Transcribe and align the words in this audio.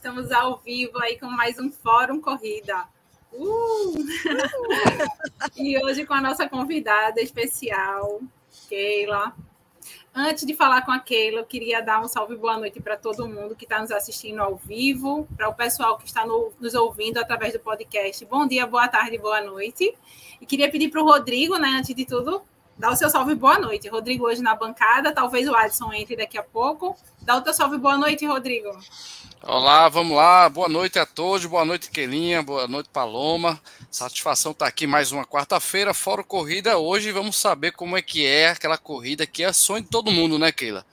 Estamos 0.00 0.32
ao 0.32 0.56
vivo 0.56 0.98
aí 1.02 1.18
com 1.18 1.26
mais 1.26 1.58
um 1.58 1.70
Fórum 1.70 2.22
Corrida. 2.22 2.88
Uh! 3.30 3.92
e 5.54 5.76
hoje 5.84 6.06
com 6.06 6.14
a 6.14 6.22
nossa 6.22 6.48
convidada 6.48 7.20
especial, 7.20 8.18
Keila. 8.66 9.34
Antes 10.14 10.46
de 10.46 10.54
falar 10.54 10.86
com 10.86 10.90
a 10.90 10.98
Keila, 10.98 11.40
eu 11.40 11.44
queria 11.44 11.82
dar 11.82 12.00
um 12.00 12.08
salve 12.08 12.34
boa 12.34 12.56
noite 12.56 12.80
para 12.80 12.96
todo 12.96 13.28
mundo 13.28 13.54
que 13.54 13.66
está 13.66 13.78
nos 13.78 13.90
assistindo 13.90 14.40
ao 14.40 14.56
vivo, 14.56 15.28
para 15.36 15.50
o 15.50 15.54
pessoal 15.54 15.98
que 15.98 16.06
está 16.06 16.24
no, 16.24 16.50
nos 16.58 16.74
ouvindo 16.74 17.18
através 17.18 17.52
do 17.52 17.60
podcast. 17.60 18.24
Bom 18.24 18.48
dia, 18.48 18.66
boa 18.66 18.88
tarde, 18.88 19.18
boa 19.18 19.42
noite. 19.42 19.94
E 20.40 20.46
queria 20.46 20.70
pedir 20.70 20.88
para 20.88 21.02
o 21.02 21.04
Rodrigo, 21.04 21.58
né, 21.58 21.68
antes 21.78 21.94
de 21.94 22.06
tudo, 22.06 22.40
dar 22.78 22.90
o 22.90 22.96
seu 22.96 23.10
salve 23.10 23.34
boa 23.34 23.58
noite. 23.58 23.86
Rodrigo 23.86 24.24
hoje 24.24 24.40
na 24.40 24.54
bancada, 24.54 25.12
talvez 25.12 25.46
o 25.46 25.54
Adson 25.54 25.92
entre 25.92 26.16
daqui 26.16 26.38
a 26.38 26.42
pouco. 26.42 26.96
Dá 27.20 27.36
o 27.36 27.42
teu 27.42 27.52
salve 27.52 27.76
boa 27.76 27.98
noite, 27.98 28.24
Rodrigo. 28.24 28.70
Olá, 29.42 29.88
vamos 29.88 30.14
lá. 30.14 30.50
Boa 30.50 30.68
noite 30.68 30.98
a 30.98 31.06
todos. 31.06 31.46
Boa 31.46 31.64
noite, 31.64 31.90
Kelinha. 31.90 32.42
Boa 32.42 32.68
noite, 32.68 32.90
Paloma. 32.92 33.58
Satisfação 33.90 34.52
estar 34.52 34.66
tá 34.66 34.68
aqui 34.68 34.86
mais 34.86 35.12
uma 35.12 35.24
quarta-feira, 35.24 35.94
fora 35.94 36.22
corrida. 36.22 36.76
Hoje 36.76 37.10
vamos 37.10 37.36
saber 37.36 37.72
como 37.72 37.96
é 37.96 38.02
que 38.02 38.26
é 38.26 38.50
aquela 38.50 38.76
corrida 38.76 39.26
que 39.26 39.42
é 39.42 39.50
sonho 39.50 39.82
de 39.82 39.88
todo 39.88 40.10
mundo, 40.10 40.38
né, 40.38 40.52
Keila? 40.52 40.84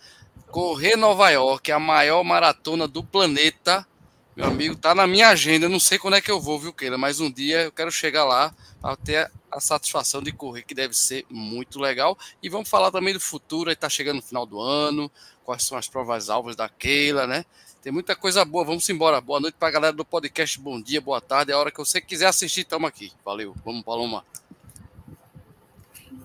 Correr 0.50 0.96
Nova 0.96 1.30
York, 1.30 1.70
a 1.74 1.78
maior 1.78 2.24
maratona 2.24 2.88
do 2.88 3.04
planeta. 3.04 3.86
Meu 4.34 4.46
amigo, 4.46 4.78
tá 4.78 4.96
na 4.96 5.06
minha 5.06 5.28
agenda. 5.28 5.68
não 5.68 5.80
sei 5.80 6.00
quando 6.00 6.16
é 6.16 6.22
que 6.22 6.32
eu 6.32 6.40
vou, 6.40 6.58
viu, 6.58 6.72
Keila? 6.72 6.98
Mas 6.98 7.20
um 7.20 7.30
dia 7.30 7.64
eu 7.64 7.72
quero 7.72 7.92
chegar 7.92 8.24
lá 8.24 8.56
para 8.82 8.96
ter 8.96 9.30
a 9.52 9.60
satisfação 9.60 10.24
de 10.24 10.32
correr, 10.32 10.64
que 10.64 10.74
deve 10.74 10.94
ser 10.94 11.26
muito 11.30 11.82
legal. 11.82 12.18
E 12.42 12.48
vamos 12.48 12.70
falar 12.70 12.92
também 12.92 13.14
do 13.14 13.20
futuro, 13.20 13.70
aí 13.70 13.76
tá 13.76 13.90
chegando 13.90 14.18
no 14.18 14.22
final 14.22 14.46
do 14.46 14.58
ano, 14.58 15.12
quais 15.44 15.64
são 15.64 15.78
as 15.78 15.90
provas 15.90 16.30
alvas 16.30 16.56
da 16.56 16.70
Keila, 16.70 17.28
né? 17.28 17.44
Tem 17.88 17.94
muita 17.94 18.18
coisa 18.18 18.44
boa. 18.44 18.66
Vamos 18.66 18.90
embora. 18.90 19.22
Boa 19.22 19.40
noite 19.40 19.56
para 19.58 19.70
a 19.70 19.72
galera 19.72 19.94
do 19.94 20.04
podcast. 20.04 20.60
Bom 20.60 20.82
dia, 20.82 21.00
boa 21.00 21.22
tarde. 21.22 21.54
É 21.54 21.56
a 21.56 21.58
hora 21.58 21.72
que 21.72 21.78
você 21.78 22.02
quiser 22.02 22.26
assistir, 22.26 22.64
estamos 22.64 22.86
aqui. 22.86 23.14
Valeu. 23.24 23.56
Vamos, 23.64 23.82
Paloma. 23.82 24.26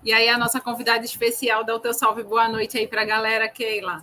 E 0.02 0.12
aí, 0.12 0.28
a 0.28 0.36
nossa 0.36 0.60
convidada 0.60 1.04
especial, 1.04 1.62
dá 1.62 1.72
o 1.72 1.78
teu 1.78 1.94
salve, 1.94 2.24
boa 2.24 2.48
noite 2.48 2.76
aí 2.76 2.88
para 2.88 3.02
a 3.02 3.04
galera, 3.04 3.48
Keila. 3.48 4.02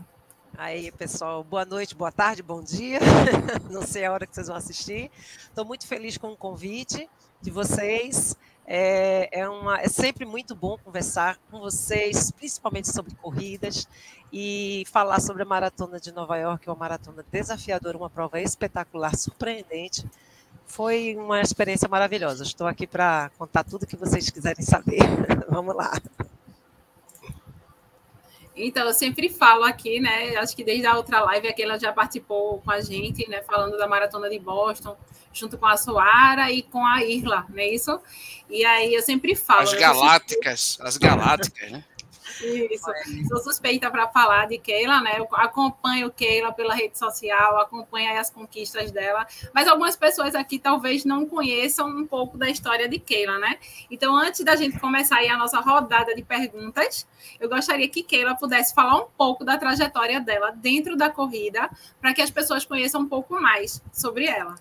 Aí, 0.58 0.90
pessoal, 0.94 1.44
boa 1.44 1.66
noite, 1.66 1.94
boa 1.94 2.14
tarde, 2.14 2.42
bom 2.42 2.64
dia. 2.64 3.02
Não 3.70 3.82
sei 3.82 4.06
a 4.06 4.14
hora 4.14 4.26
que 4.26 4.34
vocês 4.34 4.48
vão 4.48 4.56
assistir. 4.56 5.12
Estou 5.42 5.66
muito 5.66 5.86
feliz 5.86 6.18
com 6.18 6.32
o 6.32 6.38
convite 6.38 7.10
de 7.42 7.52
vocês. 7.52 8.38
É, 8.66 9.42
é, 9.42 9.50
uma, 9.50 9.82
é 9.82 9.90
sempre 9.90 10.26
muito 10.26 10.56
bom 10.56 10.78
conversar 10.78 11.38
com 11.52 11.60
vocês, 11.60 12.32
principalmente 12.32 12.90
sobre 12.90 13.14
corridas 13.16 13.86
e 14.31 14.83
falar 14.91 15.19
sobre 15.19 15.44
a 15.44 15.45
maratona 15.45 15.99
de 15.99 16.11
Nova 16.11 16.38
York, 16.38 16.67
uma 16.69 16.75
maratona 16.75 17.25
desafiadora, 17.31 17.97
uma 17.97 18.09
prova 18.09 18.39
espetacular, 18.39 19.16
surpreendente. 19.16 20.05
Foi 20.67 21.16
uma 21.16 21.41
experiência 21.41 21.88
maravilhosa. 21.88 22.44
Estou 22.44 22.67
aqui 22.67 22.85
para 22.85 23.31
contar 23.38 23.63
tudo 23.63 23.88
que 23.88 23.95
vocês 23.95 24.30
quiserem 24.30 24.63
saber. 24.63 25.00
Vamos 25.50 25.75
lá. 25.75 25.91
Então, 28.55 28.85
eu 28.85 28.94
sempre 28.94 29.29
falo 29.29 29.63
aqui, 29.63 30.00
né? 30.00 30.35
Acho 30.35 30.56
que 30.56 30.63
desde 30.63 30.85
a 30.85 30.95
outra 30.95 31.22
live 31.22 31.47
aqui 31.47 31.63
ela 31.63 31.79
já 31.79 31.94
participou 31.94 32.59
com 32.59 32.72
a 32.72 32.81
gente, 32.81 33.28
né? 33.29 33.41
Falando 33.41 33.78
da 33.78 33.88
maratona 33.88 34.29
de 34.29 34.38
Boston, 34.38 34.95
junto 35.34 35.57
com 35.57 35.66
a 35.66 35.78
Soara 35.78 36.51
e 36.51 36.62
com 36.62 36.85
a 36.85 37.03
Irla, 37.03 37.45
não 37.50 37.57
é 37.57 37.68
isso? 37.68 38.00
E 38.50 38.66
aí 38.66 38.94
eu 38.94 39.01
sempre 39.01 39.34
falo. 39.34 39.62
As 39.62 39.73
galácticas, 39.73 40.78
as 40.81 40.97
galácticas, 40.97 41.72
né? 41.72 41.84
Isso. 42.41 42.85
Sou 43.27 43.38
suspeita 43.39 43.91
para 43.91 44.07
falar 44.07 44.47
de 44.47 44.57
Keila, 44.57 45.01
né? 45.01 45.19
Eu 45.19 45.27
acompanho 45.33 46.11
Keila 46.11 46.51
pela 46.53 46.73
rede 46.73 46.97
social, 46.97 47.59
acompanho 47.59 48.19
as 48.19 48.29
conquistas 48.29 48.91
dela, 48.91 49.27
mas 49.53 49.67
algumas 49.67 49.95
pessoas 49.95 50.35
aqui 50.35 50.57
talvez 50.57 51.03
não 51.03 51.25
conheçam 51.25 51.88
um 51.88 52.05
pouco 52.05 52.38
da 52.38 52.50
história 52.50 52.88
de 52.88 53.00
Keila, 53.00 53.38
né? 53.39 53.57
Então, 53.91 54.16
antes 54.16 54.44
da 54.44 54.55
gente 54.55 54.79
começar 54.79 55.17
aí 55.17 55.29
a 55.29 55.38
nossa 55.38 55.59
rodada 55.59 56.16
de 56.16 56.23
perguntas, 56.23 57.05
eu 57.39 57.50
gostaria 57.50 57.89
que 57.89 58.03
Keila 58.03 58.35
pudesse 58.35 58.73
falar 58.73 58.97
um 58.97 59.07
pouco 59.17 59.44
da 59.44 59.57
trajetória 59.57 60.19
dela 60.19 60.51
dentro 60.51 60.95
da 60.95 61.09
corrida, 61.09 61.69
para 62.00 62.13
que 62.13 62.21
as 62.21 62.29
pessoas 62.29 62.66
conheçam 62.66 63.01
um 63.01 63.09
pouco 63.09 63.39
mais 63.39 63.81
sobre 63.91 64.25
ela. 64.25 64.56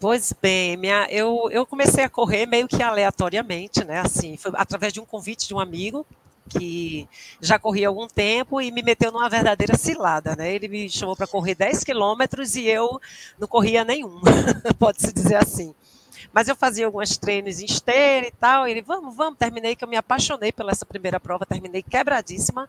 Pois 0.00 0.32
bem, 0.42 0.76
minha, 0.76 1.06
eu, 1.10 1.48
eu 1.52 1.64
comecei 1.64 2.02
a 2.02 2.08
correr 2.08 2.44
meio 2.44 2.66
que 2.66 2.82
aleatoriamente, 2.82 3.84
né? 3.84 4.00
Assim, 4.00 4.36
foi 4.36 4.50
através 4.56 4.92
de 4.92 4.98
um 4.98 5.04
convite 5.04 5.46
de 5.46 5.54
um 5.54 5.60
amigo 5.60 6.04
que 6.48 7.08
já 7.40 7.58
corria 7.58 7.88
algum 7.88 8.06
tempo 8.06 8.60
e 8.60 8.70
me 8.70 8.82
meteu 8.82 9.10
numa 9.12 9.28
verdadeira 9.28 9.76
cilada, 9.76 10.36
né? 10.36 10.52
Ele 10.54 10.68
me 10.68 10.90
chamou 10.90 11.16
para 11.16 11.26
correr 11.26 11.54
10 11.54 11.84
quilômetros 11.84 12.56
e 12.56 12.66
eu 12.66 13.00
não 13.38 13.48
corria 13.48 13.84
nenhum, 13.84 14.20
pode-se 14.78 15.12
dizer 15.12 15.36
assim. 15.36 15.74
Mas 16.32 16.48
eu 16.48 16.56
fazia 16.56 16.86
alguns 16.86 17.16
treinos 17.18 17.60
em 17.60 17.64
esteira 17.64 18.26
e 18.26 18.32
tal, 18.32 18.66
e 18.66 18.70
ele, 18.70 18.82
vamos, 18.82 19.14
vamos, 19.14 19.38
terminei 19.38 19.76
que 19.76 19.84
eu 19.84 19.88
me 19.88 19.96
apaixonei 19.96 20.50
pela 20.52 20.70
essa 20.70 20.86
primeira 20.86 21.20
prova, 21.20 21.44
terminei 21.44 21.82
quebradíssima, 21.82 22.68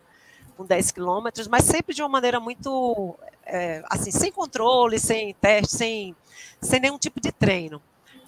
com 0.56 0.64
10 0.64 0.92
quilômetros, 0.92 1.48
mas 1.48 1.64
sempre 1.64 1.94
de 1.94 2.02
uma 2.02 2.08
maneira 2.08 2.38
muito, 2.38 3.16
é, 3.44 3.82
assim, 3.88 4.10
sem 4.10 4.30
controle, 4.30 4.98
sem 4.98 5.34
teste, 5.34 5.76
sem 5.76 6.16
sem 6.64 6.80
nenhum 6.80 6.98
tipo 6.98 7.20
de 7.20 7.30
treino. 7.30 7.80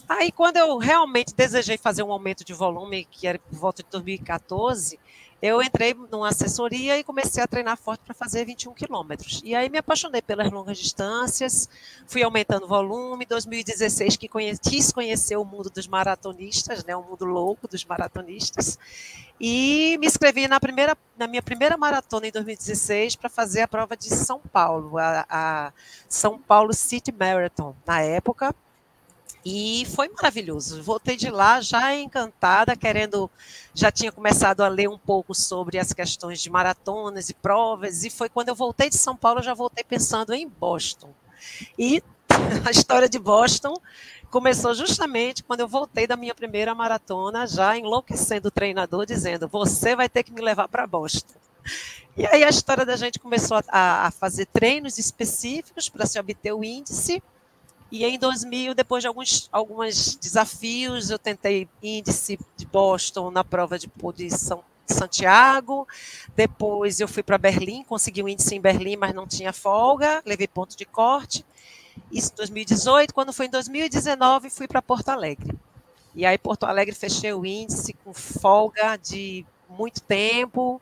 Aí, 0.08 0.30
quando 0.30 0.56
eu 0.56 0.78
realmente 0.78 1.34
desejei 1.34 1.76
fazer 1.76 2.02
um 2.02 2.12
aumento 2.12 2.44
de 2.44 2.52
volume, 2.52 3.04
que 3.10 3.26
era 3.26 3.38
por 3.38 3.58
volta 3.58 3.82
de 3.82 3.88
2014, 3.90 5.00
eu 5.42 5.62
entrei 5.62 5.94
numa 6.10 6.28
assessoria 6.28 6.98
e 6.98 7.04
comecei 7.04 7.42
a 7.42 7.46
treinar 7.46 7.76
forte 7.76 8.00
para 8.00 8.14
fazer 8.14 8.44
21 8.44 8.72
quilômetros. 8.72 9.42
E 9.44 9.54
aí 9.54 9.68
me 9.68 9.78
apaixonei 9.78 10.22
pelas 10.22 10.50
longas 10.50 10.78
distâncias, 10.78 11.68
fui 12.06 12.22
aumentando 12.22 12.64
o 12.64 12.68
volume. 12.68 13.26
2016 13.26 14.16
que 14.16 14.28
conheci, 14.28 14.60
quis 14.60 14.90
conhecer 14.90 15.36
o 15.36 15.44
mundo 15.44 15.68
dos 15.68 15.86
maratonistas, 15.86 16.84
né, 16.84 16.96
o 16.96 17.02
mundo 17.02 17.24
louco 17.24 17.68
dos 17.68 17.84
maratonistas. 17.84 18.78
E 19.38 19.98
me 20.00 20.06
inscrevi 20.06 20.48
na, 20.48 20.58
primeira, 20.58 20.96
na 21.16 21.26
minha 21.26 21.42
primeira 21.42 21.76
maratona 21.76 22.26
em 22.26 22.32
2016 22.32 23.16
para 23.16 23.28
fazer 23.28 23.62
a 23.62 23.68
prova 23.68 23.94
de 23.94 24.08
São 24.08 24.40
Paulo, 24.40 24.96
a, 24.96 25.26
a 25.28 25.72
São 26.08 26.38
Paulo 26.38 26.72
City 26.72 27.12
Marathon, 27.12 27.74
na 27.86 28.00
época. 28.00 28.54
E 29.48 29.86
foi 29.94 30.08
maravilhoso. 30.08 30.82
Voltei 30.82 31.16
de 31.16 31.30
lá 31.30 31.60
já 31.60 31.94
encantada, 31.94 32.74
querendo. 32.74 33.30
Já 33.72 33.92
tinha 33.92 34.10
começado 34.10 34.62
a 34.62 34.66
ler 34.66 34.88
um 34.88 34.98
pouco 34.98 35.36
sobre 35.36 35.78
as 35.78 35.92
questões 35.92 36.40
de 36.40 36.50
maratonas 36.50 37.30
e 37.30 37.34
provas, 37.34 38.02
e 38.02 38.10
foi 38.10 38.28
quando 38.28 38.48
eu 38.48 38.56
voltei 38.56 38.90
de 38.90 38.96
São 38.96 39.16
Paulo, 39.16 39.40
já 39.40 39.54
voltei 39.54 39.84
pensando 39.84 40.34
em 40.34 40.48
Boston. 40.48 41.14
E 41.78 42.02
a 42.66 42.72
história 42.72 43.08
de 43.08 43.20
Boston 43.20 43.74
começou 44.32 44.74
justamente 44.74 45.44
quando 45.44 45.60
eu 45.60 45.68
voltei 45.68 46.08
da 46.08 46.16
minha 46.16 46.34
primeira 46.34 46.74
maratona, 46.74 47.46
já 47.46 47.78
enlouquecendo 47.78 48.48
o 48.48 48.50
treinador, 48.50 49.06
dizendo: 49.06 49.46
Você 49.46 49.94
vai 49.94 50.08
ter 50.08 50.24
que 50.24 50.32
me 50.32 50.40
levar 50.40 50.66
para 50.66 50.88
Boston. 50.88 51.38
E 52.16 52.26
aí 52.26 52.42
a 52.42 52.48
história 52.48 52.84
da 52.84 52.96
gente 52.96 53.20
começou 53.20 53.58
a, 53.68 54.06
a 54.08 54.10
fazer 54.10 54.46
treinos 54.46 54.98
específicos 54.98 55.88
para 55.88 56.04
se 56.04 56.18
obter 56.18 56.52
o 56.52 56.64
índice. 56.64 57.22
E 57.90 58.04
em 58.04 58.18
2000, 58.18 58.74
depois 58.74 59.02
de 59.02 59.08
alguns, 59.08 59.48
alguns 59.52 60.16
desafios, 60.16 61.10
eu 61.10 61.18
tentei 61.18 61.68
índice 61.82 62.38
de 62.56 62.66
Boston 62.66 63.30
na 63.30 63.44
prova 63.44 63.78
de, 63.78 63.90
de 64.16 64.30
São 64.30 64.64
Santiago. 64.86 65.86
Depois 66.34 67.00
eu 67.00 67.08
fui 67.08 67.22
para 67.22 67.38
Berlim, 67.38 67.84
consegui 67.84 68.22
um 68.22 68.28
índice 68.28 68.54
em 68.54 68.60
Berlim, 68.60 68.96
mas 68.96 69.14
não 69.14 69.26
tinha 69.26 69.52
folga, 69.52 70.22
levei 70.24 70.48
ponto 70.48 70.76
de 70.76 70.84
corte. 70.84 71.44
Isso 72.10 72.32
em 72.32 72.36
2018. 72.36 73.14
Quando 73.14 73.32
foi 73.32 73.46
em 73.46 73.50
2019, 73.50 74.50
fui 74.50 74.66
para 74.66 74.82
Porto 74.82 75.08
Alegre. 75.08 75.56
E 76.14 76.24
aí, 76.24 76.38
Porto 76.38 76.64
Alegre, 76.64 76.94
fechei 76.94 77.32
o 77.32 77.44
índice 77.44 77.92
com 78.04 78.12
folga 78.12 78.96
de 78.96 79.44
muito 79.68 80.00
tempo 80.00 80.80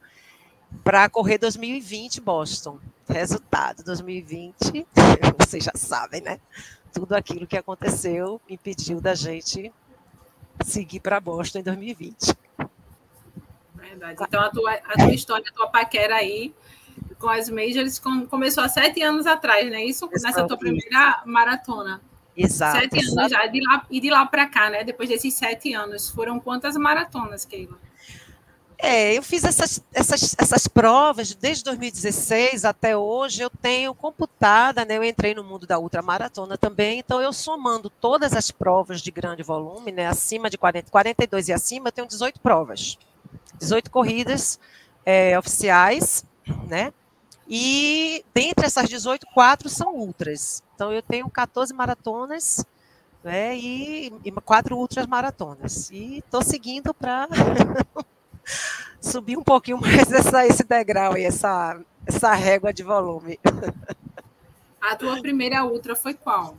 para 0.83 1.09
correr 1.09 1.39
2020 1.39 2.21
Boston. 2.21 2.79
Resultado 3.09 3.85
2020, 3.85 4.87
vocês 5.39 5.65
já 5.65 5.73
sabem, 5.75 6.23
né? 6.23 6.41
Tudo 6.95 7.15
aquilo 7.15 7.47
que 7.47 7.57
aconteceu 7.57 8.41
impediu 8.49 9.01
da 9.01 9.15
gente 9.15 9.73
seguir 10.65 11.01
para 11.01 11.21
Boston 11.21 11.59
em 11.59 11.63
2020. 11.63 12.37
Verdade. 13.75 14.23
Então, 14.23 14.41
a 14.41 14.51
tua, 14.51 14.73
a 14.73 14.93
tua 14.95 15.13
história, 15.13 15.45
a 15.49 15.53
tua 15.53 15.69
paquera 15.69 16.17
aí 16.17 16.55
com 17.19 17.29
as 17.29 17.51
majors 17.51 17.99
começou 17.99 18.63
há 18.63 18.69
sete 18.69 19.03
anos 19.03 19.27
atrás, 19.27 19.71
né? 19.71 19.85
Isso 19.85 20.09
nessa 20.23 20.47
tua 20.47 20.57
primeira 20.57 21.23
maratona. 21.27 22.01
Exato. 22.37 22.79
Sete 22.79 22.99
exato. 22.99 23.19
anos 23.19 23.33
já, 23.33 23.47
de 23.47 23.61
lá, 23.61 23.87
e 23.91 24.01
de 24.01 24.11
lá 24.11 24.27
para 24.27 24.47
cá, 24.47 24.71
né? 24.71 24.85
Depois 24.85 25.09
desses 25.09 25.35
sete 25.35 25.73
anos, 25.73 26.11
foram 26.11 26.39
quantas 26.41 26.77
maratonas, 26.77 27.45
Keila? 27.45 27.79
É, 28.79 29.15
eu 29.15 29.23
fiz 29.23 29.45
essas, 29.45 29.83
essas, 29.93 30.35
essas 30.39 30.67
provas 30.69 31.35
desde 31.35 31.65
2016 31.65 32.65
até 32.65 32.97
hoje, 32.97 33.43
eu 33.43 33.51
tenho 33.51 33.95
computada, 33.95 34.85
né? 34.85 34.97
Eu 34.97 35.05
entrei 35.05 35.35
no 35.35 35.45
mundo 35.45 35.67
da 35.67 35.79
ultramaratona 35.79 36.59
também, 36.59 36.99
então 36.99 37.21
eu 37.21 37.33
somando 37.33 37.89
todas 37.89 38.35
as 38.35 38.51
provas 38.51 39.01
de 39.01 39.11
grande 39.11 39.43
volume, 39.43 39.93
né? 39.93 40.07
Acima 40.07 40.51
de 40.51 40.59
40, 40.59 40.91
42 40.91 41.49
e 41.49 41.53
acima, 41.53 41.89
eu 41.89 41.93
tenho 41.93 42.09
18 42.09 42.41
provas. 42.41 42.99
18 43.59 43.91
corridas 43.91 44.59
é, 45.05 45.39
oficiais, 45.39 46.25
né? 46.69 46.93
E 47.49 48.25
dentre 48.35 48.67
essas 48.67 48.89
18, 48.89 49.27
quatro 49.33 49.69
são 49.69 49.95
ultras. 49.95 50.63
Então 50.75 50.93
eu 50.93 51.03
tenho 51.03 51.29
14 51.31 51.73
maratonas 51.73 52.65
né, 53.23 53.57
e, 53.57 54.13
e 54.25 54.31
quatro 54.33 54.77
ultras 54.77 55.07
maratonas. 55.07 55.91
E 55.91 56.19
estou 56.19 56.43
seguindo 56.43 56.93
para 56.93 57.29
subir 59.01 59.37
um 59.37 59.43
pouquinho 59.43 59.81
mais 59.81 60.11
essa, 60.13 60.47
esse 60.47 60.63
degrau 60.65 61.17
e 61.17 61.25
essa, 61.25 61.81
essa 62.07 62.35
régua 62.35 62.73
de 62.73 62.83
volume. 62.83 63.39
A 64.81 64.97
tua 64.97 65.21
primeira 65.21 65.65
ultra 65.65 65.95
foi 65.97 66.15
qual? 66.15 66.57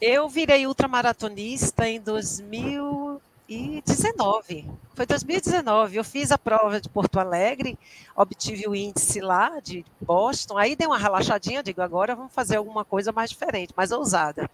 Eu 0.00 0.28
virei 0.28 0.66
ultramaratonista 0.66 1.88
em 1.88 2.00
2019. 2.00 4.68
Foi 4.94 5.06
2019. 5.06 5.96
Eu 5.96 6.02
fiz 6.02 6.32
a 6.32 6.38
prova 6.38 6.80
de 6.80 6.88
Porto 6.88 7.20
Alegre, 7.20 7.78
obtive 8.16 8.66
o 8.66 8.74
índice 8.74 9.20
lá 9.20 9.60
de 9.60 9.84
Boston. 10.00 10.58
Aí 10.58 10.74
dei 10.74 10.88
uma 10.88 10.98
relaxadinha, 10.98 11.62
digo, 11.62 11.80
agora 11.82 12.16
vamos 12.16 12.32
fazer 12.32 12.56
alguma 12.56 12.84
coisa 12.84 13.12
mais 13.12 13.30
diferente, 13.30 13.72
mais 13.76 13.92
ousada. 13.92 14.50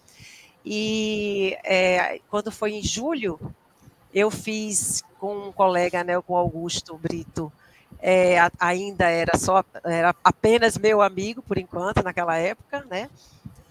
E 0.67 1.57
é, 1.65 2.21
quando 2.29 2.53
foi 2.53 2.73
em 2.73 2.83
julho, 2.83 3.41
eu 4.13 4.31
fiz 4.31 5.03
com 5.19 5.49
um 5.49 5.53
colega, 5.53 6.05
né, 6.05 6.21
com 6.21 6.37
Augusto 6.37 6.97
Brito, 6.97 7.53
é, 8.01 8.37
ainda 8.59 9.09
era 9.09 9.37
só 9.37 9.65
era 9.85 10.15
apenas 10.23 10.79
meu 10.79 11.03
amigo 11.03 11.43
por 11.43 11.59
enquanto 11.59 12.03
naquela 12.03 12.37
época, 12.37 12.85
né? 12.89 13.11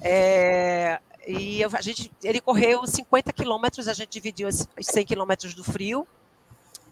É, 0.01 0.99
e 1.27 1.63
a 1.63 1.81
gente, 1.81 2.11
ele 2.23 2.39
correu 2.39 2.85
50 2.85 3.33
quilômetros, 3.33 3.87
a 3.87 3.93
gente 3.93 4.09
dividiu 4.09 4.47
os 4.47 4.67
100 4.79 5.05
quilômetros 5.05 5.53
do 5.53 5.63
frio 5.63 6.07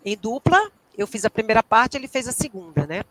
em 0.04 0.18
dupla. 0.18 0.72
Eu 0.98 1.08
fiz 1.08 1.26
a 1.26 1.30
primeira 1.30 1.64
parte, 1.64 1.98
ele 1.98 2.08
fez 2.08 2.28
a 2.28 2.32
segunda, 2.32 2.86
né? 2.86 3.04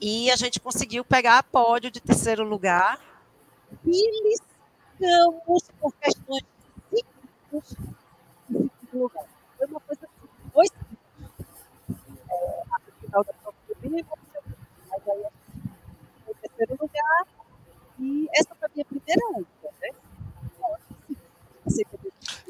E 0.00 0.30
a 0.30 0.36
gente 0.36 0.60
conseguiu 0.60 1.04
pegar 1.04 1.42
pódio 1.44 1.90
de 1.90 2.00
terceiro 2.00 2.44
lugar. 2.44 3.00
E 3.86 4.30
liscamos 4.30 5.64
por 5.80 5.92
questões 5.94 6.44
de 6.90 7.04
lugar. 8.92 9.33
Foi 9.64 9.70
uma 9.70 9.80
coisa 9.80 10.04
assim, 10.04 10.28
dois 10.52 10.70
é, 11.88 12.64
final 13.00 13.24
da 13.24 13.32
prova 13.32 13.56
do 13.66 14.06
Mas 14.90 15.08
aí 15.08 15.24
foi 16.24 16.34
terceiro 16.34 16.76
lugar. 16.80 17.26
E 17.98 18.28
essa 18.34 18.54
foi 18.54 18.68
a 18.68 18.70
minha 18.74 18.84
primeira 18.84 19.26
ultra, 19.28 19.70
né? 19.80 19.90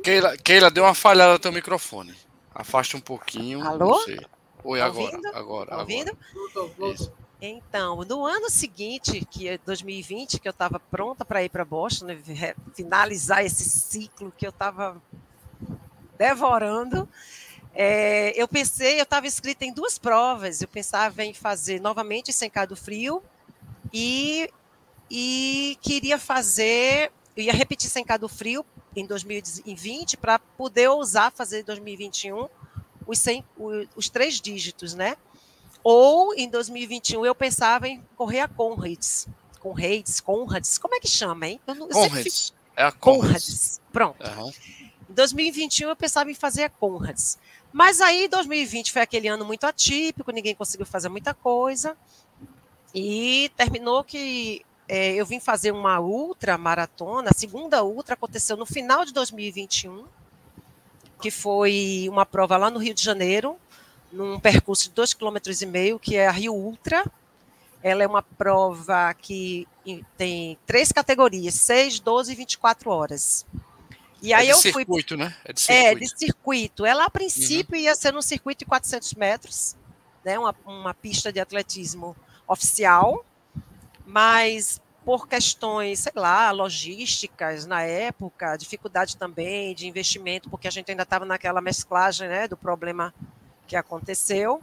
Keila, 0.02 0.36
Keila, 0.38 0.70
deu 0.70 0.82
uma 0.84 0.94
falhada 0.94 1.34
no 1.34 1.38
teu 1.38 1.52
microfone. 1.52 2.16
Afaste 2.52 2.96
um 2.96 3.00
pouquinho. 3.00 3.64
Alô? 3.64 4.04
Oi, 4.64 4.78
tá 4.80 4.86
agora. 4.86 5.04
ouvindo? 5.04 5.28
Agora. 5.36 5.70
Tá 5.70 5.78
ouvindo? 5.78 6.18
agora. 6.56 7.24
Então, 7.40 7.96
no 8.04 8.24
ano 8.24 8.50
seguinte, 8.50 9.24
que 9.30 9.48
é 9.48 9.58
2020, 9.58 10.40
que 10.40 10.48
eu 10.48 10.50
estava 10.50 10.80
pronta 10.80 11.24
para 11.24 11.44
ir 11.44 11.48
para 11.48 11.64
Boston, 11.64 12.06
né, 12.06 12.18
finalizar 12.74 13.44
esse 13.44 13.68
ciclo 13.68 14.32
que 14.36 14.46
eu 14.46 14.50
estava 14.50 15.00
devorando, 16.18 17.08
é, 17.74 18.32
eu 18.40 18.46
pensei, 18.46 19.00
eu 19.00 19.02
estava 19.02 19.26
inscrita 19.26 19.64
em 19.64 19.72
duas 19.72 19.98
provas. 19.98 20.62
Eu 20.62 20.68
pensava 20.68 21.24
em 21.24 21.34
fazer 21.34 21.80
novamente 21.80 22.32
sem 22.32 22.50
do 22.68 22.76
frio 22.76 23.22
e, 23.92 24.48
e 25.10 25.76
queria 25.82 26.18
fazer, 26.18 27.10
eu 27.36 27.42
ia 27.44 27.52
repetir 27.52 27.90
sem 27.90 28.04
do 28.18 28.28
frio 28.28 28.64
em 28.94 29.04
2020 29.06 30.16
para 30.16 30.38
poder 30.38 30.88
ousar 30.88 31.32
fazer 31.32 31.60
em 31.60 31.64
2021 31.64 32.48
os, 33.06 33.18
100, 33.18 33.44
os 33.96 34.08
três 34.08 34.40
dígitos, 34.40 34.94
né? 34.94 35.16
Ou 35.82 36.32
em 36.34 36.48
2021 36.48 37.26
eu 37.26 37.34
pensava 37.34 37.88
em 37.88 38.02
correr 38.16 38.40
a 38.40 38.48
Conrads, 38.48 39.28
Conrads, 39.60 40.20
Conrads, 40.20 40.78
como 40.78 40.94
é 40.94 41.00
que 41.00 41.08
chama, 41.08 41.48
hein? 41.48 41.60
Eu 41.66 41.74
não, 41.74 41.88
eu 41.88 41.92
Conrads. 41.92 42.48
Fico... 42.48 42.58
É 42.76 42.84
a 42.84 42.92
Conrads. 42.92 43.30
Conrads. 43.32 43.80
Pronto. 43.92 44.26
Uhum. 44.26 44.52
Em 45.14 45.16
2021 45.16 45.90
eu 45.90 45.94
pensava 45.94 46.28
em 46.28 46.34
fazer 46.34 46.64
a 46.64 46.68
Conrads. 46.68 47.38
Mas 47.72 48.00
aí 48.00 48.26
2020 48.26 48.90
foi 48.90 49.00
aquele 49.00 49.28
ano 49.28 49.44
muito 49.44 49.62
atípico, 49.62 50.32
ninguém 50.32 50.56
conseguiu 50.56 50.84
fazer 50.84 51.08
muita 51.08 51.32
coisa. 51.32 51.96
E 52.92 53.48
terminou 53.56 54.02
que 54.02 54.66
é, 54.88 55.14
eu 55.14 55.24
vim 55.24 55.38
fazer 55.38 55.70
uma 55.70 56.00
ultra 56.00 56.58
maratona, 56.58 57.30
a 57.30 57.32
segunda 57.32 57.84
ultra 57.84 58.14
aconteceu 58.14 58.56
no 58.56 58.66
final 58.66 59.04
de 59.04 59.12
2021, 59.12 60.04
que 61.22 61.30
foi 61.30 62.08
uma 62.10 62.26
prova 62.26 62.56
lá 62.56 62.68
no 62.68 62.80
Rio 62.80 62.92
de 62.92 63.04
Janeiro, 63.04 63.56
num 64.10 64.40
percurso 64.40 64.90
de 64.90 65.00
2,5 65.00 65.96
km, 65.96 66.00
que 66.00 66.16
é 66.16 66.26
a 66.26 66.32
Rio 66.32 66.52
Ultra. 66.52 67.04
Ela 67.80 68.02
é 68.02 68.06
uma 68.06 68.22
prova 68.22 69.14
que 69.14 69.68
tem 70.18 70.58
três 70.66 70.90
categorias, 70.90 71.54
6, 71.54 72.00
12 72.00 72.32
e 72.32 72.34
24 72.34 72.90
horas. 72.90 73.46
E 74.24 74.32
aí 74.32 74.48
é 74.48 74.52
de 74.52 74.56
eu 74.56 74.56
circuito, 74.56 75.16
fui... 75.16 75.24
né? 75.24 75.36
É 75.44 75.52
de 75.52 75.60
circuito. 75.60 75.86
É, 75.86 75.94
de 75.94 76.18
circuito. 76.18 76.86
Ela, 76.86 77.04
a 77.04 77.10
princípio, 77.10 77.76
uhum. 77.76 77.82
ia 77.82 77.94
ser 77.94 78.12
num 78.12 78.22
circuito 78.22 78.60
de 78.60 78.64
400 78.64 79.12
metros, 79.14 79.76
né? 80.24 80.38
uma, 80.38 80.54
uma 80.64 80.94
pista 80.94 81.30
de 81.30 81.38
atletismo 81.38 82.16
oficial, 82.48 83.22
mas 84.06 84.80
por 85.04 85.28
questões, 85.28 86.00
sei 86.00 86.12
lá, 86.16 86.50
logísticas 86.50 87.66
na 87.66 87.82
época, 87.82 88.56
dificuldade 88.56 89.18
também 89.18 89.74
de 89.74 89.86
investimento, 89.86 90.48
porque 90.48 90.66
a 90.66 90.70
gente 90.70 90.90
ainda 90.90 91.02
estava 91.02 91.26
naquela 91.26 91.60
mesclagem 91.60 92.26
né, 92.26 92.48
do 92.48 92.56
problema 92.56 93.12
que 93.66 93.76
aconteceu, 93.76 94.62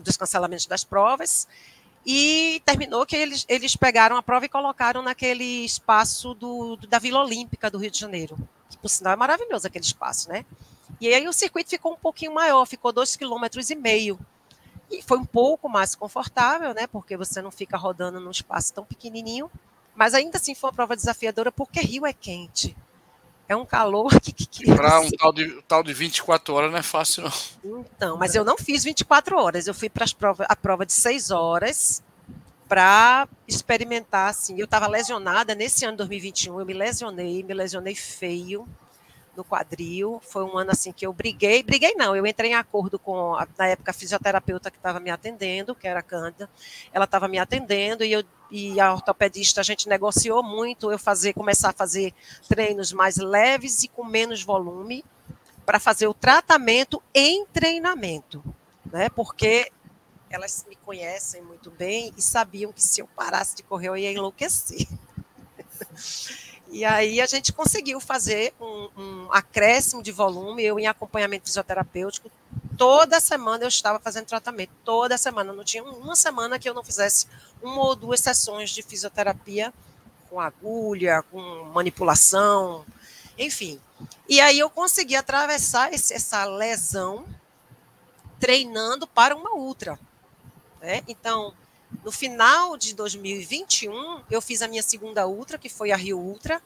dos 0.00 0.16
cancelamentos 0.16 0.66
das 0.66 0.84
provas, 0.84 1.48
e 2.04 2.62
terminou 2.64 3.04
que 3.04 3.16
eles, 3.16 3.44
eles 3.48 3.76
pegaram 3.76 4.16
a 4.16 4.22
prova 4.22 4.46
e 4.46 4.48
colocaram 4.48 5.02
naquele 5.02 5.64
espaço 5.64 6.34
do, 6.34 6.76
do, 6.76 6.86
da 6.86 6.98
Vila 6.98 7.22
Olímpica 7.22 7.70
do 7.70 7.78
Rio 7.78 7.90
de 7.90 7.98
Janeiro. 7.98 8.36
Que, 8.70 8.78
por 8.78 8.88
sinal, 8.88 9.12
é 9.12 9.16
maravilhoso 9.16 9.66
aquele 9.66 9.84
espaço, 9.84 10.28
né? 10.28 10.44
E 11.00 11.08
aí 11.08 11.28
o 11.28 11.32
circuito 11.32 11.70
ficou 11.70 11.92
um 11.92 11.96
pouquinho 11.96 12.34
maior, 12.34 12.64
ficou 12.66 12.92
dois 12.92 13.16
quilômetros 13.16 13.70
e 13.70 13.74
meio. 13.74 14.18
E 14.90 15.02
foi 15.02 15.18
um 15.18 15.24
pouco 15.24 15.68
mais 15.68 15.94
confortável, 15.94 16.74
né? 16.74 16.86
Porque 16.86 17.16
você 17.16 17.40
não 17.40 17.50
fica 17.50 17.76
rodando 17.76 18.18
num 18.18 18.30
espaço 18.30 18.72
tão 18.72 18.84
pequenininho. 18.84 19.50
Mas 19.94 20.14
ainda 20.14 20.38
assim 20.38 20.54
foi 20.54 20.70
uma 20.70 20.74
prova 20.74 20.96
desafiadora, 20.96 21.52
porque 21.52 21.80
Rio 21.80 22.06
é 22.06 22.12
quente. 22.12 22.76
É 23.50 23.56
um 23.56 23.66
calor 23.66 24.08
que. 24.20 24.32
que, 24.32 24.46
que 24.46 24.64
para 24.76 25.00
um 25.02 25.10
tal 25.10 25.32
de, 25.32 25.60
tal 25.62 25.82
de 25.82 25.92
24 25.92 26.54
horas 26.54 26.70
não 26.70 26.78
é 26.78 26.82
fácil, 26.84 27.24
não. 27.24 27.80
Então, 27.80 28.16
mas 28.16 28.36
eu 28.36 28.44
não 28.44 28.56
fiz 28.56 28.84
24 28.84 29.36
horas, 29.36 29.66
eu 29.66 29.74
fui 29.74 29.90
para 29.90 30.06
a 30.48 30.54
prova 30.54 30.86
de 30.86 30.92
6 30.92 31.32
horas 31.32 32.00
para 32.68 33.26
experimentar 33.48 34.30
assim. 34.30 34.56
Eu 34.56 34.66
estava 34.66 34.86
lesionada 34.86 35.52
nesse 35.56 35.84
ano 35.84 35.94
de 35.94 35.98
2021, 35.98 36.60
eu 36.60 36.64
me 36.64 36.72
lesionei, 36.72 37.42
me 37.42 37.52
lesionei 37.52 37.96
feio 37.96 38.68
no 39.36 39.44
quadril. 39.44 40.20
Foi 40.22 40.44
um 40.44 40.56
ano 40.56 40.70
assim 40.70 40.92
que 40.92 41.06
eu 41.06 41.12
briguei, 41.12 41.62
briguei 41.62 41.94
não, 41.94 42.14
eu 42.14 42.26
entrei 42.26 42.50
em 42.50 42.54
acordo 42.54 42.98
com 42.98 43.34
a, 43.34 43.46
na 43.56 43.68
época 43.68 43.90
a 43.90 43.94
fisioterapeuta 43.94 44.70
que 44.70 44.76
estava 44.76 45.00
me 45.00 45.10
atendendo, 45.10 45.74
que 45.74 45.86
era 45.86 46.00
a 46.00 46.02
Cândida. 46.02 46.48
Ela 46.92 47.04
estava 47.04 47.28
me 47.28 47.38
atendendo 47.38 48.04
e 48.04 48.12
eu 48.12 48.24
e 48.50 48.80
a 48.80 48.92
ortopedista 48.92 49.60
a 49.60 49.64
gente 49.64 49.88
negociou 49.88 50.42
muito 50.42 50.90
eu 50.90 50.98
fazer 50.98 51.32
começar 51.34 51.70
a 51.70 51.72
fazer 51.72 52.12
treinos 52.48 52.92
mais 52.92 53.16
leves 53.16 53.84
e 53.84 53.88
com 53.88 54.04
menos 54.04 54.42
volume 54.42 55.04
para 55.64 55.78
fazer 55.78 56.08
o 56.08 56.14
tratamento 56.14 57.00
em 57.14 57.46
treinamento, 57.46 58.42
né? 58.84 59.08
Porque 59.08 59.70
elas 60.28 60.64
me 60.68 60.74
conhecem 60.74 61.42
muito 61.42 61.70
bem 61.70 62.12
e 62.16 62.22
sabiam 62.22 62.72
que 62.72 62.82
se 62.82 63.00
eu 63.00 63.06
parasse 63.14 63.56
de 63.56 63.62
correr 63.62 63.88
eu 63.88 63.96
ia 63.96 64.12
enlouquecer. 64.12 64.88
E 66.70 66.84
aí 66.84 67.20
a 67.20 67.26
gente 67.26 67.52
conseguiu 67.52 68.00
fazer 68.00 68.54
um, 68.60 68.88
um, 68.96 69.32
acréscimo 69.32 70.02
de 70.02 70.12
volume, 70.12 70.62
eu 70.62 70.78
em 70.78 70.86
acompanhamento 70.86 71.46
fisioterapêutico, 71.46 72.30
toda 72.78 73.18
semana 73.18 73.64
eu 73.64 73.68
estava 73.68 73.98
fazendo 73.98 74.26
tratamento, 74.26 74.70
toda 74.84 75.18
semana, 75.18 75.52
não 75.52 75.64
tinha 75.64 75.82
uma 75.82 76.14
semana 76.14 76.58
que 76.58 76.68
eu 76.68 76.74
não 76.74 76.84
fizesse 76.84 77.26
uma 77.60 77.82
ou 77.82 77.96
duas 77.96 78.20
sessões 78.20 78.70
de 78.70 78.82
fisioterapia 78.82 79.74
com 80.28 80.40
agulha, 80.40 81.22
com 81.24 81.40
manipulação, 81.74 82.86
enfim. 83.36 83.80
E 84.28 84.40
aí 84.40 84.58
eu 84.58 84.70
consegui 84.70 85.16
atravessar 85.16 85.92
esse, 85.92 86.14
essa 86.14 86.44
lesão 86.44 87.26
treinando 88.38 89.06
para 89.06 89.34
uma 89.34 89.54
ultra. 89.54 89.98
Né? 90.80 91.02
Então, 91.08 91.52
no 92.04 92.10
final 92.10 92.76
de 92.76 92.94
2021, 92.94 94.22
eu 94.30 94.40
fiz 94.40 94.62
a 94.62 94.68
minha 94.68 94.82
segunda 94.82 95.26
ultra, 95.26 95.58
que 95.58 95.68
foi 95.68 95.92
a 95.92 95.96
Rio 95.96 96.18
Ultra. 96.18 96.62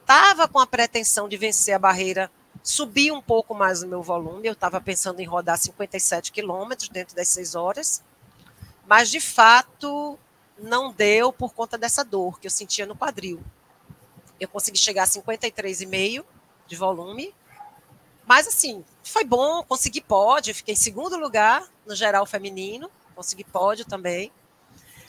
Estava 0.00 0.48
com 0.48 0.58
a 0.58 0.66
pretensão 0.66 1.28
de 1.28 1.36
vencer 1.36 1.74
a 1.74 1.78
barreira, 1.78 2.30
subir 2.62 3.12
um 3.12 3.22
pouco 3.22 3.54
mais 3.54 3.82
o 3.82 3.86
meu 3.86 4.02
volume. 4.02 4.48
Eu 4.48 4.54
estava 4.54 4.80
pensando 4.80 5.20
em 5.20 5.24
rodar 5.24 5.58
57 5.58 6.32
quilômetros 6.32 6.88
dentro 6.88 7.14
das 7.14 7.28
seis 7.28 7.54
horas. 7.54 8.02
Mas, 8.86 9.08
de 9.08 9.20
fato, 9.20 10.18
não 10.58 10.92
deu 10.92 11.32
por 11.32 11.54
conta 11.54 11.78
dessa 11.78 12.04
dor 12.04 12.40
que 12.40 12.46
eu 12.46 12.50
sentia 12.50 12.84
no 12.84 12.96
quadril. 12.96 13.40
Eu 14.40 14.48
consegui 14.48 14.78
chegar 14.78 15.04
a 15.04 15.06
53,5 15.06 16.24
de 16.66 16.76
volume. 16.76 17.32
Mas, 18.26 18.48
assim, 18.48 18.84
foi 19.04 19.24
bom, 19.24 19.62
consegui 19.62 20.00
pódio, 20.00 20.54
fiquei 20.54 20.74
em 20.74 20.76
segundo 20.76 21.16
lugar 21.16 21.68
no 21.86 21.94
geral 21.94 22.26
feminino, 22.26 22.90
consegui 23.14 23.44
pódio 23.44 23.84
também. 23.84 24.32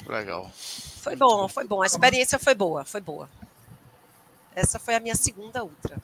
Legal. 0.08 0.52
Foi 1.02 1.16
bom, 1.16 1.48
foi 1.48 1.66
bom. 1.66 1.82
A 1.82 1.86
experiência 1.86 2.40
foi 2.40 2.56
boa, 2.56 2.86
foi 2.86 3.02
boa. 3.02 3.30
Essa 4.56 4.80
foi 4.80 4.96
a 4.96 5.00
minha 5.00 5.16
segunda 5.16 5.64
ultra. 5.64 5.98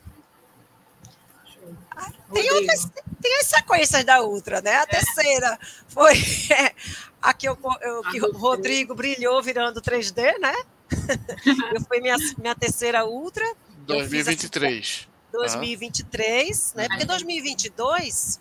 Ah, 1.95 2.11
tem, 2.33 2.51
outras, 2.53 2.89
tem 3.21 3.39
as 3.39 3.47
sequências 3.47 4.03
da 4.05 4.23
Ultra, 4.23 4.61
né? 4.61 4.75
A 4.77 4.83
é. 4.83 4.85
terceira 4.85 5.59
foi 5.87 6.13
a 7.21 7.33
que, 7.33 7.47
eu, 7.47 7.57
eu, 7.81 8.01
que 8.03 8.21
o 8.21 8.37
Rodrigo 8.37 8.95
brilhou 8.95 9.41
virando 9.43 9.81
3D, 9.81 10.39
né? 10.39 10.53
eu 11.75 11.81
fui 11.81 11.99
minha, 11.99 12.15
minha 12.37 12.55
terceira 12.55 13.05
Ultra. 13.05 13.45
2023. 13.85 15.07
2023, 15.31 16.73
né? 16.75 16.87
Porque 16.87 17.05
2022 17.05 18.39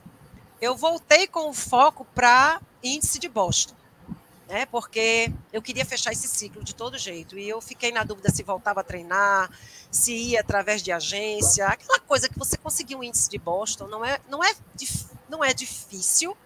eu 0.60 0.76
voltei 0.76 1.26
com 1.26 1.50
o 1.50 1.54
foco 1.54 2.06
para 2.14 2.60
índice 2.82 3.18
de 3.18 3.28
Boston 3.28 3.77
né? 4.48 4.66
Porque 4.66 5.30
eu 5.52 5.60
queria 5.60 5.84
fechar 5.84 6.12
esse 6.12 6.26
ciclo 6.26 6.64
de 6.64 6.74
todo 6.74 6.96
jeito. 6.96 7.38
E 7.38 7.48
eu 7.48 7.60
fiquei 7.60 7.92
na 7.92 8.02
dúvida 8.02 8.30
se 8.30 8.42
voltava 8.42 8.80
a 8.80 8.84
treinar, 8.84 9.50
se 9.90 10.14
ia 10.14 10.40
através 10.40 10.82
de 10.82 10.90
agência, 10.90 11.66
aquela 11.66 12.00
coisa 12.00 12.28
que 12.28 12.38
você 12.38 12.56
conseguiu 12.56 12.98
um 12.98 13.04
índice 13.04 13.28
de 13.28 13.38
Boston, 13.38 13.86
não 13.86 14.04
é, 14.04 14.18
não 14.28 14.42
é, 14.42 14.52
não 15.28 15.44
é 15.44 15.52
difícil, 15.52 16.36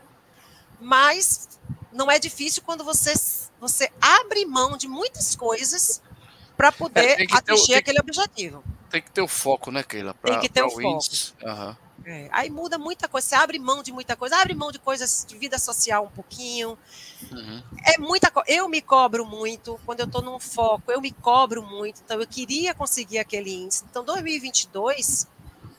mas 0.80 1.48
não 1.92 2.10
é 2.10 2.18
difícil 2.18 2.62
quando 2.64 2.82
você, 2.82 3.14
você 3.60 3.90
abre 4.00 4.44
mão 4.44 4.76
de 4.76 4.88
muitas 4.88 5.36
coisas 5.36 6.02
para 6.56 6.72
poder 6.72 7.20
é, 7.20 7.26
atingir 7.30 7.74
aquele 7.74 8.00
objetivo. 8.00 8.64
Tem 8.90 9.00
que 9.00 9.10
ter 9.10 9.22
o 9.22 9.28
foco, 9.28 9.70
né, 9.70 9.82
Keila? 9.82 10.12
Pra, 10.14 10.32
tem 10.32 10.40
que 10.40 10.48
ter 10.48 10.62
o 10.62 10.70
foco. 10.70 10.84
Uhum. 11.42 11.76
É, 12.04 12.28
aí 12.32 12.50
muda 12.50 12.78
muita 12.78 13.06
coisa, 13.08 13.28
você 13.28 13.34
abre 13.34 13.58
mão 13.58 13.82
de 13.82 13.92
muita 13.92 14.16
coisa, 14.16 14.36
abre 14.36 14.54
mão 14.54 14.72
de 14.72 14.78
coisas 14.78 15.24
de 15.28 15.36
vida 15.36 15.58
social 15.58 16.04
um 16.04 16.10
pouquinho. 16.10 16.78
Uhum. 17.30 17.62
É 17.84 17.98
muita 17.98 18.30
coisa. 18.30 18.50
Eu 18.50 18.68
me 18.68 18.80
cobro 18.80 19.24
muito, 19.24 19.78
quando 19.86 20.00
eu 20.00 20.06
estou 20.06 20.22
num 20.22 20.40
foco, 20.40 20.90
eu 20.90 21.00
me 21.00 21.12
cobro 21.12 21.62
muito. 21.62 22.00
Então, 22.04 22.20
eu 22.20 22.26
queria 22.26 22.74
conseguir 22.74 23.18
aquele 23.18 23.52
índice. 23.52 23.84
Então, 23.88 24.04
2022, 24.04 25.28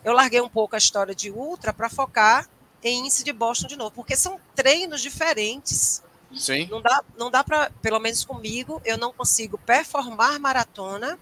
eu 0.04 0.14
larguei 0.14 0.42
um 0.42 0.50
pouco 0.50 0.76
a 0.76 0.78
história 0.78 1.14
de 1.14 1.30
ultra 1.32 1.74
para 1.74 1.90
focar 1.90 2.48
em 2.84 3.00
índice 3.00 3.24
de 3.24 3.32
Boston 3.32 3.68
de 3.68 3.76
novo, 3.76 3.92
porque 3.92 4.16
são 4.16 4.40
treinos 4.56 5.02
diferentes. 5.02 6.04
Sim. 6.36 6.68
Não 6.68 6.82
dá, 6.82 7.04
não 7.18 7.32
dá 7.32 7.44
para, 7.44 7.70
pelo 7.82 8.00
menos 8.00 8.26
comigo, 8.26 8.82
eu 8.84 8.98
não 8.98 9.14
consigo 9.14 9.58
performar 9.58 10.40
maratona 10.40 11.18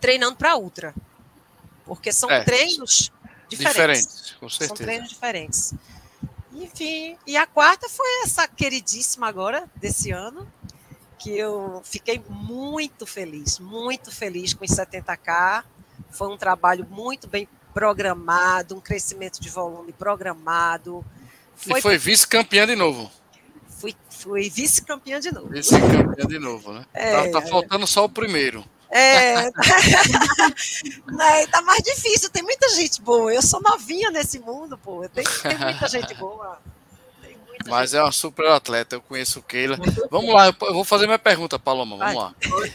treinando 0.00 0.36
para 0.36 0.56
ultra. 0.56 0.94
Porque 1.84 2.12
são 2.12 2.30
é. 2.30 2.44
treinos 2.44 3.10
diferentes. 3.56 4.06
Diferentes, 4.06 4.36
com 4.38 4.48
certeza. 4.48 4.76
São 4.76 4.86
treinos 4.86 5.08
diferentes. 5.08 5.74
Enfim, 6.52 7.16
e 7.26 7.36
a 7.36 7.46
quarta 7.46 7.88
foi 7.88 8.06
essa 8.24 8.46
queridíssima 8.46 9.26
agora, 9.28 9.64
desse 9.76 10.10
ano, 10.10 10.50
que 11.18 11.30
eu 11.38 11.80
fiquei 11.84 12.22
muito 12.28 13.06
feliz, 13.06 13.58
muito 13.58 14.10
feliz 14.10 14.52
com 14.54 14.64
os 14.64 14.70
70K. 14.70 15.64
Foi 16.10 16.28
um 16.28 16.36
trabalho 16.36 16.86
muito 16.90 17.28
bem 17.28 17.48
programado, 17.72 18.76
um 18.76 18.80
crescimento 18.80 19.40
de 19.40 19.48
volume 19.48 19.92
programado. 19.92 21.04
Foi 21.54 21.78
e 21.78 21.82
foi 21.82 21.98
vice-campeã 21.98 22.66
de 22.66 22.74
novo. 22.74 23.10
Fui, 23.68 23.94
fui 24.10 24.50
vice-campeã 24.50 25.20
de 25.20 25.32
novo. 25.32 25.48
Vice-campeã 25.48 26.26
de 26.26 26.38
novo, 26.38 26.72
né? 26.72 26.84
É, 26.92 27.30
tá, 27.30 27.40
tá 27.40 27.46
faltando 27.46 27.86
só 27.86 28.04
o 28.04 28.08
primeiro. 28.08 28.64
É, 28.90 29.44
né, 31.06 31.46
tá 31.46 31.62
mais 31.62 31.80
difícil, 31.82 32.28
tem 32.30 32.42
muita 32.42 32.68
gente 32.70 33.00
boa. 33.00 33.32
Eu 33.32 33.42
sou 33.42 33.60
novinha 33.62 34.10
nesse 34.10 34.38
mundo, 34.40 34.76
pô. 34.76 35.08
Tem, 35.08 35.24
tem 35.24 35.58
muita 35.58 35.86
gente 35.88 36.12
boa. 36.14 36.58
Mas 37.68 37.94
é 37.94 38.02
uma 38.02 38.12
super 38.12 38.46
atleta, 38.46 38.96
eu 38.96 39.00
conheço 39.00 39.42
Keila. 39.42 39.78
Vamos 40.10 40.32
lá, 40.34 40.46
eu 40.46 40.74
vou 40.74 40.84
fazer 40.84 41.06
minha 41.06 41.18
pergunta, 41.18 41.58
Paloma, 41.58 41.96
vamos 41.96 42.14
lá. 42.14 42.34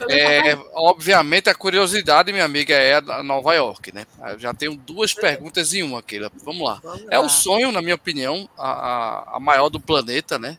É, 0.09 0.55
obviamente, 0.73 1.49
a 1.49 1.55
curiosidade, 1.55 2.31
minha 2.31 2.45
amiga, 2.45 2.73
é 2.73 2.95
a 2.95 3.23
Nova 3.23 3.53
York, 3.53 3.93
né? 3.93 4.05
Eu 4.27 4.39
já 4.39 4.53
tenho 4.53 4.75
duas 4.75 5.13
perguntas 5.13 5.73
em 5.73 5.83
uma, 5.83 6.03
Keila. 6.03 6.31
Vamos 6.43 6.65
lá. 6.65 6.81
É 7.09 7.19
o 7.19 7.29
sonho, 7.29 7.71
na 7.71 7.81
minha 7.81 7.95
opinião, 7.95 8.47
a, 8.57 9.37
a 9.37 9.39
maior 9.39 9.69
do 9.69 9.79
planeta, 9.79 10.37
né? 10.37 10.57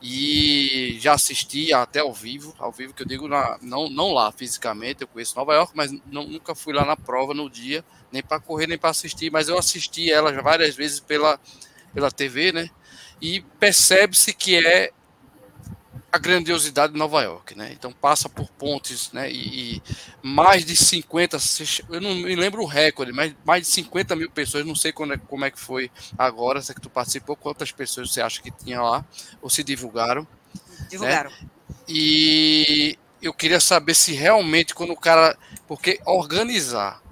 E 0.00 0.96
já 1.00 1.14
assisti 1.14 1.72
até 1.72 2.00
ao 2.00 2.12
vivo, 2.12 2.54
ao 2.58 2.70
vivo 2.70 2.94
que 2.94 3.02
eu 3.02 3.06
digo, 3.06 3.26
na, 3.26 3.58
não, 3.60 3.88
não 3.88 4.12
lá 4.12 4.30
fisicamente, 4.30 5.02
eu 5.02 5.08
conheço 5.08 5.36
Nova 5.36 5.54
York, 5.54 5.72
mas 5.74 5.90
não, 6.06 6.24
nunca 6.24 6.54
fui 6.54 6.72
lá 6.72 6.84
na 6.84 6.96
prova 6.96 7.34
no 7.34 7.50
dia, 7.50 7.84
nem 8.12 8.22
para 8.22 8.38
correr, 8.38 8.68
nem 8.68 8.78
para 8.78 8.90
assistir, 8.90 9.30
mas 9.30 9.48
eu 9.48 9.58
assisti 9.58 10.10
ela 10.10 10.30
várias 10.40 10.76
vezes 10.76 11.00
pela, 11.00 11.38
pela 11.92 12.12
TV, 12.12 12.52
né? 12.52 12.70
E 13.20 13.40
percebe-se 13.58 14.32
que 14.32 14.56
é 14.56 14.90
a 16.10 16.18
grandiosidade 16.18 16.94
de 16.94 16.98
Nova 16.98 17.22
York, 17.22 17.56
né? 17.56 17.70
Então 17.72 17.92
passa 17.92 18.28
por 18.28 18.48
pontes, 18.48 19.12
né? 19.12 19.30
E, 19.30 19.74
e, 19.76 19.82
mais 20.22 20.64
de 20.64 20.74
50, 20.74 21.36
eu 21.90 22.00
não 22.00 22.14
me 22.14 22.34
lembro 22.34 22.62
o 22.62 22.66
recorde, 22.66 23.12
mas 23.12 23.34
mais 23.44 23.62
de 23.62 23.68
50 23.68 24.16
mil 24.16 24.30
pessoas, 24.30 24.64
não 24.64 24.74
sei 24.74 24.90
quando 24.90 25.14
é, 25.14 25.18
como 25.18 25.44
é 25.44 25.50
que 25.50 25.60
foi 25.60 25.90
agora, 26.16 26.62
se 26.62 26.72
é 26.72 26.74
que 26.74 26.80
tu 26.80 26.88
participou, 26.88 27.36
quantas 27.36 27.70
pessoas 27.70 28.10
você 28.10 28.22
acha 28.22 28.40
que 28.40 28.50
tinha 28.50 28.80
lá, 28.80 29.04
ou 29.42 29.50
se 29.50 29.62
divulgaram. 29.62 30.26
Divulgaram. 30.88 31.30
Né? 31.30 31.36
E 31.86 32.98
eu 33.20 33.34
queria 33.34 33.60
saber 33.60 33.94
se 33.94 34.12
realmente 34.12 34.74
quando 34.74 34.92
o 34.92 34.96
cara. 34.96 35.36
Porque 35.66 36.00
organizar 36.06 37.02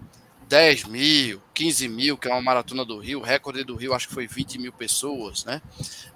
10 0.49 0.85
mil, 0.85 1.43
15 1.53 1.89
mil, 1.89 2.17
que 2.17 2.29
é 2.29 2.31
uma 2.31 2.43
maratona 2.43 2.85
do 2.85 2.99
Rio, 2.99 3.21
recorde 3.21 3.65
do 3.65 3.75
Rio 3.75 3.95
acho 3.95 4.09
que 4.09 4.15
foi 4.15 4.27
20 4.27 4.59
mil 4.59 4.73
pessoas, 4.73 5.45
né? 5.45 5.61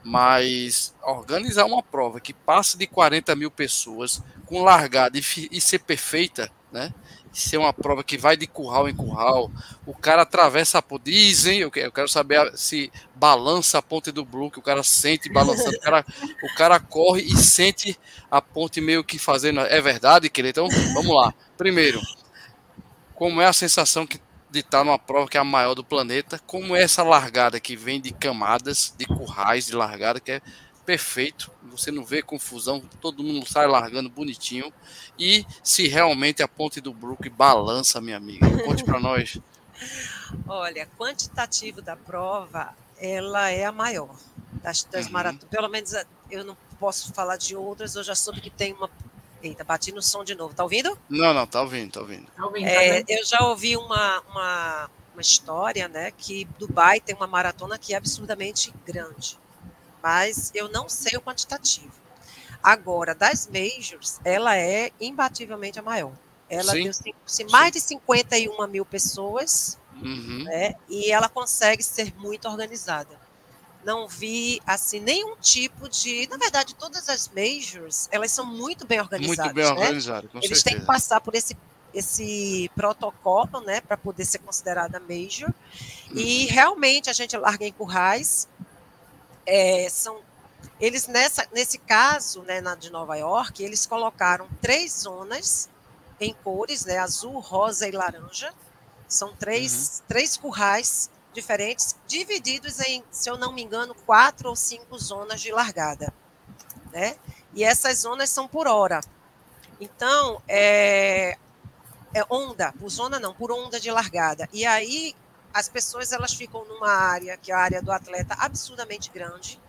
Mas 0.04 0.94
organizar 1.02 1.64
uma 1.64 1.82
prova 1.82 2.20
que 2.20 2.32
passa 2.32 2.78
de 2.78 2.86
40 2.86 3.34
mil 3.34 3.50
pessoas 3.50 4.22
com 4.46 4.62
largada 4.62 5.18
e, 5.18 5.22
e 5.50 5.60
ser 5.60 5.80
perfeita, 5.80 6.50
né? 6.72 6.94
ser 7.32 7.58
uma 7.58 7.72
prova 7.72 8.02
que 8.02 8.18
vai 8.18 8.36
de 8.36 8.46
curral 8.46 8.88
em 8.88 8.94
curral, 8.94 9.50
o 9.86 9.94
cara 9.94 10.22
atravessa 10.22 10.78
a 10.78 10.82
ponte, 10.82 11.04
dizem, 11.04 11.60
eu 11.60 11.70
quero 11.70 12.08
saber 12.08 12.52
se 12.56 12.90
balança 13.14 13.78
a 13.78 13.82
ponte 13.82 14.10
do 14.10 14.24
Blue, 14.24 14.50
que 14.50 14.58
o 14.58 14.62
cara 14.62 14.82
sente 14.82 15.32
balançando, 15.32 15.76
o 15.76 15.80
cara, 15.80 16.04
o 16.42 16.54
cara 16.54 16.80
corre 16.80 17.22
e 17.22 17.36
sente 17.36 17.98
a 18.30 18.42
ponte 18.42 18.80
meio 18.80 19.04
que 19.04 19.18
fazendo, 19.18 19.60
é 19.60 19.80
verdade, 19.80 20.28
querido? 20.28 20.66
Então, 20.66 20.92
vamos 20.92 21.14
lá. 21.14 21.32
Primeiro, 21.56 22.00
como 23.20 23.38
é 23.38 23.44
a 23.44 23.52
sensação 23.52 24.06
que, 24.06 24.18
de 24.50 24.60
estar 24.60 24.82
numa 24.82 24.98
prova 24.98 25.28
que 25.28 25.36
é 25.36 25.40
a 25.40 25.44
maior 25.44 25.74
do 25.74 25.84
planeta, 25.84 26.40
como 26.46 26.74
é 26.74 26.82
essa 26.82 27.02
largada 27.02 27.60
que 27.60 27.76
vem 27.76 28.00
de 28.00 28.14
camadas, 28.14 28.94
de 28.96 29.04
currais 29.04 29.66
de 29.66 29.74
largada, 29.74 30.18
que 30.18 30.32
é 30.32 30.42
perfeito, 30.86 31.50
você 31.64 31.90
não 31.90 32.02
vê 32.02 32.22
confusão, 32.22 32.80
todo 32.98 33.22
mundo 33.22 33.46
sai 33.46 33.66
largando 33.66 34.08
bonitinho, 34.08 34.72
e 35.18 35.44
se 35.62 35.86
realmente 35.86 36.42
a 36.42 36.48
ponte 36.48 36.80
do 36.80 36.94
Brook 36.94 37.28
balança, 37.28 38.00
minha 38.00 38.16
amiga, 38.16 38.48
conte 38.64 38.84
para 38.84 38.98
nós. 38.98 39.36
Olha, 40.48 40.88
quantitativo 40.96 41.82
da 41.82 41.96
prova, 41.96 42.74
ela 42.98 43.50
é 43.50 43.66
a 43.66 43.72
maior 43.72 44.16
das, 44.62 44.84
das 44.84 45.04
uhum. 45.04 45.12
maratonas, 45.12 45.50
pelo 45.50 45.68
menos 45.68 45.92
eu 46.30 46.42
não 46.42 46.56
posso 46.78 47.12
falar 47.12 47.36
de 47.36 47.54
outras, 47.54 47.94
eu 47.96 48.02
já 48.02 48.14
soube 48.14 48.40
que 48.40 48.48
tem 48.48 48.72
uma 48.72 48.88
Eita, 49.42 49.64
bati 49.64 49.92
no 49.92 50.02
som 50.02 50.22
de 50.22 50.34
novo. 50.34 50.54
Tá 50.54 50.62
ouvindo? 50.62 50.98
Não, 51.08 51.32
não, 51.32 51.46
tá 51.46 51.62
ouvindo, 51.62 51.92
tá 51.92 52.00
ouvindo. 52.00 52.26
Tá 52.36 52.44
ouvindo 52.44 52.66
é, 52.66 53.02
tá 53.02 53.12
eu 53.12 53.24
já 53.24 53.40
ouvi 53.40 53.76
uma, 53.76 54.20
uma, 54.20 54.90
uma 55.14 55.20
história, 55.20 55.88
né, 55.88 56.10
que 56.10 56.44
Dubai 56.58 57.00
tem 57.00 57.14
uma 57.14 57.26
maratona 57.26 57.78
que 57.78 57.94
é 57.94 57.96
absurdamente 57.96 58.72
grande. 58.84 59.38
Mas 60.02 60.50
eu 60.54 60.68
não 60.68 60.88
sei 60.88 61.16
o 61.16 61.20
quantitativo. 61.20 61.92
Agora, 62.62 63.14
das 63.14 63.48
majors, 63.48 64.20
ela 64.24 64.56
é 64.56 64.90
imbativelmente 65.00 65.78
a 65.78 65.82
maior. 65.82 66.12
Ela 66.48 66.72
Sim. 66.72 66.84
deu 66.84 67.50
mais 67.50 67.72
de 67.72 67.80
51 67.80 68.66
mil 68.66 68.84
pessoas, 68.84 69.78
uhum. 69.94 70.44
né, 70.44 70.74
e 70.88 71.10
ela 71.10 71.28
consegue 71.28 71.82
ser 71.82 72.14
muito 72.18 72.48
organizada 72.48 73.19
não 73.84 74.06
vi 74.06 74.60
assim 74.66 75.00
nenhum 75.00 75.36
tipo 75.36 75.88
de, 75.88 76.28
na 76.28 76.36
verdade, 76.36 76.74
todas 76.74 77.08
as 77.08 77.28
majors, 77.28 78.08
elas 78.10 78.30
são 78.30 78.44
muito 78.44 78.86
bem 78.86 79.00
organizadas. 79.00 79.44
Muito 79.44 79.54
bem 79.54 79.64
né? 79.64 79.70
organizadas, 79.70 80.30
Eles 80.34 80.58
certeza. 80.58 80.64
têm 80.64 80.80
que 80.80 80.86
passar 80.86 81.20
por 81.20 81.34
esse 81.34 81.56
esse 81.92 82.70
protocolo, 82.76 83.60
né, 83.62 83.80
para 83.80 83.96
poder 83.96 84.24
ser 84.24 84.38
considerada 84.38 85.00
major. 85.00 85.52
Uhum. 86.08 86.18
E 86.18 86.46
realmente 86.46 87.10
a 87.10 87.12
gente 87.12 87.36
larga 87.36 87.66
em 87.66 87.72
currais. 87.72 88.46
É, 89.44 89.88
são 89.90 90.20
eles 90.80 91.08
nessa 91.08 91.46
nesse 91.52 91.78
caso, 91.78 92.42
né, 92.42 92.60
na 92.60 92.74
de 92.74 92.90
Nova 92.90 93.16
York, 93.16 93.62
eles 93.62 93.86
colocaram 93.86 94.48
três 94.60 95.00
zonas 95.00 95.68
em 96.20 96.32
cores, 96.32 96.84
né, 96.84 96.98
azul, 96.98 97.38
rosa 97.40 97.88
e 97.88 97.90
laranja. 97.90 98.52
São 99.08 99.34
três, 99.34 99.98
uhum. 99.98 100.04
três 100.06 100.36
currais 100.36 101.10
diferentes, 101.32 101.96
divididos 102.06 102.80
em, 102.80 103.04
se 103.10 103.30
eu 103.30 103.38
não 103.38 103.52
me 103.52 103.62
engano, 103.62 103.94
quatro 104.06 104.48
ou 104.48 104.56
cinco 104.56 104.98
zonas 104.98 105.40
de 105.40 105.52
largada. 105.52 106.12
Né? 106.92 107.16
E 107.54 107.64
essas 107.64 107.98
zonas 107.98 108.30
são 108.30 108.48
por 108.48 108.66
hora. 108.66 109.00
Então, 109.80 110.42
é, 110.46 111.38
é 112.12 112.24
onda, 112.28 112.72
por 112.72 112.88
zona 112.88 113.18
não, 113.18 113.34
por 113.34 113.50
onda 113.50 113.80
de 113.80 113.90
largada. 113.90 114.48
E 114.52 114.66
aí 114.66 115.14
as 115.52 115.68
pessoas 115.68 116.12
elas 116.12 116.32
ficam 116.32 116.64
numa 116.64 116.90
área, 116.90 117.36
que 117.36 117.50
é 117.50 117.54
a 117.54 117.58
área 117.58 117.82
do 117.82 117.90
atleta, 117.90 118.34
absurdamente 118.38 119.10
grande, 119.10 119.60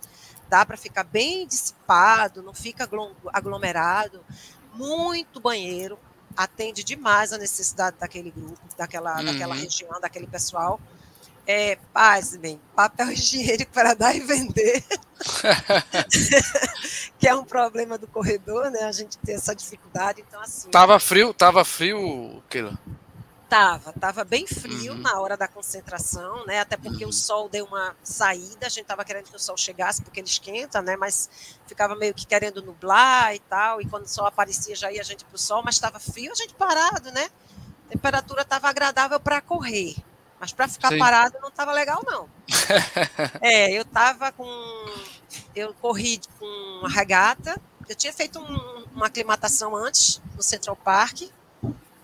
dá 0.50 0.66
para 0.66 0.78
ficar 0.78 1.04
bem 1.04 1.48
dissipado, 1.48 2.44
não 2.44 2.54
fica 2.54 2.88
aglomerado, 3.34 4.24
muito 4.74 5.40
banheiro, 5.40 5.98
atende 6.36 6.84
demais 6.84 7.34
a 7.34 7.38
necessidade 7.38 7.98
daquele 8.00 8.32
grupo, 8.32 8.60
daquela, 8.78 9.18
uhum. 9.18 9.26
daquela 9.26 9.56
região, 9.56 10.00
daquele 10.00 10.28
pessoal. 10.28 10.80
É, 11.48 11.78
pasmem, 11.94 12.62
papel 12.76 13.12
higiênico 13.14 13.72
para 13.72 13.94
dar 13.94 14.16
e 14.16 14.20
vender, 14.20 14.84
que 17.20 17.28
é 17.28 17.36
um 17.36 17.44
problema 17.44 17.98
do 17.98 18.08
corredor, 18.08 18.70
né? 18.70 18.84
A 18.84 18.92
gente 18.92 19.18
tem 19.18 19.36
essa 19.36 19.56
dificuldade, 19.56 20.24
então 20.28 20.40
assim. 20.42 20.70
Tava 20.70 21.00
frio, 21.00 21.34
tava 21.34 21.66
frio, 21.66 22.42
Keila? 22.50 22.78
Tava, 23.52 23.92
tava 23.92 24.24
bem 24.24 24.48
frio 24.48 24.94
uhum. 24.94 25.00
na 25.00 25.20
hora 25.20 25.36
da 25.36 25.46
concentração, 25.46 26.46
né? 26.46 26.62
Até 26.62 26.78
porque 26.78 27.04
uhum. 27.04 27.10
o 27.10 27.14
sol 27.14 27.50
deu 27.50 27.66
uma 27.66 27.94
saída, 28.02 28.66
a 28.66 28.70
gente 28.70 28.86
tava 28.86 29.04
querendo 29.04 29.26
que 29.26 29.36
o 29.36 29.40
sol 29.40 29.58
chegasse 29.58 30.02
porque 30.02 30.22
ele 30.22 30.28
esquenta, 30.30 30.82
né? 30.82 30.96
Mas 30.96 31.30
ficava 31.68 31.94
meio 31.94 32.14
que 32.14 32.26
querendo 32.26 32.62
nublar 32.62 33.36
e 33.36 33.40
tal, 33.40 33.82
e 33.82 33.86
quando 33.90 34.06
o 34.06 34.08
sol 34.08 34.26
aparecia 34.26 34.74
já 34.74 34.90
ia 34.90 35.02
a 35.02 35.04
gente 35.04 35.26
pro 35.26 35.38
sol, 35.38 35.62
mas 35.66 35.76
estava 35.76 36.00
frio, 36.00 36.32
a 36.32 36.36
gente 36.36 36.54
parado, 36.54 37.12
né? 37.12 37.30
A 37.88 37.90
temperatura 37.90 38.44
estava 38.44 38.70
agradável 38.70 39.20
para 39.20 39.42
correr, 39.42 39.98
mas 40.42 40.52
para 40.52 40.68
ficar 40.68 40.90
Sim. 40.90 40.98
parado 40.98 41.38
não 41.40 41.48
estava 41.48 41.72
legal 41.72 42.02
não. 42.06 42.28
é, 43.42 43.72
eu 43.72 43.86
tava 43.86 44.32
com 44.34 44.46
eu 45.56 45.74
corri 45.76 46.20
com 46.38 46.46
uma 46.80 46.90
regata, 46.90 47.62
eu 47.88 47.96
tinha 47.96 48.12
feito 48.12 48.40
um, 48.40 48.86
uma 48.94 49.06
aclimatação 49.06 49.74
antes 49.76 50.22
no 50.36 50.44
Central 50.44 50.76
Park 50.76 51.30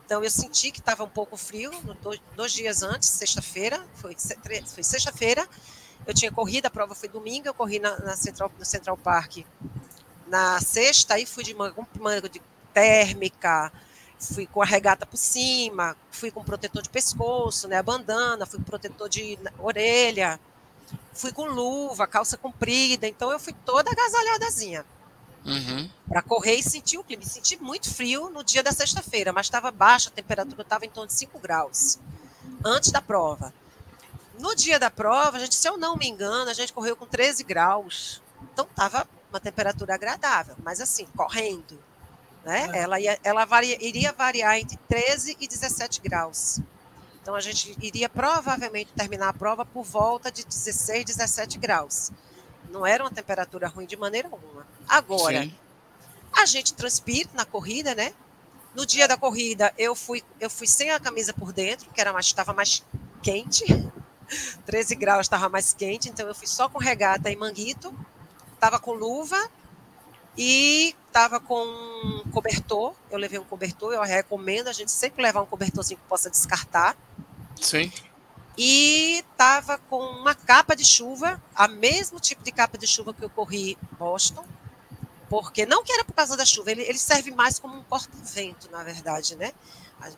então 0.08 0.24
eu 0.24 0.32
senti 0.32 0.72
que 0.72 0.80
estava 0.80 1.04
um 1.04 1.10
pouco 1.10 1.36
frio, 1.36 1.70
dois, 2.02 2.22
dois 2.34 2.54
dias 2.54 2.82
antes, 2.82 3.10
sexta-feira, 3.10 3.86
foi, 3.96 4.16
foi 4.66 4.82
sexta-feira, 4.82 5.46
eu 6.06 6.14
tinha 6.14 6.32
corrido, 6.32 6.66
a 6.66 6.70
prova 6.70 6.96
foi 6.96 7.10
domingo, 7.10 7.46
eu 7.46 7.54
corri 7.54 7.78
na, 7.78 8.00
na 8.00 8.16
Central, 8.16 8.50
no 8.58 8.64
Central 8.64 8.96
Park 8.96 9.40
na 10.26 10.62
sexta, 10.62 11.16
aí 11.16 11.26
fui 11.26 11.44
de 11.44 11.54
manga, 11.54 11.86
manga 12.00 12.30
de 12.30 12.42
térmica, 12.74 13.70
fui 14.20 14.48
com 14.48 14.62
a 14.62 14.66
regata 14.66 15.06
por 15.06 15.18
cima, 15.18 15.96
fui 16.12 16.32
com 16.32 16.44
protetor 16.44 16.82
de 16.82 16.90
pescoço, 16.90 17.68
né, 17.68 17.78
a 17.78 17.84
bandana, 17.84 18.46
fui 18.46 18.60
com 18.60 18.66
protetor 18.66 19.08
de 19.08 19.38
orelha, 19.60 20.40
fui 21.14 21.32
com 21.32 21.46
luva, 21.46 22.08
calça 22.08 22.38
comprida, 22.38 23.08
então 23.08 23.32
eu 23.32 23.40
fui 23.40 23.54
toda 23.66 23.92
agasalhadazinha. 23.92 24.86
Uhum. 25.46 25.90
Para 26.10 26.22
correr 26.22 26.56
e 26.56 26.64
sentir 26.64 26.98
o 26.98 27.04
clima. 27.04 27.24
Senti 27.24 27.62
muito 27.62 27.94
frio 27.94 28.30
no 28.30 28.44
dia 28.44 28.62
da 28.62 28.72
sexta-feira, 28.74 29.32
mas 29.32 29.46
estava 29.46 29.72
baixa, 29.72 30.10
a 30.10 30.12
temperatura 30.12 30.62
estava 30.62 30.86
em 30.86 30.90
torno 30.90 31.08
de 31.08 31.14
5 31.14 31.40
graus 31.40 32.00
antes 32.66 32.92
da 32.92 33.02
prova. 33.02 33.54
No 34.40 34.56
dia 34.56 34.78
da 34.78 34.92
prova, 34.92 35.38
a 35.38 35.40
gente, 35.40 35.56
se 35.56 35.68
eu 35.68 35.78
não 35.78 35.96
me 35.96 36.08
engano, 36.08 36.50
a 36.50 36.54
gente 36.54 36.74
correu 36.74 36.96
com 36.96 37.06
13 37.06 37.44
graus. 37.44 38.22
Então 38.54 38.66
estava 38.70 39.08
uma 39.30 39.40
temperatura 39.40 39.96
agradável, 39.96 40.56
mas 40.64 40.80
assim, 40.80 41.06
correndo. 41.16 41.80
Né? 42.48 42.70
É. 42.74 42.80
Ela, 42.80 42.98
ia, 42.98 43.20
ela 43.26 43.44
varia, 43.44 43.78
iria 43.86 44.14
variar 44.14 44.58
entre 44.58 44.78
13 44.88 45.36
e 45.38 45.48
17 45.50 46.00
graus. 46.00 46.62
Então 47.22 47.36
a 47.36 47.42
gente 47.42 47.76
iria 47.82 48.08
provavelmente 48.08 48.90
terminar 48.96 49.28
a 49.28 49.34
prova 49.34 49.66
por 49.66 49.84
volta 49.84 50.32
de 50.32 50.46
16, 50.46 51.04
17 51.04 51.58
graus. 51.58 52.10
Não 52.70 52.88
era 52.88 53.04
uma 53.04 53.12
temperatura 53.12 53.68
ruim 53.68 53.86
de 53.86 53.98
maneira 53.98 54.30
alguma. 54.32 54.66
Agora, 54.88 55.44
Sim. 55.44 55.54
a 56.32 56.46
gente 56.46 56.74
transpira 56.74 57.30
na 57.34 57.44
corrida, 57.44 57.94
né? 57.94 58.14
No 58.74 58.86
dia 58.86 59.10
da 59.10 59.18
corrida, 59.18 59.74
eu 59.78 59.94
fui, 59.94 60.24
eu 60.40 60.50
fui 60.50 60.68
sem 60.68 60.90
a 60.92 61.02
camisa 61.02 61.34
por 61.34 61.52
dentro, 61.52 61.90
que 61.92 62.00
era 62.00 62.14
mais, 62.14 62.28
estava 62.28 62.54
mais 62.54 62.82
quente. 63.22 63.66
13 64.66 64.96
graus 64.96 65.26
estava 65.26 65.50
mais 65.50 65.74
quente, 65.74 66.08
então 66.08 66.26
eu 66.26 66.36
fui 66.36 66.48
só 66.48 66.70
com 66.70 66.80
regata 66.80 67.30
e 67.30 67.36
manguito, 67.36 67.94
estava 68.54 68.80
com 68.80 68.94
luva 68.94 69.38
e 70.38 70.96
estava 71.08 71.40
com 71.40 72.24
cobertor. 72.32 72.94
Eu 73.10 73.18
levei 73.18 73.40
um 73.40 73.44
cobertor, 73.44 73.94
eu 73.94 74.02
recomendo 74.02 74.68
a 74.68 74.74
gente 74.74 74.92
sempre 74.92 75.24
levar 75.24 75.42
um 75.42 75.46
cobertorzinho 75.46 76.00
que 76.00 76.08
possa 76.08 76.30
descartar. 76.30 76.96
Sim 77.60 77.92
e 78.58 79.20
estava 79.20 79.78
com 79.78 80.00
uma 80.00 80.34
capa 80.34 80.76
de 80.76 80.84
chuva, 80.84 81.42
a 81.54 81.68
mesmo 81.68 82.20
tipo 82.20 82.44
de 82.44 82.52
capa 82.52 82.78
de 82.78 82.88
chuva 82.88 83.14
que 83.14 83.24
eu 83.24 83.30
corri 83.30 83.78
Boston, 84.00 84.44
porque 85.30 85.66
não 85.66 85.84
que 85.84 85.92
era 85.92 86.04
por 86.04 86.14
causa 86.14 86.36
da 86.36 86.46
chuva, 86.46 86.72
ele, 86.72 86.82
ele 86.82 86.98
serve 86.98 87.30
mais 87.32 87.60
como 87.60 87.78
um 87.78 87.84
porta-vento, 87.84 88.72
na 88.72 88.84
verdade, 88.84 89.36
né? 89.36 89.52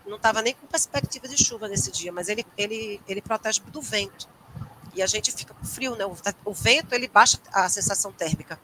Não 0.06 0.16
estava 0.16 0.42
nem 0.42 0.54
com 0.54 0.68
perspectiva 0.68 1.28
de 1.28 1.44
chuva 1.44 1.68
nesse 1.68 1.92
dia, 1.92 2.12
mas 2.14 2.30
ele, 2.30 2.46
ele, 2.58 3.02
ele 3.08 3.22
protege 3.22 3.60
do 3.62 3.82
vento. 3.82 4.30
E 4.94 5.02
a 5.02 5.08
gente 5.08 5.32
fica 5.32 5.54
com 5.54 5.66
frio, 5.66 5.96
né? 5.96 6.06
O, 6.06 6.16
o 6.46 6.54
vento, 6.54 6.94
ele 6.94 7.08
baixa 7.08 7.40
a 7.52 7.68
sensação 7.70 8.12
térmica. 8.12 8.60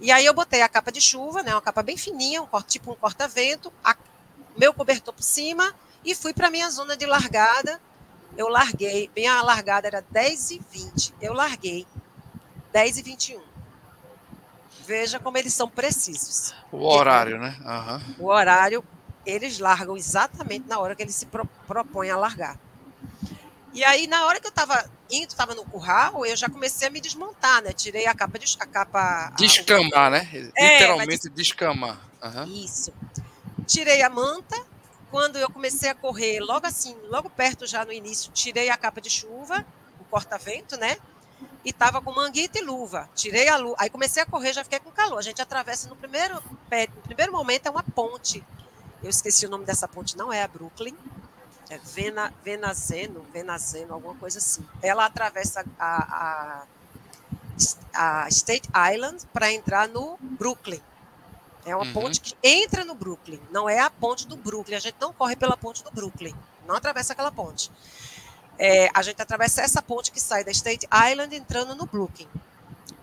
E 0.00 0.12
aí 0.12 0.26
eu 0.26 0.34
botei 0.34 0.62
a 0.62 0.68
capa 0.68 0.92
de 0.92 1.00
chuva, 1.00 1.42
né? 1.42 1.54
Uma 1.54 1.62
capa 1.62 1.82
bem 1.82 1.96
fininha, 1.96 2.42
um, 2.42 2.48
tipo 2.62 2.92
um 2.92 2.94
corta-vento, 2.94 3.72
meu 4.56 4.74
cobertor 4.74 5.14
por 5.14 5.22
cima, 5.22 5.74
e 6.04 6.14
fui 6.14 6.32
para 6.32 6.50
minha 6.50 6.70
zona 6.70 6.96
de 6.96 7.06
largada, 7.06 7.80
eu 8.36 8.48
larguei, 8.48 9.10
bem 9.14 9.26
a 9.26 9.42
largada 9.42 9.88
era 9.88 10.04
10 10.10 10.50
e 10.50 10.62
20, 10.70 11.14
eu 11.20 11.32
larguei 11.32 11.86
10 12.72 12.98
e 12.98 13.02
21. 13.02 13.40
Veja 14.86 15.18
como 15.18 15.36
eles 15.36 15.52
são 15.52 15.68
precisos. 15.68 16.54
O 16.70 16.86
horário, 16.86 17.38
né? 17.38 17.56
Uhum. 17.64 18.26
O 18.26 18.28
horário, 18.28 18.84
eles 19.24 19.58
largam 19.58 19.96
exatamente 19.96 20.68
na 20.68 20.78
hora 20.78 20.94
que 20.94 21.02
eles 21.02 21.14
se 21.14 21.26
pro, 21.26 21.46
propõem 21.66 22.10
a 22.10 22.16
largar. 22.16 22.58
E 23.72 23.84
aí, 23.84 24.06
na 24.06 24.26
hora 24.26 24.40
que 24.40 24.46
eu 24.46 24.50
estava 24.50 24.88
indo, 25.10 25.28
estava 25.28 25.54
no 25.54 25.64
curral, 25.64 26.24
eu 26.26 26.36
já 26.36 26.48
comecei 26.48 26.88
a 26.88 26.90
me 26.90 27.00
desmontar, 27.00 27.62
né? 27.62 27.72
Tirei 27.72 28.06
a 28.06 28.14
capa 28.14 28.38
de 28.38 28.56
a 28.58 28.66
capa. 28.66 29.32
Descamar, 29.36 30.06
a... 30.06 30.10
né? 30.10 30.50
É, 30.56 30.74
Literalmente 30.74 31.28
descamar. 31.30 32.00
Uhum. 32.22 32.44
Isso. 32.64 32.92
Tirei 33.66 34.02
a 34.02 34.10
manta, 34.10 34.56
quando 35.10 35.36
eu 35.36 35.50
comecei 35.50 35.90
a 35.90 35.94
correr, 35.94 36.40
logo 36.40 36.66
assim, 36.66 36.96
logo 37.08 37.30
perto 37.30 37.66
já 37.66 37.84
no 37.84 37.92
início, 37.92 38.30
tirei 38.32 38.68
a 38.70 38.76
capa 38.76 39.00
de 39.00 39.10
chuva, 39.10 39.64
o 40.00 40.04
corta-vento, 40.04 40.76
né? 40.76 40.96
E 41.64 41.72
tava 41.72 42.00
com 42.00 42.12
manguita 42.12 42.58
e 42.58 42.62
luva. 42.62 43.08
Tirei 43.14 43.48
a 43.48 43.56
luva. 43.56 43.76
Aí 43.78 43.90
comecei 43.90 44.22
a 44.22 44.26
correr, 44.26 44.52
já 44.52 44.62
fiquei 44.62 44.78
com 44.78 44.90
calor. 44.90 45.18
A 45.18 45.22
gente 45.22 45.42
atravessa 45.42 45.88
no 45.88 45.96
primeiro, 45.96 46.34
no 46.34 47.02
primeiro 47.02 47.32
momento 47.32 47.66
é 47.66 47.70
uma 47.70 47.82
ponte. 47.82 48.42
Eu 49.02 49.10
esqueci 49.10 49.46
o 49.46 49.50
nome 49.50 49.64
dessa 49.64 49.86
ponte, 49.86 50.16
não 50.16 50.32
é 50.32 50.42
a 50.42 50.48
Brooklyn. 50.48 50.96
É 51.68 51.78
Vena, 51.78 52.32
Venazeno, 52.44 53.26
Venazeno, 53.32 53.94
alguma 53.94 54.14
coisa 54.14 54.38
assim. 54.38 54.64
Ela 54.82 55.06
atravessa 55.06 55.64
a, 55.78 56.64
a, 57.92 58.22
a 58.24 58.28
State 58.28 58.68
Island 58.94 59.26
para 59.32 59.52
entrar 59.52 59.88
no 59.88 60.16
Brooklyn. 60.20 60.80
É 61.64 61.74
uma 61.74 61.84
uhum. 61.84 61.92
ponte 61.92 62.20
que 62.20 62.36
entra 62.44 62.84
no 62.84 62.94
Brooklyn, 62.94 63.40
não 63.50 63.68
é 63.68 63.80
a 63.80 63.90
ponte 63.90 64.26
do 64.28 64.36
Brooklyn. 64.36 64.76
A 64.76 64.80
gente 64.80 64.96
não 65.00 65.12
corre 65.12 65.34
pela 65.34 65.56
ponte 65.56 65.82
do 65.82 65.90
Brooklyn, 65.90 66.32
não 66.64 66.76
atravessa 66.76 67.12
aquela 67.12 67.32
ponte. 67.32 67.72
É, 68.56 68.88
a 68.94 69.02
gente 69.02 69.20
atravessa 69.20 69.62
essa 69.62 69.82
ponte 69.82 70.12
que 70.12 70.20
sai 70.20 70.44
da 70.44 70.52
State 70.52 70.86
Island 71.10 71.34
entrando 71.34 71.74
no 71.74 71.84
Brooklyn. 71.84 72.28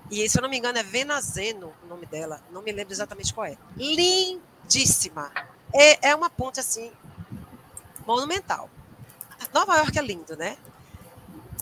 E 0.09 0.29
se 0.29 0.37
eu 0.37 0.41
não 0.41 0.49
me 0.49 0.57
engano 0.57 0.77
é 0.77 0.83
Venazeno 0.83 1.73
o 1.83 1.87
nome 1.87 2.05
dela, 2.05 2.41
não 2.51 2.61
me 2.61 2.71
lembro 2.71 2.93
exatamente 2.93 3.33
qual 3.33 3.47
é. 3.47 3.57
Lindíssima. 3.75 5.31
É, 5.73 6.09
é 6.09 6.15
uma 6.15 6.29
ponte 6.29 6.59
assim 6.59 6.91
monumental. 8.05 8.69
Nova 9.53 9.77
York 9.77 9.97
é 9.97 10.01
lindo, 10.01 10.35
né? 10.35 10.57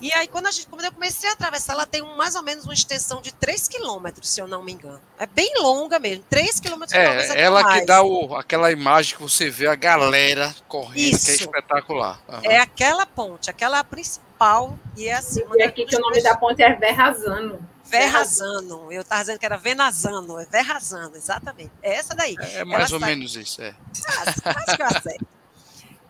E 0.02 0.12
aí, 0.14 0.28
quando, 0.28 0.48
a 0.48 0.52
gente, 0.52 0.66
quando 0.66 0.84
eu 0.84 0.92
comecei 0.92 1.30
a 1.30 1.34
atravessar, 1.34 1.74
ela 1.74 1.86
tem 1.86 2.02
um, 2.02 2.16
mais 2.16 2.34
ou 2.34 2.42
menos 2.42 2.66
uma 2.66 2.74
extensão 2.74 3.22
de 3.22 3.32
3 3.32 3.68
quilômetros, 3.68 4.30
se 4.30 4.42
eu 4.42 4.48
não 4.48 4.64
me 4.64 4.72
engano. 4.72 5.00
É 5.20 5.28
bem 5.28 5.54
longa 5.60 6.00
mesmo, 6.00 6.24
3 6.28 6.60
quilômetros. 6.60 6.98
É, 6.98 7.40
ela 7.40 7.62
mais. 7.62 7.82
que 7.82 7.86
dá 7.86 8.02
o, 8.02 8.36
aquela 8.36 8.72
imagem 8.72 9.16
que 9.16 9.22
você 9.22 9.48
vê 9.52 9.68
a 9.68 9.76
galera 9.76 10.56
correndo, 10.68 11.14
Isso. 11.14 11.26
que 11.26 11.32
é 11.32 11.36
espetacular. 11.36 12.20
Uhum. 12.28 12.40
É 12.44 12.58
aquela 12.58 13.06
ponte, 13.06 13.52
aquela 13.52 13.84
principal, 13.84 14.78
e 14.98 15.08
é 15.08 15.14
assim. 15.14 15.44
E 15.56 15.62
aqui 15.62 15.86
que 15.86 15.96
o 15.96 16.00
nome 16.00 16.20
da 16.24 16.36
ponte 16.36 16.64
é 16.64 16.74
Verrazano. 16.74 17.70
Verrazano, 17.86 18.92
eu 18.92 19.02
estava 19.02 19.22
dizendo 19.22 19.38
que 19.38 19.46
era 19.46 19.58
Venazano, 19.58 20.40
é 20.40 20.46
Verrazano, 20.46 21.16
exatamente. 21.16 21.72
É 21.84 21.94
essa 21.94 22.16
daí. 22.16 22.36
É, 22.40 22.60
é 22.60 22.64
mais 22.64 22.86
ela 22.86 22.94
ou 22.96 23.00
sai... 23.00 23.10
menos 23.10 23.36
isso, 23.36 23.62
é. 23.62 23.76
Quase, 24.04 24.42
quase 24.42 24.78
que 24.78 24.82
eu 24.82 24.88
acerto. 24.88 25.41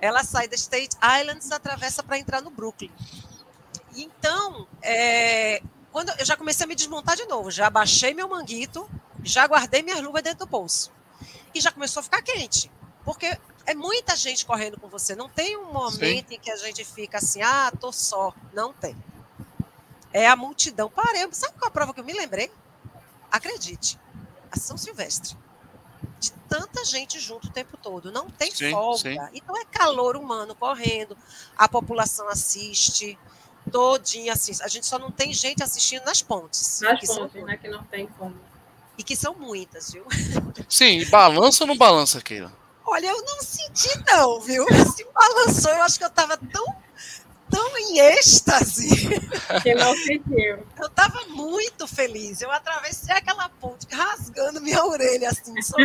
Ela 0.01 0.23
sai 0.23 0.47
da 0.47 0.55
State 0.55 0.97
Islands, 1.21 1.51
atravessa 1.51 2.01
para 2.01 2.17
entrar 2.17 2.41
no 2.41 2.49
Brooklyn. 2.49 2.91
Então, 3.95 4.67
é, 4.81 5.61
quando 5.91 6.09
eu 6.17 6.25
já 6.25 6.35
comecei 6.35 6.63
a 6.65 6.67
me 6.67 6.75
desmontar 6.75 7.15
de 7.15 7.25
novo, 7.25 7.51
já 7.51 7.69
baixei 7.69 8.13
meu 8.13 8.27
manguito, 8.27 8.89
já 9.23 9.45
guardei 9.45 9.83
minhas 9.83 10.01
luvas 10.01 10.23
dentro 10.23 10.45
do 10.45 10.49
bolso. 10.49 10.91
E 11.53 11.61
já 11.61 11.71
começou 11.71 11.99
a 11.99 12.03
ficar 12.03 12.21
quente. 12.21 12.71
Porque 13.03 13.37
é 13.65 13.73
muita 13.73 14.15
gente 14.15 14.45
correndo 14.45 14.79
com 14.79 14.87
você. 14.87 15.15
Não 15.15 15.29
tem 15.29 15.57
um 15.57 15.71
momento 15.71 16.29
Sim. 16.29 16.35
em 16.35 16.39
que 16.39 16.49
a 16.49 16.55
gente 16.55 16.83
fica 16.83 17.17
assim, 17.17 17.41
ah, 17.41 17.71
tô 17.79 17.91
só. 17.91 18.33
Não 18.53 18.73
tem. 18.73 18.95
É 20.13 20.27
a 20.27 20.35
multidão. 20.35 20.89
Parei. 20.89 21.27
Sabe 21.31 21.57
qual 21.59 21.69
a 21.69 21.71
prova 21.71 21.93
que 21.93 21.99
eu 21.99 22.05
me 22.05 22.13
lembrei? 22.13 22.51
Acredite. 23.31 23.99
A 24.51 24.57
São 24.57 24.77
Silvestre. 24.77 25.37
De 26.21 26.31
tanta 26.47 26.85
gente 26.85 27.19
junto 27.19 27.47
o 27.47 27.51
tempo 27.51 27.75
todo. 27.75 28.11
Não 28.11 28.29
tem 28.29 28.51
sim, 28.51 28.69
folga. 28.69 28.99
Sim. 28.99 29.17
Então 29.33 29.57
é 29.57 29.65
calor 29.65 30.15
humano 30.15 30.53
correndo. 30.53 31.17
A 31.57 31.67
população 31.67 32.29
assiste 32.29 33.17
todinha 33.71 34.33
assim. 34.33 34.53
A 34.61 34.67
gente 34.67 34.85
só 34.85 34.99
não 34.99 35.09
tem 35.09 35.33
gente 35.33 35.63
assistindo 35.63 36.05
nas 36.05 36.21
pontes. 36.21 36.79
Nas 36.81 37.03
pontes, 37.07 37.43
né? 37.43 37.57
Que 37.57 37.67
não 37.67 37.83
tem 37.85 38.05
como. 38.05 38.39
E 38.97 39.03
que 39.03 39.15
são 39.15 39.33
muitas, 39.33 39.91
viu? 39.91 40.05
Sim, 40.69 41.03
balança 41.09 41.63
ou 41.63 41.67
não 41.67 41.75
balança, 41.75 42.21
Keila? 42.21 42.53
Olha, 42.85 43.07
eu 43.07 43.23
não 43.23 43.41
senti, 43.41 43.89
não, 44.05 44.39
viu? 44.39 44.65
Se 44.95 45.03
balançou, 45.13 45.71
eu 45.71 45.81
acho 45.81 45.97
que 45.97 46.03
eu 46.03 46.09
estava 46.09 46.37
tão, 46.37 46.65
tão 47.51 47.77
em 47.77 47.99
êxtase. 47.99 48.89
Que 49.61 49.75
não 49.75 49.93
sentiu. 49.97 50.65
Eu 50.79 50.87
estava 50.87 51.25
muito 51.27 51.85
feliz. 51.85 52.41
Eu 52.41 52.49
atravessei 52.49 53.13
aquela 53.13 53.49
ponte 53.49 53.85
rasgando 53.91 54.61
minha 54.61 54.83
orelha, 54.85 55.29
assim, 55.29 55.61
só 55.61 55.75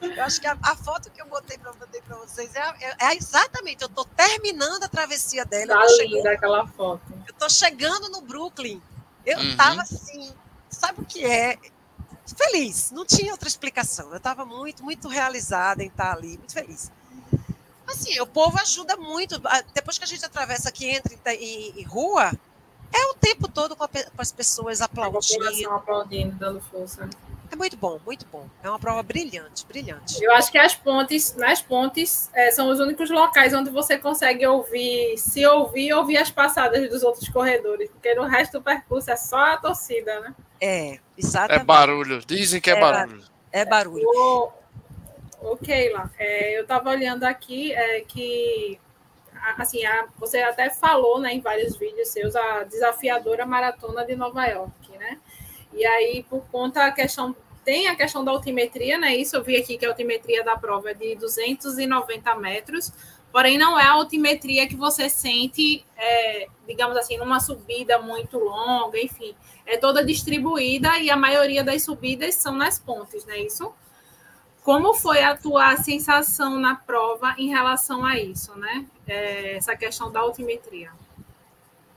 Eu 0.00 0.22
acho 0.22 0.40
que 0.40 0.46
a, 0.46 0.56
a, 0.62 0.76
foto 0.76 1.10
que 1.10 1.20
eu 1.20 1.26
botei 1.26 1.58
para 1.58 1.72
vocês 2.16 2.54
é, 2.54 2.60
é, 2.60 2.96
é, 3.06 3.16
exatamente, 3.16 3.82
eu 3.82 3.88
estou 3.88 4.04
terminando 4.04 4.84
a 4.84 4.88
travessia 4.88 5.44
dela. 5.44 5.74
Tá 5.74 5.86
linda 6.04 6.32
aquela 6.32 6.66
foto. 6.66 7.02
Eu 7.26 7.32
estou 7.32 7.50
chegando 7.50 8.08
no 8.08 8.20
Brooklyn. 8.20 8.80
Eu 9.24 9.40
estava 9.40 9.74
uhum. 9.74 9.80
assim, 9.80 10.32
sabe 10.68 11.02
o 11.02 11.04
que 11.04 11.24
é? 11.24 11.58
Feliz, 12.36 12.90
não 12.90 13.04
tinha 13.04 13.32
outra 13.32 13.48
explicação. 13.48 14.10
Eu 14.10 14.16
estava 14.16 14.44
muito, 14.44 14.82
muito 14.82 15.08
realizada 15.08 15.82
em 15.82 15.88
estar 15.88 16.12
ali, 16.12 16.38
muito 16.38 16.52
feliz. 16.52 16.90
Assim, 17.92 18.18
o 18.20 18.26
povo 18.26 18.58
ajuda 18.58 18.96
muito. 18.96 19.40
Depois 19.74 19.98
que 19.98 20.04
a 20.04 20.06
gente 20.06 20.24
atravessa 20.24 20.68
aqui, 20.68 20.86
entra 20.86 21.34
em, 21.34 21.80
em 21.80 21.82
rua, 21.84 22.32
é 22.92 23.06
o 23.06 23.14
tempo 23.14 23.48
todo 23.48 23.74
com, 23.74 23.84
a, 23.84 23.88
com 23.88 24.00
as 24.18 24.32
pessoas 24.32 24.80
aplaudindo. 24.80 25.70
aplaudindo, 25.70 26.36
dando 26.36 26.60
força. 26.60 27.08
É 27.50 27.56
muito 27.56 27.76
bom, 27.76 28.00
muito 28.06 28.26
bom. 28.32 28.48
É 28.62 28.68
uma 28.68 28.78
prova 28.78 29.02
brilhante, 29.02 29.66
brilhante. 29.66 30.24
Eu 30.24 30.32
acho 30.32 30.50
que 30.50 30.56
as 30.56 30.74
pontes, 30.74 31.36
nas 31.36 31.60
pontes, 31.60 32.30
é, 32.32 32.50
são 32.50 32.70
os 32.70 32.80
únicos 32.80 33.10
locais 33.10 33.52
onde 33.52 33.68
você 33.68 33.98
consegue 33.98 34.46
ouvir, 34.46 35.18
se 35.18 35.44
ouvir, 35.46 35.92
ouvir 35.92 36.16
as 36.16 36.30
passadas 36.30 36.88
dos 36.88 37.02
outros 37.02 37.28
corredores, 37.28 37.90
porque 37.90 38.14
no 38.14 38.24
resto 38.24 38.52
do 38.52 38.62
percurso 38.62 39.10
é 39.10 39.16
só 39.16 39.36
a 39.36 39.56
torcida, 39.58 40.18
né? 40.20 40.34
É, 40.58 40.98
exatamente. 41.16 41.60
É 41.60 41.64
barulho, 41.64 42.24
dizem 42.24 42.58
que 42.58 42.70
é, 42.70 42.74
é 42.74 42.80
barulho. 42.80 43.24
É 43.52 43.64
barulho. 43.66 44.08
O, 44.08 44.50
o 45.42 45.56
Keila, 45.56 46.10
é, 46.18 46.56
eu 46.56 46.62
estava 46.62 46.90
olhando 46.90 47.24
aqui 47.24 47.72
é, 47.72 48.00
que 48.00 48.78
assim, 49.58 49.84
a, 49.84 50.06
você 50.18 50.38
até 50.38 50.70
falou 50.70 51.20
né, 51.20 51.32
em 51.34 51.40
vários 51.40 51.76
vídeos 51.76 52.08
seus 52.08 52.36
a 52.36 52.62
desafiadora 52.64 53.44
maratona 53.44 54.04
de 54.04 54.14
Nova 54.14 54.44
York, 54.46 54.96
né? 54.98 55.18
E 55.72 55.84
aí, 55.84 56.24
por 56.28 56.44
conta 56.48 56.80
da 56.80 56.92
questão, 56.92 57.34
tem 57.64 57.88
a 57.88 57.96
questão 57.96 58.24
da 58.24 58.30
altimetria, 58.30 58.98
né? 58.98 59.16
Isso 59.16 59.34
eu 59.36 59.42
vi 59.42 59.56
aqui 59.56 59.78
que 59.78 59.86
a 59.86 59.88
altimetria 59.88 60.44
da 60.44 60.56
prova 60.56 60.90
é 60.90 60.94
de 60.94 61.14
290 61.16 62.34
metros, 62.36 62.92
porém 63.32 63.56
não 63.56 63.78
é 63.78 63.84
a 63.84 63.92
altimetria 63.92 64.68
que 64.68 64.76
você 64.76 65.08
sente, 65.08 65.84
é, 65.96 66.46
digamos 66.68 66.96
assim, 66.96 67.16
numa 67.16 67.40
subida 67.40 67.98
muito 67.98 68.38
longa, 68.38 69.00
enfim, 69.00 69.34
é 69.64 69.76
toda 69.76 70.04
distribuída 70.04 70.98
e 70.98 71.10
a 71.10 71.16
maioria 71.16 71.64
das 71.64 71.82
subidas 71.82 72.34
são 72.34 72.54
nas 72.54 72.78
pontes, 72.78 73.24
né? 73.24 73.38
Isso. 73.38 73.72
Como 74.62 74.94
foi 74.94 75.22
a 75.22 75.36
tua 75.36 75.76
sensação 75.76 76.58
na 76.58 76.76
prova 76.76 77.34
em 77.36 77.48
relação 77.48 78.04
a 78.04 78.18
isso, 78.18 78.54
né? 78.56 78.86
É, 79.06 79.56
essa 79.56 79.76
questão 79.76 80.10
da 80.10 80.20
altimetria. 80.20 80.92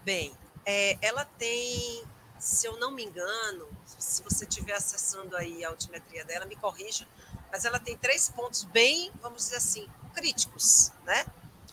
Bem, 0.04 0.34
é, 0.65 0.97
ela 1.01 1.25
tem 1.38 2.04
se 2.45 2.67
eu 2.67 2.78
não 2.78 2.91
me 2.91 3.04
engano, 3.04 3.67
se 3.97 4.21
você 4.21 4.45
estiver 4.45 4.73
acessando 4.73 5.36
aí 5.36 5.65
a 5.65 5.69
altimetria 5.69 6.23
dela, 6.23 6.45
me 6.45 6.56
corrija, 6.56 7.08
mas 7.51 7.65
ela 7.65 7.80
tem 7.80 7.97
três 7.97 8.30
pontos 8.30 8.63
bem, 8.65 9.12
vamos 9.19 9.45
dizer 9.45 9.56
assim, 9.56 9.88
críticos, 10.13 10.91
né? 11.04 11.25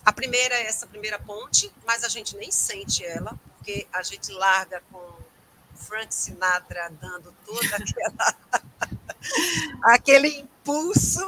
A 0.02 0.12
primeira 0.14 0.54
é 0.54 0.66
essa 0.66 0.86
primeira 0.86 1.18
ponte, 1.18 1.70
mas 1.86 2.04
a 2.04 2.08
gente 2.08 2.36
nem 2.38 2.50
sente 2.50 3.04
ela, 3.04 3.38
porque 3.56 3.86
a 3.92 4.02
gente 4.02 4.32
larga 4.32 4.82
com 4.90 5.12
Frank 5.74 6.14
Sinatra 6.14 6.90
dando 6.98 7.34
toda 7.44 7.76
aquela 7.76 8.36
aquele 9.82 10.28
impulso. 10.28 11.20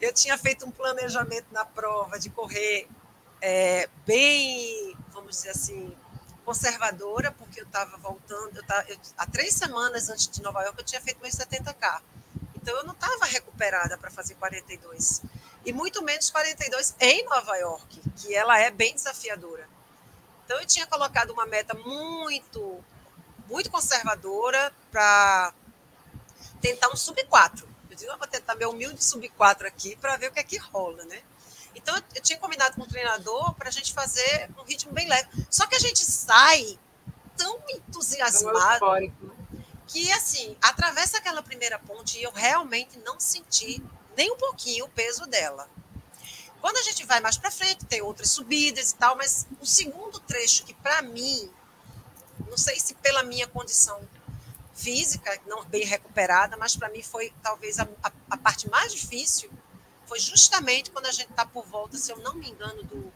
Eu 0.00 0.12
tinha 0.12 0.36
feito 0.38 0.66
um 0.66 0.70
planejamento 0.70 1.46
na 1.52 1.64
prova 1.64 2.18
de 2.18 2.30
correr 2.30 2.88
é, 3.40 3.88
bem, 4.06 4.96
vamos 5.12 5.36
dizer 5.36 5.50
assim, 5.50 5.94
conservadora, 6.44 7.32
porque 7.32 7.60
eu 7.60 7.64
estava 7.64 7.96
voltando, 7.96 8.56
eu 8.56 8.66
tava, 8.66 8.84
eu, 8.88 8.96
há 9.16 9.26
três 9.26 9.54
semanas 9.54 10.08
antes 10.08 10.28
de 10.28 10.42
Nova 10.42 10.62
York 10.62 10.78
eu 10.78 10.84
tinha 10.84 11.00
feito 11.00 11.20
meus 11.20 11.34
70K. 11.34 12.00
Então 12.54 12.74
eu 12.76 12.84
não 12.84 12.94
estava 12.94 13.26
recuperada 13.26 13.98
para 13.98 14.10
fazer 14.10 14.34
42. 14.36 15.22
E 15.64 15.72
muito 15.72 16.02
menos 16.02 16.30
42 16.30 16.94
em 17.00 17.24
Nova 17.24 17.56
York, 17.56 18.00
que 18.16 18.34
ela 18.34 18.58
é 18.58 18.70
bem 18.70 18.94
desafiadora. 18.94 19.68
Então 20.44 20.58
eu 20.60 20.66
tinha 20.66 20.86
colocado 20.86 21.30
uma 21.30 21.46
meta 21.46 21.74
muito, 21.74 22.82
muito 23.48 23.70
conservadora 23.70 24.72
para 24.90 25.52
tentar 26.64 26.88
um 26.88 26.96
sub 26.96 27.22
4. 27.24 27.68
Eu 27.90 27.96
digo, 27.96 28.10
eu 28.10 28.16
vou 28.16 28.26
tentar 28.26 28.54
meu 28.54 28.70
humilde 28.70 29.04
sub 29.04 29.28
4 29.28 29.66
aqui 29.66 29.94
para 29.96 30.16
ver 30.16 30.30
o 30.30 30.32
que 30.32 30.40
é 30.40 30.42
que 30.42 30.56
rola, 30.56 31.04
né? 31.04 31.22
Então, 31.74 31.94
eu 32.14 32.22
tinha 32.22 32.38
combinado 32.38 32.74
com 32.74 32.82
o 32.82 32.86
treinador 32.86 33.52
para 33.54 33.68
a 33.68 33.70
gente 33.70 33.92
fazer 33.92 34.48
um 34.58 34.62
ritmo 34.62 34.90
bem 34.90 35.06
leve. 35.06 35.28
Só 35.50 35.66
que 35.66 35.74
a 35.74 35.78
gente 35.78 36.02
sai 36.06 36.78
tão 37.36 37.60
entusiasmado 37.68 38.86
que, 39.86 40.10
assim, 40.12 40.56
atravessa 40.62 41.18
aquela 41.18 41.42
primeira 41.42 41.78
ponte 41.78 42.18
e 42.18 42.22
eu 42.22 42.32
realmente 42.32 42.98
não 43.00 43.20
senti 43.20 43.82
nem 44.16 44.32
um 44.32 44.36
pouquinho 44.36 44.86
o 44.86 44.88
peso 44.88 45.26
dela. 45.26 45.68
Quando 46.62 46.78
a 46.78 46.82
gente 46.82 47.04
vai 47.04 47.20
mais 47.20 47.36
para 47.36 47.50
frente, 47.50 47.84
tem 47.84 48.00
outras 48.00 48.30
subidas 48.30 48.92
e 48.92 48.94
tal, 48.94 49.16
mas 49.16 49.46
o 49.60 49.66
segundo 49.66 50.18
trecho, 50.20 50.64
que 50.64 50.72
para 50.72 51.02
mim, 51.02 51.52
não 52.48 52.56
sei 52.56 52.80
se 52.80 52.94
pela 52.94 53.22
minha 53.22 53.46
condição 53.46 54.00
física, 54.74 55.38
não 55.46 55.64
bem 55.64 55.84
recuperada, 55.84 56.56
mas 56.56 56.76
para 56.76 56.88
mim 56.88 57.02
foi 57.02 57.32
talvez 57.42 57.78
a, 57.78 57.88
a, 58.02 58.12
a 58.30 58.36
parte 58.36 58.68
mais 58.68 58.92
difícil, 58.92 59.50
foi 60.06 60.18
justamente 60.18 60.90
quando 60.90 61.06
a 61.06 61.12
gente 61.12 61.30
está 61.30 61.46
por 61.46 61.64
volta, 61.66 61.96
se 61.96 62.10
eu 62.10 62.18
não 62.18 62.34
me 62.34 62.50
engano, 62.50 62.82
do 62.82 63.12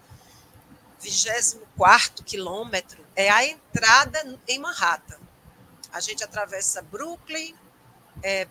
24 1.00 2.24
quilômetro, 2.24 3.04
é 3.14 3.28
a 3.28 3.44
entrada 3.44 4.38
em 4.46 4.58
Manhattan. 4.58 5.18
A 5.92 6.00
gente 6.00 6.22
atravessa 6.24 6.82
Brooklyn, 6.82 7.54
é, 8.22 8.48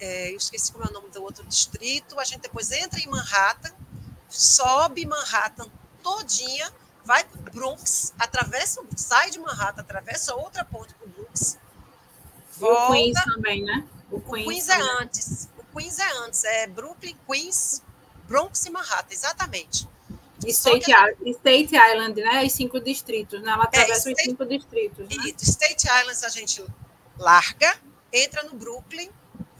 é, 0.00 0.32
eu 0.32 0.36
esqueci 0.36 0.72
como 0.72 0.84
é 0.84 0.88
o 0.88 0.92
nome 0.92 1.10
do 1.10 1.22
outro 1.22 1.44
distrito, 1.46 2.18
a 2.18 2.24
gente 2.24 2.40
depois 2.40 2.70
entra 2.70 3.00
em 3.00 3.06
Manhattan, 3.06 3.72
sobe 4.28 5.06
Manhattan 5.06 5.70
todinha, 6.02 6.72
vai 7.04 7.24
para 7.24 7.38
o 7.38 7.42
Bronx, 7.42 8.12
atravessa, 8.18 8.82
sai 8.96 9.30
de 9.30 9.38
Manhattan, 9.38 9.82
atravessa 9.82 10.34
outra 10.34 10.64
ponte 10.64 10.94
para 10.94 11.06
o. 11.06 11.13
Volta, 12.56 12.90
o 12.90 12.92
Queens 12.92 13.24
também, 13.24 13.64
né? 13.64 13.84
O 14.10 14.20
Queens, 14.20 14.46
o 14.46 14.48
Queens 14.48 14.68
é 14.68 14.80
antes. 15.00 15.48
Queens 15.74 15.98
é 15.98 16.18
antes, 16.18 16.44
é 16.44 16.66
Brooklyn, 16.68 17.16
Queens, 17.26 17.82
Bronx 18.28 18.64
e 18.64 18.70
Manhattan, 18.70 19.12
exatamente. 19.12 19.88
State, 20.46 20.84
que... 20.84 21.30
State 21.30 21.74
Island, 21.74 22.20
né? 22.20 22.44
Os 22.44 22.52
cinco 22.52 22.78
distritos, 22.80 23.40
né? 23.42 23.50
Ela 23.50 23.64
é, 23.64 23.66
atravessa 23.66 24.08
é, 24.08 24.12
State... 24.12 24.20
os 24.20 24.24
cinco 24.24 24.46
distritos. 24.46 25.08
Né? 25.08 25.24
E 25.26 25.34
State 25.42 25.86
Islands 25.86 26.22
a 26.22 26.28
gente 26.28 26.64
larga, 27.18 27.76
entra 28.12 28.42
no 28.44 28.54
Brooklyn, 28.54 29.10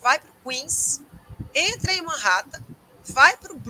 vai 0.01 0.19
para 0.19 0.31
o 0.31 0.49
Queens, 0.49 1.01
entra 1.55 1.93
em 1.93 2.03
Manhattan, 2.03 2.63
vai 3.05 3.37
para 3.37 3.53
o 3.53 3.61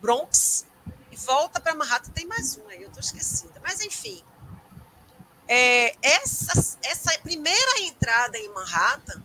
Bronx 0.00 0.66
e 1.10 1.16
volta 1.16 1.60
para 1.60 1.74
Manhattan. 1.74 2.10
Tem 2.12 2.26
mais 2.26 2.56
um 2.56 2.66
aí, 2.68 2.82
eu 2.82 2.88
estou 2.88 3.00
esquecida. 3.00 3.60
Mas, 3.62 3.80
enfim, 3.80 4.22
é, 5.48 5.96
essa, 6.02 6.78
essa 6.82 7.18
primeira 7.18 7.80
entrada 7.80 8.38
em 8.38 8.48
Manhattan 8.50 9.22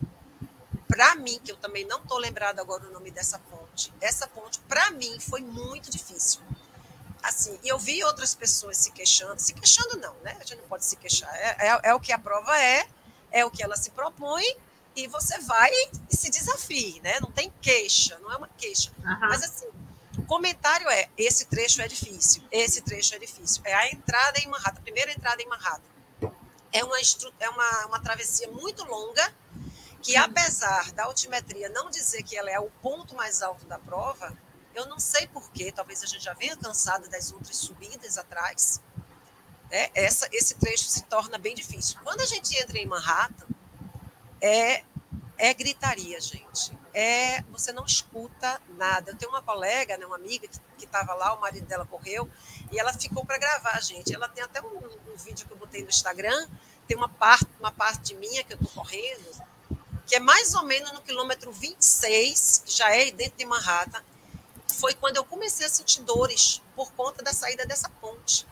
para 0.88 1.15
mim, 1.15 1.39
que 1.43 1.51
eu 1.51 1.58
também 1.58 1.86
não 1.86 1.97
estou 1.99 2.17
lembrado 2.17 2.60
agora 2.60 2.88
o 2.88 2.91
nome 2.91 3.12
dessa 3.12 3.38
ponte, 3.38 3.93
essa 4.01 4.27
ponte, 4.27 4.60
para 4.62 4.89
mim, 4.91 5.19
foi 5.19 5.41
muito 5.41 5.91
difícil. 5.91 6.41
Assim, 7.21 7.60
e 7.63 7.67
eu 7.67 7.77
vi 7.77 8.03
outras 8.03 8.34
pessoas 8.34 8.77
se 8.77 8.91
queixando, 8.91 9.39
se 9.39 9.53
queixando 9.53 9.97
não, 9.97 10.15
né? 10.23 10.38
A 10.39 10.45
gente 10.45 10.56
não 10.56 10.67
pode 10.67 10.86
se 10.86 10.95
queixar. 10.95 11.34
É, 11.36 11.67
é, 11.67 11.80
é 11.89 11.93
o 11.93 11.99
que 11.99 12.13
a 12.13 12.17
prova 12.17 12.58
é, 12.60 12.88
é 13.32 13.45
o 13.45 13.51
que 13.51 13.62
ela 13.62 13.75
se 13.75 13.91
propõe, 13.91 14.45
e 14.95 15.08
você 15.08 15.38
vai 15.39 15.69
e 16.10 16.15
se 16.15 16.30
desafie, 16.32 16.99
né? 17.01 17.19
Não 17.19 17.32
tem 17.32 17.53
queixa, 17.62 18.17
não 18.19 18.32
é 18.32 18.38
uma 18.38 18.49
queixa. 18.58 18.91
Uhum. 18.97 19.19
Mas 19.19 19.43
assim, 19.43 19.67
o 20.17 20.23
comentário 20.23 20.89
é: 20.89 21.08
esse 21.15 21.45
trecho 21.45 21.82
é 21.82 21.88
difícil, 21.88 22.41
esse 22.51 22.82
trecho 22.82 23.13
é 23.13 23.19
difícil. 23.19 23.62
É 23.63 23.75
a 23.75 23.91
entrada 23.91 24.39
em 24.39 24.47
Manhattan, 24.47 24.80
a 24.80 24.82
primeira 24.82 25.12
entrada 25.12 25.41
em 25.41 25.47
Manhattan. 25.47 25.96
É 26.71 26.84
uma, 26.84 26.97
é 27.39 27.49
uma, 27.49 27.86
uma 27.88 27.99
travessia 28.01 28.49
muito 28.49 28.84
longa, 28.86 29.34
que 30.01 30.15
apesar 30.15 30.91
da 30.91 31.06
altimetria 31.06 31.69
não 31.69 31.89
dizer 31.89 32.23
que 32.23 32.38
ela 32.38 32.49
é 32.49 32.60
o 32.60 32.69
ponto 32.82 33.15
mais 33.15 33.41
alto 33.41 33.65
da 33.65 33.80
prova, 33.80 34.38
eu 34.75 34.86
não 34.86 34.99
sei 34.99 35.27
porquê, 35.27 35.71
talvez 35.71 36.03
a 36.03 36.06
gente 36.06 36.23
já 36.23 36.34
venha 36.34 36.56
cansado 36.56 37.10
das 37.10 37.32
outras 37.32 37.58
subidas 37.58 38.17
atrás, 38.17 38.80
né? 39.71 39.89
Essa, 39.93 40.30
esse 40.32 40.56
trecho 40.56 40.86
se 40.86 41.03
torna 41.03 41.38
bem 41.38 41.56
difícil. 41.56 41.99
Quando 42.03 42.21
a 42.21 42.25
gente 42.25 42.56
entra 42.56 42.77
em 42.77 42.86
Manhattan, 42.86 43.47
é, 44.41 44.84
é 45.38 45.53
gritaria, 45.53 46.21
gente. 46.21 46.76
É 46.97 47.43
você 47.51 47.71
não 47.71 47.86
escuta 47.86 48.60
nada. 48.75 49.12
Eu 49.12 49.15
tenho 49.15 49.31
uma 49.31 49.41
colega, 49.43 49.95
né, 49.97 50.05
uma 50.07 50.15
amiga 50.15 50.47
que 50.47 50.83
estava 50.83 51.13
lá, 51.13 51.36
o 51.36 51.39
marido 51.39 51.67
dela 51.67 51.86
correu, 51.86 52.27
e 52.71 52.79
ela 52.79 52.91
ficou 52.91 53.23
para 53.23 53.38
gravar, 53.38 53.79
gente. 53.81 54.15
Ela 54.15 54.27
tem 54.27 54.43
até 54.43 54.60
um, 54.63 54.77
um, 54.77 55.15
vídeo 55.15 55.45
que 55.45 55.53
eu 55.53 55.57
botei 55.57 55.83
no 55.83 55.89
Instagram, 55.89 56.47
tem 56.88 56.97
uma 56.97 57.07
parte, 57.07 57.45
uma 57.60 57.71
parte 57.71 58.15
minha 58.15 58.43
que 58.43 58.53
eu 58.53 58.57
estou 58.57 58.71
correndo, 58.71 59.45
que 60.07 60.15
é 60.15 60.19
mais 60.19 60.55
ou 60.55 60.63
menos 60.63 60.91
no 60.91 61.01
quilômetro 61.01 61.51
26, 61.51 62.63
que 62.65 62.71
já 62.71 62.89
é 62.89 63.12
dentro 63.12 63.38
de 63.38 63.45
Manhattan, 63.45 64.01
foi 64.79 64.95
quando 64.95 65.17
eu 65.17 65.23
comecei 65.23 65.67
a 65.67 65.69
sentir 65.69 66.01
dores 66.01 66.63
por 66.75 66.91
conta 66.93 67.23
da 67.23 67.31
saída 67.31 67.63
dessa 67.63 67.89
ponte. 68.01 68.47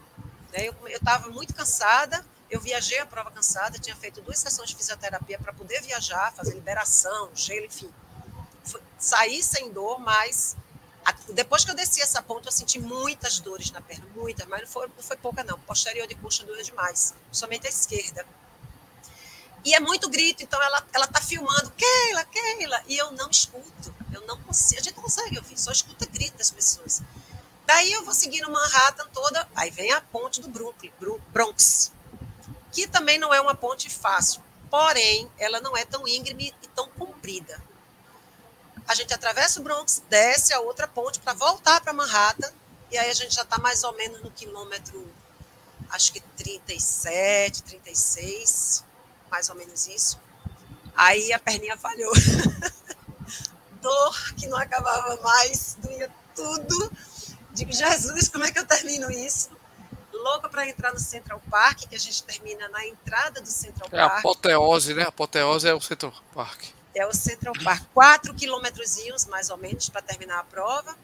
Né? 0.54 0.68
Eu 0.68 0.76
estava 0.88 1.30
muito 1.30 1.54
cansada, 1.56 2.24
eu 2.50 2.62
viajei 2.62 3.00
a 3.00 3.08
prova 3.08 3.32
cansada, 3.32 3.80
tinha 3.80 3.96
feito 3.96 4.22
duas 4.22 4.38
sessões 4.38 4.70
de 4.70 4.76
fisioterapia 4.76 5.40
para 5.40 5.52
poder 5.52 5.82
viajar, 5.82 6.32
fazer 6.34 6.54
liberação, 6.54 7.32
gelo, 7.34 7.66
enfim. 7.66 7.92
Saí 8.98 9.44
sem 9.44 9.72
dor, 9.72 10.00
mas 10.00 10.56
depois 11.30 11.64
que 11.64 11.72
eu 11.72 11.76
desci 11.76 12.02
essa 12.02 12.22
ponte, 12.22 12.48
eu 12.48 12.52
senti 12.52 12.80
muitas 12.80 13.40
dores 13.40 13.70
na 13.72 13.82
perna, 13.82 14.06
muitas, 14.16 14.48
mas 14.48 14.62
não 14.62 14.68
foi, 14.68 14.88
não 14.88 15.04
foi 15.04 15.18
pouca, 15.18 15.44
não. 15.44 15.60
Posterior 15.60 16.08
de 16.08 16.16
coxa 16.16 16.44
doeu 16.44 16.64
demais, 16.64 17.14
somente 17.32 17.68
a 17.68 17.70
esquerda. 17.70 18.26
E 19.64 19.74
é 19.74 19.80
muito 19.80 20.10
grito, 20.10 20.44
então 20.44 20.62
ela, 20.62 20.86
ela 20.94 21.08
tá 21.08 21.20
filmando, 21.22 21.72
Keila, 21.72 22.24
Keila, 22.26 22.84
e 22.88 22.98
eu 22.98 23.12
não 23.12 23.30
escuto, 23.30 23.96
eu 24.14 24.22
não 24.28 24.40
consigo, 24.44 24.80
a 24.80 24.84
gente 24.84 24.96
não 24.96 25.04
consegue 25.04 25.38
ouvir, 25.38 25.60
só 25.60 25.72
escuta 25.72 26.06
grito 26.06 26.38
das 26.38 26.52
pessoas. 26.52 27.02
Daí 27.66 27.92
eu 27.92 28.06
vou 28.06 28.14
seguindo 28.14 28.50
Manhattan 28.52 29.08
toda, 29.12 29.48
aí 29.56 29.72
vem 29.72 29.92
a 29.92 30.00
ponte 30.00 30.40
do 30.40 30.48
Brooklyn, 30.50 30.92
Bronx, 31.34 31.92
que 32.72 32.88
também 32.88 33.18
não 33.18 33.34
é 33.34 33.42
uma 33.42 33.56
ponte 33.56 33.90
fácil, 33.90 34.44
porém, 34.70 35.32
ela 35.40 35.60
não 35.60 35.76
é 35.76 35.84
tão 35.84 36.08
íngreme 36.08 36.54
e 36.62 36.68
tão 36.68 36.88
comprida. 36.90 37.60
A 38.88 38.94
gente 38.94 39.14
atravessa 39.14 39.60
o 39.60 39.64
Bronx, 39.64 40.04
desce 40.10 40.54
a 40.54 40.60
outra 40.60 40.88
ponte 40.88 41.20
para 41.20 41.34
voltar 41.34 41.82
para 41.82 41.94
Manhattan, 41.94 42.52
e 42.92 42.98
aí 42.98 43.10
a 43.10 43.14
gente 43.14 43.34
já 43.34 43.42
está 43.42 43.58
mais 43.58 43.84
ou 43.84 43.94
menos 43.94 44.22
no 44.22 44.30
quilômetro, 44.32 45.12
acho 45.90 46.14
que 46.14 46.20
37, 46.20 47.64
36, 47.64 48.84
mais 49.30 49.50
ou 49.50 49.56
menos 49.56 49.88
isso. 49.88 50.20
Aí 50.96 51.34
a 51.34 51.40
perninha 51.40 51.78
falhou. 51.78 52.14
Dor 53.82 54.34
que 54.36 54.48
não 54.48 54.58
acabava 54.58 55.20
mais, 55.22 55.78
doía 55.80 56.10
tudo. 56.36 56.92
Digo, 57.52 57.72
Jesus, 57.72 58.30
como 58.30 58.46
é 58.46 58.52
que 58.52 58.60
eu 58.60 58.66
termino 58.66 59.10
isso? 59.12 59.50
Louca 60.14 60.50
para 60.50 60.68
entrar 60.68 60.94
no 60.94 61.00
Central 61.00 61.42
Park, 61.50 61.88
que 61.88 61.96
a 61.96 62.00
gente 62.00 62.24
termina 62.24 62.68
na 62.70 62.86
entrada 62.86 63.42
do 63.42 63.48
Central 63.48 63.90
Park. 63.90 63.94
É 63.94 64.16
a 64.16 64.20
apoteose, 64.20 64.94
né? 64.94 65.04
A 65.04 65.08
apoteose 65.10 65.68
é 65.68 65.74
o 65.74 65.82
Central 65.82 66.14
Park. 66.34 66.75
É 66.96 67.06
o 67.06 67.14
Central 67.14 67.54
Park. 67.62 67.84
Quatro 67.94 68.34
quilômetrozinhos, 68.34 69.26
mais 69.26 69.50
ou 69.50 69.58
menos, 69.58 69.90
para 69.90 70.02
terminar 70.02 70.40
a 70.40 70.44
prova. 70.44 70.96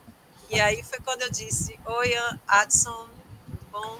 E 0.49 0.59
aí 0.59 0.81
foi 0.83 0.99
quando 0.99 1.21
eu 1.21 1.29
disse, 1.29 1.77
oi, 1.85 2.13
Adson, 2.47 3.07
tudo 3.45 3.59
bom? 3.71 3.99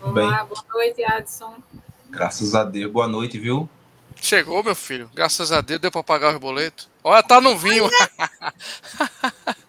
Olá, 0.00 0.44
boa 0.44 0.64
noite, 0.72 1.04
Adson. 1.04 1.62
Graças 2.08 2.54
a 2.54 2.64
Deus. 2.64 2.90
Boa 2.90 3.06
noite, 3.06 3.38
viu? 3.38 3.68
Chegou, 4.16 4.64
meu 4.64 4.74
filho. 4.74 5.10
Graças 5.14 5.52
a 5.52 5.60
Deus 5.60 5.80
deu 5.80 5.90
para 5.90 6.02
pagar 6.02 6.32
os 6.32 6.40
boletos. 6.40 6.88
Olha, 7.04 7.22
tá 7.22 7.42
no 7.42 7.58
vinho. 7.58 7.90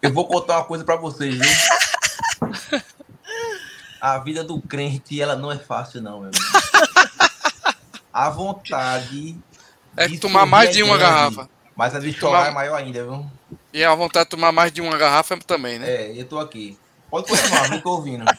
Eu 0.02 0.14
vou 0.14 0.26
contar 0.26 0.60
uma 0.60 0.66
coisa 0.66 0.86
para 0.86 0.96
vocês, 0.96 1.36
viu? 1.36 2.82
A 4.00 4.18
vida 4.20 4.44
do 4.44 4.62
crente, 4.62 5.22
ela 5.22 5.36
não 5.36 5.52
é 5.52 5.58
fácil, 5.58 6.02
não, 6.02 6.22
meu 6.22 6.30
amigo. 6.30 6.44
A 8.14 8.30
vontade. 8.30 9.38
É 9.96 10.08
tomar 10.18 10.46
mais 10.46 10.72
de 10.72 10.84
uma 10.84 10.98
grande, 10.98 11.14
garrafa. 11.14 11.50
Mas 11.76 11.96
a 11.96 12.00
de 12.00 12.14
chorar 12.14 12.40
tomar... 12.40 12.50
é 12.50 12.52
maior 12.52 12.76
ainda, 12.78 13.04
viu? 13.04 13.26
E 13.72 13.84
a 13.84 13.94
vontade 13.96 14.26
de 14.26 14.32
tomar 14.32 14.52
mais 14.52 14.72
de 14.72 14.82
uma 14.82 14.98
garrafa 14.98 15.38
também, 15.38 15.80
né? 15.80 15.90
É, 15.90 16.20
eu 16.20 16.26
tô 16.26 16.40
aqui. 16.40 16.78
Pode 17.10 17.28
continuar, 17.28 17.70
não 17.70 17.80
tô 17.80 17.92
ouvindo. 17.92 18.26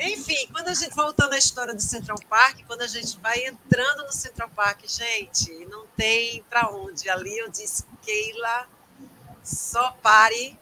Enfim, 0.00 0.48
quando 0.52 0.68
a 0.68 0.74
gente, 0.74 0.94
voltando 0.94 1.32
à 1.32 1.38
história 1.38 1.74
do 1.74 1.82
Central 1.82 2.18
Park, 2.28 2.60
quando 2.66 2.82
a 2.82 2.86
gente 2.86 3.18
vai 3.20 3.44
entrando 3.46 4.04
no 4.04 4.12
Central 4.12 4.48
Park, 4.54 4.82
gente, 4.86 5.50
não 5.66 5.86
tem 5.96 6.44
para 6.48 6.70
onde. 6.70 7.08
Ali 7.10 7.36
eu 7.36 7.50
disse, 7.50 7.84
Keila, 8.02 8.68
só 9.42 9.90
pare 10.02 10.58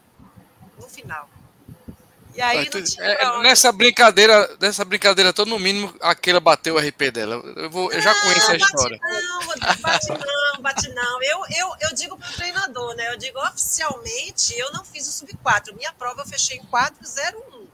no 0.78 0.88
final. 0.88 1.28
E 2.36 2.42
aí 2.42 2.68
é, 2.98 3.38
nessa 3.38 3.72
brincadeira, 3.72 4.54
nessa 4.60 4.84
brincadeira 4.84 5.32
toda, 5.32 5.50
no 5.50 5.58
mínimo, 5.58 5.94
aquela 6.02 6.38
bateu 6.38 6.74
o 6.74 6.78
RP 6.78 7.10
dela. 7.10 7.36
Eu, 7.56 7.70
vou, 7.70 7.90
eu 7.90 8.00
já 8.02 8.12
não, 8.12 8.20
conheço 8.20 8.50
a 8.50 8.56
história. 8.56 9.00
Não, 9.02 9.46
bate 9.80 10.08
não, 10.08 10.60
bate 10.60 10.88
não. 10.90 11.22
Eu, 11.22 11.40
eu, 11.56 11.76
eu 11.80 11.94
digo 11.94 12.18
para 12.18 12.28
o 12.28 12.32
treinador, 12.34 12.94
né? 12.94 13.10
Eu 13.10 13.16
digo 13.16 13.38
oficialmente, 13.38 14.52
eu 14.58 14.70
não 14.72 14.84
fiz 14.84 15.08
o 15.08 15.12
sub 15.12 15.34
4. 15.42 15.74
Minha 15.74 15.94
prova 15.94 16.20
eu 16.20 16.26
fechei 16.26 16.58
em 16.58 16.64
401. 16.66 17.66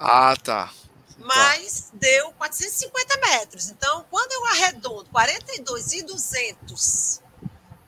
Ah, 0.00 0.34
tá. 0.42 0.72
Mas 1.18 1.90
tá. 1.90 1.98
deu 1.98 2.32
450 2.32 3.20
metros. 3.20 3.68
Então, 3.68 4.06
quando 4.10 4.32
eu 4.32 4.46
arredondo 4.46 5.10
42 5.10 5.92
e 5.92 6.02
200 6.04 7.20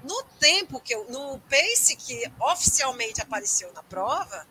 no 0.05 0.23
tempo 0.39 0.79
que 0.79 0.95
eu, 0.95 1.07
no 1.09 1.39
pace 1.49 1.97
que 1.97 2.31
oficialmente 2.39 3.23
apareceu 3.23 3.73
na 3.73 3.83
prova, 3.83 4.47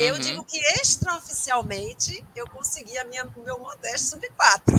uhum. 0.00 0.08
eu 0.08 0.18
digo 0.18 0.44
que 0.44 0.58
extraoficialmente 0.80 2.24
eu 2.34 2.48
consegui 2.48 2.96
a 2.98 3.04
minha, 3.04 3.26
o 3.36 3.42
meu 3.42 3.58
modesto 3.58 4.10
sub 4.10 4.28
4. 4.36 4.76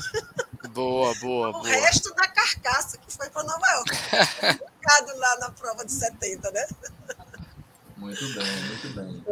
Boa, 0.70 1.14
boa, 1.16 1.50
o 1.50 1.52
boa. 1.54 1.68
resto 1.68 2.14
da 2.16 2.28
carcaça 2.28 2.98
que 2.98 3.12
foi 3.14 3.30
para 3.30 3.44
Nova 3.44 3.68
York. 3.68 3.96
Ficado 3.96 5.18
lá 5.18 5.38
na 5.40 5.52
prova 5.52 5.86
de 5.86 5.92
70, 5.92 6.52
né? 6.52 6.68
Muito 7.98 8.26
bem, 8.34 8.64
muito 8.64 8.90
bem. 8.96 9.24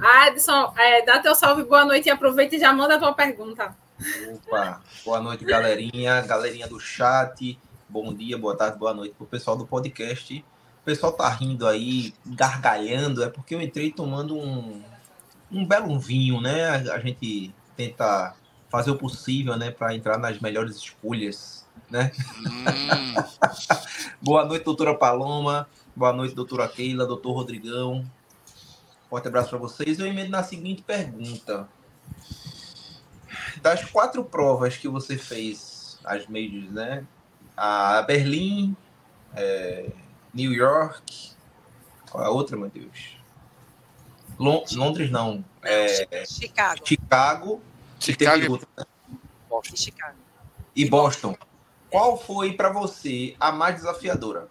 Adson, 0.00 0.72
é, 0.76 1.04
dá 1.04 1.20
teu 1.20 1.34
salve, 1.34 1.64
boa 1.64 1.84
noite 1.84 2.06
e 2.06 2.10
aproveita 2.10 2.56
e 2.56 2.58
já 2.58 2.72
manda 2.72 2.96
a 2.96 2.98
tua 2.98 3.12
pergunta. 3.12 3.76
Opa, 4.32 4.80
boa 5.04 5.20
noite, 5.20 5.44
galerinha, 5.44 6.20
galerinha 6.22 6.68
do 6.68 6.78
chat. 6.78 7.58
Bom 7.88 8.14
dia, 8.14 8.38
boa 8.38 8.56
tarde, 8.56 8.78
boa 8.78 8.94
noite 8.94 9.14
pro 9.16 9.26
pessoal 9.26 9.56
do 9.56 9.66
podcast. 9.66 10.44
O 10.88 10.90
pessoal 10.90 11.12
tá 11.12 11.28
rindo 11.28 11.66
aí, 11.66 12.14
gargalhando, 12.24 13.22
é 13.22 13.28
porque 13.28 13.54
eu 13.54 13.60
entrei 13.60 13.92
tomando 13.92 14.34
um, 14.34 14.82
um 15.52 15.66
belo 15.66 16.00
vinho, 16.00 16.40
né? 16.40 16.64
A 16.90 16.98
gente 16.98 17.54
tenta 17.76 18.34
fazer 18.70 18.92
o 18.92 18.96
possível, 18.96 19.54
né, 19.54 19.70
para 19.70 19.94
entrar 19.94 20.16
nas 20.16 20.40
melhores 20.40 20.76
escolhas, 20.76 21.68
né? 21.90 22.10
Hum. 22.38 23.14
boa 24.22 24.46
noite, 24.46 24.64
doutora 24.64 24.94
Paloma. 24.94 25.68
Boa 25.94 26.14
noite, 26.14 26.34
doutora 26.34 26.66
Keila, 26.66 27.04
doutor 27.04 27.32
Rodrigão. 27.32 28.10
Forte 29.10 29.28
abraço 29.28 29.50
para 29.50 29.58
vocês. 29.58 29.98
Eu 29.98 30.06
emendo 30.06 30.30
na 30.30 30.42
seguinte 30.42 30.80
pergunta. 30.80 31.68
Das 33.60 33.84
quatro 33.84 34.24
provas 34.24 34.78
que 34.78 34.88
você 34.88 35.18
fez, 35.18 35.98
as 36.02 36.26
majors, 36.28 36.70
né? 36.70 37.04
A 37.54 38.00
Berlim, 38.00 38.74
é, 39.36 39.90
New 40.32 40.52
York, 40.52 41.32
qual 42.10 42.24
é 42.24 42.26
a 42.26 42.30
outra, 42.30 42.56
meu 42.56 42.68
Deus? 42.68 43.16
Londres 44.38 45.10
não. 45.10 45.44
É, 45.62 45.88
Chicago. 46.26 46.86
Chicago. 46.86 47.62
Chicago. 47.98 48.60
E, 49.72 49.76
Chicago. 49.76 50.16
e 50.76 50.88
Boston. 50.88 51.36
Qual 51.90 52.18
foi 52.18 52.52
para 52.52 52.70
você 52.70 53.34
a 53.40 53.50
mais 53.50 53.76
desafiadora? 53.76 54.48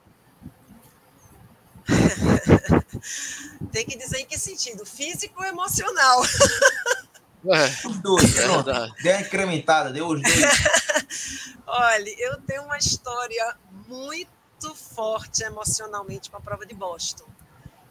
Tem 3.72 3.86
que 3.86 3.98
dizer 3.98 4.20
em 4.20 4.26
que 4.26 4.38
sentido? 4.38 4.86
Físico 4.86 5.42
ou 5.42 5.46
emocional? 5.46 6.22
É, 7.50 7.88
os 7.88 8.00
dois, 8.00 8.38
é 8.38 8.44
pronto. 8.44 8.72
Deu 9.02 9.14
uma 9.14 9.22
incrementada, 9.22 9.94
deu 9.94 10.08
os 10.08 10.22
dois. 10.22 10.36
Olha, 11.66 12.16
eu 12.18 12.42
tenho 12.42 12.64
uma 12.64 12.78
história 12.78 13.56
muito 13.88 14.37
forte 14.76 15.44
emocionalmente 15.44 16.30
com 16.30 16.38
a 16.38 16.42
prova 16.42 16.66
de 16.66 16.74
Boston. 16.74 17.26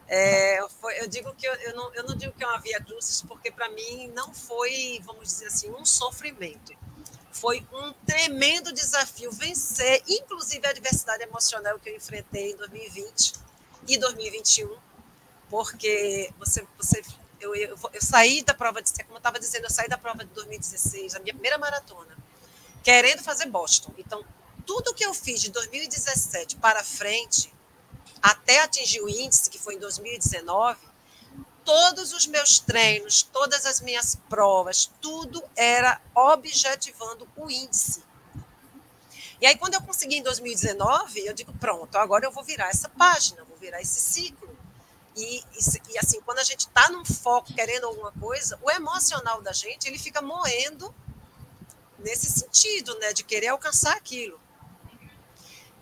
É, 0.08 0.64
foi, 0.80 1.00
eu 1.00 1.08
digo 1.08 1.34
que 1.34 1.46
eu, 1.46 1.54
eu, 1.54 1.74
não, 1.74 1.94
eu 1.94 2.04
não 2.04 2.16
digo 2.16 2.32
que 2.32 2.44
é 2.44 2.46
uma 2.46 2.60
via 2.60 2.80
crucis, 2.80 3.22
porque 3.22 3.50
para 3.50 3.68
mim 3.70 4.08
não 4.14 4.32
foi, 4.32 5.00
vamos 5.04 5.28
dizer 5.28 5.46
assim, 5.46 5.70
um 5.70 5.84
sofrimento. 5.84 6.72
Foi 7.32 7.66
um 7.72 7.92
tremendo 8.06 8.72
desafio 8.72 9.30
vencer, 9.32 10.02
inclusive 10.08 10.66
a 10.66 10.70
adversidade 10.70 11.22
emocional 11.22 11.78
que 11.78 11.90
eu 11.90 11.96
enfrentei 11.96 12.52
em 12.52 12.56
2020 12.56 13.32
e 13.88 13.98
2021 13.98 14.86
porque 15.48 16.30
você, 16.38 16.66
você 16.76 17.02
eu, 17.40 17.54
eu, 17.54 17.78
eu 17.92 18.02
saí 18.02 18.42
da 18.42 18.54
prova 18.54 18.82
de, 18.82 18.92
como 19.04 19.14
eu 19.14 19.18
estava 19.18 19.38
dizendo, 19.38 19.64
eu 19.64 19.70
saí 19.70 19.88
da 19.88 19.98
prova 19.98 20.24
de 20.24 20.30
2016, 20.32 21.14
a 21.14 21.18
minha 21.20 21.34
primeira 21.34 21.58
maratona, 21.58 22.16
querendo 22.82 23.22
fazer 23.22 23.46
Boston. 23.46 23.92
Então, 23.98 24.24
tudo 24.66 24.92
que 24.92 25.06
eu 25.06 25.14
fiz 25.14 25.40
de 25.40 25.50
2017 25.50 26.56
para 26.56 26.82
frente, 26.82 27.54
até 28.20 28.60
atingir 28.60 29.00
o 29.00 29.08
índice, 29.08 29.48
que 29.48 29.58
foi 29.58 29.76
em 29.76 29.78
2019, 29.78 30.78
todos 31.64 32.12
os 32.12 32.26
meus 32.26 32.58
treinos, 32.58 33.22
todas 33.22 33.64
as 33.64 33.80
minhas 33.80 34.16
provas, 34.28 34.90
tudo 35.00 35.42
era 35.54 36.00
objetivando 36.14 37.28
o 37.36 37.50
índice. 37.50 38.04
E 39.40 39.46
aí, 39.46 39.56
quando 39.56 39.74
eu 39.74 39.82
consegui 39.82 40.16
em 40.16 40.22
2019, 40.22 41.26
eu 41.26 41.34
digo, 41.34 41.52
pronto, 41.54 41.96
agora 41.96 42.24
eu 42.24 42.32
vou 42.32 42.42
virar 42.42 42.68
essa 42.68 42.88
página, 42.88 43.44
vou 43.44 43.56
virar 43.56 43.80
esse 43.80 44.00
ciclo. 44.00 44.56
E, 45.14 45.38
e, 45.38 45.92
e 45.92 45.98
assim, 45.98 46.20
quando 46.22 46.38
a 46.38 46.44
gente 46.44 46.60
está 46.60 46.88
num 46.90 47.04
foco 47.04 47.52
querendo 47.52 47.86
alguma 47.86 48.12
coisa, 48.12 48.58
o 48.62 48.70
emocional 48.70 49.42
da 49.42 49.52
gente, 49.52 49.86
ele 49.86 49.98
fica 49.98 50.22
moendo 50.22 50.94
nesse 51.98 52.30
sentido, 52.30 52.98
né, 52.98 53.12
de 53.12 53.24
querer 53.24 53.48
alcançar 53.48 53.96
aquilo. 53.96 54.40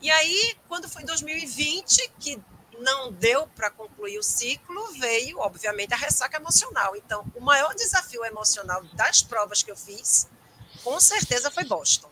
E 0.05 0.11
aí, 0.11 0.55
quando 0.69 0.87
foi 0.87 1.03
2020, 1.03 2.13
que 2.21 2.39
não 2.79 3.11
deu 3.11 3.47
para 3.47 3.71
concluir 3.71 4.19
o 4.19 4.23
ciclo, 4.23 4.93
veio, 4.99 5.39
obviamente, 5.39 5.95
a 5.95 5.97
ressaca 5.97 6.37
emocional. 6.37 6.95
Então, 6.95 7.25
o 7.35 7.41
maior 7.41 7.75
desafio 7.75 8.23
emocional 8.23 8.85
das 8.93 9.23
provas 9.23 9.63
que 9.63 9.71
eu 9.71 9.77
fiz, 9.77 10.29
com 10.83 11.01
certeza, 11.01 11.51
foi 11.51 11.65
Boston. 11.65 12.11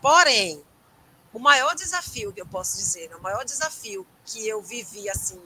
Porém, 0.00 0.64
o 1.34 1.38
maior 1.38 1.74
desafio 1.74 2.32
que 2.32 2.40
eu 2.40 2.46
posso 2.46 2.78
dizer, 2.78 3.10
né, 3.10 3.16
o 3.16 3.22
maior 3.22 3.44
desafio 3.44 4.06
que 4.24 4.48
eu 4.48 4.62
vivi 4.62 5.10
assim 5.10 5.38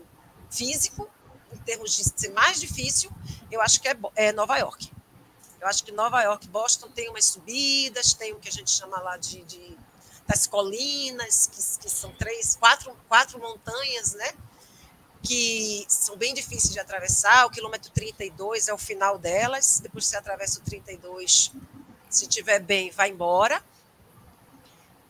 físico, 0.48 1.10
em 1.52 1.58
termos 1.58 1.96
de 1.96 2.04
ser 2.04 2.30
mais 2.30 2.60
difícil, 2.60 3.10
eu 3.50 3.60
acho 3.60 3.80
que 3.80 3.88
é, 3.88 3.96
é 4.14 4.32
Nova 4.32 4.56
York. 4.56 4.92
Eu 5.60 5.66
acho 5.66 5.82
que 5.82 5.90
Nova 5.90 6.22
York, 6.22 6.46
Boston 6.46 6.88
tem 6.90 7.10
umas 7.10 7.24
subidas, 7.24 8.14
tem 8.14 8.32
o 8.32 8.38
que 8.38 8.48
a 8.48 8.52
gente 8.52 8.70
chama 8.70 9.00
lá 9.00 9.16
de, 9.16 9.42
de 9.42 9.76
das 10.26 10.46
colinas, 10.46 11.46
que, 11.46 11.82
que 11.82 11.90
são 11.90 12.12
três, 12.12 12.56
quatro, 12.56 12.96
quatro 13.08 13.38
montanhas, 13.38 14.14
né? 14.14 14.32
Que 15.22 15.84
são 15.88 16.16
bem 16.16 16.34
difíceis 16.34 16.72
de 16.72 16.80
atravessar. 16.80 17.46
O 17.46 17.50
quilômetro 17.50 17.90
32 17.90 18.68
é 18.68 18.74
o 18.74 18.78
final 18.78 19.18
delas. 19.18 19.80
Depois 19.80 20.06
você 20.06 20.16
atravessa 20.16 20.60
o 20.60 20.62
32, 20.62 21.52
se 22.08 22.26
tiver 22.26 22.60
bem, 22.60 22.90
vai 22.90 23.10
embora. 23.10 23.62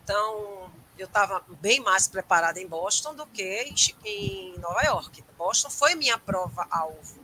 Então, 0.03 0.71
eu 0.97 1.05
estava 1.05 1.43
bem 1.61 1.79
mais 1.79 2.07
preparada 2.07 2.59
em 2.59 2.67
Boston 2.67 3.13
do 3.13 3.25
que 3.27 3.73
em 4.05 4.57
Nova 4.59 4.81
York. 4.83 5.23
Boston 5.37 5.69
foi 5.69 5.95
minha 5.95 6.17
prova-alvo. 6.17 7.19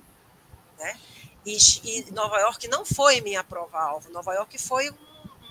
Né? 0.78 1.00
E, 1.46 2.12
Nova 2.12 2.38
York 2.40 2.68
não 2.68 2.86
foi 2.86 3.22
minha 3.22 3.44
prova-alvo. 3.44 4.10
Nova 4.12 4.34
York 4.34 4.58
foi 4.58 4.94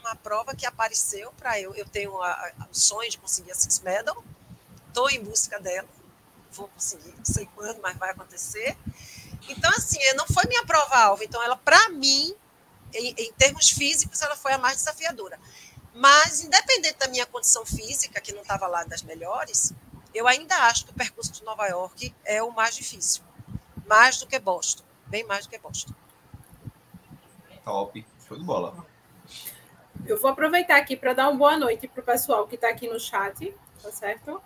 uma 0.02 0.16
prova 0.16 0.54
que 0.54 0.66
apareceu 0.66 1.32
para 1.32 1.58
eu. 1.58 1.74
Eu 1.74 1.86
tenho 1.86 2.12
o 2.14 2.74
sonho 2.74 3.10
de 3.10 3.18
conseguir 3.18 3.52
a 3.52 3.54
Six 3.54 3.80
Medal. 3.80 4.22
Estou 4.88 5.08
em 5.10 5.22
busca 5.22 5.58
dela. 5.58 5.88
Vou 6.50 6.68
conseguir, 6.68 7.14
não 7.16 7.24
sei 7.24 7.48
quando, 7.54 7.80
mas 7.80 7.96
vai 7.96 8.10
acontecer. 8.10 8.76
Então, 9.48 9.70
assim, 9.70 9.98
não 10.14 10.26
foi 10.26 10.44
minha 10.46 10.64
prova-alvo. 10.66 11.22
Então, 11.22 11.42
ela, 11.42 11.56
para 11.56 11.88
mim, 11.88 12.34
em, 12.92 13.14
em 13.16 13.32
termos 13.32 13.70
físicos, 13.70 14.20
ela 14.20 14.36
foi 14.36 14.52
a 14.52 14.58
mais 14.58 14.76
desafiadora. 14.76 15.40
Mas, 15.94 16.42
independente 16.42 16.98
da 16.98 17.08
minha 17.08 17.26
condição 17.26 17.64
física, 17.64 18.20
que 18.20 18.32
não 18.32 18.42
estava 18.42 18.66
lá 18.66 18.84
das 18.84 19.02
melhores, 19.02 19.72
eu 20.14 20.28
ainda 20.28 20.54
acho 20.66 20.84
que 20.84 20.90
o 20.90 20.94
percurso 20.94 21.32
de 21.32 21.42
Nova 21.42 21.66
York 21.66 22.14
é 22.24 22.42
o 22.42 22.50
mais 22.50 22.74
difícil. 22.74 23.22
Mais 23.86 24.18
do 24.18 24.26
que 24.26 24.38
Boston. 24.38 24.84
Bem 25.06 25.24
mais 25.24 25.46
do 25.46 25.50
que 25.50 25.58
Boston. 25.58 25.94
Top. 27.64 28.06
Show 28.26 28.38
de 28.38 28.44
bola. 28.44 28.86
Eu 30.06 30.20
vou 30.20 30.30
aproveitar 30.30 30.76
aqui 30.76 30.96
para 30.96 31.12
dar 31.12 31.28
uma 31.28 31.38
boa 31.38 31.56
noite 31.56 31.86
para 31.86 32.00
o 32.00 32.04
pessoal 32.04 32.46
que 32.46 32.56
está 32.56 32.68
aqui 32.68 32.88
no 32.88 32.98
chat, 32.98 33.54
tá 33.80 33.90
certo? 33.92 34.42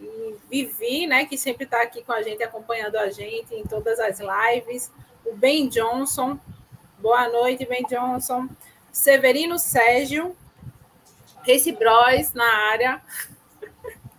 E 0.00 0.36
Vivi, 0.50 1.06
né, 1.06 1.26
que 1.26 1.36
sempre 1.36 1.64
está 1.64 1.82
aqui 1.82 2.02
com 2.02 2.12
a 2.12 2.22
gente, 2.22 2.42
acompanhando 2.42 2.96
a 2.96 3.10
gente 3.10 3.54
em 3.54 3.64
todas 3.64 3.98
as 4.00 4.18
lives. 4.18 4.90
O 5.24 5.36
Ben 5.36 5.68
Johnson. 5.68 6.38
Boa 6.98 7.28
noite, 7.28 7.66
Ben 7.66 7.84
Johnson. 7.84 8.48
Severino 8.90 9.58
Sérgio, 9.58 10.36
Race 11.46 11.72
Bros 11.72 12.32
na 12.32 12.70
área. 12.70 13.02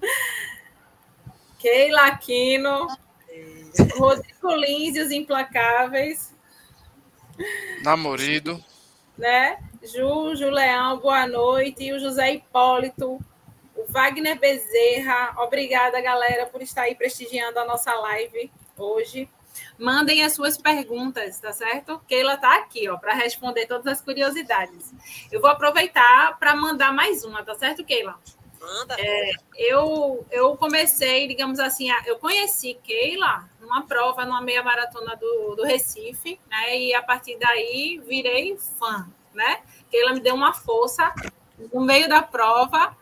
Keila 1.58 2.08
Aquino. 2.08 2.88
Rodrigo 3.98 4.56
Lins 4.56 4.96
e 4.96 5.02
os 5.02 5.12
Implacáveis. 5.12 6.34
Namorido. 7.84 8.64
Né? 9.18 9.58
Ju, 9.86 10.36
Ju 10.36 10.50
Leão, 10.50 10.98
boa 10.98 11.28
noite. 11.28 11.84
E 11.84 11.94
o 11.94 12.00
José 12.00 12.34
Hipólito, 12.34 13.20
o 13.76 13.86
Wagner 13.90 14.38
Bezerra. 14.40 15.36
Obrigada, 15.44 16.02
galera, 16.02 16.48
por 16.48 16.62
estar 16.62 16.84
aí 16.84 16.96
prestigiando 16.96 17.60
a 17.60 17.66
nossa 17.66 17.94
live 17.94 18.52
hoje. 18.78 19.30
Mandem 19.78 20.24
as 20.24 20.34
suas 20.34 20.58
perguntas, 20.58 21.40
tá 21.40 21.54
certo? 21.54 22.02
Keila 22.08 22.36
tá 22.36 22.56
aqui, 22.58 22.90
ó, 22.90 22.98
para 22.98 23.14
responder 23.14 23.68
todas 23.68 23.88
as 23.88 24.02
curiosidades. 24.02 24.92
Eu 25.32 25.40
vou 25.40 25.50
aproveitar 25.50 26.38
para 26.40 26.56
mandar 26.56 26.92
mais 26.92 27.24
uma, 27.24 27.44
tá 27.44 27.56
certo, 27.56 27.84
Keila? 27.86 28.20
Manda. 28.60 28.96
É, 28.98 29.32
eu, 29.56 30.26
eu 30.32 30.58
comecei, 30.58 31.28
digamos 31.28 31.60
assim, 31.60 31.90
eu 32.08 32.18
conheci 32.18 32.74
Keila 32.84 33.48
numa 33.62 33.86
prova, 33.86 34.26
numa 34.26 34.42
meia 34.42 34.64
maratona 34.64 35.16
do, 35.16 35.56
do 35.56 35.64
Recife, 35.64 36.40
né? 36.50 36.78
E 36.78 36.94
a 36.94 37.04
partir 37.04 37.38
daí 37.38 38.02
virei 38.06 38.58
fã, 38.58 39.08
né? 39.34 39.60
Keila 39.90 40.14
me 40.14 40.20
deu 40.20 40.36
uma 40.36 40.54
força 40.54 41.14
no 41.74 41.82
meio 41.82 42.08
da 42.08 42.22
prova. 42.22 42.96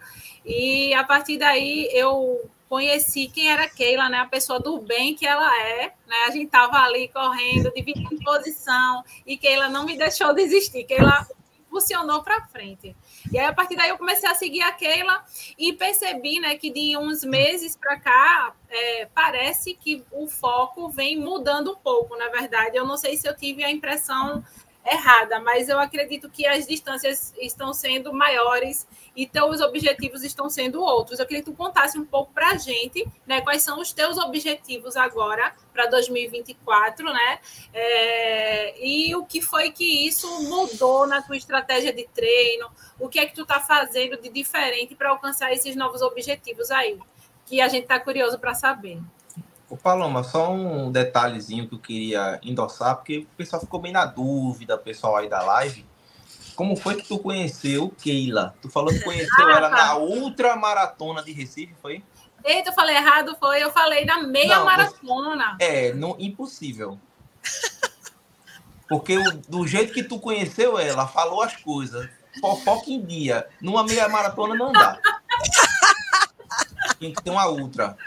E 0.46 0.94
a 0.94 1.04
partir 1.04 1.38
daí 1.38 1.90
eu 1.92 2.50
conheci 2.68 3.28
quem 3.28 3.52
era 3.52 3.70
Keila, 3.70 4.10
né? 4.10 4.20
A 4.20 4.26
pessoa 4.26 4.60
do 4.60 4.80
bem 4.80 5.16
que 5.16 5.26
ela 5.26 5.60
é, 5.62 5.94
né? 6.08 6.16
A 6.28 6.32
gente 6.32 6.50
tava 6.50 6.78
ali 6.80 7.08
correndo, 7.08 7.72
dividindo 7.72 8.24
posição, 8.24 9.04
e 9.26 9.38
Keila 9.38 9.70
não 9.70 9.86
me 9.86 9.96
deixou 9.96 10.34
desistir. 10.34 10.84
Keila 10.84 11.28
funcionou 11.74 12.22
para 12.22 12.46
frente. 12.48 12.96
E 13.32 13.40
aí, 13.40 13.46
a 13.46 13.54
partir 13.54 13.76
daí, 13.76 13.90
eu 13.90 13.98
comecei 13.98 14.30
a 14.30 14.36
seguir 14.36 14.62
a 14.62 14.72
Keila 14.72 15.26
e 15.58 15.74
percebi 15.74 16.40
né, 16.40 16.56
que 16.56 16.70
de 16.70 16.96
uns 16.96 17.24
meses 17.24 17.76
para 17.76 18.00
cá, 18.00 18.56
é, 18.70 19.08
parece 19.14 19.74
que 19.74 20.04
o 20.12 20.28
foco 20.28 20.88
vem 20.90 21.18
mudando 21.18 21.72
um 21.72 21.76
pouco, 21.76 22.16
na 22.16 22.30
verdade. 22.30 22.78
Eu 22.78 22.86
não 22.86 22.96
sei 22.96 23.18
se 23.18 23.28
eu 23.28 23.36
tive 23.36 23.64
a 23.64 23.72
impressão 23.72 24.44
errada, 24.86 25.40
mas 25.40 25.70
eu 25.70 25.80
acredito 25.80 26.30
que 26.30 26.46
as 26.46 26.68
distâncias 26.68 27.34
estão 27.40 27.74
sendo 27.74 28.14
maiores 28.14 28.86
e 29.16 29.26
teus 29.26 29.62
objetivos 29.62 30.24
estão 30.24 30.50
sendo 30.50 30.82
outros. 30.82 31.20
Eu 31.20 31.26
queria 31.26 31.42
que 31.42 31.50
tu 31.50 31.56
contasse 31.56 31.98
um 31.98 32.06
pouco 32.06 32.34
para 32.34 32.50
a 32.50 32.58
gente, 32.58 33.08
né, 33.26 33.42
quais 33.42 33.64
são 33.64 33.80
os 33.80 33.94
teus 33.94 34.18
objetivos 34.18 34.98
agora 34.98 35.54
para 35.72 35.86
2024, 35.88 37.06
né, 37.06 37.40
é, 37.74 38.86
e 38.86 39.16
o 39.16 39.26
que 39.26 39.42
foi 39.42 39.72
que 39.72 40.06
isso 40.06 40.28
mudou 40.44 41.08
na 41.08 41.22
tua 41.22 41.38
estratégia 41.38 41.94
de 41.94 42.06
treino, 42.14 42.70
o 43.00 43.08
que 43.08 43.20
é 43.20 43.26
que 43.26 43.36
tu 43.36 43.44
está 43.44 43.60
fazendo 43.60 44.20
de 44.22 44.30
diferente 44.30 44.96
para 44.96 45.10
alcançar 45.10 45.54
esses 45.54 45.76
novos 45.76 46.02
objetivos 46.02 46.72
aí, 46.72 47.00
que 47.46 47.62
a 47.62 47.68
gente 47.68 47.84
está 47.84 48.00
curioso 48.00 48.38
para 48.38 48.54
saber. 48.54 49.00
Ô, 49.70 49.78
Paloma, 49.78 50.24
só 50.24 50.52
um 50.52 50.92
detalhezinho 50.92 51.68
que 51.68 51.76
eu 51.76 51.80
queria 51.80 52.40
endossar, 52.44 52.96
porque 52.96 53.20
o 53.20 53.38
pessoal 53.38 53.62
ficou 53.62 53.80
bem 53.80 53.92
na 53.92 54.06
dúvida, 54.06 54.76
o 54.76 54.80
pessoal 54.80 55.16
aí 55.16 55.30
da 55.30 55.42
live. 55.42 55.86
Como 56.56 56.76
foi 56.76 56.96
que 56.96 57.08
tu 57.08 57.18
conheceu 57.18 57.90
Keila? 58.02 58.56
Tu 58.62 58.70
falou 58.70 58.94
que 58.94 59.00
conheceu 59.00 59.48
ah, 59.48 59.52
ela 59.52 59.70
tá. 59.70 59.76
na 59.76 59.96
outra 59.96 60.56
maratona 60.56 61.24
de 61.24 61.32
Recife, 61.32 61.74
foi? 61.82 62.04
Eita, 62.44 62.70
eu 62.70 62.74
falei 62.74 62.96
errado, 62.96 63.36
foi. 63.40 63.64
Eu 63.64 63.72
falei 63.72 64.06
da 64.06 64.22
meia 64.22 64.58
não, 64.58 64.66
maratona. 64.66 65.58
É, 65.60 65.94
não, 65.94 66.16
impossível. 66.20 67.00
Porque 68.88 69.18
o, 69.18 69.32
do 69.48 69.66
jeito 69.66 69.94
que 69.94 70.04
tu 70.04 70.20
conheceu 70.20 70.78
ela, 70.78 71.08
falou 71.08 71.42
as 71.42 71.56
coisas, 71.56 72.08
fofoca 72.40 72.90
em 72.92 73.04
dia, 73.04 73.48
numa 73.62 73.84
meia 73.84 74.08
maratona 74.10 74.56
não 74.56 74.72
dá. 74.72 75.00
Tem 77.04 77.14
que 77.14 77.22
ter 77.22 77.32
uma 77.32 77.50
ultra. 77.50 77.98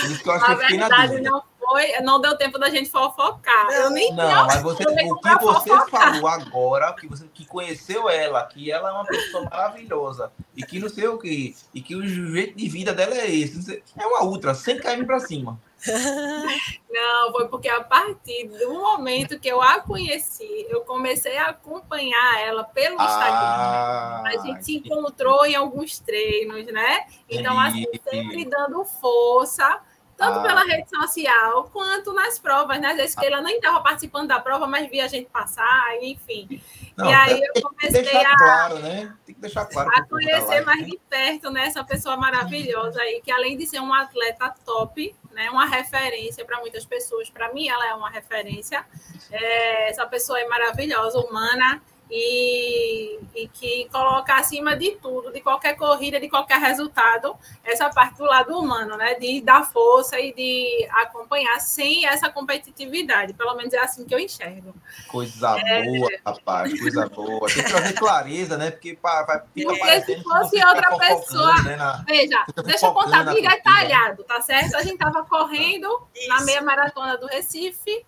Por 0.00 0.10
isso 0.10 0.22
que 0.22 0.28
eu 0.28 0.32
acho 0.34 0.44
que 0.44 0.56
fiquei 0.56 0.76
na 0.76 0.88
dúvida. 0.88 1.30
Não 1.30 1.42
foi, 1.58 2.00
não 2.02 2.20
deu 2.20 2.36
tempo 2.36 2.58
da 2.58 2.68
gente 2.68 2.90
fofocar. 2.90 3.66
Eu 3.70 3.88
nem 3.88 4.12
Não, 4.14 4.46
mas 4.46 4.62
você, 4.62 4.84
o 4.84 5.16
que 5.16 5.34
você 5.38 5.70
fofocar. 5.70 6.12
falou 6.12 6.28
agora, 6.28 6.92
que 6.92 7.06
você 7.06 7.26
que 7.32 7.46
conheceu 7.46 8.10
ela, 8.10 8.44
que 8.44 8.70
ela 8.70 8.90
é 8.90 8.92
uma 8.92 9.06
pessoa 9.06 9.44
maravilhosa 9.44 10.30
e 10.54 10.62
que 10.62 10.78
não 10.78 10.90
sei 10.90 11.08
o 11.08 11.16
que, 11.16 11.56
e 11.72 11.80
que 11.80 11.96
o 11.96 12.06
jeito 12.06 12.58
de 12.58 12.68
vida 12.68 12.92
dela 12.92 13.14
é 13.14 13.34
esse. 13.34 13.82
É 13.98 14.06
uma 14.06 14.22
ultra, 14.24 14.54
100 14.54 14.80
km 14.80 15.06
para 15.06 15.20
cima. 15.20 15.58
Não, 16.90 17.32
foi 17.32 17.48
porque 17.48 17.68
a 17.68 17.82
partir 17.82 18.48
do 18.48 18.74
momento 18.74 19.38
que 19.38 19.48
eu 19.48 19.60
a 19.60 19.80
conheci, 19.80 20.66
eu 20.68 20.80
comecei 20.82 21.36
a 21.36 21.50
acompanhar 21.50 22.40
ela 22.40 22.64
pelo 22.64 22.94
Instagram. 22.94 23.36
Ah, 23.36 24.22
a 24.24 24.36
gente 24.38 24.64
se 24.64 24.76
encontrou 24.76 25.44
em 25.46 25.54
alguns 25.54 25.98
treinos, 25.98 26.66
né? 26.66 27.06
Então, 27.28 27.58
assim, 27.58 27.84
sempre 28.08 28.44
dando 28.44 28.84
força 28.84 29.80
tanto 30.16 30.38
ah. 30.38 30.42
pela 30.42 30.64
rede 30.64 30.88
social 30.88 31.64
quanto 31.72 32.12
nas 32.12 32.38
provas, 32.38 32.80
né? 32.80 32.88
Às 32.88 32.96
vezes 32.96 33.14
que 33.14 33.26
ela 33.26 33.42
nem 33.42 33.56
estava 33.56 33.80
participando 33.80 34.28
da 34.28 34.40
prova, 34.40 34.66
mas 34.66 34.88
via 34.90 35.04
a 35.04 35.08
gente 35.08 35.28
passar, 35.28 36.02
enfim. 36.02 36.60
Não, 36.96 37.10
e 37.10 37.14
aí 37.14 37.40
eu 37.54 37.62
comecei 37.62 38.16
a, 38.16 38.36
claro, 38.36 38.78
né? 38.78 39.14
Tem 39.26 39.34
que 39.34 39.40
deixar 39.40 39.66
claro 39.66 39.90
a 39.94 40.02
conhecer 40.04 40.64
mais 40.64 40.86
de 40.86 40.98
perto 41.08 41.50
né, 41.50 41.66
essa 41.66 41.84
pessoa 41.84 42.16
maravilhosa 42.16 43.00
aí, 43.00 43.20
que 43.22 43.30
além 43.30 43.56
de 43.58 43.66
ser 43.66 43.80
um 43.80 43.92
atleta 43.92 44.54
top, 44.64 45.14
né, 45.36 45.50
uma 45.50 45.66
referência 45.66 46.44
para 46.46 46.58
muitas 46.60 46.86
pessoas, 46.86 47.28
para 47.28 47.52
mim 47.52 47.68
ela 47.68 47.86
é 47.86 47.94
uma 47.94 48.08
referência. 48.08 48.84
É, 49.30 49.90
essa 49.90 50.06
pessoa 50.06 50.40
é 50.40 50.48
maravilhosa, 50.48 51.18
humana 51.20 51.82
e, 52.10 53.18
e, 53.34 53.48
que 53.48 53.88
coloca 53.90 54.34
acima 54.34 54.76
de 54.76 54.92
tudo, 54.92 55.32
de 55.32 55.40
qualquer 55.40 55.74
corrida, 55.74 56.20
de 56.20 56.28
qualquer 56.28 56.58
resultado, 56.60 57.36
essa 57.64 57.90
parte 57.90 58.16
do 58.16 58.24
lado 58.24 58.56
humano, 58.56 58.96
né? 58.96 59.14
De 59.14 59.40
dar 59.40 59.64
força 59.64 60.18
e 60.20 60.32
de 60.32 60.88
acompanhar 60.90 61.60
sem 61.60 62.06
essa 62.06 62.30
competitividade. 62.30 63.32
Pelo 63.34 63.54
menos 63.56 63.74
é 63.74 63.80
assim 63.80 64.04
que 64.04 64.14
eu 64.14 64.18
enxergo. 64.18 64.74
Coisa 65.08 65.58
é... 65.58 65.84
boa, 65.84 66.10
rapaz, 66.24 66.80
coisa 66.80 67.08
boa. 67.08 67.48
Tem 67.48 67.64
que 67.64 67.70
trazer 67.70 67.92
clareza, 67.94 68.56
né? 68.56 68.70
Porque 68.70 68.96
vai 69.02 69.40
Porque 69.40 70.02
se 70.02 70.22
fosse 70.22 70.64
outra 70.64 70.96
pessoa. 70.96 71.62
Né, 71.62 71.76
na... 71.76 72.04
Veja, 72.06 72.44
deixa 72.64 72.86
eu 72.86 72.92
contar 72.92 73.24
bem 73.24 73.42
detalhado, 73.42 74.22
tá 74.24 74.40
certo? 74.40 74.76
A 74.76 74.82
gente 74.82 74.94
estava 74.94 75.24
correndo 75.24 76.06
Isso. 76.14 76.28
na 76.28 76.40
meia 76.42 76.62
maratona 76.62 77.16
do 77.16 77.26
Recife. 77.26 78.04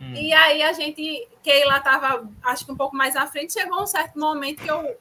Hum. 0.00 0.14
E 0.14 0.32
aí 0.32 0.62
a 0.62 0.72
gente, 0.72 1.28
Keila 1.42 1.78
estava, 1.78 2.28
acho 2.42 2.64
que 2.64 2.72
um 2.72 2.76
pouco 2.76 2.96
mais 2.96 3.16
à 3.16 3.26
frente, 3.26 3.52
chegou 3.52 3.82
um 3.82 3.86
certo 3.86 4.18
momento 4.18 4.62
que 4.62 4.70
eu 4.70 4.96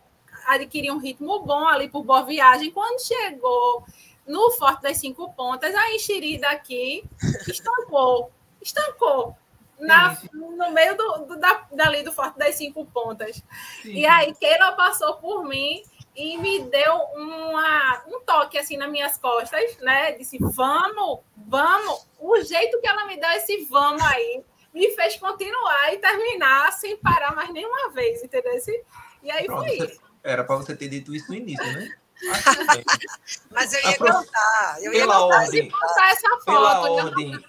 adquiri 0.48 0.89
um 0.89 0.98
ritmo 0.98 1.39
bom 1.43 1.68
ali 1.68 1.89
por 1.89 2.04
boa 2.04 2.24
viagem. 2.24 2.72
Quando 2.72 3.00
chegou 3.06 3.86
no 4.26 4.52
Forte 4.52 4.82
das 4.82 4.98
Cinco 4.98 5.34
Pontas, 5.34 5.74
a 5.76 5.93
enxerida 5.93 6.50
aqui 6.50 7.04
estancou, 7.48 8.32
estancou. 8.62 9.36
Na, 9.80 10.18
no 10.34 10.72
meio 10.72 10.98
do, 10.98 11.18
do, 11.28 11.39
da, 11.39 11.68
dali 11.72 12.02
do 12.02 12.12
Forte 12.12 12.39
das 12.39 12.56
Cinco 12.56 12.84
Pontas. 12.86 13.43
Sim. 13.84 13.93
E 13.93 14.08
aí, 14.08 14.34
Keila 14.34 14.72
passou 14.72 15.18
por 15.18 15.43
mim 15.43 15.84
e 16.16 16.36
me 16.39 16.62
deu 16.62 16.95
uma, 17.14 18.04
um 18.08 18.20
toque 18.22 18.58
assim 18.58 18.76
nas 18.76 18.89
minhas 18.89 19.20
costas, 19.20 19.78
né? 19.78 20.14
Disse, 20.14 20.39
vamos, 20.39 21.20
vamos. 21.36 22.08
O 22.20 22.41
jeito 22.41 22.82
que 22.82 22.88
ela 22.88 23.06
me 23.06 23.18
deu 23.18 23.30
esse 23.30 23.66
vamos 23.66 24.02
aí 24.02 24.43
me 24.78 24.92
fez 24.96 25.18
continuar 25.18 25.94
e 25.94 25.98
terminar 25.98 26.72
sem 26.72 26.98
parar 26.98 27.36
mais 27.36 27.50
nenhuma 27.52 27.90
vez, 27.92 28.24
entendeu? 28.24 28.54
E 29.24 29.32
aí 29.32 29.46
Pronto, 29.46 29.64
foi 29.64 29.78
isso. 29.78 30.02
Era 30.24 30.44
para 30.44 30.56
você 30.58 30.76
ter 30.76 30.88
dito 30.88 31.14
isso 31.16 31.30
no 31.30 31.36
início, 31.36 31.66
né? 31.66 31.90
Mas 33.52 33.74
eu 33.74 33.82
ia 33.82 33.98
contar. 33.98 34.78
Eu 34.82 34.94
ia 34.94 35.00
pela 35.02 35.20
contar, 35.20 35.38
ordem, 35.38 35.70
contar 35.70 36.12
essa 36.12 36.30
foto. 36.30 36.46
Pela 36.46 36.90
ordem, 36.90 37.46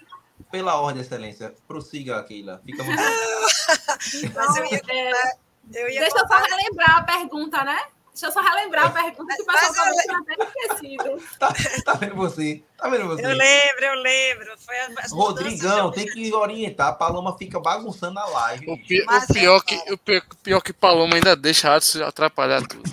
pela 0.51 0.81
ordem, 0.81 1.01
excelência. 1.01 1.55
Prossiga, 1.67 2.23
Keila. 2.23 2.61
Fica 2.65 2.83
muito. 2.83 3.01
Mas 4.33 4.57
eu 4.57 4.65
ia, 4.65 4.81
é, 4.87 5.33
eu 5.73 5.89
ia 5.89 6.01
Deixa 6.01 6.19
contar. 6.19 6.41
eu 6.41 6.49
só 6.49 6.55
relembrar 6.55 6.97
a 6.97 7.03
pergunta, 7.03 7.63
né? 7.63 7.87
Deixa 8.19 8.25
eu 8.27 8.31
só 8.33 8.41
relembrar 8.41 8.87
a 8.87 8.89
pergunta 8.89 9.33
que 9.33 9.41
o 9.41 9.45
pessoal 9.45 9.73
talvez 9.73 10.09
até 10.09 10.43
esquecido. 10.43 11.23
Tá, 11.39 11.53
tá, 11.85 11.93
vendo 11.93 12.15
você? 12.15 12.61
Tá 12.77 12.89
vendo 12.89 13.07
você? 13.07 13.25
Eu 13.25 13.29
lembro, 13.29 13.85
eu 13.85 13.95
lembro. 14.01 14.57
Foi 14.57 14.75
Rodrigão, 15.11 15.89
tem 15.89 16.05
que 16.05 16.33
orientar. 16.33 16.89
A 16.89 16.93
Paloma 16.93 17.37
fica 17.37 17.61
bagunçando 17.61 18.19
a 18.19 18.25
live. 18.25 18.69
O, 18.69 18.77
pi 18.77 19.01
o 19.01 19.33
pior, 19.33 19.57
é, 19.57 19.61
que, 19.61 19.93
o 19.93 19.97
pior 20.43 20.61
que 20.61 20.73
Paloma 20.73 21.15
ainda 21.15 21.33
deixa 21.33 21.79
de 21.79 22.03
atrapalhar 22.03 22.61
tudo. 22.67 22.91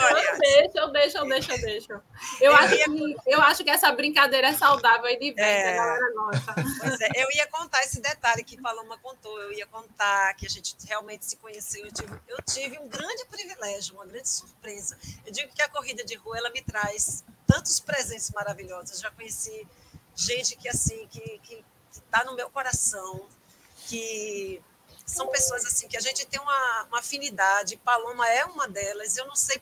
Eu 0.00 0.38
deixo, 0.38 0.78
eu 0.78 0.88
deixo, 0.88 1.18
eu 1.18 1.28
deixo, 1.28 1.52
eu 1.52 1.60
deixo. 1.60 1.92
Eu, 1.92 2.02
eu 2.40 2.54
acho, 2.54 2.74
ia... 2.74 2.84
que, 2.84 3.16
eu 3.26 3.42
acho 3.42 3.64
que 3.64 3.70
essa 3.70 3.92
brincadeira 3.92 4.48
é 4.48 4.52
saudável 4.52 5.06
e 5.08 5.18
divertida, 5.18 5.42
é... 5.42 5.78
a 5.78 5.84
galera 5.84 6.12
gosta. 6.14 6.54
Pois 6.80 7.00
é, 7.00 7.08
eu 7.16 7.28
ia 7.32 7.46
contar 7.46 7.82
esse 7.82 8.00
detalhe 8.00 8.42
que 8.42 8.60
Paloma 8.60 8.98
contou, 8.98 9.40
eu 9.40 9.52
ia 9.52 9.66
contar 9.66 10.34
que 10.34 10.46
a 10.46 10.48
gente 10.48 10.74
realmente 10.86 11.24
se 11.24 11.36
conheceu. 11.36 11.84
Eu 11.84 11.92
tive, 11.92 12.20
eu 12.28 12.38
tive 12.42 12.78
um 12.78 12.88
grande 12.88 13.24
privilégio, 13.26 13.94
uma 13.94 14.06
grande 14.06 14.28
surpresa. 14.28 14.98
Eu 15.26 15.32
digo 15.32 15.52
que 15.54 15.62
a 15.62 15.68
corrida 15.68 16.04
de 16.04 16.14
rua 16.16 16.38
ela 16.38 16.50
me 16.50 16.62
traz 16.62 17.24
tantos 17.46 17.80
presentes 17.80 18.30
maravilhosos. 18.30 18.96
Eu 18.96 19.02
já 19.02 19.10
conheci 19.10 19.66
gente 20.14 20.56
que 20.56 20.68
assim, 20.68 21.06
que, 21.08 21.20
que, 21.42 21.64
que 21.92 22.00
tá 22.10 22.24
no 22.24 22.34
meu 22.34 22.50
coração, 22.50 23.26
que 23.86 24.62
são 25.10 25.26
pessoas 25.28 25.64
assim 25.64 25.88
que 25.88 25.96
a 25.96 26.00
gente 26.00 26.26
tem 26.26 26.40
uma, 26.40 26.84
uma 26.84 26.98
afinidade. 27.00 27.76
Paloma 27.78 28.28
é 28.28 28.44
uma 28.44 28.68
delas. 28.68 29.16
Eu 29.16 29.26
não 29.26 29.34
sei 29.34 29.60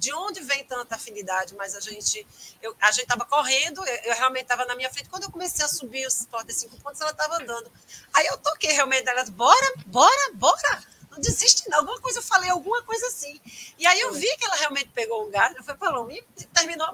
de 0.00 0.14
onde 0.14 0.40
vem 0.40 0.64
tanta 0.64 0.94
afinidade, 0.94 1.54
mas 1.54 1.76
a 1.76 1.80
gente 1.80 2.26
eu, 2.62 2.74
a 2.80 2.90
gente 2.90 3.02
estava 3.02 3.26
correndo, 3.26 3.86
eu, 3.86 3.94
eu 4.04 4.14
realmente 4.14 4.44
estava 4.44 4.64
na 4.64 4.74
minha 4.74 4.90
frente. 4.90 5.10
Quando 5.10 5.24
eu 5.24 5.30
comecei 5.30 5.62
a 5.62 5.68
subir 5.68 6.06
os 6.06 6.24
portas 6.24 6.56
cinco 6.56 6.74
pontos, 6.80 6.98
ela 7.02 7.10
estava 7.10 7.36
andando. 7.36 7.70
Aí 8.14 8.26
eu 8.26 8.38
toquei 8.38 8.72
realmente 8.72 9.04
delas, 9.04 9.28
bora, 9.28 9.74
bora, 9.86 10.32
bora. 10.32 10.82
Não 11.10 11.18
desiste, 11.18 11.68
não. 11.68 11.80
Alguma 11.80 12.00
coisa 12.00 12.20
eu 12.20 12.22
falei, 12.22 12.48
alguma 12.48 12.82
coisa 12.82 13.06
assim. 13.08 13.38
E 13.78 13.86
aí 13.86 14.00
eu 14.00 14.14
vi 14.14 14.36
que 14.38 14.44
ela 14.46 14.56
realmente 14.56 14.88
pegou 14.94 15.26
um 15.26 15.30
galho, 15.30 15.62
foi 15.62 15.74
Paloma, 15.74 16.12
e 16.14 16.22
terminou, 16.54 16.86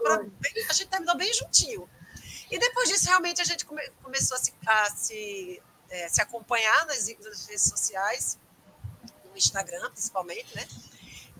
a 0.68 0.72
gente 0.72 0.88
terminou 0.88 1.16
bem 1.16 1.32
juntinho. 1.32 1.88
E 2.50 2.58
depois 2.58 2.88
disso, 2.88 3.06
realmente, 3.06 3.40
a 3.40 3.44
gente 3.44 3.64
come, 3.64 3.88
começou 4.02 4.36
a 4.36 4.40
se, 4.40 4.52
a 4.66 4.90
se 4.90 5.62
é, 5.90 6.08
se 6.08 6.20
acompanhar 6.20 6.86
nas, 6.86 7.06
nas 7.18 7.46
redes 7.46 7.64
sociais, 7.64 8.38
no 9.24 9.36
Instagram 9.36 9.90
principalmente, 9.90 10.54
né? 10.56 10.66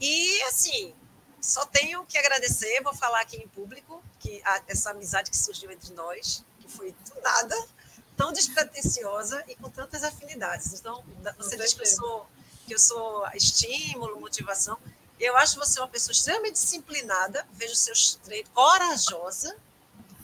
E 0.01 0.43
assim, 0.43 0.95
só 1.41 1.65
tenho 1.67 2.05
que 2.07 2.19
agradecer, 2.19 2.81
vou 2.83 2.95
falar 2.95 3.21
aqui 3.21 3.37
em 3.37 3.49
público, 3.49 4.03
que 4.19 4.43
a, 4.45 4.63
essa 4.67 4.91
amizade 4.91 5.31
que 5.31 5.37
surgiu 5.37 5.71
entre 5.71 5.93
nós, 5.93 6.45
que 6.61 6.69
foi 6.69 6.93
do 6.93 7.21
nada, 7.21 7.57
tão 8.17 8.33
despretensiosa 8.33 9.45
e 9.47 9.55
com 9.55 9.71
tantas 9.71 10.03
afinidades. 10.03 10.73
Então, 10.73 11.05
você 11.37 11.57
diz 11.57 11.75
que 11.75 11.83
eu 11.83 11.87
sou, 11.87 12.27
que 12.67 12.75
eu 12.75 12.79
sou 12.79 13.27
estímulo, 13.35 14.21
motivação. 14.21 14.79
Eu 15.21 15.37
acho 15.37 15.59
você 15.59 15.81
uma 15.81 15.89
pessoa 15.89 16.13
extremamente 16.13 16.55
disciplinada, 16.55 17.47
vejo 17.53 17.75
seus 17.75 18.17
treinos, 18.17 18.51
corajosa, 18.53 19.57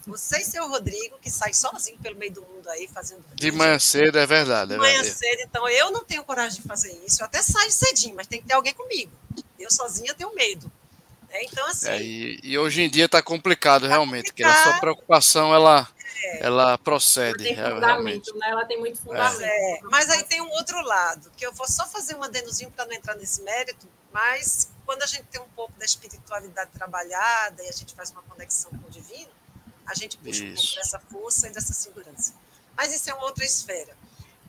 você 0.07 0.39
e 0.39 0.45
seu 0.45 0.69
Rodrigo, 0.69 1.19
que 1.19 1.31
sai 1.31 1.55
sozinho 1.55 1.99
pelo 1.99 2.17
meio 2.17 2.33
do 2.33 2.43
mundo 2.43 2.69
aí 2.69 2.89
fazendo. 2.89 3.25
De 3.35 3.53
manhã 3.53 3.79
cedo, 3.79 4.19
é 4.19 4.27
verdade. 4.27 4.73
É 4.73 4.75
de 4.75 4.81
manhã 4.81 5.05
cedo, 5.05 5.41
então 5.43 5.69
eu 5.69 5.91
não 5.91 6.05
tenho 6.05 6.25
coragem 6.25 6.61
de 6.61 6.67
fazer 6.67 6.93
isso. 7.07 7.23
Eu 7.23 7.27
até 7.27 7.41
saio 7.41 7.71
cedinho, 7.71 8.17
mas 8.17 8.27
tem 8.27 8.41
que 8.41 8.49
ter 8.49 8.55
alguém 8.55 8.75
comigo. 8.75 9.13
Eu 9.59 9.71
sozinha 9.71 10.13
tenho 10.15 10.35
medo. 10.35 10.71
É, 11.33 11.45
então, 11.45 11.67
assim. 11.67 11.89
É, 11.89 12.03
e, 12.03 12.41
e, 12.43 12.59
hoje 12.59 12.83
em 12.83 12.91
dia 12.91 13.07
está 13.07 13.23
complicado, 13.23 13.83
tá 13.83 13.89
realmente, 13.89 14.27
porque 14.27 14.45
a 14.45 14.63
sua 14.63 14.79
preocupação 14.79 15.55
ela, 15.55 15.89
é. 16.25 16.47
ela 16.47 16.77
procede. 16.79 17.49
Ela 17.49 17.81
tem 17.81 17.83
realmente. 17.83 18.33
Né? 18.35 18.51
Ela 18.51 18.65
tem 18.67 18.79
muito 18.79 19.01
fundamento. 19.01 19.43
É. 19.43 19.81
Mas 19.85 20.11
aí 20.11 20.23
tem 20.25 20.43
um 20.43 20.51
outro 20.51 20.81
lado, 20.83 21.33
que 21.35 21.47
eu 21.47 21.53
vou 21.53 21.67
só 21.67 21.87
fazer 21.87 22.15
um 22.17 22.23
adenozinho 22.23 22.71
para 22.71 22.85
não 22.85 22.93
entrar 22.93 23.17
nesse 23.17 23.43
mérito, 23.43 23.89
mas 24.13 24.71
quando 24.85 25.03
a 25.03 25.07
gente 25.07 25.25
tem 25.25 25.41
um 25.41 25.49
pouco 25.49 25.73
da 25.79 25.87
espiritualidade 25.87 26.71
trabalhada 26.73 27.63
e 27.65 27.69
a 27.69 27.73
gente 27.73 27.95
faz 27.95 28.11
uma 28.11 28.23
conexão 28.23 28.71
com 28.71 28.87
o 28.87 28.91
divino, 28.91 29.31
a 29.87 29.95
gente 29.95 30.19
busca 30.19 30.45
um 30.45 30.55
pouco 30.55 30.75
dessa 30.77 30.99
força 30.99 31.49
e 31.49 31.51
dessa 31.51 31.73
segurança. 31.73 32.35
Mas 32.77 32.95
isso 32.95 33.09
é 33.11 33.15
uma 33.15 33.25
outra 33.25 33.45
esfera. 33.45 33.97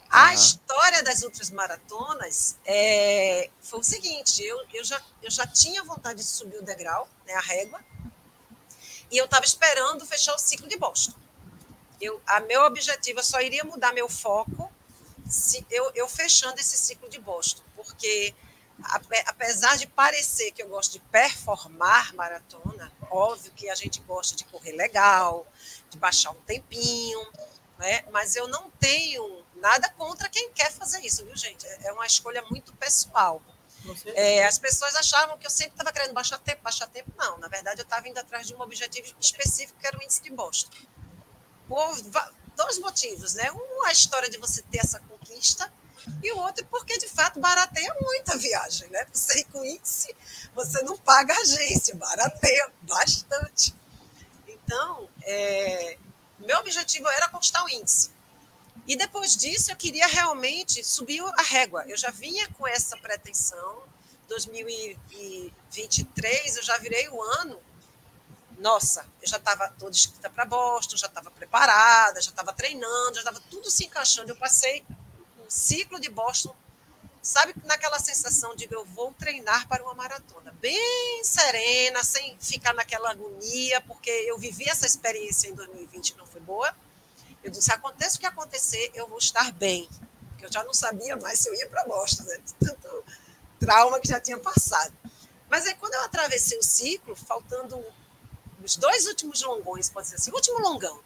A 0.09 0.27
uhum. 0.27 0.33
história 0.33 1.03
das 1.03 1.23
outras 1.23 1.49
maratonas 1.49 2.57
é, 2.65 3.49
foi 3.61 3.79
o 3.79 3.83
seguinte: 3.83 4.43
eu, 4.43 4.57
eu, 4.73 4.83
já, 4.83 5.01
eu 5.21 5.31
já 5.31 5.47
tinha 5.47 5.83
vontade 5.83 6.19
de 6.19 6.25
subir 6.25 6.57
o 6.57 6.63
degrau, 6.63 7.07
né, 7.25 7.33
a 7.33 7.41
régua, 7.41 7.79
e 9.09 9.17
eu 9.17 9.25
estava 9.25 9.45
esperando 9.45 10.05
fechar 10.05 10.35
o 10.35 10.39
ciclo 10.39 10.67
de 10.67 10.77
Boston. 10.77 11.13
Eu, 11.99 12.21
a 12.25 12.39
meu 12.41 12.63
objetivo, 12.63 13.19
eu 13.19 13.23
só 13.23 13.39
iria 13.41 13.63
mudar 13.63 13.93
meu 13.93 14.09
foco 14.09 14.71
se 15.27 15.65
eu, 15.69 15.91
eu 15.95 16.07
fechando 16.07 16.59
esse 16.59 16.77
ciclo 16.77 17.09
de 17.09 17.19
Boston, 17.19 17.63
porque 17.75 18.35
apesar 19.25 19.77
de 19.77 19.87
parecer 19.87 20.51
que 20.51 20.61
eu 20.61 20.67
gosto 20.67 20.93
de 20.93 20.99
performar 20.99 22.13
maratona, 22.13 22.91
óbvio 23.09 23.51
que 23.53 23.69
a 23.69 23.75
gente 23.75 24.01
gosta 24.01 24.35
de 24.35 24.43
correr 24.45 24.73
legal, 24.73 25.47
de 25.89 25.97
baixar 25.97 26.31
um 26.31 26.41
tempinho, 26.41 27.19
né? 27.77 28.03
mas 28.11 28.35
eu 28.35 28.47
não 28.47 28.69
tenho 28.71 29.42
nada 29.63 29.89
contra 29.91 30.27
quem 30.27 30.51
quer 30.51 30.69
fazer 30.73 30.99
isso, 30.99 31.25
viu, 31.25 31.35
gente? 31.37 31.65
É 31.85 31.93
uma 31.93 32.05
escolha 32.05 32.41
muito 32.51 32.75
pessoal. 32.75 33.41
É, 34.13 34.45
as 34.45 34.59
pessoas 34.59 34.93
achavam 34.95 35.37
que 35.37 35.47
eu 35.47 35.49
sempre 35.49 35.71
estava 35.71 35.91
querendo 35.93 36.13
baixar 36.13 36.37
tempo, 36.37 36.61
baixar 36.61 36.87
tempo. 36.87 37.09
Não, 37.17 37.37
na 37.37 37.47
verdade, 37.47 37.79
eu 37.79 37.83
estava 37.83 38.07
indo 38.09 38.19
atrás 38.19 38.45
de 38.45 38.53
um 38.53 38.59
objetivo 38.59 39.15
específico, 39.19 39.79
que 39.79 39.87
era 39.87 39.97
o 39.97 40.03
índice 40.03 40.21
de 40.21 40.31
Boston. 40.31 40.69
Por 41.67 41.95
dois 42.57 42.77
motivos, 42.79 43.35
né? 43.35 43.49
Um, 43.53 43.85
a 43.85 43.91
história 43.93 44.29
de 44.29 44.37
você 44.37 44.61
ter 44.63 44.79
essa 44.79 44.99
conquista, 44.99 45.71
e 46.21 46.29
o 46.33 46.37
outro 46.39 46.65
porque, 46.65 46.97
de 46.97 47.07
fato, 47.07 47.39
barateia 47.39 47.95
muito 48.01 48.33
a 48.33 48.35
viagem, 48.35 48.89
né? 48.89 49.07
Você 49.13 49.39
ir 49.39 49.45
com 49.45 49.63
índice, 49.63 50.13
você 50.53 50.81
não 50.83 50.97
paga 50.97 51.33
agência, 51.35 51.95
barateia 51.95 52.69
bastante. 52.81 53.73
Então, 54.45 55.09
é, 55.21 55.97
meu 56.39 56.59
objetivo 56.59 57.07
era 57.07 57.29
conquistar 57.29 57.63
o 57.63 57.69
índice. 57.69 58.11
E 58.87 58.95
depois 58.95 59.35
disso, 59.35 59.71
eu 59.71 59.75
queria 59.75 60.05
realmente 60.07 60.83
subir 60.83 61.23
a 61.37 61.41
régua. 61.41 61.83
Eu 61.87 61.97
já 61.97 62.11
vinha 62.11 62.47
com 62.49 62.67
essa 62.67 62.95
pretensão. 62.97 63.81
2023, 64.27 66.57
eu 66.57 66.63
já 66.63 66.77
virei 66.77 67.09
o 67.09 67.19
ano. 67.21 67.59
Nossa, 68.57 69.05
eu 69.21 69.27
já 69.27 69.37
estava 69.37 69.69
toda 69.79 69.95
escrita 69.95 70.29
para 70.29 70.43
Boston, 70.45 70.97
já 70.97 71.07
estava 71.07 71.31
preparada, 71.31 72.21
já 72.21 72.29
estava 72.29 72.53
treinando, 72.53 73.15
já 73.15 73.21
estava 73.21 73.39
tudo 73.49 73.69
se 73.69 73.85
encaixando. 73.85 74.31
Eu 74.31 74.35
passei 74.35 74.85
ciclo 75.47 75.99
de 75.99 76.09
Boston, 76.09 76.55
sabe, 77.21 77.53
naquela 77.63 77.99
sensação 77.99 78.55
de 78.55 78.67
eu 78.71 78.85
vou 78.85 79.13
treinar 79.13 79.67
para 79.67 79.83
uma 79.83 79.93
maratona, 79.93 80.51
bem 80.59 81.23
serena, 81.23 82.03
sem 82.03 82.37
ficar 82.39 82.73
naquela 82.73 83.11
agonia, 83.11 83.81
porque 83.81 84.09
eu 84.09 84.37
vivi 84.37 84.69
essa 84.69 84.85
experiência 84.85 85.47
em 85.47 85.53
2020 85.53 86.13
que 86.13 86.17
não 86.17 86.25
foi 86.25 86.41
boa. 86.41 86.75
Eu 87.43 87.51
disse: 87.51 87.71
aconteça 87.71 88.17
o 88.17 88.19
que 88.19 88.25
acontecer, 88.25 88.91
eu 88.93 89.07
vou 89.07 89.17
estar 89.17 89.51
bem. 89.51 89.89
porque 90.29 90.45
eu 90.45 90.51
já 90.51 90.63
não 90.63 90.73
sabia 90.73 91.15
mais 91.17 91.39
se 91.39 91.49
eu 91.49 91.55
ia 91.55 91.69
para 91.69 91.85
Boston, 91.85 92.23
né? 92.23 92.39
tanto 92.59 93.03
trauma 93.59 93.99
que 93.99 94.07
já 94.07 94.19
tinha 94.19 94.39
passado. 94.39 94.93
Mas 95.49 95.65
aí, 95.67 95.75
quando 95.75 95.93
eu 95.93 96.03
atravessei 96.03 96.57
o 96.57 96.63
ciclo, 96.63 97.15
faltando 97.15 97.83
os 98.63 98.75
dois 98.75 99.05
últimos 99.07 99.41
longões, 99.41 99.89
pode 99.89 100.07
ser 100.07 100.15
assim, 100.15 100.31
o 100.31 100.35
último 100.35 100.59
longão, 100.59 100.99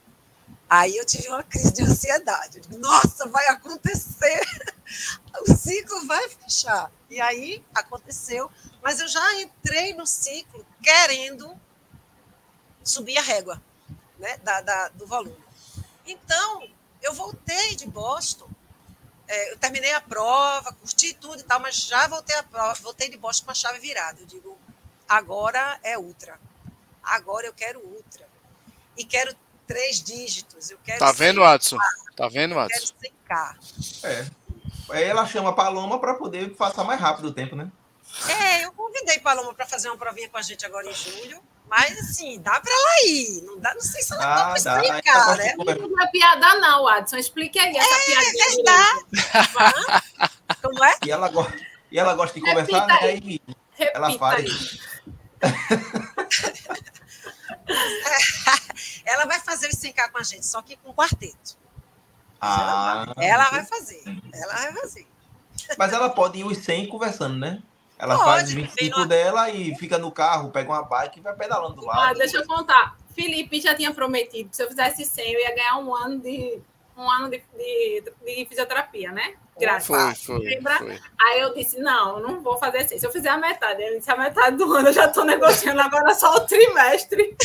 Aí 0.70 0.98
eu 0.98 1.06
tive 1.06 1.30
uma 1.30 1.44
crise 1.44 1.72
de 1.72 1.84
ansiedade. 1.84 2.62
Nossa, 2.78 3.28
vai 3.28 3.48
acontecer! 3.48 4.42
O 5.42 5.54
ciclo 5.54 6.08
vai 6.08 6.30
fechar. 6.30 6.90
E 7.10 7.20
aí 7.20 7.62
aconteceu, 7.76 8.50
mas 8.82 9.02
eu 9.02 9.08
já 9.10 9.42
entrei 9.42 9.94
no 9.94 10.08
ciclo 10.08 10.66
querendo 10.82 11.60
subir 12.82 13.18
a 13.18 13.22
régua 13.22 13.62
né, 14.18 14.38
da, 14.38 14.62
da 14.62 14.88
do 14.90 15.06
volume. 15.06 15.38
Então, 16.08 16.68
eu 17.02 17.14
voltei 17.14 17.76
de 17.76 17.86
Boston, 17.86 18.50
é, 19.28 19.52
eu 19.52 19.58
terminei 19.58 19.94
a 19.94 20.00
prova, 20.00 20.72
curti 20.74 21.14
tudo 21.14 21.40
e 21.40 21.44
tal, 21.44 21.60
mas 21.60 21.76
já 21.76 22.08
voltei, 22.08 22.36
a 22.38 22.44
prova, 22.44 22.74
voltei 22.76 23.10
de 23.10 23.18
Boston 23.18 23.46
com 23.46 23.52
a 23.52 23.56
chave 23.56 23.80
virada. 23.80 24.22
Eu 24.22 24.26
digo, 24.26 24.58
agora 25.08 25.80
é 25.84 25.98
ultra. 25.98 26.40
Agora 27.04 27.46
eu 27.46 27.54
quero 27.54 27.80
ultra. 27.80 28.28
E 28.96 29.04
quero 29.04 29.36
três 29.68 30.02
dígitos. 30.02 30.72
Eu 30.72 30.80
quero 30.84 31.00
tá 31.00 31.12
vendo, 31.12 31.44
Adson? 31.44 31.78
Tá 32.16 32.28
vendo, 32.30 32.58
Adson? 32.58 32.94
Eu 33.04 33.12
quero 33.28 33.58
É. 34.04 34.28
Aí 34.90 35.04
ela 35.04 35.26
chama 35.26 35.50
a 35.50 35.54
Paloma 35.54 36.00
para 36.00 36.14
poder 36.14 36.56
passar 36.56 36.86
mais 36.86 37.00
rápido 37.00 37.28
o 37.28 37.34
tempo, 37.34 37.56
né? 37.56 37.70
É, 38.30 38.64
eu 38.64 38.72
convidei 38.72 39.20
Paloma 39.20 39.54
para 39.54 39.66
fazer 39.66 39.90
uma 39.90 39.98
provinha 39.98 40.30
com 40.30 40.38
a 40.38 40.42
gente 40.42 40.66
agora 40.66 40.90
em 40.90 40.94
julho. 40.94 41.44
Mas, 41.70 41.98
assim, 42.00 42.40
dá 42.40 42.60
para 42.60 42.72
ela 42.72 43.08
ir. 43.08 43.44
Não, 43.44 43.60
dá, 43.60 43.72
não 43.74 43.82
sei 43.82 44.02
se 44.02 44.14
ela 44.14 44.24
ah, 44.24 44.36
dá 44.36 44.46
para 44.46 44.58
explicar, 44.58 45.38
né? 45.38 45.54
Não 45.58 46.02
é 46.02 46.08
piada, 46.08 46.56
não, 46.56 46.88
Adson. 46.88 47.18
Explique 47.18 47.60
aí 47.60 47.76
essa 47.76 47.96
é, 47.96 48.00
piadinha. 48.06 48.46
Verdade. 48.56 49.06
Como 50.62 50.82
é? 50.84 50.98
E 51.06 51.12
ela, 51.12 51.30
gosta, 51.30 51.54
e 51.92 52.00
ela 52.00 52.16
gosta 52.16 52.40
de 52.40 52.46
Repita 52.46 52.66
conversar, 52.66 52.88
né? 52.88 53.00
Aí. 53.02 53.42
E 53.80 53.84
ela 53.94 54.18
faz. 54.18 54.80
ela 59.06 59.26
vai 59.26 59.40
fazer 59.40 59.68
o 59.68 59.72
100K 59.72 60.10
com 60.12 60.18
a 60.18 60.24
gente, 60.24 60.46
só 60.46 60.62
que 60.62 60.76
com 60.78 60.94
quarteto. 60.94 61.58
Ah, 62.40 63.04
ela, 63.06 63.14
vai, 63.14 63.26
ela 63.26 63.50
vai 63.50 63.66
fazer. 63.66 64.02
Ela 64.34 64.54
vai 64.54 64.72
fazer. 64.74 65.06
Mas 65.78 65.92
ela 65.92 66.10
pode 66.10 66.40
ir 66.40 66.46
os 66.46 66.60
100 66.60 66.88
conversando, 66.88 67.38
né? 67.38 67.62
Ela 68.00 68.16
pode, 68.16 68.30
faz 68.30 68.52
25 68.54 69.06
dela 69.06 69.50
e 69.50 69.76
fica 69.76 69.98
no 69.98 70.12
carro, 70.12 70.52
pega 70.52 70.70
uma 70.70 70.84
bike 70.84 71.20
e 71.20 71.22
vai 71.22 71.36
pedalando 71.36 71.76
do 71.76 71.86
lado. 71.86 72.00
Ah, 72.00 72.14
deixa 72.14 72.38
eu 72.38 72.46
contar. 72.46 72.96
Felipe 73.16 73.60
já 73.60 73.74
tinha 73.74 73.92
prometido 73.92 74.50
que 74.50 74.56
se 74.56 74.64
eu 74.64 74.68
fizesse 74.68 75.04
100, 75.04 75.34
eu 75.34 75.40
ia 75.40 75.56
ganhar 75.56 75.78
um 75.80 75.96
ano 75.96 76.20
de, 76.20 76.60
um 76.96 77.10
ano 77.10 77.30
de, 77.30 77.42
de, 77.58 78.04
de 78.24 78.46
fisioterapia, 78.46 79.12
né? 79.12 79.34
Graças. 79.60 79.88
Foi, 79.88 80.38
foi, 80.38 80.46
Lembra? 80.46 80.78
Foi. 80.78 81.00
Aí 81.20 81.40
eu 81.40 81.54
disse, 81.56 81.80
não, 81.80 82.20
não 82.20 82.42
vou 82.42 82.60
fazer 82.60 82.80
assim. 82.80 83.00
Se 83.00 83.08
eu 83.08 83.12
fizer 83.12 83.30
a 83.30 83.38
metade, 83.38 83.82
ele 83.82 83.98
disse, 83.98 84.12
a 84.12 84.16
metade 84.16 84.56
do 84.56 84.72
ano 84.72 84.90
eu 84.90 84.94
já 84.94 85.06
estou 85.06 85.26
negociando 85.26 85.82
agora 85.82 86.14
só 86.14 86.36
o 86.36 86.42
trimestre. 86.42 87.36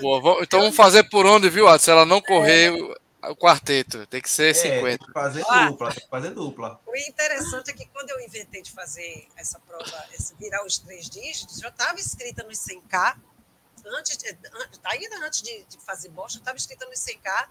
boa, 0.00 0.20
boa. 0.20 0.42
Então 0.42 0.60
vamos 0.60 0.76
fazer 0.76 1.04
por 1.10 1.26
onde, 1.26 1.50
viu, 1.50 1.66
Se 1.78 1.90
ela 1.90 2.06
não 2.06 2.22
correr 2.22 2.72
é. 2.72 3.07
O 3.22 3.36
quarteto, 3.36 4.06
tem 4.06 4.20
que 4.20 4.30
ser 4.30 4.50
é, 4.50 4.54
50. 4.54 4.98
Tem 4.98 5.06
que 5.06 5.12
fazer 5.12 5.44
dupla, 5.44 5.90
tem 5.90 6.02
que 6.02 6.08
fazer 6.08 6.30
dupla. 6.30 6.80
O 6.86 6.96
interessante 6.96 7.70
é 7.70 7.74
que 7.74 7.86
quando 7.86 8.10
eu 8.10 8.20
inventei 8.20 8.62
de 8.62 8.70
fazer 8.70 9.26
essa 9.36 9.58
prova, 9.60 10.06
esse, 10.12 10.34
virar 10.36 10.64
os 10.64 10.78
três 10.78 11.08
dígitos, 11.10 11.58
já 11.58 11.68
estava 11.68 11.98
escrita 11.98 12.44
nos 12.44 12.58
100K, 12.58 13.16
antes, 13.86 14.18
ainda 14.84 15.26
antes 15.26 15.42
de, 15.42 15.64
de 15.64 15.78
fazer 15.78 16.08
bosta, 16.10 16.38
estava 16.38 16.56
escrita 16.56 16.86
nos 16.86 17.00
100K, 17.00 17.48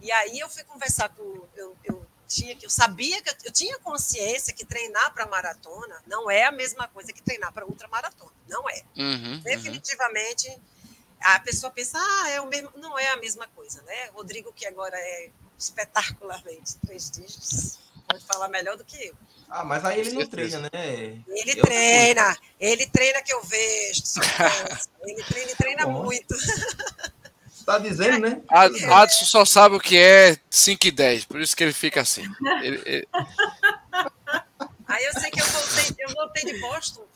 e 0.00 0.10
aí 0.10 0.38
eu 0.38 0.48
fui 0.48 0.64
conversar 0.64 1.10
com. 1.10 1.46
Eu, 1.54 1.76
eu 1.84 2.06
tinha 2.26 2.56
que 2.56 2.64
eu 2.64 2.70
sabia 2.70 3.20
que 3.20 3.28
eu, 3.28 3.34
eu 3.44 3.52
tinha 3.52 3.78
consciência 3.80 4.54
que 4.54 4.64
treinar 4.64 5.12
para 5.12 5.26
maratona 5.26 6.02
não 6.06 6.30
é 6.30 6.44
a 6.44 6.52
mesma 6.52 6.88
coisa 6.88 7.12
que 7.12 7.22
treinar 7.22 7.52
para 7.52 7.66
ultramaratona. 7.66 8.32
Não 8.48 8.68
é. 8.70 8.82
Uhum, 8.96 9.40
Definitivamente. 9.40 10.48
Uhum. 10.48 10.60
A 11.24 11.40
pessoa 11.40 11.70
pensa, 11.70 11.98
ah, 11.98 12.30
é 12.30 12.40
o 12.40 12.46
mesmo. 12.46 12.70
Não 12.76 12.98
é 12.98 13.08
a 13.10 13.16
mesma 13.16 13.46
coisa, 13.48 13.82
né? 13.82 14.10
Rodrigo, 14.12 14.52
que 14.52 14.66
agora 14.66 14.96
é 14.96 15.30
espetacularmente 15.58 16.76
três 16.84 17.10
dígitos, 17.10 17.78
pode 18.08 18.24
falar 18.24 18.48
melhor 18.48 18.76
do 18.76 18.84
que 18.84 19.06
eu. 19.06 19.14
Ah, 19.48 19.64
mas 19.64 19.84
aí 19.84 20.00
ele 20.00 20.12
não 20.12 20.26
treina, 20.26 20.60
né? 20.60 21.22
Ele 21.28 21.52
eu 21.52 21.62
treina, 21.62 22.36
ele 22.58 22.86
treina 22.86 23.22
que 23.22 23.32
eu 23.32 23.42
vejo. 23.44 24.02
Ele 25.02 25.22
treina 25.24 25.50
e 25.50 25.56
treina 25.56 25.86
muito. 25.86 26.34
Tá 27.64 27.78
dizendo, 27.78 28.18
né? 28.18 28.42
Adson 28.48 29.24
só 29.24 29.44
sabe 29.44 29.76
o 29.76 29.80
que 29.80 29.96
é 29.96 30.36
5 30.50 30.84
e 30.84 30.90
10, 30.90 31.24
por 31.26 31.40
isso 31.40 31.56
que 31.56 31.62
ele 31.62 31.72
fica 31.72 32.00
assim. 32.00 32.24
Ele, 32.60 32.82
ele... 32.84 33.08
Aí 34.84 35.04
eu 35.04 35.12
sei 35.12 35.30
que 35.30 35.40
eu 35.40 35.46
voltei, 35.46 35.94
eu 35.96 36.10
voltei 36.12 36.44
de 36.44 36.60
Boston 36.60 37.06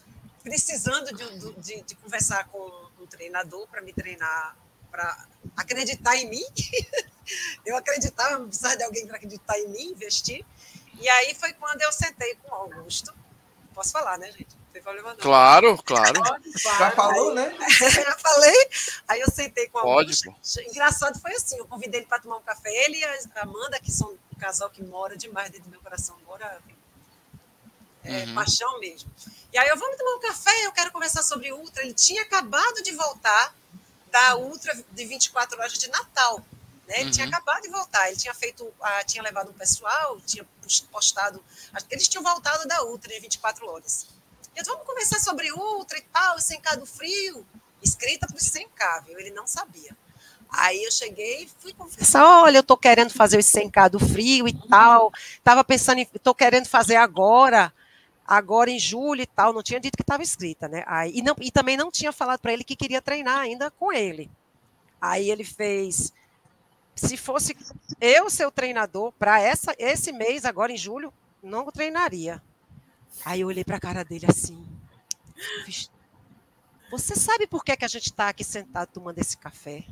precisando 0.45 1.13
de, 1.13 1.51
de, 1.61 1.83
de 1.83 1.95
conversar 1.97 2.45
com 2.45 2.86
um 3.07 3.09
treinador 3.09 3.67
para 3.69 3.81
me 3.81 3.93
treinar, 3.93 4.57
para 4.91 5.27
acreditar 5.57 6.17
em 6.17 6.29
mim. 6.29 6.45
Eu 7.65 7.77
acreditava, 7.77 8.45
precisava 8.45 8.77
de 8.77 8.83
alguém 8.85 9.07
para 9.07 9.17
acreditar 9.17 9.59
em 9.59 9.69
mim, 9.69 9.91
investir. 9.91 10.45
E 11.01 11.09
aí 11.09 11.35
foi 11.35 11.53
quando 11.55 11.83
eu 11.83 11.93
sentei 11.93 12.37
com 12.37 12.51
o 12.51 12.55
Augusto. 12.55 13.13
Posso 13.75 13.91
falar, 13.91 14.17
né, 14.17 14.31
gente? 14.31 14.57
tem 14.77 14.83
problema 14.83 15.11
não. 15.11 15.17
Claro, 15.17 15.83
claro. 15.83 16.21
Já 16.79 16.91
falou, 16.91 17.35
né? 17.35 17.57
Já 17.71 18.19
falei. 18.19 18.71
Aí 19.09 19.21
eu 19.21 19.31
sentei 19.31 19.69
com 19.69 19.79
a 19.79 19.83
Pode, 19.83 20.13
Engraçado 20.69 21.19
foi 21.19 21.33
assim, 21.33 21.57
eu 21.57 21.67
convidei 21.67 22.01
ele 22.01 22.07
para 22.07 22.21
tomar 22.21 22.37
um 22.37 22.43
café. 22.43 22.71
Ele 22.85 22.99
e 22.99 23.05
a 23.05 23.19
Amanda, 23.37 23.81
que 23.81 23.91
são 23.91 24.13
um 24.13 24.39
casal 24.39 24.69
que 24.69 24.83
mora 24.83 25.17
demais 25.17 25.51
dentro 25.51 25.65
do 25.65 25.71
meu 25.71 25.81
coração, 25.81 26.17
mora 26.27 26.61
é, 28.07 28.25
uhum. 28.25 28.35
paixão 28.35 28.79
mesmo. 28.81 29.11
E 29.53 29.59
aí 29.59 29.69
eu 29.69 29.77
vamos 29.77 29.97
tomar 29.97 30.17
um 30.17 30.21
café, 30.21 30.67
eu 30.67 30.73
quero 30.73 30.91
conversar 30.91 31.23
sobre 31.23 31.53
Ultra. 31.53 31.83
Ele 31.83 31.95
tinha 31.95 32.23
acabado 32.23 32.83
de 32.83 32.93
voltar 32.93 33.55
da 34.11 34.37
Ultra 34.37 34.75
de 34.93 35.05
24 35.05 35.59
horas 35.59 35.73
de 35.75 35.89
Natal. 35.89 36.45
Né? 36.87 36.97
Ele 36.97 37.05
uhum. 37.07 37.11
tinha 37.11 37.27
acabado 37.27 37.63
de 37.63 37.69
voltar, 37.69 38.09
ele 38.09 38.17
tinha 38.17 38.35
feito, 38.35 38.73
ah, 38.81 39.05
tinha 39.05 39.23
levado 39.23 39.51
um 39.51 39.55
pessoal, 39.55 40.21
tinha 40.25 40.47
postado. 40.91 41.43
Eles 41.91 42.09
tinham 42.09 42.23
voltado 42.23 42.67
da 42.67 42.85
Ultra 42.85 43.13
de 43.13 43.21
24 43.21 43.67
horas. 43.69 44.07
Eu 44.55 44.65
vamos 44.65 44.87
conversar 44.87 45.21
sobre 45.21 45.53
ultra 45.53 45.99
e 45.99 46.03
tal, 46.03 46.37
100K 46.39 46.77
do 46.79 46.87
frio. 46.87 47.47
Escrita 47.83 48.27
os 48.35 48.43
100K, 48.43 49.05
viu? 49.05 49.19
Ele 49.19 49.31
não 49.31 49.47
sabia. 49.47 49.95
Aí 50.49 50.83
eu 50.83 50.91
cheguei 50.91 51.43
e 51.43 51.51
fui 51.61 51.75
conversar. 51.75 52.25
Olha, 52.43 52.57
eu 52.57 52.61
estou 52.61 52.77
querendo 52.77 53.11
fazer 53.11 53.39
os 53.39 53.45
100K 53.45 53.91
do 53.91 53.99
frio 53.99 54.49
e 54.49 54.55
tal. 54.69 55.13
Estava 55.37 55.63
pensando 55.63 55.99
em. 55.99 56.09
Estou 56.15 56.35
querendo 56.35 56.67
fazer 56.67 56.97
agora, 56.97 57.73
agora 58.27 58.71
em 58.71 58.79
julho 58.79 59.23
e 59.23 59.27
tal. 59.27 59.53
Não 59.53 59.63
tinha 59.63 59.81
dito 59.81 59.97
que 59.97 60.03
estava 60.03 60.23
escrita, 60.23 60.69
né? 60.69 60.85
Aí, 60.87 61.13
e, 61.15 61.23
não, 61.23 61.35
e 61.41 61.51
também 61.51 61.77
não 61.77 61.91
tinha 61.91 62.13
falado 62.13 62.41
para 62.41 62.53
ele 62.53 62.65
que 62.65 62.77
queria 62.77 63.01
treinar 63.01 63.39
ainda 63.39 63.71
com 63.71 63.93
ele. 63.93 64.31
Aí 65.01 65.31
ele 65.31 65.45
fez. 65.45 66.13
Se 66.95 67.17
fosse 67.17 67.57
eu 68.01 68.31
seu 68.31 68.51
treinador 68.51 69.13
para 69.13 69.39
esse 69.79 70.13
mês, 70.13 70.45
agora 70.45 70.73
em 70.73 70.79
julho, 70.79 71.13
não 71.43 71.71
treinaria. 71.71 72.43
Aí 73.25 73.43
eu 73.43 73.49
olhei 73.49 73.65
para 73.65 73.77
a 73.77 73.81
cara 73.81 74.05
dele 74.05 74.27
assim. 74.27 74.67
Você 76.91 77.15
sabe 77.15 77.47
por 77.47 77.65
que, 77.65 77.73
é 77.73 77.77
que 77.77 77.85
a 77.85 77.89
gente 77.89 78.07
está 78.07 78.29
aqui 78.29 78.45
sentado 78.45 78.89
tomando 78.93 79.19
esse 79.19 79.37
café? 79.37 79.85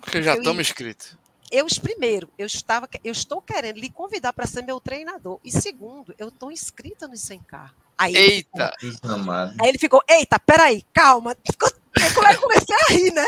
Porque 0.00 0.22
já 0.22 0.34
estamos 0.34 0.60
inscritos. 0.60 1.16
Eu, 1.50 1.66
primeiro, 1.80 2.28
eu, 2.36 2.46
estava, 2.46 2.88
eu 3.02 3.12
estou 3.12 3.40
querendo 3.40 3.78
lhe 3.78 3.90
convidar 3.90 4.32
para 4.32 4.46
ser 4.46 4.62
meu 4.62 4.80
treinador. 4.80 5.40
E 5.42 5.50
segundo, 5.50 6.14
eu 6.18 6.28
estou 6.28 6.52
inscrita 6.52 7.08
no 7.08 7.14
100K. 7.14 7.70
Aí 7.96 8.14
eita! 8.14 8.72
Ele 8.80 8.92
ficou, 8.92 9.10
aí 9.30 9.68
ele 9.68 9.78
ficou, 9.78 10.02
eita, 10.08 10.38
peraí, 10.38 10.84
calma. 10.92 11.36
Ficou, 11.44 11.68
eu 11.96 12.40
comecei 12.40 12.76
a 12.76 12.92
rir, 12.92 13.12
né? 13.12 13.26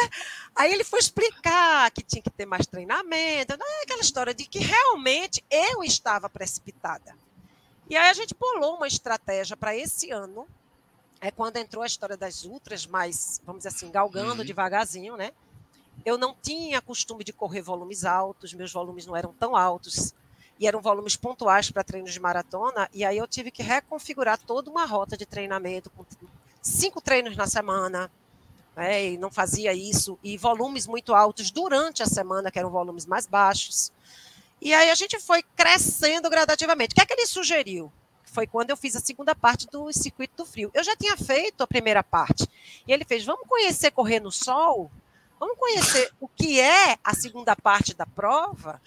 Aí 0.55 0.73
ele 0.73 0.85
foi 0.85 0.99
explicar 0.99 1.91
que 1.91 2.03
tinha 2.03 2.23
que 2.23 2.31
ter 2.31 2.47
mais 2.47 2.66
treinamento, 2.66 3.57
né? 3.57 3.64
aquela 3.83 4.01
história 4.01 4.35
de 4.35 4.45
que 4.45 4.59
realmente 4.59 5.45
eu 5.51 5.83
estava 5.83 6.29
precipitada. 6.29 7.16
E 7.89 7.97
aí 7.97 8.11
a 8.11 8.12
gente 8.12 8.35
pulou 8.35 8.77
uma 8.77 8.87
estratégia 8.87 9.57
para 9.57 9.77
esse 9.77 10.11
ano, 10.11 10.47
é 11.21 11.31
quando 11.31 11.57
entrou 11.57 11.83
a 11.83 11.87
história 11.87 12.16
das 12.16 12.45
ultras, 12.45 12.87
mas, 12.87 13.41
vamos 13.45 13.61
dizer 13.61 13.75
assim, 13.75 13.91
galgando 13.91 14.41
uhum. 14.41 14.47
devagarzinho, 14.47 15.16
né? 15.16 15.33
Eu 16.05 16.16
não 16.16 16.34
tinha 16.34 16.80
costume 16.80 17.24
de 17.24 17.32
correr 17.32 17.62
volumes 17.62 18.05
altos, 18.05 18.55
meus 18.55 18.72
volumes 18.72 19.07
não 19.07 19.16
eram 19.16 19.32
tão 19.32 19.57
altos, 19.57 20.14
e 20.59 20.66
eram 20.66 20.80
volumes 20.80 21.16
pontuais 21.16 21.70
para 21.70 21.82
treinos 21.82 22.12
de 22.12 22.20
maratona, 22.20 22.88
e 22.92 23.05
aí 23.05 23.16
eu 23.16 23.26
tive 23.26 23.51
que 23.51 23.62
reconfigurar 23.62 24.38
toda 24.38 24.70
uma 24.70 24.84
rota 24.84 25.16
de 25.16 25.24
treinamento, 25.24 25.90
com 25.90 26.05
cinco 26.62 27.01
treinos 27.01 27.36
na 27.36 27.46
semana, 27.46 28.11
né? 28.76 29.12
e 29.12 29.18
não 29.18 29.30
fazia 29.30 29.72
isso, 29.72 30.18
e 30.22 30.36
volumes 30.36 30.86
muito 30.86 31.14
altos 31.14 31.51
durante 31.51 32.03
a 32.03 32.07
semana, 32.07 32.51
que 32.51 32.59
eram 32.59 32.70
volumes 32.70 33.07
mais 33.07 33.26
baixos. 33.26 33.90
E 34.61 34.74
aí 34.74 34.90
a 34.90 34.94
gente 34.94 35.18
foi 35.18 35.42
crescendo 35.57 36.28
gradativamente. 36.28 36.92
O 36.92 36.94
que 36.94 37.01
é 37.01 37.07
que 37.07 37.14
ele 37.14 37.26
sugeriu? 37.26 37.90
Foi 38.24 38.46
quando 38.46 38.70
eu 38.70 38.76
fiz 38.76 38.94
a 38.94 39.01
segunda 39.01 39.34
parte 39.34 39.66
do 39.66 39.90
circuito 39.92 40.36
do 40.36 40.46
frio. 40.46 40.70
Eu 40.74 40.84
já 40.84 40.94
tinha 40.94 41.16
feito 41.16 41.62
a 41.62 41.66
primeira 41.66 42.03
parte. 42.03 42.46
E 42.86 42.92
ele 42.92 43.05
fez: 43.05 43.24
vamos 43.24 43.48
conhecer 43.48 43.90
correr 43.90 44.20
no 44.20 44.30
sol? 44.30 44.90
Vamos 45.41 45.59
conhecer 45.59 46.12
o 46.20 46.28
que 46.28 46.61
é 46.61 46.97
a 47.03 47.14
segunda 47.14 47.57
parte 47.57 47.95
da 47.95 48.07
prova. 48.07 48.80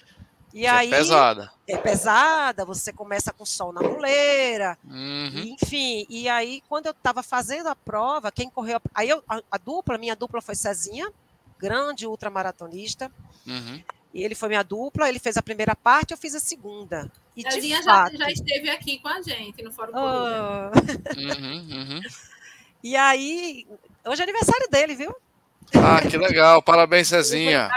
E 0.53 0.59
Que 0.61 0.67
aí 0.67 0.93
é 0.93 0.97
pesada. 0.97 1.51
é 1.67 1.77
pesada, 1.77 2.63
você 2.63 2.93
começa 2.93 3.33
com 3.33 3.43
sol 3.43 3.73
na 3.73 3.81
muleira, 3.81 4.77
Uhum. 4.85 5.55
enfim. 5.59 6.05
E 6.07 6.29
aí, 6.29 6.61
quando 6.69 6.85
eu 6.85 6.91
estava 6.91 7.23
fazendo 7.23 7.67
a 7.69 7.75
prova, 7.75 8.31
quem 8.31 8.49
correu. 8.51 8.79
Aí 8.93 9.09
eu, 9.09 9.23
a, 9.27 9.41
a 9.51 9.57
dupla, 9.57 9.97
minha 9.97 10.15
dupla 10.15 10.41
foi 10.43 10.53
Cezinha, 10.53 11.11
grande 11.57 12.05
ultramaratonista. 12.05 13.11
Uhum. 13.47 13.81
E 14.13 14.23
ele 14.23 14.35
foi 14.35 14.47
minha 14.49 14.61
dupla, 14.61 15.09
ele 15.09 15.17
fez 15.17 15.37
a 15.37 15.41
primeira 15.41 15.75
parte, 15.75 16.11
eu 16.11 16.17
fiz 16.19 16.35
a 16.35 16.39
segunda. 16.39 17.11
E 17.35 17.41
Cezinha 17.41 17.81
já, 17.81 17.91
fato, 17.91 18.15
já 18.15 18.29
esteve 18.29 18.69
aqui 18.69 18.99
com 18.99 19.07
a 19.07 19.19
gente 19.23 19.63
no 19.63 19.71
Fórum 19.71 19.91
Corrida. 19.91 20.71
ah, 20.71 20.71
Uhum, 21.17 21.67
uhum. 21.71 22.01
e 22.83 22.95
aí, 22.95 23.65
hoje 24.05 24.21
é 24.21 24.23
aniversário 24.23 24.69
dele, 24.69 24.93
viu? 24.95 25.15
Ah, 25.75 26.01
que 26.07 26.17
legal. 26.17 26.61
Parabéns, 26.61 27.07
Cezinha. 27.07 27.69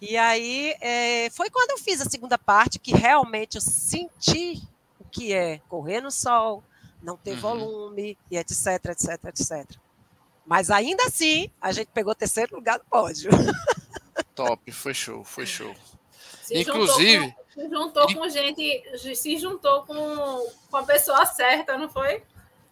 E 0.00 0.16
aí, 0.16 0.74
é, 0.80 1.30
foi 1.30 1.48
quando 1.50 1.70
eu 1.70 1.78
fiz 1.78 2.00
a 2.00 2.04
segunda 2.10 2.36
parte 2.36 2.78
que 2.78 2.92
realmente 2.94 3.54
eu 3.56 3.60
senti 3.60 4.60
o 5.00 5.04
que 5.04 5.32
é 5.32 5.60
correr 5.68 6.00
no 6.00 6.10
sol, 6.10 6.62
não 7.02 7.16
ter 7.16 7.32
Uhum. 7.32 7.40
volume, 7.40 8.18
e 8.30 8.36
etc, 8.36 8.84
etc, 8.90 9.24
etc. 9.26 9.70
Mas 10.44 10.70
ainda 10.70 11.04
assim, 11.04 11.50
a 11.60 11.72
gente 11.72 11.88
pegou 11.94 12.14
terceiro 12.14 12.54
lugar 12.56 12.78
no 12.78 12.84
pódio. 12.84 13.30
Top, 14.34 14.70
foi 14.72 14.92
show, 14.92 15.24
foi 15.24 15.46
show. 15.46 15.74
Se 16.42 16.58
Inclusive- 16.60 17.16
juntou 17.20 17.32
com, 17.32 17.54
se 17.54 17.68
juntou 17.70 18.14
com 18.14 18.28
gente, 18.28 19.16
se 19.16 19.38
juntou 19.38 19.82
com, 19.84 20.46
com 20.70 20.76
a 20.76 20.82
pessoa 20.82 21.24
certa, 21.24 21.78
não 21.78 21.88
foi? 21.88 22.22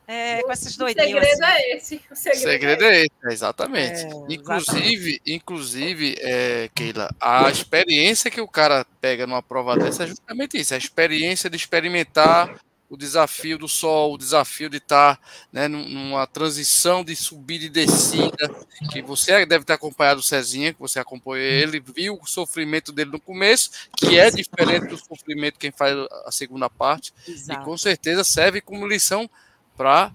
É, 0.07 0.43
com 0.43 0.53
esses 0.53 0.75
O 0.75 0.79
doidinhos. 0.79 1.09
segredo 1.25 1.43
assim. 1.45 1.53
é 1.53 1.77
esse. 1.77 1.95
O 2.11 2.13
O 2.13 2.17
segredo, 2.17 2.41
segredo 2.43 2.85
é 2.85 2.97
é 2.97 3.01
esse, 3.03 3.11
exatamente. 3.33 4.01
É, 4.05 4.11
inclusive, 4.35 5.21
inclusive 5.27 6.17
é, 6.19 6.69
Keila, 6.75 7.15
a 7.21 7.49
experiência 7.51 8.31
que 8.31 8.41
o 8.41 8.49
cara 8.49 8.85
pega 9.01 9.27
numa 9.27 9.43
prova 9.43 9.77
dessa 9.77 10.05
é 10.05 10.09
justamente 10.09 10.59
isso, 10.59 10.75
a 10.75 10.79
experiência 10.79 11.49
de 11.49 11.57
experimentar 11.57 12.61
o 12.91 12.97
desafio 12.97 13.57
do 13.57 13.67
sol, 13.69 14.13
o 14.13 14.19
desafio 14.19 14.69
de 14.69 14.77
estar 14.77 15.19
né, 15.51 15.67
num- 15.67 15.89
numa 15.89 16.27
transição 16.27 17.03
de 17.03 17.17
subida 17.17 17.65
e 17.65 17.69
descida, 17.71 18.51
que 18.91 19.01
você 19.01 19.47
deve 19.47 19.65
ter 19.65 19.73
acompanhado 19.73 20.21
o 20.21 20.23
Cezinha, 20.23 20.75
que 20.75 20.79
você 20.81 20.99
acompanhou 20.99 21.39
ele, 21.43 21.81
viu 21.81 22.19
o 22.21 22.27
sofrimento 22.27 22.93
dele 22.93 23.11
no 23.13 23.19
começo, 23.21 23.71
que 23.97 24.19
é 24.19 24.31
diferente 24.31 24.89
do 24.89 24.99
sofrimento 24.99 25.59
quem 25.59 25.73
faz 25.73 25.97
a 26.27 26.31
segunda 26.31 26.69
parte, 26.69 27.15
e 27.27 27.31
Exato. 27.33 27.65
com 27.65 27.79
certeza 27.79 28.25
serve 28.25 28.61
como 28.61 28.87
lição 28.87 29.31
para 29.77 30.13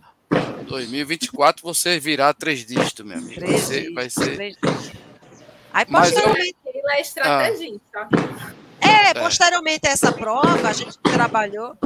2024 0.67 1.61
você 1.63 1.99
virar 1.99 2.33
três 2.33 2.65
dígitos, 2.65 3.05
meu 3.05 3.17
amigo. 3.17 3.39
Vai 3.39 3.47
Três 3.47 3.61
ser, 3.63 3.93
vai 3.93 4.09
ser-. 4.09 4.57
Aí, 5.73 5.85
Mas 5.89 6.11
eu- 6.11 6.15
posteriormente, 6.21 6.57
Ele 6.65 6.91
é 6.91 7.01
estrategista. 7.01 8.07
é, 8.81 9.13
posteriormente 9.13 9.87
a 9.87 9.91
essa 9.91 10.11
prova, 10.11 10.67
a 10.67 10.73
gente 10.73 10.97
trabalhou. 10.99 11.77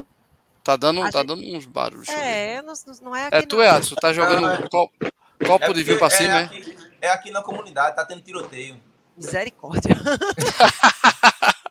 Tá 0.63 0.75
dando, 0.75 1.01
A 1.01 1.09
tá 1.11 1.19
gente- 1.19 1.27
dando 1.27 1.43
uns 1.57 1.65
barulhos. 1.65 2.07
É, 2.09 2.61
não, 2.61 2.73
não 3.01 3.15
é 3.15 3.25
aqui. 3.27 3.35
É 3.35 3.41
tu, 3.41 3.55
não. 3.57 3.63
é, 3.63 3.69
Adson, 3.69 3.95
tá 3.95 4.13
jogando 4.13 4.45
Ah, 4.45 4.53
é. 4.53 4.69
copo, 4.69 4.93
copo 5.45 5.73
de 5.73 5.83
vinho 5.83 5.97
pra 5.97 6.09
cima, 6.09 6.33
é 6.33 6.41
é? 6.41 6.43
aqui, 6.43 6.77
é 7.01 7.09
aqui 7.09 7.31
na 7.31 7.41
comunidade, 7.41 7.95
tá 7.95 8.05
tendo 8.05 8.21
tiroteio. 8.21 8.79
Misericórdia. 9.17 9.95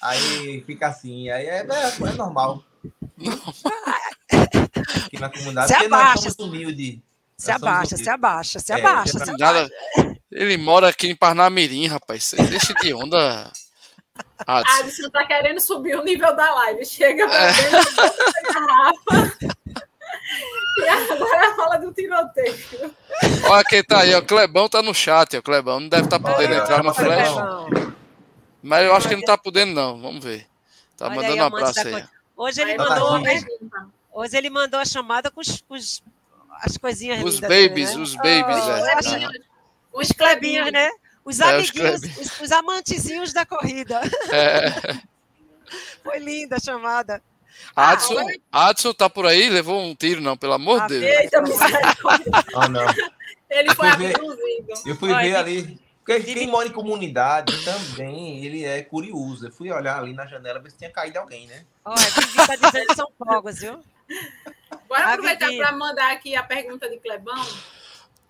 Aí 0.00 0.62
fica 0.66 0.86
assim, 0.88 1.28
aí 1.28 1.44
é, 1.46 1.58
é, 1.58 1.66
é 1.66 2.12
normal. 2.16 2.64
Aqui 5.10 5.20
na 5.20 5.28
comunidade, 5.28 5.66
Se 5.68 5.74
porque 5.74 5.88
nós 5.88 6.00
abaixa. 6.00 6.30
somos 6.30 6.38
humildes. 6.38 6.98
Se 7.36 7.50
abaixa, 7.50 7.96
se 7.96 8.08
abaixa, 8.08 8.58
se 8.60 8.72
É, 8.72 8.76
abaixa, 8.76 9.18
já 9.18 9.24
se 9.26 9.32
Nada, 9.32 9.68
ele 10.30 10.56
mora 10.56 10.88
aqui 10.88 11.08
em 11.08 11.16
Parnamirim, 11.16 11.86
rapaz. 11.88 12.24
Você 12.26 12.36
deixa 12.44 12.72
de 12.74 12.94
onda. 12.94 13.50
Adson. 14.46 14.78
Adson 14.80 15.10
tá 15.10 15.26
querendo 15.26 15.58
subir 15.60 15.96
o 15.96 16.04
nível 16.04 16.36
da 16.36 16.54
live. 16.54 16.84
Chega 16.86 17.24
É. 17.24 17.52
bebendo 17.52 17.76
a 17.78 18.52
garrafa. 18.52 19.38
E 20.78 20.88
agora 20.88 21.56
fala 21.56 21.76
do 21.78 21.92
tiroteio. 21.92 22.54
Olha 23.48 23.64
quem 23.64 23.82
tá 23.82 24.00
aí, 24.00 24.14
ó. 24.14 24.18
O 24.18 24.22
Clebão 24.24 24.68
tá 24.68 24.80
no 24.82 24.94
chat, 24.94 25.34
ó. 25.36 25.40
O 25.40 25.42
Clebão 25.42 25.80
não 25.80 25.88
deve 25.88 26.04
estar 26.04 26.18
tá 26.20 26.30
podendo 26.32 26.52
Olha, 26.54 26.62
entrar 26.62 26.82
no 26.84 26.94
flash, 26.94 27.28
Clebão. 27.32 27.94
mas 28.62 28.84
eu 28.86 28.94
acho 28.94 29.08
que 29.08 29.16
não 29.16 29.22
tá 29.24 29.36
podendo, 29.36 29.72
não. 29.72 30.00
Vamos 30.00 30.22
ver. 30.22 30.46
Tá 30.96 31.06
Olha 31.06 31.16
mandando 31.16 31.32
aí, 31.34 31.40
um 31.40 31.44
abraço 31.44 31.80
aí. 31.80 32.04
Hoje 32.36 32.60
ele 32.60 32.76
mandou- 32.76 33.12
mandou, 33.12 33.22
Tadinho. 33.24 33.92
Hoje 34.12 34.36
ele 34.36 34.50
mandou 34.50 34.78
a 34.80 34.84
chamada 34.84 35.30
com 35.30 35.40
os, 35.40 35.60
com 35.62 35.74
os- 35.74 36.02
as 36.62 36.76
coisinhas 36.76 37.22
Os 37.24 37.40
babies, 37.40 37.94
né? 37.94 38.02
os 38.02 38.14
babies, 38.14 38.44
Oh, 38.46 38.86
é. 38.86 39.28
Os 39.92 40.08
Os 40.08 40.12
clebinhos, 40.12 40.70
né? 40.72 40.88
Os 41.24 41.38
É, 41.40 41.44
os 41.44 41.50
amiguinhos, 41.70 42.00
os, 42.18 42.40
os 42.40 42.52
amantezinhos 42.52 43.32
da 43.32 43.44
corrida. 43.46 44.00
É. 44.30 44.70
Foi 46.02 46.18
linda 46.18 46.56
a 46.56 46.60
chamada. 46.60 47.22
Adson, 47.76 48.14
olha- 48.14 48.40
Adson 48.50 48.92
tá 48.94 49.08
por 49.10 49.26
aí? 49.26 49.48
Levou 49.50 49.80
um 49.80 49.94
tiro, 49.94 50.20
não, 50.20 50.36
pelo 50.36 50.54
amor 50.54 50.80
Ah, 50.82 50.86
de 50.86 50.98
Deus. 51.00 51.20
Eita, 51.20 51.42
misericórdia. 51.42 52.32
Ah, 52.54 52.68
não. 52.68 52.86
Ele 53.50 53.74
foi 53.74 53.88
Eu 53.88 53.92
fui 53.94 54.06
ver- 54.06 54.14
abduzido. 54.16 54.72
Eu 54.86 54.96
fui 54.96 55.12
Olha, 55.12 55.22
ver 55.22 55.36
ali. 55.36 55.80
Porque 56.04 56.34
quem 56.34 56.46
mora 56.48 56.66
em 56.66 56.72
comunidade 56.72 57.64
também, 57.64 58.44
ele 58.44 58.64
é 58.64 58.82
curioso. 58.82 59.46
Eu 59.46 59.52
fui 59.52 59.70
olhar 59.70 59.98
ali 59.98 60.12
na 60.12 60.26
janela 60.26 60.58
ver 60.58 60.70
se 60.70 60.78
tinha 60.78 60.90
caído 60.90 61.18
alguém, 61.18 61.46
né? 61.46 61.64
Olha, 61.84 61.98
Vivi 62.00 62.36
tá 62.46 62.56
dizendo 62.56 62.86
que 62.88 62.94
são 62.96 63.08
fogos, 63.18 63.58
viu? 63.60 63.80
Bora 64.88 65.04
A 65.06 65.08
aproveitar 65.14 65.46
Vivi. 65.46 65.58
para 65.58 65.72
mandar 65.72 66.10
aqui 66.12 66.34
a 66.34 66.42
pergunta 66.42 66.88
de 66.88 66.98
Clebão. 66.98 67.46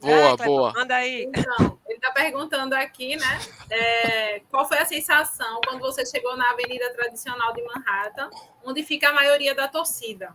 Boa, 0.01 0.13
É, 0.13 0.37
Clebão, 0.37 0.47
boa. 0.47 0.73
Manda 0.73 0.95
aí. 0.97 1.25
Então, 1.25 1.79
ele 1.87 1.97
está 1.97 2.11
perguntando 2.11 2.75
aqui, 2.75 3.17
né? 3.17 3.39
é, 3.71 4.41
qual 4.51 4.67
foi 4.67 4.79
a 4.79 4.85
sensação 4.87 5.61
quando 5.67 5.81
você 5.81 6.05
chegou 6.07 6.37
na 6.37 6.51
avenida 6.51 6.93
tradicional 6.95 7.53
de 7.55 7.63
Manhattan, 7.65 8.31
onde 8.65 8.83
fica 8.83 9.09
a 9.09 9.13
maioria 9.13 9.55
da 9.55 9.69
torcida? 9.69 10.35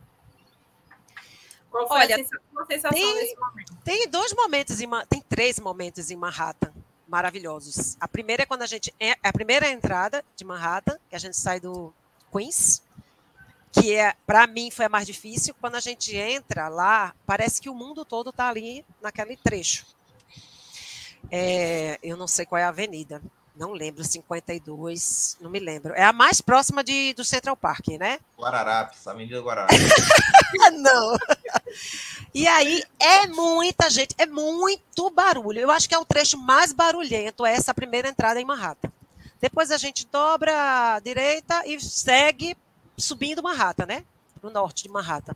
Qual 1.69 1.87
foi 1.87 1.97
Olha, 2.01 2.15
a 2.15 2.17
sensação, 2.19 2.39
a 2.61 2.65
sensação 2.65 2.91
tem- 2.99 3.15
nesse 3.15 3.35
momento? 3.35 3.75
Tem 3.83 4.07
dois 4.09 4.33
momentos, 4.33 4.79
em, 4.81 4.89
tem 5.09 5.21
três 5.21 5.59
momentos 5.59 6.09
em 6.09 6.15
Manhattan 6.15 6.71
maravilhosos. 7.07 7.97
A 7.99 8.07
primeira 8.07 8.43
é 8.43 8.45
quando 8.45 8.61
a 8.63 8.65
gente 8.65 8.93
é 8.99 9.15
a 9.23 9.31
primeira 9.33 9.67
entrada 9.69 10.23
de 10.35 10.43
Manhattan, 10.45 10.97
que 11.09 11.15
a 11.15 11.19
gente 11.19 11.37
sai 11.37 11.59
do 11.59 11.93
Queens, 12.31 12.81
que 13.79 13.95
é 13.95 14.15
para 14.25 14.47
mim 14.47 14.71
foi 14.71 14.85
a 14.85 14.89
mais 14.89 15.05
difícil. 15.05 15.55
Quando 15.59 15.75
a 15.75 15.79
gente 15.79 16.15
entra 16.15 16.67
lá, 16.69 17.13
parece 17.25 17.61
que 17.61 17.69
o 17.69 17.75
mundo 17.75 18.05
todo 18.05 18.29
está 18.29 18.47
ali 18.47 18.85
naquele 19.01 19.35
trecho. 19.35 19.85
É, 21.31 21.99
eu 22.01 22.15
não 22.15 22.27
sei 22.27 22.45
qual 22.45 22.59
é 22.59 22.63
a 22.63 22.69
avenida, 22.69 23.21
não 23.55 23.71
lembro 23.71 24.03
52, 24.03 25.37
não 25.41 25.49
me 25.49 25.59
lembro. 25.59 25.93
É 25.93 26.03
a 26.03 26.13
mais 26.13 26.39
próxima 26.39 26.83
de, 26.83 27.13
do 27.13 27.23
Central 27.23 27.57
Park, 27.57 27.87
né? 27.99 28.19
Guararapes, 28.37 29.07
Avenida 29.07 29.39
Guararapes. 29.39 29.79
Não. 30.73 31.17
E 32.33 32.47
aí 32.47 32.83
é 32.99 33.27
muita 33.27 33.89
gente, 33.89 34.13
é 34.17 34.25
muito 34.25 35.09
barulho. 35.09 35.59
Eu 35.59 35.71
acho 35.71 35.87
que 35.87 35.95
é 35.95 35.97
o 35.97 36.05
trecho 36.05 36.37
mais 36.37 36.71
barulhento, 36.71 37.45
é 37.45 37.53
essa 37.53 37.73
primeira 37.73 38.07
entrada 38.07 38.39
em 38.39 38.45
Manhattan. 38.45 38.91
Depois 39.41 39.71
a 39.71 39.77
gente 39.77 40.07
dobra 40.07 40.95
à 40.95 40.99
direita 40.99 41.63
e 41.65 41.79
segue 41.79 42.55
subindo 42.97 43.43
Manhattan, 43.43 43.85
né? 43.85 44.05
Para 44.39 44.49
o 44.49 44.53
norte 44.53 44.83
de 44.83 44.89
Manhattan. 44.89 45.35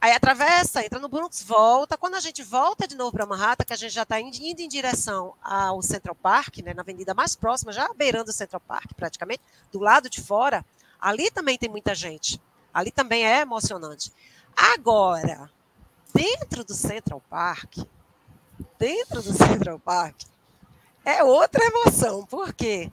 Aí 0.00 0.12
atravessa, 0.12 0.84
entra 0.84 0.98
no 0.98 1.08
Bronx, 1.08 1.42
volta. 1.42 1.96
Quando 1.96 2.14
a 2.14 2.20
gente 2.20 2.42
volta 2.42 2.86
de 2.86 2.94
novo 2.94 3.12
para 3.12 3.26
Manhattan, 3.26 3.64
que 3.64 3.72
a 3.72 3.76
gente 3.76 3.92
já 3.92 4.02
está 4.02 4.20
indo 4.20 4.36
em 4.36 4.68
direção 4.68 5.34
ao 5.42 5.82
Central 5.82 6.14
Park, 6.14 6.58
né, 6.58 6.74
na 6.74 6.82
avenida 6.82 7.14
mais 7.14 7.34
próxima, 7.34 7.72
já 7.72 7.92
beirando 7.94 8.30
o 8.30 8.34
Central 8.34 8.60
Park 8.60 8.92
praticamente, 8.94 9.42
do 9.72 9.78
lado 9.78 10.10
de 10.10 10.20
fora, 10.20 10.64
ali 11.00 11.30
também 11.30 11.56
tem 11.56 11.68
muita 11.68 11.94
gente. 11.94 12.40
Ali 12.72 12.90
também 12.90 13.26
é 13.26 13.40
emocionante. 13.40 14.12
Agora, 14.54 15.50
dentro 16.14 16.64
do 16.64 16.74
Central 16.74 17.22
Park, 17.28 17.78
dentro 18.78 19.22
do 19.22 19.32
Central 19.32 19.78
Park, 19.78 20.22
é 21.04 21.24
outra 21.24 21.64
emoção. 21.64 22.26
Por 22.26 22.52
quê? 22.52 22.92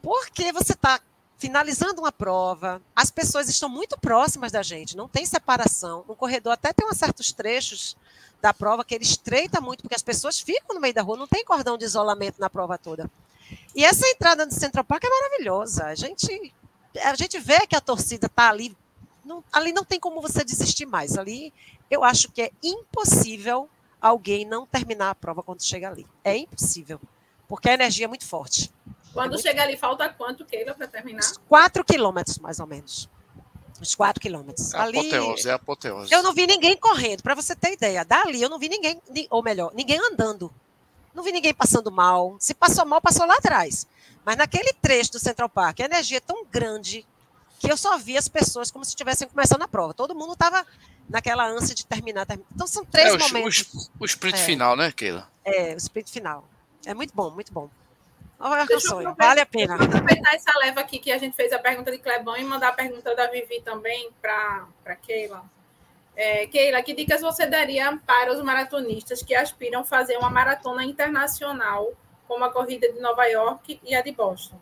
Porque 0.00 0.52
você 0.52 0.72
está 0.72 1.00
finalizando 1.44 2.00
uma 2.00 2.10
prova, 2.10 2.80
as 2.96 3.10
pessoas 3.10 3.50
estão 3.50 3.68
muito 3.68 3.98
próximas 3.98 4.50
da 4.50 4.62
gente, 4.62 4.96
não 4.96 5.06
tem 5.06 5.26
separação. 5.26 6.02
No 6.08 6.16
corredor 6.16 6.54
até 6.54 6.72
tem 6.72 6.88
uns 6.88 6.96
certos 6.96 7.32
trechos 7.32 7.98
da 8.40 8.54
prova 8.54 8.82
que 8.82 8.94
ele 8.94 9.04
estreita 9.04 9.60
muito, 9.60 9.82
porque 9.82 9.94
as 9.94 10.02
pessoas 10.02 10.40
ficam 10.40 10.74
no 10.74 10.80
meio 10.80 10.94
da 10.94 11.02
rua, 11.02 11.18
não 11.18 11.26
tem 11.26 11.44
cordão 11.44 11.76
de 11.76 11.84
isolamento 11.84 12.40
na 12.40 12.48
prova 12.48 12.78
toda. 12.78 13.10
E 13.76 13.84
essa 13.84 14.08
entrada 14.08 14.46
no 14.46 14.52
Central 14.52 14.84
Park 14.84 15.04
é 15.04 15.08
maravilhosa. 15.10 15.84
A 15.84 15.94
gente, 15.94 16.54
a 17.02 17.14
gente 17.14 17.38
vê 17.38 17.66
que 17.66 17.76
a 17.76 17.80
torcida 17.80 18.24
está 18.24 18.48
ali 18.48 18.74
não, 19.22 19.44
ali 19.52 19.70
não 19.70 19.84
tem 19.84 20.00
como 20.00 20.22
você 20.22 20.42
desistir 20.42 20.86
mais. 20.86 21.18
Ali 21.18 21.52
eu 21.90 22.02
acho 22.02 22.32
que 22.32 22.40
é 22.40 22.50
impossível 22.62 23.68
alguém 24.00 24.46
não 24.46 24.66
terminar 24.66 25.10
a 25.10 25.14
prova 25.14 25.42
quando 25.42 25.62
chega 25.62 25.90
ali. 25.90 26.06
É 26.24 26.38
impossível. 26.38 26.98
Porque 27.46 27.68
a 27.68 27.74
energia 27.74 28.06
é 28.06 28.08
muito 28.08 28.26
forte. 28.26 28.72
Quando 29.14 29.40
chega 29.40 29.62
ali, 29.62 29.76
falta 29.76 30.08
quanto, 30.08 30.44
Keila, 30.44 30.74
para 30.74 30.86
terminar? 30.86 31.22
Quatro 31.48 31.84
quilômetros, 31.84 32.38
mais 32.38 32.60
ou 32.60 32.66
menos. 32.66 33.08
Uns 33.80 33.94
4 33.94 34.20
quilômetros. 34.20 34.72
É 34.72 34.78
Ali, 34.78 34.98
apoteose, 34.98 35.48
é 35.48 35.52
apoteose. 35.52 36.12
Eu 36.12 36.22
não 36.22 36.32
vi 36.32 36.46
ninguém 36.46 36.76
correndo, 36.76 37.22
para 37.22 37.34
você 37.34 37.56
ter 37.56 37.72
ideia. 37.72 38.04
Dali 38.04 38.40
eu 38.40 38.48
não 38.48 38.58
vi 38.58 38.68
ninguém, 38.68 39.00
ou 39.30 39.42
melhor, 39.42 39.72
ninguém 39.74 39.98
andando. 39.98 40.52
Não 41.14 41.22
vi 41.22 41.32
ninguém 41.32 41.54
passando 41.54 41.90
mal. 41.90 42.36
Se 42.38 42.54
passou 42.54 42.84
mal, 42.84 43.00
passou 43.00 43.26
lá 43.26 43.34
atrás. 43.34 43.86
Mas 44.24 44.36
naquele 44.36 44.72
trecho 44.72 45.12
do 45.12 45.18
Central 45.18 45.48
Park, 45.48 45.80
a 45.80 45.84
energia 45.84 46.18
é 46.18 46.20
tão 46.20 46.44
grande 46.46 47.06
que 47.58 47.70
eu 47.70 47.76
só 47.76 47.96
vi 47.98 48.16
as 48.16 48.28
pessoas 48.28 48.70
como 48.70 48.84
se 48.84 48.90
estivessem 48.90 49.28
começando 49.28 49.62
a 49.62 49.68
prova. 49.68 49.94
Todo 49.94 50.14
mundo 50.14 50.32
estava 50.32 50.66
naquela 51.08 51.46
ânsia 51.46 51.74
de 51.74 51.86
terminar, 51.86 52.26
terminar. 52.26 52.48
Então 52.54 52.66
são 52.66 52.84
três 52.84 53.12
é, 53.12 53.16
o, 53.16 53.18
momentos. 53.20 53.90
O, 53.98 54.04
o 54.04 54.06
sprint 54.06 54.38
é. 54.38 54.44
final, 54.44 54.76
né, 54.76 54.90
Keila? 54.92 55.28
É, 55.44 55.74
o 55.74 55.76
sprint 55.76 56.10
final. 56.10 56.48
É 56.86 56.94
muito 56.94 57.14
bom, 57.14 57.30
muito 57.30 57.52
bom. 57.52 57.70
Olha 58.46 58.66
vale 59.16 59.40
a 59.40 59.46
pena. 59.46 59.78
Deixa 59.78 59.90
eu 59.90 59.96
aproveitar 59.96 60.34
essa 60.34 60.58
leva 60.58 60.80
aqui 60.80 60.98
que 60.98 61.10
a 61.10 61.16
gente 61.16 61.34
fez 61.34 61.50
a 61.50 61.58
pergunta 61.58 61.90
de 61.90 61.96
Clebão 61.96 62.36
e 62.36 62.44
mandar 62.44 62.68
a 62.68 62.72
pergunta 62.72 63.16
da 63.16 63.26
Vivi 63.26 63.62
também 63.62 64.10
para 64.20 64.96
Keila. 65.00 65.42
É, 66.14 66.46
Keila, 66.46 66.82
que 66.82 66.92
dicas 66.92 67.22
você 67.22 67.46
daria 67.46 67.98
para 68.06 68.30
os 68.34 68.44
maratonistas 68.44 69.22
que 69.22 69.34
aspiram 69.34 69.80
a 69.80 69.84
fazer 69.84 70.18
uma 70.18 70.28
maratona 70.28 70.84
internacional, 70.84 71.94
como 72.28 72.44
a 72.44 72.52
corrida 72.52 72.92
de 72.92 73.00
Nova 73.00 73.24
York 73.24 73.80
e 73.82 73.94
a 73.94 74.02
de 74.02 74.12
Boston? 74.12 74.58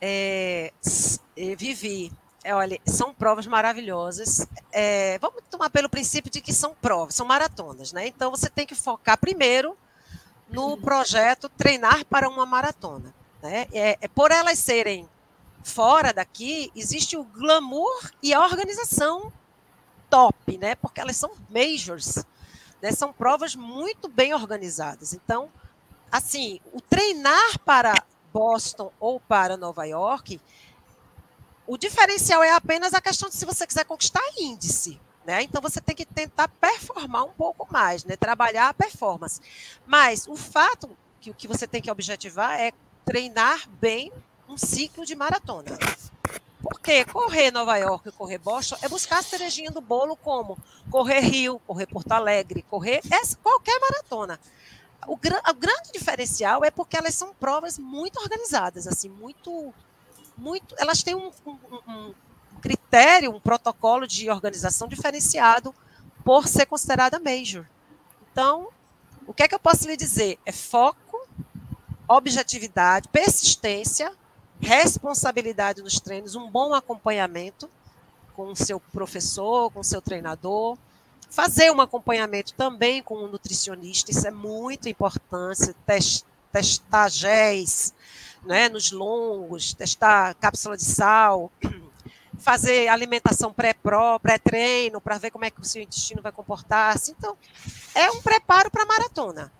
É, 0.00 0.72
Vivi, 1.36 2.10
é, 2.42 2.54
olha, 2.54 2.80
são 2.86 3.12
provas 3.12 3.46
maravilhosas. 3.46 4.46
É, 4.72 5.18
vamos 5.18 5.42
tomar 5.50 5.68
pelo 5.68 5.90
princípio 5.90 6.30
de 6.30 6.40
que 6.40 6.54
são 6.54 6.74
provas, 6.74 7.14
são 7.14 7.26
maratonas, 7.26 7.92
né? 7.92 8.06
Então 8.06 8.30
você 8.30 8.48
tem 8.48 8.66
que 8.66 8.74
focar 8.74 9.18
primeiro 9.18 9.76
no 10.52 10.76
projeto 10.76 11.48
Treinar 11.48 12.04
para 12.04 12.28
uma 12.28 12.44
Maratona. 12.44 13.14
Né? 13.42 13.66
É, 13.72 13.98
é, 14.00 14.08
por 14.08 14.30
elas 14.30 14.58
serem 14.58 15.08
fora 15.62 16.12
daqui, 16.12 16.70
existe 16.74 17.16
o 17.16 17.24
glamour 17.24 18.10
e 18.22 18.32
a 18.32 18.40
organização 18.40 19.32
top, 20.08 20.58
né? 20.58 20.74
Porque 20.74 21.00
elas 21.00 21.16
são 21.16 21.30
majors, 21.48 22.24
né? 22.82 22.90
São 22.92 23.12
provas 23.12 23.54
muito 23.54 24.08
bem 24.08 24.34
organizadas. 24.34 25.12
Então, 25.12 25.50
assim, 26.10 26.60
o 26.72 26.80
treinar 26.80 27.58
para 27.60 27.94
Boston 28.32 28.92
ou 28.98 29.20
para 29.20 29.56
Nova 29.56 29.84
York, 29.84 30.40
o 31.66 31.76
diferencial 31.76 32.42
é 32.42 32.52
apenas 32.52 32.94
a 32.94 33.00
questão 33.00 33.28
de 33.28 33.36
se 33.36 33.44
você 33.44 33.66
quiser 33.66 33.84
conquistar 33.84 34.22
índice. 34.38 35.00
Né? 35.24 35.42
Então 35.42 35.60
você 35.60 35.80
tem 35.80 35.94
que 35.94 36.06
tentar 36.06 36.48
performar 36.48 37.24
um 37.24 37.32
pouco 37.32 37.68
mais, 37.70 38.04
né? 38.04 38.16
trabalhar 38.16 38.68
a 38.68 38.74
performance. 38.74 39.40
Mas 39.86 40.26
o 40.26 40.36
fato 40.36 40.96
que 41.20 41.30
o 41.30 41.34
que 41.34 41.46
você 41.46 41.66
tem 41.66 41.82
que 41.82 41.90
objetivar 41.90 42.58
é 42.58 42.72
treinar 43.04 43.68
bem 43.80 44.10
um 44.48 44.56
ciclo 44.56 45.04
de 45.04 45.14
maratona. 45.14 45.76
Porque 46.62 47.04
correr 47.04 47.50
Nova 47.50 47.76
York 47.76 48.08
e 48.08 48.12
correr 48.12 48.38
Boston 48.38 48.76
é 48.82 48.88
buscar 48.88 49.18
a 49.18 49.22
cerejinha 49.22 49.70
do 49.70 49.80
bolo 49.80 50.16
como 50.16 50.58
correr 50.90 51.20
Rio, 51.20 51.60
correr 51.66 51.86
Porto 51.86 52.12
Alegre, 52.12 52.62
correr 52.62 53.00
essa, 53.10 53.36
qualquer 53.42 53.78
maratona. 53.80 54.38
O, 55.06 55.14
o, 55.14 55.54
grande 55.54 55.92
diferencial 55.92 56.64
é 56.64 56.70
porque 56.70 56.96
elas 56.96 57.14
são 57.14 57.32
provas 57.32 57.78
muito 57.78 58.20
organizadas, 58.20 58.86
assim, 58.86 59.08
muito, 59.08 59.72
muito. 60.36 60.74
Elas 60.78 61.02
têm 61.02 61.14
um, 61.14 61.30
um, 61.46 61.58
um 61.88 62.14
critério, 62.60 63.34
um 63.34 63.40
protocolo 63.40 64.06
de 64.06 64.30
organização 64.30 64.86
diferenciado 64.86 65.74
por 66.24 66.46
ser 66.46 66.66
considerada 66.66 67.18
major. 67.18 67.66
Então, 68.30 68.68
o 69.26 69.34
que 69.34 69.42
é 69.42 69.48
que 69.48 69.54
eu 69.54 69.60
posso 69.60 69.86
lhe 69.86 69.96
dizer? 69.96 70.38
É 70.44 70.52
foco, 70.52 71.26
objetividade, 72.08 73.08
persistência 73.08 74.12
responsabilidade 74.60 75.82
nos 75.82 75.98
treinos, 75.98 76.34
um 76.34 76.48
bom 76.48 76.74
acompanhamento 76.74 77.68
com 78.34 78.52
o 78.52 78.56
seu 78.56 78.78
professor, 78.78 79.70
com 79.70 79.80
o 79.80 79.84
seu 79.84 80.02
treinador, 80.02 80.76
fazer 81.30 81.70
um 81.70 81.80
acompanhamento 81.80 82.52
também 82.54 83.02
com 83.02 83.14
o 83.14 83.24
um 83.24 83.28
nutricionista, 83.28 84.10
isso 84.10 84.26
é 84.26 84.30
muito 84.30 84.88
importante, 84.88 85.74
testar 86.52 87.08
géis 87.08 87.94
né, 88.44 88.68
nos 88.68 88.92
longos, 88.92 89.72
testar 89.72 90.34
cápsula 90.34 90.76
de 90.76 90.84
sal, 90.84 91.50
fazer 92.40 92.88
alimentação 92.88 93.54
pré-treino 93.54 95.00
para 95.00 95.18
ver 95.18 95.30
como 95.30 95.44
é 95.44 95.50
que 95.50 95.60
o 95.60 95.64
seu 95.64 95.82
intestino 95.82 96.22
vai 96.22 96.32
comportar-se. 96.32 97.12
Então, 97.12 97.36
é 97.94 98.10
um 98.10 98.20
preparo 98.20 98.70
para 98.70 98.82
a 98.82 98.86
maratona. 98.86 99.52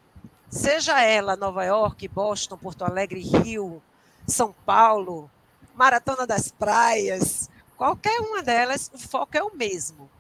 Seja 0.49 1.01
ela 1.01 1.37
Nova 1.37 1.65
York, 1.65 2.09
Boston, 2.09 2.57
Porto 2.57 2.85
Alegre, 2.85 3.21
Rio, 3.21 3.81
são 4.27 4.53
Paulo, 4.65 5.31
Maratona 5.75 6.27
das 6.27 6.51
Praias, 6.51 7.49
qualquer 7.77 8.21
uma 8.21 8.43
delas, 8.43 8.91
o 8.93 8.99
foco 8.99 9.37
é 9.37 9.43
o 9.43 9.55
mesmo, 9.55 10.11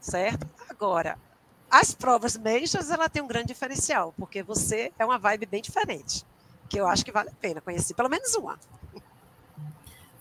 certo? 0.00 0.46
Agora, 0.68 1.18
as 1.70 1.94
provas 1.94 2.36
majors, 2.36 2.90
ela 2.90 3.08
tem 3.08 3.22
um 3.22 3.26
grande 3.26 3.48
diferencial, 3.48 4.12
porque 4.18 4.42
você 4.42 4.92
é 4.98 5.04
uma 5.04 5.18
vibe 5.18 5.46
bem 5.46 5.62
diferente, 5.62 6.26
que 6.68 6.78
eu 6.78 6.86
acho 6.86 7.04
que 7.04 7.12
vale 7.12 7.30
a 7.30 7.34
pena 7.40 7.60
conhecer, 7.60 7.94
pelo 7.94 8.08
menos 8.08 8.34
uma. 8.34 8.58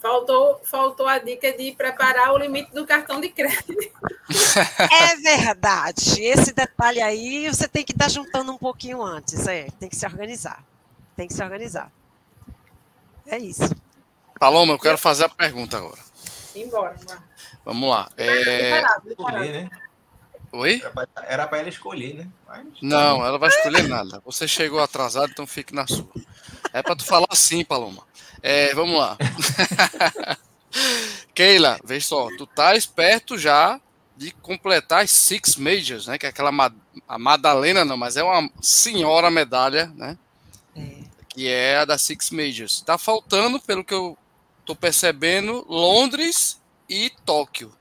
Faltou, 0.02 0.62
faltou 0.64 1.08
a 1.08 1.20
dica 1.20 1.52
de 1.52 1.74
preparar 1.74 2.32
o 2.32 2.38
limite 2.38 2.72
do 2.74 2.86
cartão 2.86 3.20
de 3.20 3.30
crédito. 3.30 3.74
É 4.92 5.16
verdade. 5.16 6.24
Esse 6.24 6.54
detalhe 6.54 7.02
aí 7.02 7.48
você 7.48 7.68
tem 7.68 7.84
que 7.84 7.94
estar 7.94 8.08
juntando 8.08 8.52
um 8.52 8.58
pouquinho 8.58 9.02
antes. 9.02 9.48
É, 9.48 9.68
tem 9.80 9.90
que 9.90 9.96
se 9.96 10.06
organizar. 10.06 10.64
Tem 11.16 11.28
que 11.28 11.34
se 11.34 11.44
organizar. 11.44 11.92
É 13.26 13.40
isso. 13.40 13.76
Paloma, 14.40 14.74
eu 14.74 14.80
quero 14.80 15.00
fazer 15.00 15.26
a 15.26 15.30
pergunta 15.30 15.78
agora. 15.78 16.00
Embora. 16.56 16.96
Vamos 17.66 17.90
lá. 17.90 18.10
É... 18.18 18.84
Escolher, 19.08 19.64
né? 19.64 19.70
Oi? 20.52 20.82
Era 21.28 21.48
para 21.48 21.60
ela 21.60 21.70
escolher, 21.70 22.14
né? 22.16 22.28
Mas... 22.48 22.68
Não, 22.82 23.26
ela 23.26 23.38
vai 23.38 23.50
escolher 23.50 23.88
nada. 23.88 24.22
Você 24.26 24.48
chegou 24.48 24.80
atrasado, 24.80 25.32
então 25.32 25.46
fique 25.46 25.74
na 25.74 25.86
sua. 25.86 26.08
É 26.74 26.82
para 26.82 26.96
tu 26.96 27.06
falar 27.06 27.28
assim, 27.30 27.64
Paloma. 27.64 28.04
É, 28.42 28.74
vamos 28.74 28.98
lá. 28.98 29.18
Keila, 31.34 31.80
vê 31.84 32.00
só, 32.00 32.28
tu 32.38 32.46
tá 32.46 32.74
perto 32.96 33.38
já 33.38 33.80
de 34.16 34.32
completar 34.32 35.04
as 35.04 35.12
Six 35.12 35.56
Majors, 35.56 36.08
né? 36.08 36.18
Que 36.18 36.26
é 36.26 36.30
aquela 36.30 36.52
a 37.08 37.18
Madalena, 37.18 37.86
não, 37.86 37.98
mas 37.98 38.18
é 38.18 38.24
uma 38.24 38.50
senhora 38.62 39.32
medalha, 39.32 39.92
né? 39.96 40.18
que 41.30 41.48
é 41.48 41.78
a 41.78 41.86
da 41.86 41.98
Six 41.98 42.32
Majors. 42.32 42.74
Está 42.74 42.98
faltando, 42.98 43.62
pelo 43.62 43.84
que 43.84 43.94
eu 43.94 44.18
estou 44.60 44.76
percebendo, 44.76 45.66
Londres 45.70 46.60
e 46.90 47.12
Tóquio. 47.26 47.72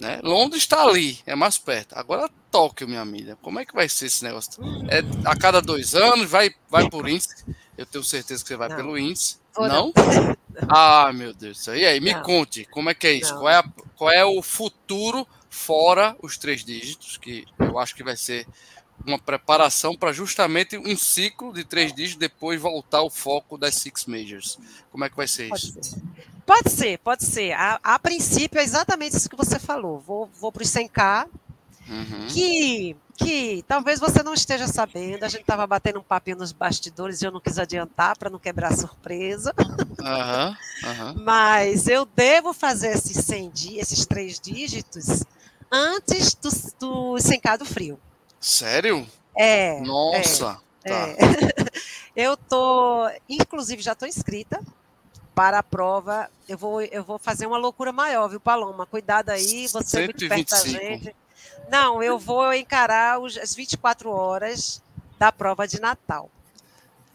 Né? 0.00 0.18
Londres 0.22 0.62
está 0.62 0.82
ali, 0.82 1.18
é 1.26 1.34
mais 1.34 1.58
perto. 1.58 1.92
Agora 1.94 2.30
Tóquio, 2.50 2.88
minha 2.88 3.02
amiga, 3.02 3.36
como 3.42 3.60
é 3.60 3.66
que 3.66 3.74
vai 3.74 3.86
ser 3.88 4.06
esse 4.06 4.24
negócio? 4.24 4.62
É 4.88 5.02
a 5.28 5.36
cada 5.36 5.60
dois 5.60 5.94
anos, 5.94 6.30
vai, 6.30 6.54
vai 6.70 6.88
por 6.88 7.06
índice. 7.06 7.44
Eu 7.80 7.86
tenho 7.86 8.04
certeza 8.04 8.42
que 8.42 8.48
você 8.48 8.56
vai 8.56 8.68
não. 8.68 8.76
pelo 8.76 8.98
índice. 8.98 9.38
não? 9.56 9.92
Ah, 10.68 11.10
meu 11.14 11.32
Deus. 11.32 11.66
E 11.68 11.86
aí, 11.86 12.00
me 12.00 12.12
não. 12.12 12.22
conte, 12.22 12.66
como 12.66 12.90
é 12.90 12.94
que 12.94 13.06
é 13.06 13.12
isso? 13.14 13.32
Qual 13.34 13.48
é, 13.48 13.56
a, 13.56 13.64
qual 13.96 14.10
é 14.10 14.22
o 14.22 14.42
futuro 14.42 15.26
fora 15.48 16.14
os 16.22 16.36
três 16.36 16.62
dígitos, 16.62 17.16
que 17.16 17.46
eu 17.58 17.78
acho 17.78 17.94
que 17.94 18.04
vai 18.04 18.14
ser 18.14 18.46
uma 19.06 19.18
preparação 19.18 19.96
para 19.96 20.12
justamente 20.12 20.76
um 20.76 20.94
ciclo 20.94 21.50
de 21.50 21.64
três 21.64 21.94
dias 21.94 22.14
depois 22.14 22.60
voltar 22.60 22.98
ao 22.98 23.08
foco 23.08 23.56
das 23.56 23.76
Six 23.76 24.04
Majors. 24.04 24.58
Como 24.92 25.02
é 25.02 25.08
que 25.08 25.16
vai 25.16 25.26
ser 25.26 25.48
pode 25.48 25.64
isso? 25.64 25.82
Ser. 25.82 26.02
Pode 26.44 26.70
ser, 26.70 26.98
pode 26.98 27.24
ser. 27.24 27.52
A, 27.52 27.80
a, 27.82 27.98
princípio 27.98 28.60
é 28.60 28.62
exatamente 28.62 29.16
isso 29.16 29.30
que 29.30 29.36
você 29.36 29.58
falou. 29.58 30.00
Vou, 30.00 30.28
vou 30.38 30.52
para 30.52 30.62
os 30.62 30.68
100K, 30.68 31.26
uhum. 31.88 32.26
que, 32.28 32.96
que 33.22 33.64
talvez 33.68 34.00
você 34.00 34.22
não 34.22 34.32
esteja 34.32 34.66
sabendo. 34.66 35.24
A 35.24 35.28
gente 35.28 35.42
estava 35.42 35.66
batendo 35.66 36.00
um 36.00 36.02
papinho 36.02 36.38
nos 36.38 36.52
bastidores 36.52 37.20
e 37.20 37.26
eu 37.26 37.30
não 37.30 37.40
quis 37.40 37.58
adiantar 37.58 38.16
para 38.16 38.30
não 38.30 38.38
quebrar 38.38 38.72
a 38.72 38.76
surpresa. 38.76 39.52
Uhum, 39.58 40.48
uhum. 40.88 41.24
Mas 41.24 41.86
eu 41.86 42.06
devo 42.06 42.52
fazer 42.52 42.88
esses 42.88 43.24
100 43.24 43.50
dias, 43.50 43.92
esses 43.92 44.06
três 44.06 44.40
dígitos 44.40 45.24
antes 45.70 46.34
do, 46.34 46.50
do 46.78 47.14
100K 47.16 47.58
do 47.58 47.64
frio. 47.64 48.00
Sério? 48.40 49.06
É. 49.36 49.80
Nossa. 49.80 50.58
É, 50.82 50.90
tá. 50.90 50.96
é. 50.96 51.70
Eu 52.16 52.36
tô, 52.36 53.08
inclusive, 53.28 53.80
já 53.80 53.92
estou 53.92 54.08
inscrita 54.08 54.60
para 55.34 55.60
a 55.60 55.62
prova. 55.62 56.28
Eu 56.48 56.58
vou, 56.58 56.82
eu 56.82 57.04
vou 57.04 57.18
fazer 57.18 57.46
uma 57.46 57.56
loucura 57.56 57.92
maior, 57.92 58.28
viu, 58.28 58.40
Paloma? 58.40 58.84
Cuidado 58.84 59.30
aí, 59.30 59.68
você 59.68 59.96
125. 59.96 59.98
é 59.98 60.04
muito 60.04 60.28
perto 60.28 60.50
da 60.50 60.68
gente. 60.68 61.16
Não, 61.68 62.02
eu 62.02 62.18
vou 62.18 62.52
encarar 62.52 63.20
os, 63.20 63.36
as 63.36 63.54
24 63.54 64.10
horas 64.10 64.82
da 65.18 65.30
prova 65.30 65.66
de 65.68 65.80
Natal. 65.80 66.30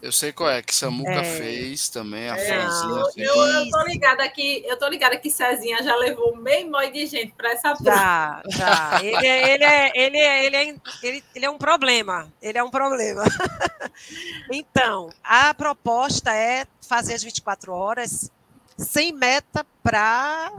Eu 0.00 0.12
sei 0.12 0.30
qual 0.30 0.50
é, 0.50 0.62
que 0.62 0.74
Samuca 0.74 1.10
é. 1.10 1.24
fez 1.24 1.88
também, 1.88 2.28
a 2.28 2.36
é, 2.36 2.46
Franzinha. 2.46 3.02
Eu, 3.16 3.34
eu, 3.34 3.46
eu, 3.46 3.70
tô 3.70 3.82
ligada 3.82 4.22
aqui, 4.22 4.62
eu 4.66 4.78
tô 4.78 4.86
ligada 4.88 5.16
que 5.16 5.30
Cezinha 5.30 5.82
já 5.82 5.96
levou 5.96 6.36
meio 6.36 6.70
mói 6.70 6.90
de 6.90 7.06
gente 7.06 7.32
para 7.32 7.52
essa 7.52 7.74
prova. 7.74 7.90
Já, 7.90 8.42
já. 8.46 9.00
Ele, 9.02 9.26
é, 9.26 9.54
ele, 9.54 9.64
é, 9.64 9.92
ele, 9.94 10.18
é, 10.18 10.46
ele, 10.46 10.56
é, 10.56 10.74
ele, 11.02 11.24
ele 11.34 11.44
é 11.46 11.50
um 11.50 11.56
problema. 11.56 12.30
Ele 12.40 12.58
é 12.58 12.62
um 12.62 12.70
problema. 12.70 13.24
então, 14.52 15.10
a 15.24 15.52
proposta 15.54 16.32
é 16.32 16.66
fazer 16.86 17.14
as 17.14 17.22
24 17.22 17.72
horas 17.72 18.30
sem 18.78 19.12
meta 19.12 19.66
para 19.82 20.52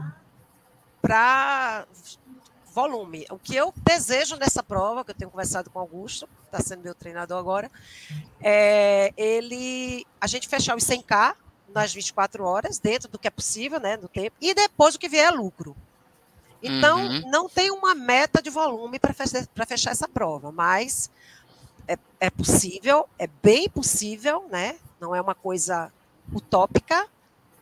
para 0.99 1.85
volume. 2.77 3.25
O 3.31 3.39
que 3.39 3.55
eu 3.55 3.73
desejo 3.75 4.35
nessa 4.35 4.61
prova, 4.61 5.03
que 5.03 5.09
eu 5.09 5.15
tenho 5.15 5.31
conversado 5.31 5.67
com 5.71 5.79
o 5.79 5.81
Augusto, 5.81 6.27
que 6.27 6.45
está 6.45 6.59
sendo 6.59 6.83
meu 6.83 6.93
treinador 6.93 7.39
agora, 7.39 7.71
é 8.39 9.11
ele 9.17 10.05
a 10.21 10.27
gente 10.27 10.47
fechar 10.47 10.77
os 10.77 10.83
100K 10.83 11.35
nas 11.73 11.91
24 11.91 12.43
horas, 12.43 12.77
dentro 12.77 13.09
do 13.09 13.17
que 13.17 13.27
é 13.27 13.31
possível, 13.31 13.79
né, 13.79 13.97
no 13.97 14.07
tempo, 14.07 14.35
e 14.39 14.53
depois 14.53 14.93
o 14.93 14.99
que 14.99 15.09
vier 15.09 15.25
é 15.25 15.31
lucro. 15.31 15.75
Então, 16.61 16.99
uhum. 16.99 17.29
não 17.31 17.49
tem 17.49 17.71
uma 17.71 17.95
meta 17.95 18.41
de 18.41 18.49
volume 18.51 18.99
para 18.99 19.13
fechar, 19.13 19.47
fechar 19.67 19.91
essa 19.91 20.07
prova, 20.07 20.51
mas 20.51 21.09
é, 21.87 21.97
é 22.19 22.29
possível, 22.29 23.09
é 23.17 23.27
bem 23.41 23.67
possível, 23.69 24.45
né? 24.51 24.77
Não 24.99 25.15
é 25.15 25.21
uma 25.21 25.35
coisa 25.35 25.91
utópica 26.31 27.07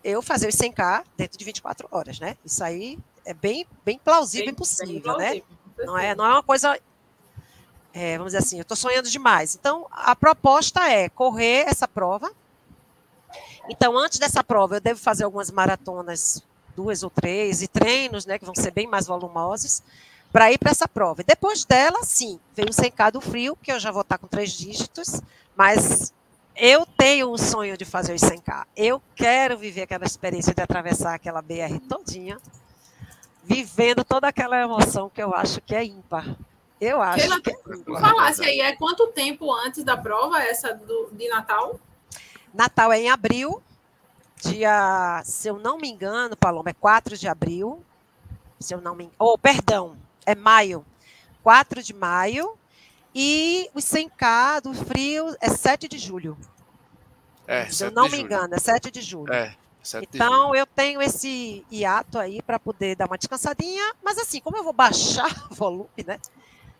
eu 0.04 0.22
fazer 0.22 0.48
os 0.48 0.56
100K 0.56 1.04
dentro 1.18 1.38
de 1.38 1.46
24 1.46 1.88
horas, 1.90 2.20
né? 2.20 2.38
Isso 2.46 2.64
aí 2.64 3.00
é 3.26 3.34
bem, 3.34 3.66
bem 3.84 3.98
plausível 3.98 4.46
bem, 4.46 4.54
e 4.54 4.56
possível, 4.56 4.94
bem 4.94 5.02
plausível, 5.02 5.44
né? 5.78 5.86
Não 5.86 5.98
é, 5.98 6.16
não 6.16 6.26
é 6.26 6.30
uma 6.30 6.44
coisa, 6.44 6.80
é, 7.94 8.18
vamos 8.18 8.34
dizer 8.34 8.44
assim, 8.44 8.58
eu 8.58 8.62
estou 8.62 8.78
sonhando 8.78 9.10
demais. 9.10 9.56
Então, 9.56 9.88
a 9.92 10.16
proposta 10.16 10.88
é 10.90 11.10
correr 11.10 11.66
essa 11.68 11.88
prova. 11.88 12.32
Então, 13.70 13.98
antes 13.98 14.20
dessa 14.20 14.44
prova, 14.44 14.76
eu 14.76 14.82
devo 14.82 15.00
fazer 15.00 15.24
algumas 15.24 15.50
maratonas, 15.52 16.44
duas 16.76 17.04
ou 17.04 17.10
três, 17.10 17.62
e 17.62 17.68
treinos, 17.68 18.26
né, 18.26 18.38
que 18.38 18.46
vão 18.46 18.56
ser 18.56 18.72
bem 18.72 18.88
mais 18.88 19.08
volumosos, 19.08 19.82
para 20.32 20.52
ir 20.52 20.58
para 20.58 20.72
essa 20.72 20.88
prova. 20.88 21.22
E 21.22 21.26
depois 21.26 21.66
dela, 21.66 22.04
sim, 22.04 22.40
vem 22.56 22.66
o 22.66 22.74
100K 22.74 23.12
do 23.12 23.22
frio, 23.22 23.58
que 23.62 23.72
eu 23.72 23.80
já 23.80 23.92
vou 23.92 24.02
estar 24.02 24.18
com 24.18 24.28
três 24.28 24.52
dígitos, 24.52 25.22
mas 25.56 26.14
eu 26.56 26.86
tenho 26.86 27.32
um 27.32 27.38
sonho 27.38 27.78
de 27.78 27.86
fazer 27.86 28.14
os 28.14 28.22
100K. 28.22 28.66
Eu 28.76 29.02
quero 29.16 29.58
viver 29.58 29.84
aquela 29.84 30.06
experiência 30.06 30.54
de 30.54 30.62
atravessar 30.62 31.14
aquela 31.14 31.42
BR 31.42 31.80
todinha, 31.88 32.38
vivendo 33.46 34.04
toda 34.04 34.28
aquela 34.28 34.60
emoção 34.60 35.10
que 35.10 35.22
eu 35.22 35.34
acho 35.34 35.62
que 35.62 35.76
é 35.76 35.86
ímpar. 35.86 36.36
Eu 36.82 37.02
acho 37.02 37.22
Pela, 37.22 37.42
que 37.42 37.52
é. 37.52 38.00
Falasse 38.00 38.44
aí, 38.44 38.60
é 38.60 38.76
quanto 38.76 39.08
tempo 39.08 39.54
antes 39.54 39.84
da 39.84 39.96
prova 39.96 40.42
essa 40.42 40.74
do, 40.74 41.10
de 41.12 41.30
Natal? 41.30 41.80
Natal 42.54 42.92
é 42.92 43.02
em 43.02 43.10
abril, 43.10 43.62
dia, 44.42 45.22
se 45.24 45.48
eu 45.48 45.58
não 45.60 45.78
me 45.78 45.90
engano, 45.90 46.36
Paloma, 46.36 46.70
é 46.70 46.74
4 46.74 47.18
de 47.18 47.28
abril. 47.28 47.84
Se 48.60 48.74
eu 48.74 48.82
não 48.82 48.96
me 48.96 49.06
engano. 49.06 49.18
Oh, 49.20 49.38
perdão, 49.38 49.98
é 50.26 50.34
maio. 50.34 50.86
4 51.44 51.84
de 51.84 51.94
maio. 51.94 52.58
E 53.14 53.70
o 53.74 53.80
100K 53.80 54.62
do 54.62 54.74
frio 54.74 55.36
é 55.40 55.50
7 55.50 55.88
de 55.88 55.98
julho. 55.98 56.38
É, 57.48 57.70
se 57.70 57.86
eu 57.86 57.92
não 57.92 58.10
me 58.10 58.20
engano, 58.20 58.56
é 58.56 58.60
7 58.60 58.90
de 58.90 59.02
julho. 59.02 59.32
É. 59.32 59.56
Então, 60.16 60.56
eu 60.56 60.66
tenho 60.66 61.02
esse 61.02 61.66
hiato 61.72 62.18
aí 62.18 62.42
para 62.42 62.60
poder 62.60 62.96
dar 62.96 63.08
uma 63.08 63.18
descansadinha, 63.18 63.94
mas 64.04 64.18
assim, 64.18 64.40
como 64.40 64.58
eu 64.58 64.64
vou 64.64 64.74
baixar 64.74 65.30
o 65.52 65.56
volume, 65.56 66.04
né? 66.06 66.20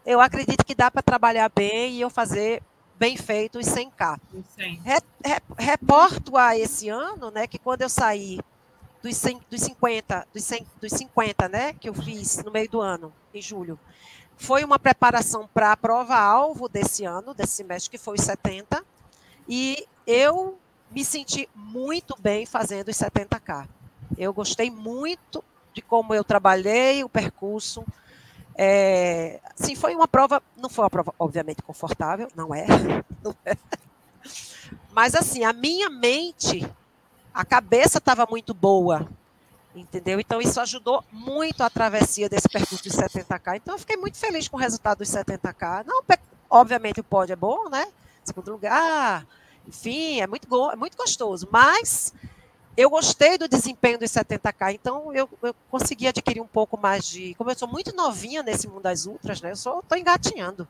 Eu 0.06 0.22
acredito 0.22 0.66
que 0.66 0.76
dá 0.76 0.92
para 0.92 1.02
trabalhar 1.02 1.50
bem 1.54 1.94
e 1.94 2.02
eu 2.02 2.10
fazer 2.10 2.62
bem 2.98 3.18
feito 3.18 3.60
os 3.60 3.66
100K. 3.66 4.20
Re, 4.84 5.00
re, 5.24 5.42
reporto 5.58 6.38
a 6.38 6.58
esse 6.58 6.90
ano, 6.90 7.32
né, 7.32 7.48
que 7.48 7.58
quando 7.58 7.82
eu 7.82 7.90
saí 7.90 8.40
dos, 9.02 9.18
100, 9.18 9.42
dos 9.50 9.62
50, 9.62 10.28
dos, 10.34 10.44
100, 10.44 10.68
dos 10.82 10.92
50, 10.94 11.50
né, 11.50 11.74
que 11.74 11.90
eu 11.90 11.94
fiz 11.94 12.44
no 12.44 12.52
meio 12.52 12.70
do 12.70 12.82
ano, 12.82 13.14
em 13.34 13.42
julho, 13.42 13.80
foi 14.38 14.64
uma 14.64 14.80
preparação 14.80 15.48
para 15.54 15.72
a 15.72 15.78
prova-alvo 15.78 16.68
desse 16.68 17.06
ano, 17.06 17.34
desse 17.34 17.54
semestre, 17.54 17.90
que 17.90 17.98
foi 17.98 18.16
os 18.16 18.24
70, 18.24 18.84
e 19.48 19.86
eu 20.06 20.58
me 20.92 21.04
senti 21.04 21.50
muito 21.56 22.16
bem 22.20 22.46
fazendo 22.46 22.90
os 22.90 22.98
70K. 22.98 23.68
Eu 24.18 24.34
gostei 24.34 24.70
muito 24.70 25.44
de 25.74 25.82
como 25.82 26.14
eu 26.14 26.24
trabalhei 26.24 27.04
o 27.04 27.10
percurso. 27.10 27.86
É, 28.58 29.42
sim, 29.56 29.76
foi 29.76 29.94
uma 29.94 30.08
prova, 30.08 30.42
não 30.56 30.70
foi 30.70 30.84
uma 30.84 30.90
prova, 30.90 31.14
obviamente, 31.20 31.62
confortável, 31.62 32.30
não 32.36 32.56
é, 32.56 32.66
não 33.22 33.36
é. 33.46 33.58
Mas, 34.94 35.14
assim, 35.14 35.44
a 35.44 35.52
minha 35.52 35.90
mente, 35.90 36.66
a 37.34 37.44
cabeça 37.44 37.98
estava 37.98 38.26
muito 38.30 38.54
boa, 38.54 39.10
entendeu? 39.76 40.22
Então, 40.22 40.40
isso 40.40 40.62
ajudou 40.62 41.04
muito 41.12 41.62
a 41.62 41.70
travessia 41.70 42.30
desse 42.30 42.48
percurso 42.48 42.82
de 42.82 42.90
70K. 42.90 43.58
Então, 43.58 43.76
eu 43.76 43.80
fiquei 43.80 43.98
muito 43.98 44.18
feliz 44.18 44.48
com 44.48 44.56
o 44.56 44.60
resultado 44.60 45.00
dos 45.00 45.10
70K. 45.10 45.84
Não, 45.86 46.02
obviamente, 46.50 47.02
o 47.02 47.04
pódio 47.04 47.34
é 47.34 47.36
bom, 47.36 47.70
né? 47.70 47.86
Segundo 48.24 48.54
lugar, 48.54 49.28
enfim, 49.68 50.22
é 50.22 50.28
muito, 50.28 50.72
é 50.72 50.76
muito 50.76 50.98
gostoso. 50.98 51.48
Mas 51.52 52.14
eu 52.78 52.90
gostei 52.90 53.38
do 53.38 53.48
desempenho 53.48 53.98
dos 53.98 54.12
70K, 54.12 54.74
então 54.74 55.14
eu, 55.14 55.30
eu, 55.42 55.56
consegui 55.70 56.08
adquirir 56.08 56.42
um 56.42 56.48
pouco 56.48 56.78
mais 56.78 57.06
de. 57.06 57.34
Como 57.36 57.50
eu 57.50 57.56
sou 57.56 57.68
muito 57.68 57.96
novinha 57.96 58.44
nesse 58.44 58.68
mundo 58.68 58.82
das 58.82 59.06
ultras, 59.06 59.42
né? 59.42 59.52
Eu 59.52 59.56
só 59.56 59.80
estou 59.80 59.98
engatinhando. 59.98 60.68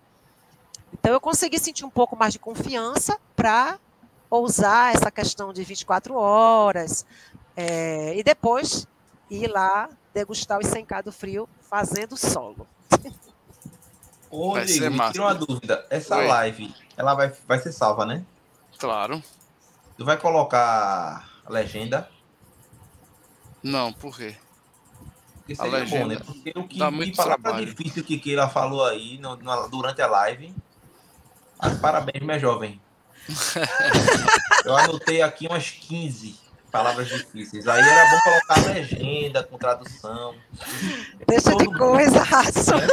Então 0.94 1.12
eu 1.12 1.20
consegui 1.20 1.60
sentir 1.60 1.84
um 1.84 1.90
pouco 1.90 2.16
mais 2.16 2.34
de 2.34 2.40
confiança 2.40 3.20
para 3.36 3.80
ousar 4.30 4.94
essa 4.94 5.10
questão 5.10 5.52
de 5.52 5.64
24 5.64 6.16
horas. 6.16 7.06
É, 7.56 8.16
e 8.16 8.24
depois 8.24 8.88
ir 9.30 9.48
lá 9.48 9.90
degustar 10.14 10.60
os 10.60 10.68
100K 10.68 11.04
do 11.04 11.12
frio 11.12 11.50
fazendo 11.70 12.16
solo. 12.16 12.68
Ô, 14.30 14.50
Rodrigo, 14.50 15.12
tira 15.12 15.24
uma 15.24 15.34
dúvida. 15.34 15.86
Essa 15.90 16.18
Oi. 16.18 16.28
live, 16.28 16.76
ela 16.98 17.14
vai, 17.14 17.34
vai 17.48 17.60
ser 17.60 17.72
salva, 17.72 18.06
né? 18.06 18.24
Claro. 18.86 19.24
Tu 19.98 20.06
vai 20.06 20.16
colocar 20.16 21.28
a 21.44 21.52
legenda? 21.52 22.08
Não, 23.64 23.92
por 23.92 24.16
quê? 24.16 24.36
Porque 25.38 25.56
seria 25.56 25.72
a 25.72 25.80
legenda 25.80 26.04
bom, 26.04 26.08
né? 26.10 26.20
Porque 26.24 26.54
o 26.56 26.68
que, 26.68 26.78
dá 26.78 26.92
muito 26.92 27.16
palavra 27.18 27.66
difícil 27.66 28.04
que 28.04 28.20
Keila 28.20 28.48
falou 28.48 28.86
aí 28.86 29.18
no, 29.18 29.38
no, 29.38 29.68
durante 29.70 30.04
a 30.04 30.08
live. 30.08 30.54
Mas 31.60 31.80
parabéns, 31.80 32.24
minha 32.24 32.38
jovem. 32.38 32.80
Eu 34.64 34.78
anotei 34.78 35.24
aqui 35.24 35.48
umas 35.48 35.72
15 35.72 36.40
palavras 36.72 37.08
difíceis. 37.08 37.68
Aí 37.68 37.82
era 37.82 38.12
bom 38.12 38.20
colocar 38.22 38.70
a 38.70 38.72
legenda 38.72 39.44
com 39.44 39.58
tradução. 39.58 40.36
Deixa 41.28 41.50
Todo 41.50 41.72
de 41.72 41.76
coisa, 41.76 42.22
Ração. 42.22 42.78
Né? 42.78 42.88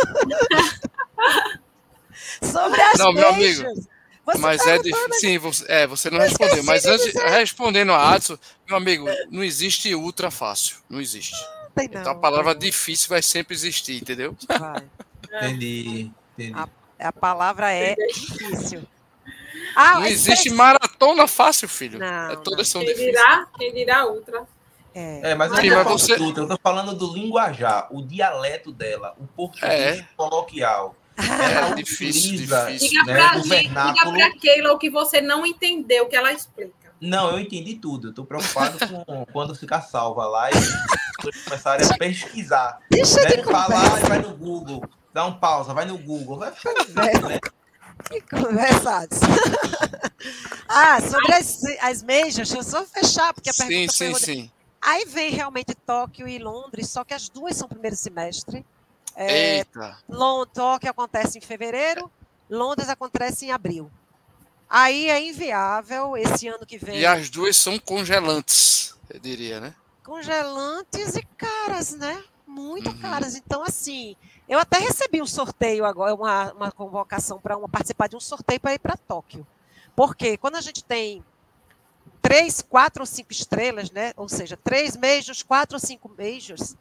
Sobre 2.51 2.81
as 2.81 2.99
Não, 2.99 3.13
meu 3.13 3.29
amigo. 3.29 3.92
Você 4.25 4.39
mas 4.39 4.67
é 4.67 4.79
difícil. 4.79 5.15
Sim, 5.15 5.39
você, 5.39 5.65
é, 5.69 5.87
você 5.87 6.09
não 6.09 6.21
respondeu. 6.21 6.63
Mas 6.63 6.87
antes, 6.87 7.13
respondendo 7.15 7.93
a 7.93 8.15
Adson, 8.15 8.39
meu 8.69 8.77
amigo, 8.77 9.07
não 9.31 9.43
existe 9.43 9.93
ultra 9.95 10.31
fácil. 10.31 10.77
Não 10.89 11.01
existe. 11.01 11.35
Não, 11.77 11.85
então 11.85 12.13
a 12.13 12.15
palavra 12.15 12.55
difícil 12.55 13.09
vai 13.09 13.23
sempre 13.23 13.55
existir, 13.55 14.01
entendeu? 14.01 14.37
Vai. 14.47 14.89
entendi, 15.43 16.11
entendi. 16.35 16.55
A, 16.55 16.69
a, 17.09 17.13
palavra 17.13 17.73
é 17.73 17.95
difícil. 17.95 18.87
Ah, 19.75 20.01
não 20.01 20.07
existe 20.07 20.51
é... 20.51 20.53
maratona 20.53 21.27
fácil, 21.27 21.69
filho. 21.69 21.99
Não, 21.99 22.31
é 22.31 22.37
todas 22.37 22.69
são 22.69 22.81
quem 22.81 22.91
difíceis. 22.91 23.17
Dirá, 23.17 23.47
quem 23.59 23.75
dirá 23.75 24.07
ultra. 24.07 24.47
É, 24.95 25.31
é 25.31 25.35
mas, 25.35 25.51
Sim, 25.59 25.71
mas 25.71 25.87
você... 25.89 26.13
eu 26.13 26.49
tô 26.49 26.59
falando 26.63 26.95
do 26.95 27.13
linguajar, 27.13 27.89
o 27.91 28.03
dialeto 28.03 28.71
dela, 28.71 29.15
o 29.19 29.27
português 29.27 30.01
é. 30.01 30.07
coloquial. 30.17 30.95
É 31.17 31.75
difícil, 31.83 32.33
difícil. 32.33 32.89
Diga 32.89 33.05
né, 33.05 33.15
para 33.15 33.39
vernáculo... 33.39 34.13
diga 34.13 34.39
Keila 34.39 34.73
o 34.73 34.79
que 34.79 34.91
você 34.91 35.21
não 35.21 35.47
entendeu, 35.47 36.07
que 36.07 36.17
ela 36.17 36.33
explica. 36.33 36.93
Não, 37.01 37.31
eu 37.31 37.41
entendi 37.41 37.75
tudo. 37.75 38.09
Eu 38.09 38.15
tô 38.15 38.25
preocupado 38.25 38.79
com 38.87 39.27
quando 39.33 39.55
ficar 39.55 39.81
salva 39.83 40.27
lá 40.27 40.49
e 40.51 41.45
começarem 41.45 41.87
a 41.87 41.99
pesquisar. 41.99 42.79
Deixa 42.89 43.21
né? 43.23 43.37
de 43.37 43.43
falar 43.43 44.01
e 44.01 44.09
vai 44.09 44.19
no 44.21 44.37
Google. 44.37 44.85
Dá 45.13 45.27
um 45.27 45.35
pausa, 45.35 45.75
vai 45.75 45.85
no 45.85 45.99
Google. 45.99 46.39
Vai 46.39 46.53
ficar 46.53 46.73
difícil, 46.75 47.29
né? 47.29 47.41
Que 48.09 48.21
conversados. 48.21 49.19
ah, 50.69 51.01
sobre 51.01 51.35
as, 51.35 51.63
as 51.81 52.03
majors, 52.03 52.37
deixa 52.37 52.59
eu 52.59 52.63
só 52.63 52.85
fechar, 52.85 53.35
porque 53.35 53.51
a 53.51 53.55
pergunta 53.55 53.93
sim, 53.93 54.15
sim, 54.15 54.15
sim. 54.15 54.51
Aí 54.81 55.05
vem 55.05 55.31
realmente 55.31 55.75
Tóquio 55.75 56.27
e 56.27 56.39
Londres, 56.39 56.89
só 56.89 57.05
que 57.05 57.15
as 57.15 57.29
duas 57.29 57.57
são 57.57 57.69
primeiro 57.69 57.97
semestre. 57.97 58.65
É, 59.17 59.65
acontece 60.89 61.39
em 61.39 61.41
fevereiro, 61.41 62.11
Londres 62.49 62.89
acontece 62.89 63.47
em 63.47 63.51
abril. 63.53 63.91
Aí 64.69 65.09
é 65.11 65.23
inviável 65.23 66.17
esse 66.17 66.49
ano 66.49 66.65
que 66.65 66.79
vem. 66.79 67.01
E 67.01 67.07
as 67.07 67.29
duas 67.29 67.57
são 67.57 67.79
congelantes, 67.79 68.97
eu 69.11 69.21
diria, 69.21 69.61
né? 69.61 69.75
Congelantes 70.03 71.15
e 71.15 71.23
caras, 71.37 71.93
né? 71.93 72.25
Muito 72.47 72.91
uhum. 72.91 72.99
caras. 72.99 73.35
Então, 73.35 73.63
assim, 73.63 74.17
eu 74.49 74.59
até 74.59 74.79
recebi 74.79 75.21
um 75.21 75.27
sorteio 75.27 75.85
agora, 75.85 76.15
uma, 76.15 76.53
uma 76.53 76.73
convocação 76.73 77.39
para 77.39 77.59
participar 77.69 78.09
de 78.09 78.17
um 78.17 78.21
sorteio 78.21 78.61
para 78.61 78.75
ir 78.75 78.79
para 78.79 78.97
Tóquio. 78.97 79.47
Porque 79.95 80.37
quando 80.37 80.57
a 80.57 80.61
gente 80.61 80.83
tem 80.83 81.23
três, 82.23 82.63
quatro 82.63 83.03
ou 83.03 83.07
cinco 83.07 83.33
estrelas, 83.33 83.91
né? 83.91 84.13
Ou 84.17 84.29
seja, 84.29 84.57
três 84.57 84.97
majors, 84.97 85.43
quatro 85.43 85.77
ou 85.77 85.81
cinco 85.81 86.11
majors, 86.17 86.77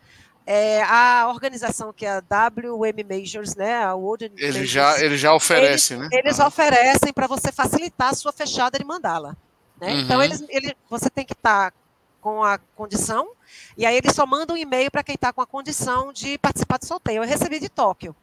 é, 0.46 0.82
a 0.84 1.28
organização 1.30 1.94
que 1.94 2.06
é 2.06 2.12
a 2.12 2.20
WM 2.20 3.04
Majors, 3.08 3.56
né, 3.56 3.84
a 3.84 3.94
World 3.94 4.26
ele 4.26 4.48
Majors, 4.48 4.70
já 4.70 5.00
ele 5.00 5.18
já 5.18 5.34
oferece, 5.34 5.94
eles, 5.94 6.10
né? 6.10 6.18
Eles 6.18 6.40
uhum. 6.40 6.48
oferecem 6.48 7.14
para 7.14 7.28
você 7.28 7.52
facilitar 7.52 8.10
a 8.10 8.16
sua 8.16 8.34
fechada 8.34 8.78
de 8.78 8.86
mandala. 8.86 9.38
Né? 9.80 9.92
Então, 9.92 9.96
uhum. 9.96 10.02
Então 10.02 10.24
eles, 10.24 10.44
ele, 10.50 10.78
você 10.90 11.10
tem 11.10 11.26
que 11.26 11.34
estar 11.34 11.72
tá 11.72 11.78
com 12.20 12.44
a 12.44 12.58
condição, 12.76 13.32
e 13.76 13.86
aí 13.86 13.98
ele 13.98 14.14
só 14.14 14.26
manda 14.26 14.54
um 14.54 14.58
e-mail 14.58 14.92
para 14.92 15.04
quem 15.04 15.16
está 15.16 15.34
com 15.34 15.42
a 15.42 15.48
condição 15.48 16.14
de 16.14 16.38
participar 16.38 16.78
do 16.78 16.86
sorteio. 16.86 17.24
Eu 17.24 17.28
recebi 17.28 17.60
de 17.60 17.68
Tóquio. 17.68 18.16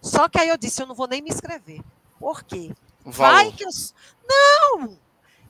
Só 0.00 0.28
que 0.28 0.38
aí 0.38 0.48
eu 0.48 0.56
disse, 0.56 0.82
eu 0.82 0.86
não 0.86 0.94
vou 0.94 1.06
nem 1.06 1.22
me 1.22 1.30
inscrever. 1.30 1.80
Por 2.18 2.42
quê? 2.42 2.72
Vai 3.04 3.52
que 3.52 3.64
eu... 3.64 3.68
Não! 4.26 4.96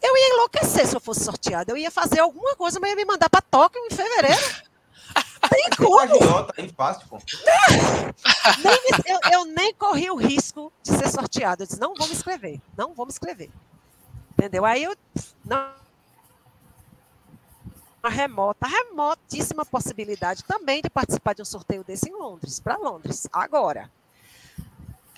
Eu 0.03 0.17
ia 0.17 0.35
enlouquecer 0.35 0.87
se 0.87 0.95
eu 0.95 1.01
fosse 1.01 1.25
sorteada. 1.25 1.73
Eu 1.73 1.77
ia 1.77 1.91
fazer 1.91 2.21
alguma 2.21 2.55
coisa, 2.57 2.79
mas 2.79 2.91
ia 2.91 2.97
me 2.97 3.05
mandar 3.05 3.31
para 3.31 3.41
Tóquio 3.41 3.81
em 3.87 3.91
fevereiro. 3.91 4.43
Tem 5.51 5.71
como? 5.77 6.45
Tá 6.45 6.55
fácil, 6.77 7.09
pô. 7.09 7.19
Eu, 9.07 9.33
eu, 9.33 9.45
nem 9.45 9.75
corri 9.75 10.11
o 10.11 10.17
risco 10.17 10.73
de 10.83 10.91
ser 10.91 11.09
sorteado. 11.09 11.63
Eu 11.63 11.67
disse, 11.67 11.81
não 11.81 11.95
vou 11.95 12.07
me 12.07 12.15
inscrever. 12.15 12.61
Não 12.77 12.95
vou 12.95 13.07
me 13.07 13.13
inscrever. 13.13 13.51
Entendeu? 14.33 14.65
Aí 14.65 14.83
eu. 14.83 14.97
Não, 15.45 15.75
uma 18.05 18.11
remota, 18.11 18.67
remotíssima 18.67 19.65
possibilidade 19.65 20.45
também 20.45 20.83
de 20.83 20.91
participar 20.91 21.35
de 21.35 21.41
um 21.41 21.45
sorteio 21.45 21.83
desse 21.83 22.11
em 22.11 22.13
Londres, 22.13 22.61
para 22.61 22.77
Londres, 22.77 23.27
agora. 23.33 23.91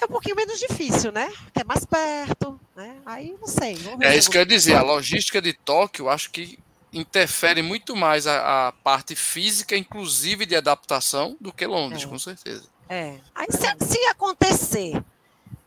É 0.00 0.04
um 0.04 0.08
pouquinho 0.08 0.36
menos 0.36 0.58
difícil, 0.58 1.10
né? 1.10 1.32
Que 1.52 1.62
é 1.62 1.64
mais 1.64 1.84
perto, 1.84 2.60
né? 2.76 2.96
Aí 3.04 3.36
não 3.40 3.48
sei. 3.48 3.76
É 4.00 4.16
isso 4.16 4.30
que 4.30 4.36
eu 4.36 4.42
ia 4.42 4.46
dizer. 4.46 4.74
A 4.74 4.82
logística 4.82 5.42
de 5.42 5.52
Tóquio, 5.52 6.08
acho 6.08 6.30
que 6.30 6.58
interfere 6.92 7.62
muito 7.62 7.94
mais 7.94 8.26
a, 8.26 8.68
a 8.68 8.72
parte 8.72 9.14
física, 9.14 9.76
inclusive 9.76 10.46
de 10.46 10.56
adaptação, 10.56 11.36
do 11.40 11.52
que 11.52 11.66
Londres, 11.66 12.04
é. 12.04 12.06
com 12.06 12.18
certeza. 12.18 12.64
É. 12.88 13.18
Aí 13.34 13.48
se, 13.50 13.86
se 13.86 13.98
acontecer 14.06 15.02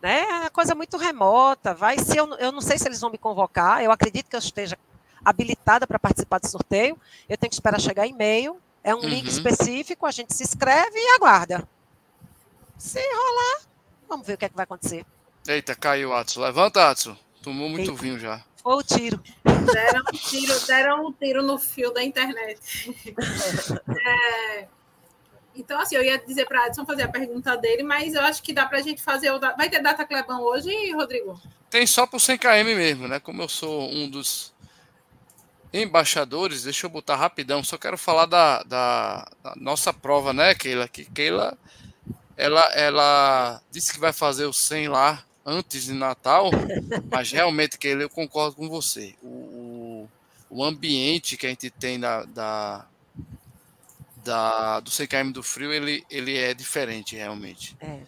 né? 0.01 0.21
É 0.21 0.39
uma 0.39 0.49
coisa 0.49 0.73
muito 0.73 0.97
remota. 0.97 1.73
Vai 1.73 1.97
ser, 1.99 2.19
eu, 2.19 2.33
eu 2.35 2.51
não 2.51 2.61
sei 2.61 2.77
se 2.77 2.87
eles 2.87 2.99
vão 2.99 3.09
me 3.09 3.17
convocar. 3.17 3.83
Eu 3.83 3.91
acredito 3.91 4.29
que 4.29 4.35
eu 4.35 4.39
esteja 4.39 4.77
habilitada 5.23 5.85
para 5.85 5.99
participar 5.99 6.39
do 6.39 6.47
sorteio. 6.47 6.99
Eu 7.27 7.37
tenho 7.37 7.49
que 7.49 7.55
esperar 7.55 7.79
chegar 7.79 8.07
e-mail. 8.07 8.59
É 8.83 8.95
um 8.95 8.99
uhum. 8.99 9.09
link 9.09 9.27
específico, 9.27 10.05
a 10.05 10.11
gente 10.11 10.33
se 10.33 10.43
inscreve 10.43 10.97
e 10.97 11.15
aguarda. 11.15 11.67
Se 12.77 12.99
rolar, 12.99 13.61
vamos 14.07 14.25
ver 14.25 14.35
o 14.35 14.37
que 14.37 14.45
é 14.45 14.49
que 14.49 14.55
vai 14.55 14.63
acontecer. 14.63 15.05
Eita, 15.45 15.75
caiu, 15.75 16.13
Atsu. 16.13 16.39
Levanta, 16.39 16.89
Atsu. 16.89 17.17
Tomou 17.43 17.67
muito 17.67 17.91
Eita. 17.91 18.01
vinho 18.01 18.17
já. 18.17 18.41
Foi 18.61 18.75
o 18.75 18.83
tiro. 18.83 19.21
Deram 19.43 20.01
um 20.01 20.17
tiro, 20.17 20.59
deram 20.67 21.07
um 21.07 21.11
tiro 21.11 21.43
no 21.43 21.57
fio 21.57 21.93
da 21.93 22.03
internet. 22.03 22.95
é, 24.05 24.67
então, 25.55 25.79
assim, 25.79 25.95
eu 25.95 26.03
ia 26.03 26.17
dizer 26.17 26.45
para 26.45 26.67
Edson 26.67 26.85
fazer 26.85 27.03
a 27.03 27.07
pergunta 27.07 27.55
dele, 27.57 27.83
mas 27.83 28.13
eu 28.13 28.21
acho 28.21 28.41
que 28.43 28.53
dá 28.53 28.65
para 28.65 28.79
a 28.79 28.81
gente 28.81 29.01
fazer. 29.01 29.31
O... 29.31 29.39
Vai 29.39 29.69
ter 29.69 29.81
data 29.81 30.05
Clebão 30.05 30.41
hoje, 30.41 30.69
Rodrigo? 30.91 31.39
Tem 31.69 31.85
só 31.85 32.05
para 32.05 32.17
o 32.17 32.19
100km 32.19 32.63
mesmo, 32.63 33.07
né? 33.07 33.19
Como 33.19 33.41
eu 33.41 33.49
sou 33.49 33.89
um 33.89 34.09
dos 34.09 34.53
embaixadores, 35.71 36.63
deixa 36.63 36.85
eu 36.85 36.89
botar 36.89 37.15
rapidão. 37.15 37.63
Só 37.63 37.77
quero 37.77 37.97
falar 37.97 38.25
da, 38.25 38.63
da, 38.63 39.29
da 39.43 39.53
nossa 39.55 39.93
prova, 39.93 40.33
né, 40.33 40.55
Keila? 40.55 40.87
Que 40.87 41.05
Keila, 41.05 41.57
ela, 42.35 42.61
ela 42.73 43.61
disse 43.71 43.93
que 43.93 43.99
vai 43.99 44.11
fazer 44.11 44.45
o 44.45 44.53
100 44.53 44.87
lá 44.87 45.23
antes 45.49 45.85
de 45.85 45.93
Natal, 45.93 46.51
mas 47.11 47.31
realmente, 47.31 47.77
Keila, 47.77 48.03
eu 48.03 48.09
concordo 48.09 48.55
com 48.55 48.69
você. 48.69 49.15
O, 49.23 50.07
o 50.49 50.63
ambiente 50.63 51.37
que 51.37 51.45
a 51.45 51.49
gente 51.49 51.69
tem 51.69 51.99
da, 51.99 52.23
da 52.23 52.85
da, 54.23 54.79
do 54.79 54.91
CKM 54.91 55.31
do 55.31 55.41
Frio, 55.41 55.73
ele, 55.73 56.05
ele 56.09 56.37
é 56.37 56.53
diferente, 56.53 57.15
realmente. 57.15 57.75
É. 57.79 57.99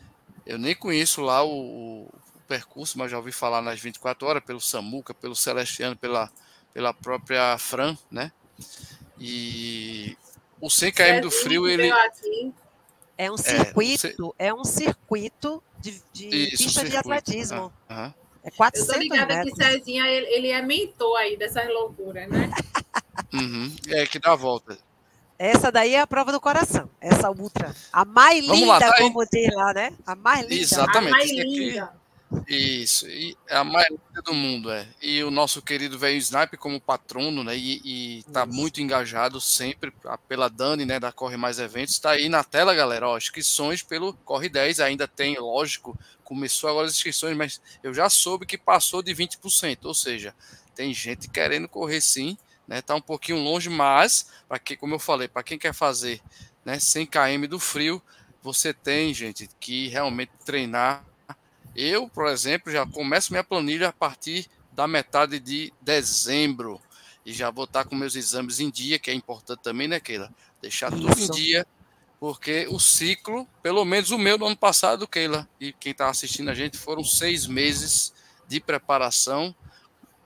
Eu 0.46 0.58
nem 0.58 0.76
conheço 0.76 1.22
lá 1.22 1.44
o, 1.44 1.50
o, 1.50 2.10
percurso, 2.48 3.00
mas 3.00 3.10
já 3.10 3.18
ouvi 3.18 3.32
falar 3.32 3.62
nas 3.62 3.80
24 3.80 4.28
horas, 4.28 4.44
pelo 4.44 4.60
Samuca, 4.60 5.14
pelo 5.14 5.36
Celestiano, 5.36 5.96
pela, 5.96 6.30
pela 6.74 6.94
própria 6.94 7.58
Fran, 7.58 7.98
né? 8.10 8.32
E 9.20 10.18
o 10.60 10.70
100 10.70 10.92
km 10.92 11.22
do 11.22 11.32
Frio, 11.32 11.68
ele... 11.68 11.90
É 13.18 13.32
um 13.32 13.38
circuito, 13.38 14.36
é, 14.38 14.48
é 14.48 14.54
um 14.54 14.64
circuito 14.64 15.64
de, 15.82 16.02
de 16.14 16.28
Isso, 16.54 16.64
pista 16.64 16.82
circuito. 16.82 16.90
de 16.92 16.98
atletismo. 16.98 17.74
Ah, 17.90 18.12
É 18.44 18.52
400 18.52 18.88
Eu 18.88 18.94
tô 18.96 19.00
ligada 19.02 19.36
metros. 19.36 19.54
que 19.58 19.64
Cezinha, 19.64 20.08
ele, 20.08 20.26
ele 20.28 20.48
é 20.50 20.62
mentor 20.62 21.18
aí 21.18 21.38
dessas 21.38 21.68
loucuras, 21.68 22.28
né? 22.30 22.50
uhum. 23.34 23.76
É, 23.90 24.06
que 24.06 24.20
dá 24.20 24.32
a 24.32 24.36
volta. 24.36 24.78
Essa 25.38 25.72
daí 25.72 25.96
é 25.96 26.00
a 26.02 26.06
prova 26.08 26.32
do 26.32 26.40
coração. 26.40 26.88
Essa 27.00 27.32
ultra. 27.32 27.76
A 27.92 28.06
mais 28.06 28.46
Vamos 28.46 28.60
linda, 28.62 28.74
lá, 28.74 28.80
tá 28.80 28.94
como 28.98 29.26
diz 29.26 29.54
lá, 29.56 29.74
né? 29.74 29.92
A 30.06 30.16
mais 30.16 30.42
linda. 30.48 30.62
Exatamente. 30.62 31.14
A 31.14 31.18
mais 31.18 31.32
linda. 31.32 31.94
Isso, 32.48 33.08
e 33.10 33.36
é 33.48 33.56
a 33.56 33.64
mais 33.64 33.88
linda 33.90 34.22
do 34.22 34.34
mundo, 34.34 34.72
é. 34.72 34.88
E 35.02 35.24
o 35.24 35.32
nosso 35.32 35.62
querido 35.62 36.00
velho 36.00 36.18
Snipe 36.18 36.58
como 36.58 36.80
patrono, 36.80 37.44
né? 37.44 37.58
E, 37.58 37.82
e 38.20 38.24
tá 38.32 38.44
Isso. 38.46 38.54
muito 38.54 38.82
engajado 38.82 39.42
sempre 39.42 39.94
pela 40.28 40.50
Dani, 40.50 40.86
né? 40.86 41.00
Da 41.00 41.12
Corre 41.12 41.38
Mais 41.38 41.60
Eventos. 41.60 42.00
Tá 42.00 42.12
aí 42.12 42.30
na 42.30 42.44
tela, 42.44 42.74
galera. 42.74 43.10
Ó, 43.10 43.18
inscrições 43.18 43.84
pelo 43.84 44.14
Corre 44.14 44.50
10 44.50 44.80
ainda 44.80 45.08
tem, 45.08 45.38
lógico. 45.38 45.98
Começou 46.24 46.70
agora 46.70 46.88
as 46.88 46.96
inscrições, 46.96 47.36
mas 47.36 47.62
eu 47.84 47.94
já 47.94 48.10
soube 48.10 48.46
que 48.46 48.58
passou 48.58 49.02
de 49.02 49.14
20%. 49.14 49.86
Ou 49.86 49.94
seja, 49.94 50.34
tem 50.74 50.94
gente 50.94 51.30
querendo 51.30 51.68
correr 51.68 52.00
sim 52.02 52.38
né? 52.72 52.82
Tá 52.82 52.96
um 52.96 53.02
pouquinho 53.02 53.38
longe, 53.38 53.70
mas 53.70 54.28
para 54.48 54.58
que, 54.58 54.78
como 54.78 54.96
eu 54.96 55.00
falei, 55.00 55.28
para 55.28 55.44
quem 55.44 55.60
quer 55.60 55.74
fazer, 55.74 56.22
né, 56.64 56.80
100 56.80 57.06
km 57.06 57.48
do 57.50 57.60
frio, 57.60 58.02
você 58.42 58.74
tem, 58.74 59.14
gente, 59.14 59.50
que 59.60 59.90
realmente 59.90 60.32
treinar. 60.46 61.04
Eu, 61.76 62.08
por 62.10 62.28
exemplo, 62.28 62.72
já 62.72 62.86
começo 62.86 63.32
minha 63.32 63.44
planilha 63.44 63.90
a 63.90 63.94
partir 63.94 64.50
da 64.72 64.88
metade 64.88 65.40
de 65.40 65.74
dezembro 65.82 66.82
e 67.26 67.34
já 67.34 67.50
vou 67.52 67.66
estar 67.66 67.86
com 67.86 67.96
meus 67.96 68.16
exames 68.16 68.60
em 68.60 68.70
dia, 68.70 69.00
que 69.00 69.12
é 69.12 69.14
importante 69.14 69.62
também, 69.62 69.88
né, 69.88 70.00
Keila? 70.00 70.34
Deixar 70.62 70.92
Isso. 70.92 71.02
tudo 71.02 71.20
em 71.20 71.30
dia, 71.32 71.66
porque 72.20 72.68
o 72.70 72.80
ciclo, 72.80 73.48
pelo 73.62 73.86
menos 73.86 74.12
o 74.12 74.18
meu 74.18 74.38
do 74.38 74.46
ano 74.46 74.58
passado, 74.58 75.08
Keila, 75.08 75.48
e 75.60 75.72
quem 75.74 75.92
está 75.92 76.10
assistindo 76.10 76.50
a 76.50 76.54
gente, 76.54 76.78
foram 76.78 77.04
seis 77.04 77.46
meses 77.46 78.14
de 78.48 78.60
preparação 78.60 79.56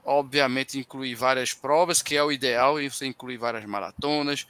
obviamente 0.06 0.78
incluir 0.78 1.16
várias 1.16 1.52
provas, 1.52 2.00
que 2.00 2.16
é 2.16 2.22
o 2.22 2.30
ideal, 2.30 2.80
e 2.80 2.88
você 2.88 3.06
incluir 3.06 3.36
várias 3.36 3.64
maratonas, 3.64 4.46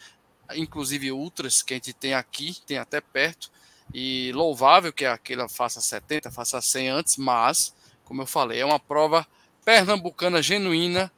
inclusive 0.55 1.11
ultras 1.11 1.63
que 1.63 1.73
a 1.73 1.77
gente 1.77 1.95
tem 1.95 2.13
aqui, 2.13 2.61
tem 2.67 2.77
até 2.77 3.01
perto, 3.01 3.51
e 3.95 4.33
louvável 4.33 4.93
que 4.93 5.05
aquela 5.05 5.49
faça 5.49 5.81
70, 5.81 6.31
faça 6.31 6.61
100 6.61 6.89
antes, 6.89 7.17
mas, 7.17 7.75
como 8.05 8.23
eu 8.23 8.27
falei, 8.27 8.61
é 8.61 8.67
uma 8.67 8.81
prova 8.81 9.27
pernambucana 9.65 10.43
genuína 10.43 11.11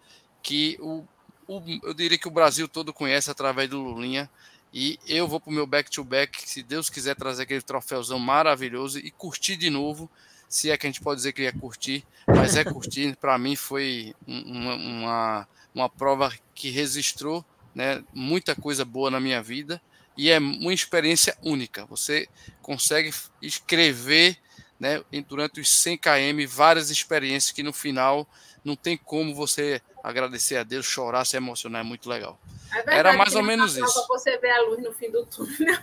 que 0.43 0.79
o, 0.81 1.05
o 1.47 1.62
eu 1.83 1.95
diria 1.95 2.19
que 2.19 2.29
o 2.29 2.33
Brasil 2.33 2.69
todo 2.69 2.93
conhece 2.93 3.31
através 3.31 3.69
do 3.69 3.83
Lulinha, 3.83 4.31
e 4.73 4.99
eu 5.07 5.27
vou 5.27 5.41
para 5.41 5.51
o 5.51 5.53
meu 5.53 5.66
back-to-back, 5.66 6.49
se 6.49 6.62
Deus 6.62 6.91
quiser 6.91 7.16
trazer 7.16 7.45
aquele 7.45 7.62
troféuzão 7.62 8.19
maravilhoso 8.19 8.99
e 8.99 9.11
curtir 9.11 9.57
de 9.57 9.71
novo, 9.71 10.11
se 10.49 10.71
é 10.71 10.77
que 10.77 10.87
a 10.87 10.91
gente 10.91 11.01
pode 11.01 11.19
dizer 11.19 11.33
que 11.33 11.43
ia 11.43 11.53
curtir, 11.53 12.05
mas 12.27 12.57
é 12.57 12.64
curtir. 12.64 13.16
Para 13.21 13.39
mim 13.39 13.57
foi 13.57 14.14
uma, 14.27 14.75
uma, 14.75 15.49
uma, 15.75 15.89
prova 15.89 16.33
que 16.55 16.71
registrou 16.71 17.45
né, 17.75 18.03
muita 18.14 18.55
coisa 18.55 18.85
boa 18.85 19.11
na 19.11 19.21
minha 19.21 19.43
vida 19.43 19.81
e 20.19 20.31
é 20.31 20.39
uma 20.39 20.75
experiência 20.75 21.39
única. 21.43 21.87
Você 21.87 22.29
consegue 22.61 23.14
escrever 23.41 24.37
né, 24.79 25.03
durante 25.29 25.61
os 25.61 25.71
100 25.71 25.99
km 25.99 26.47
várias 26.49 26.91
experiências 26.91 27.53
que 27.53 27.62
no 27.62 27.73
final 27.73 28.29
não 28.64 28.75
tem 28.75 28.97
como 28.97 29.33
você 29.33 29.81
agradecer 30.03 30.57
a 30.57 30.64
Deus, 30.64 30.85
chorar, 30.85 31.25
se 31.25 31.37
emocionar, 31.37 31.83
é 31.83 31.85
muito 31.85 32.09
legal. 32.09 32.39
É 32.71 32.77
verdade, 32.77 32.99
Era 32.99 33.12
mais 33.14 33.35
ou 33.37 33.43
menos 33.45 33.77
isso. 33.77 34.07
Você 34.09 34.37
vê 34.39 34.51
a 34.51 34.62
luz 34.62 34.83
no 34.83 34.93
fim 34.93 35.11
do 35.11 35.25
túnel. 35.25 35.79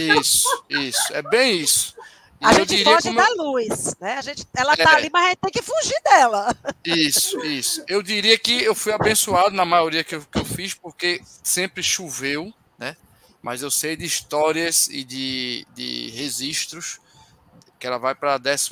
Isso, 0.00 0.64
isso, 0.68 1.12
é 1.12 1.22
bem 1.22 1.60
isso. 1.60 1.94
A 2.40 2.52
gente 2.52 2.84
foge 2.84 3.08
como... 3.08 3.16
da 3.16 3.28
luz, 3.42 3.94
né? 4.00 4.14
A 4.14 4.22
gente, 4.22 4.46
ela 4.56 4.74
está 4.74 4.92
é. 4.92 4.94
ali, 4.96 5.10
mas 5.10 5.24
a 5.24 5.28
gente 5.30 5.38
tem 5.38 5.52
que 5.52 5.62
fugir 5.62 6.00
dela. 6.04 6.54
Isso, 6.84 7.38
isso. 7.44 7.82
Eu 7.88 8.02
diria 8.02 8.38
que 8.38 8.62
eu 8.62 8.74
fui 8.74 8.92
abençoado 8.92 9.54
na 9.54 9.64
maioria 9.64 10.04
que 10.04 10.14
eu, 10.14 10.20
que 10.20 10.38
eu 10.38 10.44
fiz, 10.44 10.74
porque 10.74 11.22
sempre 11.42 11.82
choveu, 11.82 12.52
né? 12.78 12.96
Mas 13.44 13.60
eu 13.60 13.70
sei 13.70 13.94
de 13.94 14.06
histórias 14.06 14.88
e 14.88 15.04
de, 15.04 15.66
de 15.74 16.08
registros, 16.12 16.98
que 17.78 17.86
ela 17.86 17.98
vai 17.98 18.14
para 18.14 18.36
a 18.36 18.38
12 18.38 18.70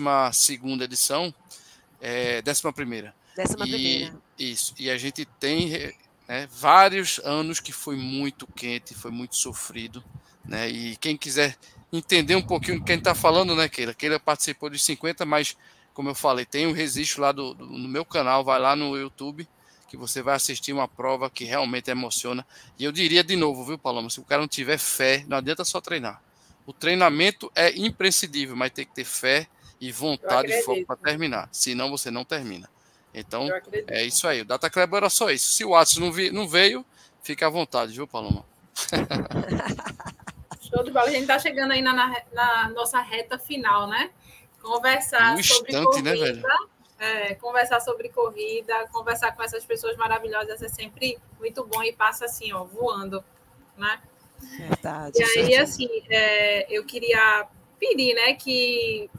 edição, 0.82 1.34
é, 2.00 2.42
11 2.48 2.72
primeira. 2.72 3.14
Décima 3.36 3.66
primeira. 3.66 4.18
Isso. 4.38 4.74
E 4.78 4.90
a 4.90 4.96
gente 4.96 5.26
tem 5.38 5.94
né, 6.26 6.48
vários 6.50 7.20
anos 7.22 7.60
que 7.60 7.70
foi 7.70 7.96
muito 7.96 8.46
quente, 8.46 8.94
foi 8.94 9.10
muito 9.10 9.36
sofrido. 9.36 10.02
Né? 10.42 10.70
E 10.70 10.96
quem 10.96 11.18
quiser 11.18 11.54
entender 11.92 12.34
um 12.34 12.40
pouquinho 12.40 12.78
do 12.78 12.84
que 12.86 12.92
a 12.92 12.94
gente 12.94 13.02
está 13.02 13.14
falando, 13.14 13.54
né, 13.54 13.68
Keila? 13.68 13.92
Keila 13.92 14.18
participou 14.18 14.70
dos 14.70 14.82
50, 14.82 15.26
mas, 15.26 15.54
como 15.92 16.08
eu 16.08 16.14
falei, 16.14 16.46
tem 16.46 16.66
um 16.66 16.72
registro 16.72 17.20
lá 17.20 17.30
do, 17.30 17.52
do, 17.52 17.66
no 17.66 17.88
meu 17.90 18.06
canal, 18.06 18.42
vai 18.42 18.58
lá 18.58 18.74
no 18.74 18.96
YouTube, 18.96 19.46
que 19.92 19.96
você 19.96 20.22
vai 20.22 20.34
assistir 20.34 20.72
uma 20.72 20.88
prova 20.88 21.28
que 21.28 21.44
realmente 21.44 21.90
emociona. 21.90 22.46
E 22.78 22.84
eu 22.84 22.90
diria 22.90 23.22
de 23.22 23.36
novo, 23.36 23.64
viu, 23.64 23.78
Paloma? 23.78 24.08
Se 24.08 24.20
o 24.20 24.24
cara 24.24 24.40
não 24.40 24.48
tiver 24.48 24.78
fé, 24.78 25.24
não 25.28 25.36
adianta 25.36 25.64
só 25.64 25.80
treinar. 25.80 26.22
O 26.66 26.72
treinamento 26.72 27.52
é 27.54 27.76
imprescindível, 27.76 28.56
mas 28.56 28.70
tem 28.70 28.86
que 28.86 28.94
ter 28.94 29.04
fé 29.04 29.46
e 29.78 29.92
vontade 29.92 30.50
e 30.50 30.62
foco 30.62 30.86
para 30.86 30.96
terminar. 30.96 31.48
Senão 31.52 31.90
você 31.90 32.10
não 32.10 32.24
termina. 32.24 32.70
Então, 33.12 33.46
é 33.88 34.02
isso 34.04 34.26
aí. 34.26 34.40
O 34.40 34.44
Data 34.46 34.70
Club 34.70 34.94
era 34.94 35.10
só 35.10 35.30
isso. 35.30 35.52
Se 35.52 35.62
o 35.62 35.74
Atos 35.74 35.98
não, 35.98 36.10
vi, 36.10 36.30
não 36.30 36.48
veio, 36.48 36.82
Fique 37.22 37.44
à 37.44 37.48
vontade, 37.48 37.92
viu, 37.92 38.06
Paloma? 38.06 38.44
Show 40.60 40.82
de 40.82 40.90
bola. 40.90 41.06
A 41.06 41.10
gente 41.10 41.22
está 41.22 41.38
chegando 41.38 41.70
aí 41.72 41.80
na, 41.80 41.92
na, 41.92 42.22
na, 42.32 42.68
nossa 42.70 43.00
reta 43.00 43.38
final, 43.38 43.86
né? 43.86 44.10
Conversar 44.60 45.36
um 45.36 45.42
sobre 45.42 45.72
instante, 45.72 46.02
né, 46.02 46.16
corrida. 46.16 46.40
Né, 46.40 46.56
é, 47.02 47.34
conversar 47.34 47.80
sobre 47.80 48.08
corrida, 48.08 48.86
conversar 48.92 49.34
com 49.34 49.42
essas 49.42 49.64
pessoas 49.64 49.96
maravilhosas 49.96 50.62
é 50.62 50.68
sempre 50.68 51.18
muito 51.40 51.64
bom 51.64 51.82
e 51.82 51.92
passa 51.92 52.26
assim, 52.26 52.52
ó, 52.52 52.62
voando, 52.62 53.24
né? 53.76 54.00
Verdade. 54.56 55.18
E 55.18 55.24
aí, 55.24 55.56
assim, 55.56 55.88
é, 56.08 56.72
eu 56.72 56.84
queria 56.84 57.48
pedir, 57.76 58.14
né, 58.14 58.34
que 58.34 59.10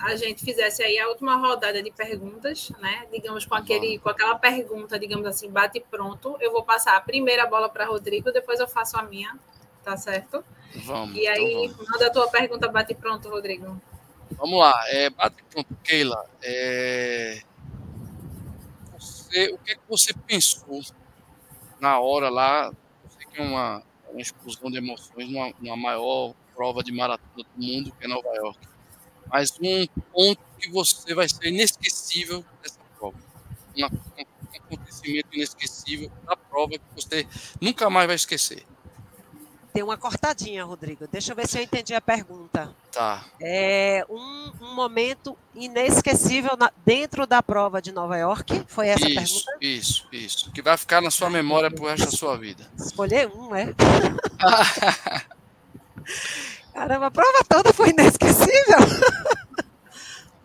a 0.00 0.16
gente 0.16 0.44
fizesse 0.44 0.82
aí 0.82 0.98
a 0.98 1.08
última 1.08 1.36
rodada 1.36 1.80
de 1.80 1.92
perguntas, 1.92 2.72
né? 2.80 3.06
Digamos 3.12 3.46
com 3.46 3.54
aquele, 3.54 4.00
com 4.00 4.08
aquela 4.08 4.36
pergunta, 4.36 4.98
digamos 4.98 5.26
assim, 5.26 5.48
bate 5.48 5.78
pronto. 5.88 6.36
Eu 6.40 6.50
vou 6.50 6.64
passar 6.64 6.96
a 6.96 7.00
primeira 7.00 7.46
bola 7.46 7.68
para 7.68 7.84
Rodrigo, 7.84 8.32
depois 8.32 8.58
eu 8.58 8.66
faço 8.66 8.98
a 8.98 9.02
minha, 9.02 9.38
tá 9.84 9.96
certo? 9.96 10.44
Vamos. 10.84 11.16
E 11.16 11.28
aí, 11.28 11.64
então 11.64 11.76
vamos. 11.76 11.90
manda 11.90 12.06
a 12.08 12.10
tua 12.10 12.28
pergunta, 12.28 12.66
bate 12.66 12.92
pronto, 12.94 13.28
Rodrigo. 13.28 13.80
Vamos 14.36 14.58
lá, 14.58 14.74
é, 14.88 15.10
bate 15.10 15.42
pronto, 15.50 15.76
Keila. 15.82 16.24
É, 16.42 17.42
você, 18.98 19.48
o 19.52 19.58
que, 19.58 19.72
é 19.72 19.74
que 19.74 19.82
você 19.88 20.12
pensou 20.12 20.80
na 21.80 21.98
hora 22.00 22.28
lá? 22.28 22.72
Eu 23.04 23.10
sei 23.10 23.26
que 23.26 23.40
é 23.40 23.44
uma, 23.44 23.82
uma 24.10 24.20
explosão 24.20 24.70
de 24.70 24.78
emoções, 24.78 25.28
uma, 25.28 25.52
uma 25.60 25.76
maior 25.76 26.34
prova 26.54 26.82
de 26.82 26.92
maratona 26.92 27.44
do 27.54 27.62
mundo, 27.62 27.92
que 27.92 28.04
é 28.04 28.08
Nova 28.08 28.28
York. 28.34 28.58
Mas 29.26 29.52
um 29.62 29.86
ponto 30.12 30.40
que 30.58 30.70
você 30.70 31.14
vai 31.14 31.28
ser 31.28 31.48
inesquecível 31.48 32.44
dessa 32.62 32.80
prova. 32.98 33.16
Um 33.76 33.84
acontecimento 33.84 35.28
inesquecível 35.32 36.10
da 36.24 36.36
prova 36.36 36.72
que 36.72 36.94
você 36.94 37.26
nunca 37.60 37.88
mais 37.88 38.06
vai 38.06 38.16
esquecer. 38.16 38.64
Tem 39.72 39.82
uma 39.82 39.96
cortadinha, 39.96 40.64
Rodrigo. 40.64 41.06
Deixa 41.10 41.32
eu 41.32 41.36
ver 41.36 41.46
se 41.46 41.58
eu 41.58 41.62
entendi 41.62 41.94
a 41.94 42.00
pergunta. 42.00 42.74
Tá. 42.90 43.24
É 43.40 44.04
um, 44.08 44.52
um 44.60 44.74
momento 44.74 45.36
inesquecível 45.54 46.56
na, 46.56 46.72
dentro 46.84 47.24
da 47.26 47.40
prova 47.42 47.80
de 47.80 47.92
Nova 47.92 48.16
York? 48.16 48.64
Foi 48.66 48.88
essa 48.88 49.08
isso, 49.08 49.18
a 49.18 49.22
pergunta? 49.22 49.52
Isso, 49.60 50.08
isso. 50.10 50.50
Que 50.52 50.60
vai 50.60 50.76
ficar 50.76 51.00
na 51.00 51.10
sua 51.10 51.30
memória 51.30 51.70
pro 51.70 51.86
resto 51.86 52.06
da 52.06 52.10
sua 52.10 52.36
vida. 52.36 52.68
Escolher 52.76 53.28
um, 53.28 53.54
é? 53.54 53.72
Caramba, 56.74 57.06
a 57.06 57.10
prova 57.10 57.44
toda 57.48 57.72
foi 57.72 57.90
inesquecível. 57.90 58.78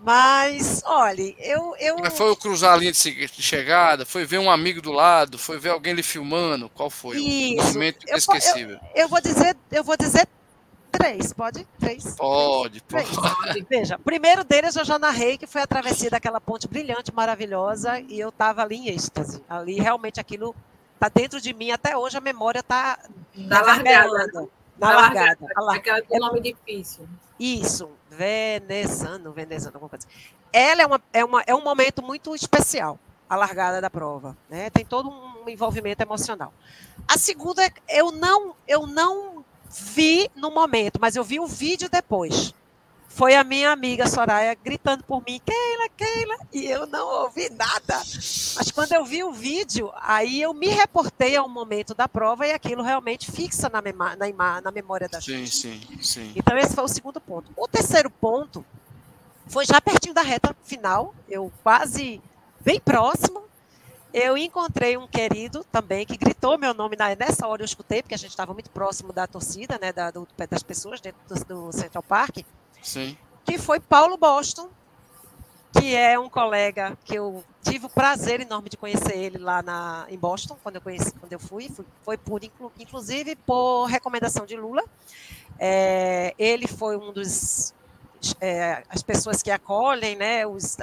Mas, 0.05 0.83
olha, 0.85 1.33
eu, 1.39 1.75
eu. 1.79 1.97
Mas 1.97 2.15
foi 2.15 2.29
o 2.29 2.35
cruzar 2.35 2.73
a 2.73 2.77
linha 2.77 2.91
de 2.91 3.27
chegada? 3.41 4.05
Foi 4.05 4.23
ver 4.23 4.37
um 4.37 4.51
amigo 4.51 4.79
do 4.79 4.91
lado? 4.91 5.35
Foi 5.39 5.57
ver 5.57 5.69
alguém 5.69 5.93
lhe 5.93 6.03
filmando? 6.03 6.69
Qual 6.69 6.91
foi 6.91 7.17
Isso. 7.17 7.69
o 7.69 7.73
momento 7.73 8.07
inesquecível? 8.07 8.77
Eu, 8.93 9.01
eu, 9.01 9.07
vou 9.07 9.19
dizer, 9.19 9.57
eu 9.71 9.83
vou 9.83 9.97
dizer 9.97 10.27
três, 10.91 11.33
pode? 11.33 11.67
Três. 11.79 12.15
Pode, 12.15 12.81
três. 12.81 13.09
pode. 13.09 13.65
Veja, 13.67 13.95
o 13.95 13.99
primeiro 13.99 14.43
deles 14.43 14.75
eu 14.75 14.85
já 14.85 14.99
narrei, 14.99 15.39
que 15.39 15.47
foi 15.47 15.63
a 15.63 15.67
travessia 15.67 16.11
daquela 16.11 16.39
ponte 16.39 16.67
brilhante, 16.67 17.11
maravilhosa, 17.11 17.99
e 18.01 18.19
eu 18.19 18.29
estava 18.29 18.61
ali 18.61 18.75
em 18.75 18.89
êxtase. 18.89 19.43
Ali 19.49 19.79
realmente 19.79 20.19
aquilo 20.19 20.55
está 20.93 21.09
dentro 21.09 21.41
de 21.41 21.51
mim, 21.51 21.71
até 21.71 21.97
hoje 21.97 22.15
a 22.15 22.21
memória 22.21 22.59
está. 22.59 22.99
Da 23.33 23.59
largada. 23.59 24.47
Na 24.77 24.89
largada. 24.93 25.47
largada. 25.57 25.75
Aquela 25.75 26.01
com 26.03 26.19
nome 26.19 26.41
difícil. 26.41 27.07
Isso, 27.39 27.89
veneziano, 28.09 29.31
veneziano, 29.31 29.75
alguma 29.75 29.89
coisa. 29.89 30.07
Ela 30.51 30.81
é, 30.81 30.85
uma, 30.85 31.01
é, 31.11 31.25
uma, 31.25 31.43
é 31.45 31.55
um 31.55 31.63
momento 31.63 32.01
muito 32.01 32.33
especial, 32.33 32.97
a 33.29 33.35
largada 33.35 33.81
da 33.81 33.89
prova. 33.89 34.37
Né? 34.49 34.69
Tem 34.69 34.85
todo 34.85 35.09
um 35.09 35.49
envolvimento 35.49 36.01
emocional. 36.01 36.53
A 37.07 37.17
segunda, 37.17 37.61
eu 37.89 38.11
não, 38.11 38.55
eu 38.67 38.87
não 38.87 39.43
vi 39.69 40.29
no 40.35 40.49
momento, 40.49 40.99
mas 40.99 41.15
eu 41.15 41.23
vi 41.23 41.39
o 41.39 41.47
vídeo 41.47 41.89
depois. 41.89 42.53
Foi 43.15 43.33
a 43.33 43.45
minha 43.45 43.71
amiga 43.71 44.07
Soraya 44.07 44.53
gritando 44.61 45.01
por 45.05 45.23
mim, 45.25 45.39
Keila, 45.45 45.89
Keila, 45.95 46.37
e 46.51 46.65
eu 46.65 46.85
não 46.85 47.23
ouvi 47.23 47.49
nada. 47.49 47.97
Mas 47.97 48.71
quando 48.73 48.91
eu 48.91 49.05
vi 49.05 49.23
o 49.23 49.31
vídeo, 49.31 49.89
aí 50.01 50.41
eu 50.41 50.53
me 50.53 50.67
reportei 50.67 51.37
ao 51.37 51.47
momento 51.47 51.95
da 51.95 52.09
prova 52.09 52.45
e 52.45 52.51
aquilo 52.51 52.83
realmente 52.83 53.31
fixa 53.31 53.69
na, 53.69 53.81
mema 53.81 54.17
na, 54.17 54.59
na 54.59 54.69
memória 54.69 55.07
da 55.07 55.21
sim, 55.21 55.45
gente. 55.45 55.55
Sim, 55.55 55.81
sim. 56.01 56.33
Então 56.35 56.57
esse 56.57 56.75
foi 56.75 56.83
o 56.83 56.89
segundo 56.89 57.21
ponto. 57.21 57.49
O 57.55 57.69
terceiro 57.69 58.09
ponto 58.09 58.65
foi 59.47 59.65
já 59.65 59.79
pertinho 59.79 60.13
da 60.13 60.21
reta 60.21 60.53
final, 60.65 61.15
eu 61.29 61.49
quase 61.63 62.21
bem 62.59 62.81
próximo. 62.81 63.45
Eu 64.13 64.37
encontrei 64.37 64.97
um 64.97 65.07
querido 65.07 65.63
também 65.71 66.05
que 66.05 66.17
gritou 66.17 66.57
meu 66.57 66.73
nome 66.73 66.97
nessa 67.17 67.47
hora 67.47 67.61
eu 67.61 67.65
escutei 67.65 68.01
porque 68.01 68.15
a 68.15 68.17
gente 68.17 68.31
estava 68.31 68.53
muito 68.53 68.69
próximo 68.69 69.13
da 69.13 69.25
torcida, 69.25 69.79
né, 69.81 69.93
da, 69.93 70.11
do, 70.11 70.27
das 70.49 70.63
pessoas 70.63 70.99
dentro 70.99 71.21
do, 71.29 71.45
do 71.45 71.71
Central 71.71 72.03
Park. 72.03 72.39
Sim. 72.85 73.17
Que 73.43 73.57
foi 73.57 73.79
Paulo 73.79 74.15
Boston, 74.15 74.69
que 75.73 75.95
é 75.95 76.17
um 76.17 76.29
colega 76.29 76.97
que 77.03 77.15
eu 77.15 77.43
tive 77.63 77.87
o 77.87 77.89
prazer 77.89 78.39
enorme 78.39 78.69
de 78.69 78.77
conhecer 78.77 79.17
ele 79.17 79.39
lá 79.39 79.61
na, 79.61 80.05
em 80.07 80.17
Boston, 80.17 80.55
quando 80.61 80.75
eu, 80.75 80.81
conheci, 80.81 81.11
quando 81.13 81.33
eu 81.33 81.39
fui. 81.39 81.67
fui 81.67 81.85
foi 82.03 82.17
por, 82.17 82.41
inclusive 82.79 83.35
por 83.37 83.85
recomendação 83.85 84.45
de 84.45 84.55
Lula. 84.55 84.83
É, 85.59 86.33
ele 86.37 86.67
foi 86.67 86.95
um 86.95 87.11
dos 87.11 87.73
é, 88.39 88.83
as 88.89 89.01
pessoas 89.01 89.41
que 89.41 89.49
acolhem, 89.49 90.15
né, 90.15 90.45
os 90.45 90.77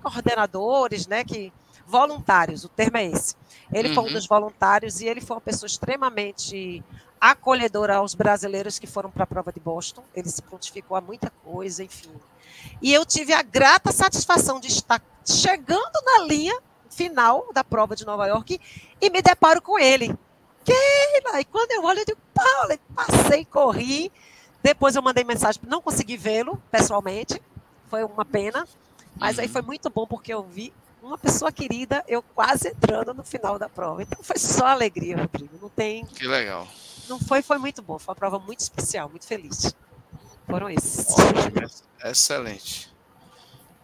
coordenadores, 0.00 1.06
né, 1.06 1.24
que 1.24 1.52
voluntários, 1.86 2.64
o 2.64 2.68
termo 2.68 2.96
é 2.96 3.06
esse. 3.06 3.34
Ele 3.72 3.88
uhum. 3.88 3.94
foi 3.94 4.04
um 4.04 4.12
dos 4.12 4.26
voluntários 4.26 5.00
e 5.00 5.08
ele 5.08 5.20
foi 5.20 5.36
uma 5.36 5.40
pessoa 5.40 5.66
extremamente 5.66 6.82
acolhedora 7.22 7.98
aos 7.98 8.16
brasileiros 8.16 8.80
que 8.80 8.86
foram 8.88 9.08
para 9.08 9.22
a 9.22 9.26
prova 9.28 9.52
de 9.52 9.60
Boston. 9.60 10.02
Ele 10.12 10.28
se 10.28 10.42
prontificou 10.42 10.96
a 10.96 11.00
muita 11.00 11.30
coisa, 11.30 11.84
enfim. 11.84 12.10
E 12.82 12.92
eu 12.92 13.06
tive 13.06 13.32
a 13.32 13.42
grata 13.42 13.92
satisfação 13.92 14.58
de 14.58 14.66
estar 14.66 15.00
chegando 15.24 16.02
na 16.04 16.24
linha 16.24 16.58
final 16.90 17.46
da 17.54 17.62
prova 17.62 17.94
de 17.94 18.04
Nova 18.04 18.26
York 18.26 18.60
e 19.00 19.08
me 19.08 19.22
deparo 19.22 19.62
com 19.62 19.78
ele. 19.78 20.12
Keila! 20.64 21.40
E 21.40 21.44
quando 21.44 21.70
eu 21.70 21.84
olho, 21.84 22.00
eu 22.00 22.04
digo, 22.04 22.20
Paulo, 22.34 22.76
passei, 22.92 23.44
corri. 23.44 24.10
Depois 24.60 24.96
eu 24.96 25.02
mandei 25.02 25.22
mensagem, 25.22 25.62
não 25.64 25.80
consegui 25.80 26.16
vê-lo 26.16 26.60
pessoalmente, 26.72 27.40
foi 27.88 28.02
uma 28.02 28.24
pena. 28.24 28.66
Mas 29.16 29.38
aí 29.38 29.46
foi 29.46 29.62
muito 29.62 29.88
bom, 29.90 30.06
porque 30.06 30.34
eu 30.34 30.42
vi 30.42 30.72
uma 31.00 31.18
pessoa 31.18 31.52
querida, 31.52 32.04
eu 32.08 32.22
quase 32.22 32.68
entrando 32.68 33.14
no 33.14 33.22
final 33.22 33.58
da 33.58 33.68
prova. 33.68 34.02
Então 34.02 34.18
foi 34.22 34.38
só 34.38 34.66
alegria, 34.66 35.16
Rodrigo. 35.16 35.56
Não 35.60 35.68
tem. 35.68 36.04
Que 36.06 36.26
legal. 36.26 36.66
Não 37.12 37.18
foi, 37.18 37.42
foi 37.42 37.58
muito 37.58 37.82
bom. 37.82 37.98
Foi 37.98 38.12
uma 38.12 38.16
prova 38.16 38.38
muito 38.38 38.60
especial, 38.60 39.06
muito 39.06 39.26
feliz. 39.26 39.76
Foram 40.46 40.70
esses. 40.70 41.06
Ótimo, 41.10 41.68
excelente. 42.02 42.90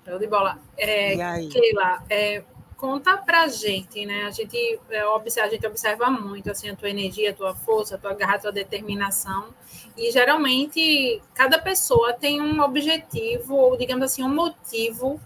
Show 0.02 0.18
de 0.18 0.26
bola. 0.26 0.58
É, 0.78 1.14
Keila, 1.48 2.02
é, 2.08 2.42
conta 2.74 3.18
pra 3.18 3.46
gente, 3.46 4.06
né? 4.06 4.24
A 4.24 4.30
gente, 4.30 4.80
é, 4.88 5.06
observa, 5.08 5.46
a 5.46 5.52
gente 5.52 5.66
observa 5.66 6.10
muito 6.10 6.50
assim, 6.50 6.70
a 6.70 6.74
tua 6.74 6.88
energia, 6.88 7.32
a 7.32 7.34
tua 7.34 7.54
força, 7.54 7.96
a 7.96 7.98
tua 7.98 8.14
garra, 8.14 8.36
a 8.36 8.38
tua 8.38 8.52
determinação. 8.52 9.52
E 9.94 10.10
geralmente 10.10 11.20
cada 11.34 11.58
pessoa 11.58 12.14
tem 12.14 12.40
um 12.40 12.62
objetivo, 12.62 13.54
ou 13.54 13.76
digamos 13.76 14.06
assim, 14.06 14.22
um 14.22 14.34
motivo 14.34 15.20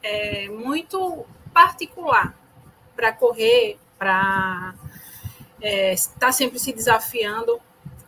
é, 0.00 0.48
muito 0.48 1.26
particular 1.52 2.38
para 2.94 3.12
correr, 3.12 3.80
para 3.98 4.76
é, 5.60 5.92
está 5.92 6.32
sempre 6.32 6.58
se 6.58 6.72
desafiando. 6.72 7.60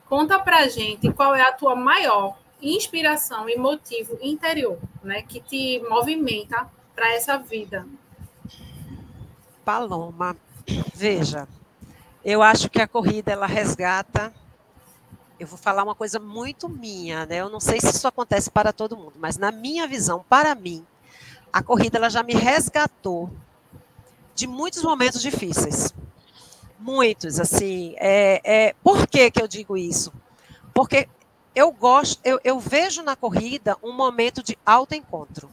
Conta 0.09 0.39
para 0.39 0.69
gente 0.69 1.13
qual 1.13 1.35
é 1.35 1.43
a 1.43 1.53
tua 1.53 1.77
maior 1.77 2.37
inspiração 2.61 3.49
e 3.49 3.57
motivo 3.57 4.19
interior, 4.21 4.79
né, 5.03 5.23
que 5.23 5.41
te 5.41 5.81
movimenta 5.89 6.69
para 6.95 7.15
essa 7.15 7.37
vida. 7.39 7.87
Paloma, 9.65 10.37
veja, 10.95 11.47
eu 12.25 12.43
acho 12.43 12.69
que 12.69 12.81
a 12.81 12.89
corrida 12.89 13.33
ela 13.33 13.47
resgata. 13.47 14.33
Eu 15.39 15.47
vou 15.47 15.59
falar 15.59 15.85
uma 15.85 15.95
coisa 15.95 16.19
muito 16.19 16.69
minha, 16.69 17.25
né? 17.25 17.37
Eu 17.37 17.49
não 17.49 17.61
sei 17.61 17.81
se 17.81 17.91
isso 17.91 18.09
acontece 18.09 18.51
para 18.51 18.73
todo 18.73 18.97
mundo, 18.97 19.13
mas 19.17 19.37
na 19.37 19.53
minha 19.53 19.87
visão, 19.87 20.25
para 20.29 20.53
mim, 20.55 20.85
a 21.53 21.63
corrida 21.63 21.97
ela 21.97 22.11
já 22.11 22.25
me 22.25 22.35
resgatou 22.35 23.31
de 24.35 24.49
muitos 24.49 24.83
momentos 24.83 25.23
difíceis. 25.23 25.95
Muitos, 26.79 27.41
assim. 27.41 27.95
É, 27.99 28.41
é, 28.45 28.75
por 28.83 29.07
que, 29.07 29.31
que 29.31 29.43
eu 29.43 29.49
digo 29.49 29.77
isso? 29.77 30.13
Porque 30.73 31.09
eu 31.55 31.73
gosto, 31.73 32.21
eu, 32.25 32.39
eu 32.45 32.61
vejo 32.61 33.03
na 33.03 33.17
corrida 33.17 33.77
um 33.83 33.93
momento 33.93 34.43
de 34.43 34.57
autoencontro. 34.65 35.51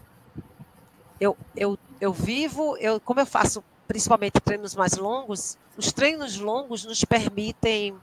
Eu, 1.20 1.36
eu, 1.56 1.80
eu 2.00 2.14
vivo, 2.14 2.78
eu, 2.78 3.00
como 3.00 3.20
eu 3.20 3.26
faço 3.26 3.64
principalmente 3.88 4.40
treinos 4.40 4.76
mais 4.76 4.96
longos, 4.98 5.58
os 5.78 5.92
treinos 5.92 6.38
longos 6.38 6.86
nos 6.86 7.04
permitem 7.04 7.96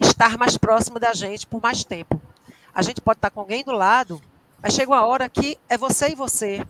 estar 0.00 0.36
mais 0.36 0.56
próximo 0.56 0.98
da 0.98 1.12
gente 1.12 1.46
por 1.46 1.62
mais 1.62 1.84
tempo. 1.84 2.20
A 2.74 2.82
gente 2.82 3.00
pode 3.00 3.18
estar 3.18 3.30
com 3.30 3.40
alguém 3.40 3.64
do 3.64 3.72
lado, 3.72 4.20
mas 4.62 4.74
chega 4.74 4.90
uma 4.90 5.06
hora 5.06 5.28
que 5.28 5.58
é 5.68 5.76
você 5.76 6.10
e 6.10 6.14
você. 6.14 6.66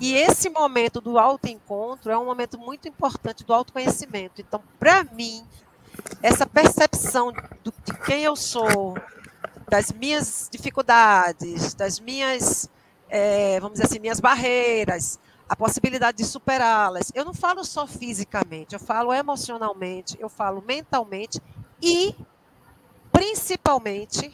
E 0.00 0.14
esse 0.14 0.48
momento 0.48 1.00
do 1.00 1.18
autoencontro 1.18 2.10
é 2.10 2.18
um 2.18 2.24
momento 2.24 2.58
muito 2.58 2.88
importante 2.88 3.44
do 3.44 3.52
autoconhecimento. 3.52 4.40
Então, 4.40 4.62
para 4.78 5.02
mim, 5.04 5.44
essa 6.22 6.46
percepção 6.46 7.32
do, 7.64 7.72
de 7.84 7.98
quem 8.04 8.22
eu 8.22 8.36
sou, 8.36 8.96
das 9.68 9.92
minhas 9.92 10.48
dificuldades, 10.50 11.74
das 11.74 11.98
minhas, 11.98 12.70
é, 13.08 13.58
vamos 13.60 13.74
dizer 13.74 13.86
assim, 13.86 13.98
minhas 13.98 14.20
barreiras, 14.20 15.18
a 15.48 15.56
possibilidade 15.56 16.18
de 16.18 16.24
superá-las. 16.24 17.10
Eu 17.14 17.24
não 17.24 17.34
falo 17.34 17.64
só 17.64 17.86
fisicamente, 17.86 18.74
eu 18.74 18.80
falo 18.80 19.12
emocionalmente, 19.12 20.16
eu 20.20 20.28
falo 20.28 20.62
mentalmente 20.62 21.40
e 21.82 22.14
principalmente 23.10 24.30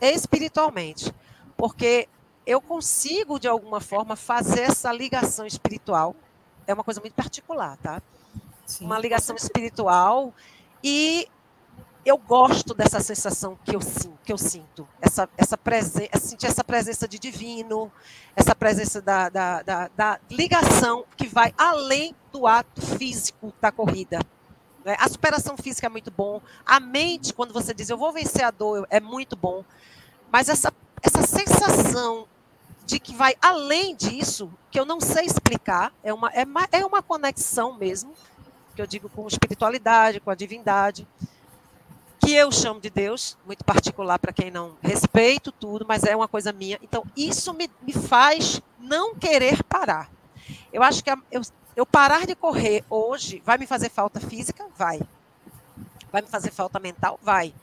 espiritualmente, 0.00 1.12
porque 1.56 2.08
eu 2.48 2.62
consigo 2.62 3.38
de 3.38 3.46
alguma 3.46 3.78
forma 3.78 4.16
fazer 4.16 4.62
essa 4.62 4.90
ligação 4.90 5.44
espiritual. 5.44 6.16
É 6.66 6.72
uma 6.72 6.82
coisa 6.82 6.98
muito 6.98 7.12
particular, 7.12 7.76
tá? 7.76 8.00
Sim. 8.64 8.86
Uma 8.86 8.98
ligação 8.98 9.36
espiritual 9.36 10.32
e 10.82 11.28
eu 12.06 12.16
gosto 12.16 12.72
dessa 12.72 13.00
sensação 13.00 13.58
que 13.62 13.76
eu 13.76 13.82
sinto, 13.82 14.18
que 14.24 14.32
eu 14.32 14.38
sinto 14.38 14.88
essa, 14.98 15.28
essa 15.36 15.58
presença, 15.58 16.18
sentir 16.18 16.46
essa 16.46 16.64
presença 16.64 17.06
de 17.06 17.18
divino, 17.18 17.92
essa 18.34 18.54
presença 18.54 19.02
da, 19.02 19.28
da, 19.28 19.62
da, 19.62 19.90
da, 19.94 20.20
ligação 20.30 21.04
que 21.18 21.26
vai 21.26 21.52
além 21.58 22.16
do 22.32 22.46
ato 22.46 22.80
físico 22.80 23.52
da 23.60 23.70
corrida. 23.70 24.20
Né? 24.86 24.96
A 24.98 25.06
superação 25.06 25.54
física 25.54 25.86
é 25.86 25.90
muito 25.90 26.10
bom, 26.10 26.40
a 26.64 26.80
mente, 26.80 27.34
quando 27.34 27.52
você 27.52 27.74
diz 27.74 27.90
eu 27.90 27.98
vou 27.98 28.10
vencer 28.10 28.42
a 28.42 28.50
dor, 28.50 28.86
é 28.88 29.00
muito 29.00 29.36
bom, 29.36 29.62
mas 30.32 30.48
essa, 30.48 30.72
essa 31.02 31.22
sensação 31.26 32.26
de 32.88 32.98
que 32.98 33.14
vai 33.14 33.34
além 33.42 33.94
disso, 33.94 34.50
que 34.70 34.80
eu 34.80 34.86
não 34.86 34.98
sei 34.98 35.26
explicar, 35.26 35.92
é 36.02 36.12
uma, 36.12 36.30
é 36.30 36.46
é 36.72 36.86
uma 36.86 37.02
conexão 37.02 37.76
mesmo, 37.76 38.14
que 38.74 38.80
eu 38.80 38.86
digo 38.86 39.10
com 39.10 39.28
espiritualidade, 39.28 40.20
com 40.20 40.30
a 40.30 40.34
divindade 40.34 41.06
que 42.18 42.32
eu 42.32 42.50
chamo 42.50 42.80
de 42.80 42.88
Deus, 42.88 43.36
muito 43.44 43.62
particular 43.62 44.18
para 44.18 44.32
quem 44.32 44.50
não 44.50 44.74
respeito 44.82 45.52
tudo, 45.52 45.84
mas 45.86 46.02
é 46.02 46.16
uma 46.16 46.26
coisa 46.26 46.50
minha. 46.50 46.78
Então, 46.82 47.04
isso 47.14 47.52
me, 47.52 47.70
me 47.82 47.92
faz 47.92 48.60
não 48.78 49.14
querer 49.14 49.62
parar. 49.64 50.10
Eu 50.72 50.82
acho 50.82 51.04
que 51.04 51.10
a, 51.10 51.18
eu, 51.30 51.42
eu 51.76 51.84
parar 51.84 52.26
de 52.26 52.34
correr 52.34 52.84
hoje 52.88 53.42
vai 53.44 53.58
me 53.58 53.66
fazer 53.66 53.90
falta 53.90 54.18
física? 54.18 54.66
Vai. 54.76 55.00
Vai 56.10 56.22
me 56.22 56.28
fazer 56.28 56.50
falta 56.50 56.80
mental? 56.80 57.20
Vai. 57.22 57.54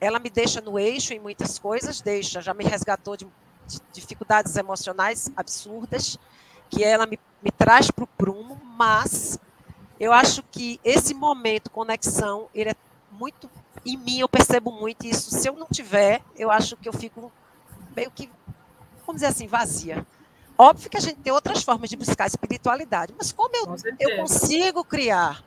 Ela 0.00 0.20
me 0.20 0.30
deixa 0.30 0.60
no 0.60 0.78
eixo 0.78 1.12
em 1.12 1.18
muitas 1.18 1.58
coisas, 1.58 2.00
deixa, 2.00 2.40
já 2.40 2.54
me 2.54 2.64
resgatou 2.64 3.16
de 3.16 3.26
dificuldades 3.92 4.56
emocionais 4.56 5.30
absurdas, 5.36 6.18
que 6.68 6.82
ela 6.82 7.06
me, 7.06 7.18
me 7.42 7.50
traz 7.50 7.90
para 7.90 8.04
o 8.04 8.06
prumo, 8.06 8.60
mas 8.64 9.38
eu 9.98 10.12
acho 10.12 10.42
que 10.50 10.80
esse 10.82 11.12
momento, 11.12 11.70
conexão, 11.70 12.48
ele 12.54 12.70
é 12.70 12.74
muito 13.12 13.50
em 13.84 13.96
mim 13.96 14.18
eu 14.20 14.28
percebo 14.28 14.70
muito 14.70 15.06
isso. 15.06 15.30
Se 15.30 15.48
eu 15.48 15.54
não 15.54 15.66
tiver, 15.66 16.22
eu 16.36 16.50
acho 16.50 16.76
que 16.76 16.88
eu 16.88 16.92
fico 16.92 17.32
meio 17.94 18.10
que, 18.10 18.30
vamos 19.06 19.20
dizer 19.20 19.26
assim, 19.26 19.46
vazia. 19.46 20.06
Óbvio 20.56 20.90
que 20.90 20.96
a 20.96 21.00
gente 21.00 21.18
tem 21.20 21.32
outras 21.32 21.62
formas 21.62 21.88
de 21.88 21.96
buscar 21.96 22.26
espiritualidade, 22.26 23.14
mas 23.16 23.32
como 23.32 23.54
eu, 23.56 23.74
eu 23.98 24.16
consigo 24.18 24.84
criar, 24.84 25.42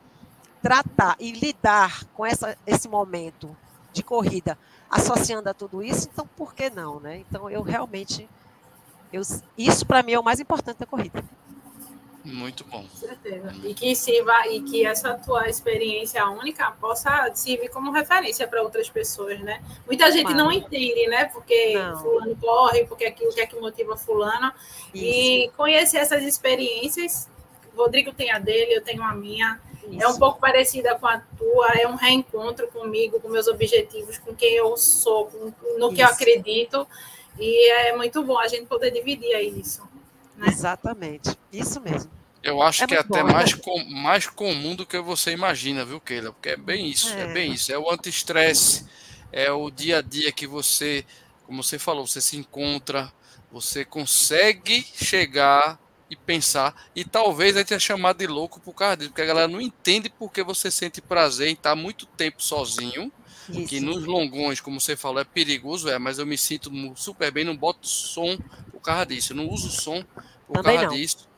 tratar 0.62 1.16
e 1.20 1.32
lidar 1.32 2.06
com 2.06 2.26
essa, 2.26 2.58
esse 2.66 2.88
momento 2.88 3.56
de 3.94 4.03
corrida, 4.03 4.57
associando 4.90 5.49
a 5.49 5.53
tudo 5.53 5.84
isso, 5.84 6.10
então 6.11 6.28
por 6.36 6.53
que 6.53 6.70
não, 6.70 6.99
né? 6.99 7.18
Então 7.18 7.49
eu 7.49 7.61
realmente, 7.61 8.28
eu, 9.11 9.22
isso 9.57 9.86
para 9.86 10.03
mim 10.03 10.14
é 10.14 10.20
o 10.20 10.24
mais 10.24 10.40
importante 10.40 10.80
da 10.80 10.86
corrida. 10.86 11.24
Muito 12.24 12.64
bom. 12.64 12.84
Com 12.84 12.98
certeza. 12.98 13.53
E 13.64 13.74
que 13.74 13.94
sirva, 13.95 14.48
e 14.48 14.61
que 14.61 14.86
essa 14.86 15.14
tua 15.15 15.49
experiência 15.49 16.26
única 16.30 16.72
possa 16.72 17.30
servir 17.36 17.70
como 17.70 17.91
referência 17.91 18.48
para 18.48 18.64
outras 18.64 18.90
pessoas, 18.90 19.40
né? 19.41 19.61
Muita 19.86 20.10
gente 20.10 20.24
Mas... 20.24 20.36
não 20.36 20.49
entende, 20.49 21.06
né? 21.07 21.26
Porque 21.26 21.74
não. 21.74 21.99
fulano 21.99 22.36
corre, 22.38 22.86
porque 22.86 23.06
aquilo 23.06 23.34
que 23.34 23.41
é 23.41 23.45
que 23.45 23.60
motiva 23.60 23.98
fulano. 23.98 24.53
Isso. 24.94 25.03
E 25.03 25.52
conhecer 25.57 25.98
essas 25.98 26.24
experiências, 26.24 27.28
o 27.76 27.78
Rodrigo 27.78 28.14
tem 28.14 28.32
a 28.32 28.40
dele, 28.40 28.74
eu 28.74 28.82
tenho 28.82 29.03
a 29.03 29.14
minha. 29.14 29.60
Isso. 29.90 30.04
É 30.04 30.08
um 30.08 30.18
pouco 30.18 30.40
parecida 30.40 30.96
com 30.96 31.08
a 31.08 31.20
tua, 31.20 31.68
é 31.80 31.88
um 31.88 31.96
reencontro 31.96 32.68
comigo, 32.68 33.20
com 33.20 33.30
meus 33.30 33.48
objetivos, 33.48 34.18
com 34.18 34.34
quem 34.34 34.54
eu 34.56 34.76
sou, 34.78 35.28
com, 35.28 35.54
no 35.78 35.90
que 35.90 36.02
Isso. 36.02 36.04
eu 36.04 36.08
acredito. 36.08 36.88
E 37.40 37.72
é 37.72 37.96
muito 37.96 38.24
bom 38.24 38.38
a 38.38 38.48
gente 38.48 38.66
poder 38.66 38.92
dividir 38.92 39.34
aí 39.34 39.60
isso. 39.60 39.82
Né? 40.38 40.48
Exatamente, 40.48 41.36
isso 41.52 41.82
mesmo. 41.82 42.12
Eu 42.44 42.62
acho 42.62 42.84
é 42.84 42.88
que 42.88 42.96
é 42.96 43.00
até 43.00 43.22
bom, 43.22 43.28
né? 43.28 43.34
mais, 43.34 43.54
com, 43.54 43.84
mais 43.86 44.28
comum 44.28 44.76
do 44.76 44.86
que 44.86 45.00
você 45.00 45.32
imagina, 45.32 45.86
viu, 45.86 46.00
Keila? 46.00 46.34
Porque 46.34 46.50
é 46.50 46.58
bem 46.58 46.88
isso, 46.88 47.14
é, 47.14 47.22
é 47.22 47.28
bem 47.34 47.54
isso. 47.54 47.72
É 47.72 47.78
o 47.78 47.90
anti-estresse, 47.90 48.86
é 49.32 49.52
o 49.52 49.72
dia 49.72 50.00
a 50.00 50.02
dia 50.02 50.32
que 50.32 50.46
você, 50.46 51.06
como 51.46 51.64
você 51.64 51.80
falou, 51.80 52.06
você 52.06 52.20
se 52.20 52.36
encontra, 52.36 53.12
você 53.52 53.86
consegue 53.86 54.86
chegar 54.94 55.80
e 56.14 56.15
pensar, 56.15 56.73
e 56.95 57.03
talvez 57.03 57.56
a 57.56 57.60
gente 57.60 57.73
é 57.73 57.80
chamado 57.80 58.18
de 58.18 58.27
louco 58.27 58.60
por 58.60 58.73
causa 58.73 58.98
disso, 58.98 59.10
porque 59.10 59.22
a 59.22 59.26
galera 59.26 59.48
não 59.48 59.60
entende 59.60 60.10
porque 60.10 60.44
você 60.44 60.69
sente 60.72 61.02
prazer 61.02 61.49
em 61.49 61.53
estar 61.53 61.76
muito 61.76 62.06
tempo 62.06 62.41
sozinho, 62.41 63.11
isso. 63.49 63.68
que 63.68 63.80
nos 63.80 64.06
longões, 64.06 64.61
como 64.61 64.80
você 64.80 64.95
falou, 64.95 65.19
é 65.19 65.26
perigoso, 65.26 65.90
é, 65.90 65.99
mas 65.99 66.19
eu 66.19 66.26
me 66.26 66.38
sinto 66.38 66.72
super 66.95 67.31
bem, 67.31 67.44
não 67.44 67.57
boto 67.57 67.88
som 67.88 68.38
por 68.72 68.80
causa 68.80 69.06
disso, 69.07 69.34
eu 69.34 69.38
não 69.38 69.49
uso 69.49 69.69
som 69.69 70.03
por 70.48 70.53
também 70.53 70.77
causa 70.77 70.90
não. 70.90 70.95
disso, 70.95 71.30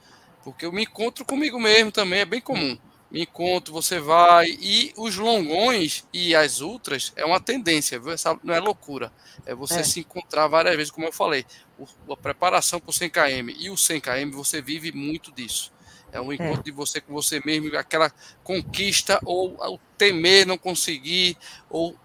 porque 0.43 0.65
eu 0.65 0.71
me 0.71 0.83
encontro 0.83 1.25
comigo 1.25 1.59
mesmo 1.59 1.91
também, 1.91 2.19
é 2.19 2.25
bem 2.25 2.41
comum. 2.41 2.77
Me 3.15 3.21
encontro, 3.21 3.71
você 3.71 3.97
vai, 3.97 4.47
e 4.59 4.91
os 4.97 5.15
longões 5.15 6.05
e 6.11 6.35
as 6.35 6.59
ultras 6.59 7.13
é 7.15 7.23
uma 7.23 7.39
tendência, 7.39 7.97
viu? 7.97 8.11
Essa 8.11 8.37
não 8.43 8.53
é 8.53 8.59
loucura, 8.59 9.09
é 9.45 9.55
você 9.55 9.79
é. 9.79 9.83
se 9.83 10.01
encontrar 10.01 10.49
várias 10.49 10.75
vezes, 10.75 10.91
como 10.91 11.07
eu 11.07 11.13
falei, 11.13 11.45
o, 11.79 12.11
a 12.11 12.17
preparação 12.17 12.77
para 12.77 12.89
o 12.89 12.93
100 12.93 13.09
km 13.09 13.53
e 13.57 13.69
o 13.69 13.77
100 13.77 14.01
km, 14.01 14.31
você 14.31 14.61
vive 14.61 14.91
muito 14.91 15.31
disso. 15.31 15.71
É 16.11 16.19
um 16.19 16.33
encontro 16.33 16.59
é. 16.59 16.63
de 16.63 16.71
você 16.71 16.99
com 16.99 17.13
você 17.13 17.41
mesmo, 17.45 17.73
aquela 17.77 18.11
conquista 18.43 19.17
ou 19.23 19.55
o 19.65 19.79
temer 19.97 20.45
não 20.45 20.57
conseguir 20.57 21.37
ou 21.69 21.97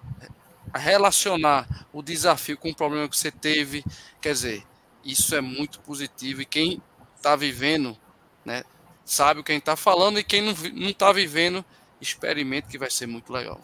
relacionar 0.72 1.88
o 1.92 2.02
desafio 2.02 2.56
com 2.56 2.70
o 2.70 2.76
problema 2.76 3.08
que 3.08 3.16
você 3.16 3.32
teve. 3.32 3.84
Quer 4.20 4.32
dizer, 4.32 4.62
isso 5.04 5.34
é 5.34 5.40
muito 5.40 5.80
positivo 5.80 6.40
e 6.40 6.46
quem 6.46 6.80
está 7.16 7.34
vivendo, 7.34 7.98
né, 8.44 8.62
sabe 9.10 9.40
o 9.40 9.44
que 9.44 9.52
a 9.52 9.54
gente 9.54 9.62
está 9.62 9.76
falando 9.76 10.18
e 10.18 10.24
quem 10.24 10.40
não 10.40 10.52
está 10.88 11.12
vivendo, 11.12 11.64
experimente 12.00 12.68
que 12.68 12.78
vai 12.78 12.90
ser 12.90 13.06
muito 13.06 13.32
legal. 13.32 13.60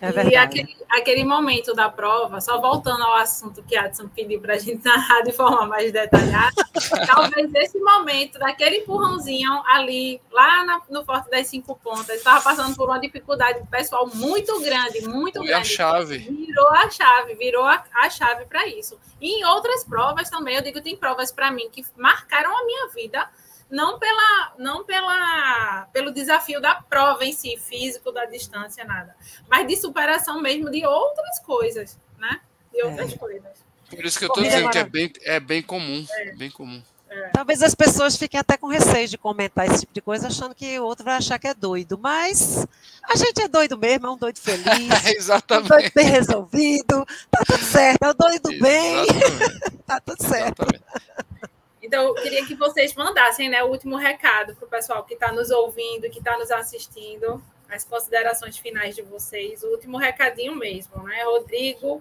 É 0.00 0.28
e 0.28 0.34
aquele, 0.34 0.74
aquele 0.88 1.24
momento 1.24 1.74
da 1.74 1.90
prova, 1.90 2.40
só 2.40 2.58
voltando 2.58 3.02
ao 3.02 3.16
assunto 3.16 3.62
que 3.62 3.76
a 3.76 3.84
Adson 3.84 4.08
pediu 4.08 4.40
para 4.40 4.54
a 4.54 4.58
gente 4.58 4.82
narrar 4.88 5.20
de 5.20 5.32
forma 5.32 5.66
mais 5.66 5.92
detalhada, 5.92 6.54
talvez 7.06 7.54
esse 7.54 7.78
momento, 7.78 8.38
daquele 8.38 8.78
empurrãozinho 8.78 9.62
ali, 9.66 10.18
lá 10.30 10.64
na, 10.64 10.80
no 10.88 11.04
Forte 11.04 11.28
das 11.28 11.48
Cinco 11.48 11.78
Pontas, 11.84 12.16
estava 12.16 12.40
passando 12.40 12.74
por 12.74 12.88
uma 12.88 12.98
dificuldade 12.98 13.62
pessoal 13.70 14.08
muito 14.14 14.58
grande, 14.62 15.02
muito 15.02 15.40
Foi 15.40 15.48
grande. 15.48 15.70
a 15.70 15.76
chave. 15.76 16.18
Virou 16.18 16.70
a 16.70 16.88
chave, 16.88 17.34
virou 17.34 17.64
a, 17.64 17.84
a 17.92 18.08
chave 18.08 18.46
para 18.46 18.66
isso. 18.66 18.98
E 19.20 19.40
em 19.40 19.44
outras 19.44 19.84
provas 19.84 20.30
também, 20.30 20.56
eu 20.56 20.62
digo, 20.62 20.80
tem 20.80 20.96
provas 20.96 21.30
para 21.30 21.50
mim 21.50 21.68
que 21.70 21.84
marcaram 21.94 22.56
a 22.56 22.64
minha 22.64 22.88
vida, 22.88 23.28
não 23.70 23.98
pela 23.98 24.54
não 24.58 24.84
pela 24.84 25.86
pelo 25.92 26.10
desafio 26.10 26.60
da 26.60 26.74
prova 26.74 27.24
em 27.24 27.32
si, 27.32 27.56
físico 27.56 28.10
da 28.10 28.24
distância 28.24 28.84
nada, 28.84 29.16
mas 29.48 29.66
de 29.66 29.76
superação 29.76 30.40
mesmo 30.40 30.70
de 30.70 30.84
outras 30.84 31.38
coisas, 31.40 31.98
né? 32.18 32.40
De 32.72 32.80
é. 32.80 32.86
outras 32.86 33.12
é. 33.12 33.16
coisas. 33.16 33.70
Por 33.88 34.04
isso 34.04 34.18
que 34.18 34.24
eu 34.24 34.28
estou 34.28 34.42
dizendo 34.42 34.70
que 34.70 34.78
é 34.78 34.84
bem 34.84 35.12
é 35.22 35.40
bem 35.40 35.62
comum, 35.62 36.04
é. 36.10 36.32
bem 36.36 36.50
comum. 36.50 36.82
É. 37.08 37.30
Talvez 37.30 37.60
as 37.60 37.74
pessoas 37.74 38.16
fiquem 38.16 38.38
até 38.38 38.56
com 38.56 38.68
receio 38.68 39.08
de 39.08 39.18
comentar 39.18 39.66
esse 39.66 39.80
tipo 39.80 39.92
de 39.92 40.00
coisa, 40.00 40.28
achando 40.28 40.54
que 40.54 40.78
o 40.78 40.84
outro 40.84 41.04
vai 41.04 41.14
achar 41.14 41.40
que 41.40 41.48
é 41.48 41.54
doido. 41.54 41.98
Mas 41.98 42.64
a 43.02 43.16
gente 43.16 43.42
é 43.42 43.48
doido 43.48 43.76
mesmo, 43.76 44.06
é 44.06 44.10
um 44.10 44.16
doido 44.16 44.38
feliz. 44.38 44.64
Exatamente. 45.16 45.66
Um 45.66 45.76
doido 45.76 45.92
bem 45.92 46.06
resolvido. 46.06 47.06
Tá 47.28 47.44
tudo 47.44 47.64
certo, 47.64 48.02
é 48.04 48.10
o 48.10 48.14
doido 48.14 48.48
bem. 48.60 49.06
tá 49.84 50.00
tudo 50.00 50.22
certo. 50.22 50.62
Exatamente. 50.62 51.29
Então, 51.90 52.04
eu 52.04 52.14
queria 52.14 52.46
que 52.46 52.54
vocês 52.54 52.94
mandassem 52.94 53.48
né, 53.48 53.64
o 53.64 53.66
último 53.66 53.96
recado 53.96 54.54
para 54.54 54.64
o 54.64 54.68
pessoal 54.68 55.02
que 55.02 55.14
está 55.14 55.32
nos 55.32 55.50
ouvindo, 55.50 56.08
que 56.08 56.18
está 56.18 56.38
nos 56.38 56.48
assistindo, 56.48 57.42
as 57.68 57.82
considerações 57.82 58.56
finais 58.56 58.94
de 58.94 59.02
vocês, 59.02 59.64
o 59.64 59.66
último 59.72 59.98
recadinho 59.98 60.54
mesmo, 60.54 61.02
né? 61.02 61.24
Rodrigo, 61.24 62.00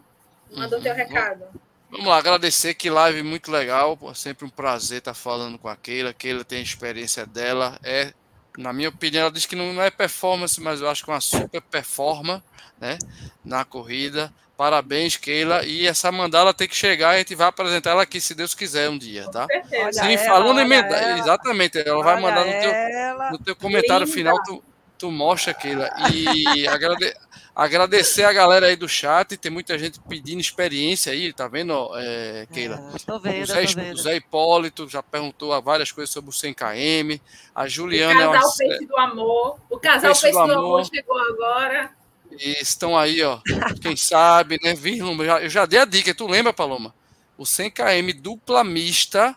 manda 0.51 0.75
uhum. 0.75 0.79
o 0.79 0.83
teu 0.83 0.93
recado. 0.93 1.43
Vamos 1.89 2.05
lá, 2.05 2.17
agradecer 2.17 2.75
que 2.75 2.87
live 2.87 3.23
muito 3.23 3.49
legal, 3.49 3.97
sempre 4.13 4.45
um 4.45 4.49
prazer 4.49 4.99
estar 4.99 5.13
tá 5.13 5.19
falando 5.19 5.57
com 5.57 5.67
a 5.67 5.75
Keila. 5.75 6.13
Keila 6.13 6.45
tem 6.45 6.59
a 6.59 6.61
experiência 6.61 7.25
dela, 7.25 7.79
é, 7.81 8.13
na 8.59 8.71
minha 8.71 8.89
opinião, 8.89 9.23
ela 9.23 9.31
diz 9.31 9.47
que 9.47 9.55
não 9.55 9.81
é 9.81 9.89
performance, 9.89 10.61
mas 10.61 10.81
eu 10.81 10.87
acho 10.87 11.03
que 11.03 11.09
é 11.09 11.13
uma 11.15 11.19
super 11.19 11.61
performance, 11.63 12.43
né, 12.79 12.99
na 13.43 13.65
corrida. 13.65 14.31
Parabéns, 14.59 15.15
Keila. 15.15 15.63
E 15.63 15.87
essa 15.87 16.11
mandala 16.11 16.53
tem 16.53 16.67
que 16.67 16.75
chegar 16.75 17.13
e 17.13 17.15
a 17.15 17.17
gente 17.19 17.33
vai 17.33 17.47
apresentar 17.47 17.91
ela 17.91 18.03
aqui, 18.03 18.19
se 18.19 18.35
Deus 18.35 18.53
quiser, 18.53 18.89
um 18.89 18.97
dia, 18.97 19.25
tá? 19.31 19.47
Sim, 19.89 20.17
falando 20.17 20.59
em 20.59 20.67
medalha. 20.67 21.17
Exatamente, 21.17 21.79
ela 21.79 22.03
vai 22.03 22.19
mandar 22.19 22.43
no 22.43 22.51
teu, 22.51 23.31
no 23.31 23.37
teu 23.37 23.55
comentário 23.55 24.05
Linda. 24.05 24.17
final, 24.17 24.43
tu, 24.43 24.61
tu 24.97 25.09
mostra, 25.09 25.53
Keila. 25.53 25.89
E 26.13 26.67
agrade, 26.67 27.15
Agradecer 27.55 28.23
a 28.23 28.33
galera 28.33 28.65
aí 28.65 28.75
do 28.75 28.89
chat, 28.89 29.37
tem 29.37 29.49
muita 29.49 29.79
gente 29.79 29.97
pedindo 30.09 30.41
experiência 30.41 31.13
aí, 31.13 31.31
tá 31.31 31.47
vendo, 31.47 31.91
é, 31.95 32.45
Keila? 32.51 32.75
É, 32.93 32.99
tô 33.05 33.17
vendo, 33.17 33.43
o 33.43 33.45
Zé, 33.45 33.65
tô 33.65 33.73
vendo. 33.75 33.93
o 33.93 33.97
Zé 33.97 34.15
Hipólito 34.17 34.89
já 34.89 35.01
perguntou 35.01 35.61
várias 35.61 35.89
coisas 35.89 36.13
sobre 36.13 36.31
o 36.31 36.33
100km. 36.33 37.21
A 37.55 37.63
O 37.63 37.67
Juliana 37.69 38.23
é 38.23 38.27
uma, 38.27 38.33
casal 38.33 38.57
Peixe 38.57 38.85
do 38.85 38.97
Amor. 38.97 39.59
O 39.69 39.79
casal 39.79 40.11
Peixe 40.11 40.21
Peixe, 40.21 40.37
do 40.37 40.47
do, 40.47 40.51
amor. 40.51 40.65
Amor. 40.65 40.85
chegou 40.85 41.17
agora. 41.17 41.98
E 42.37 42.51
estão 42.61 42.97
aí, 42.97 43.21
ó. 43.23 43.39
Quem 43.81 43.95
sabe, 43.95 44.57
né? 44.63 44.73
Vislumbre. 44.73 45.25
Já- 45.27 45.41
Eu 45.41 45.49
já 45.49 45.65
dei 45.65 45.79
a 45.79 45.85
dica, 45.85 46.13
tu 46.13 46.27
lembra, 46.27 46.51
Paloma? 46.53 46.93
O 47.37 47.43
100km 47.43 48.13
dupla 48.19 48.63
mista 48.63 49.35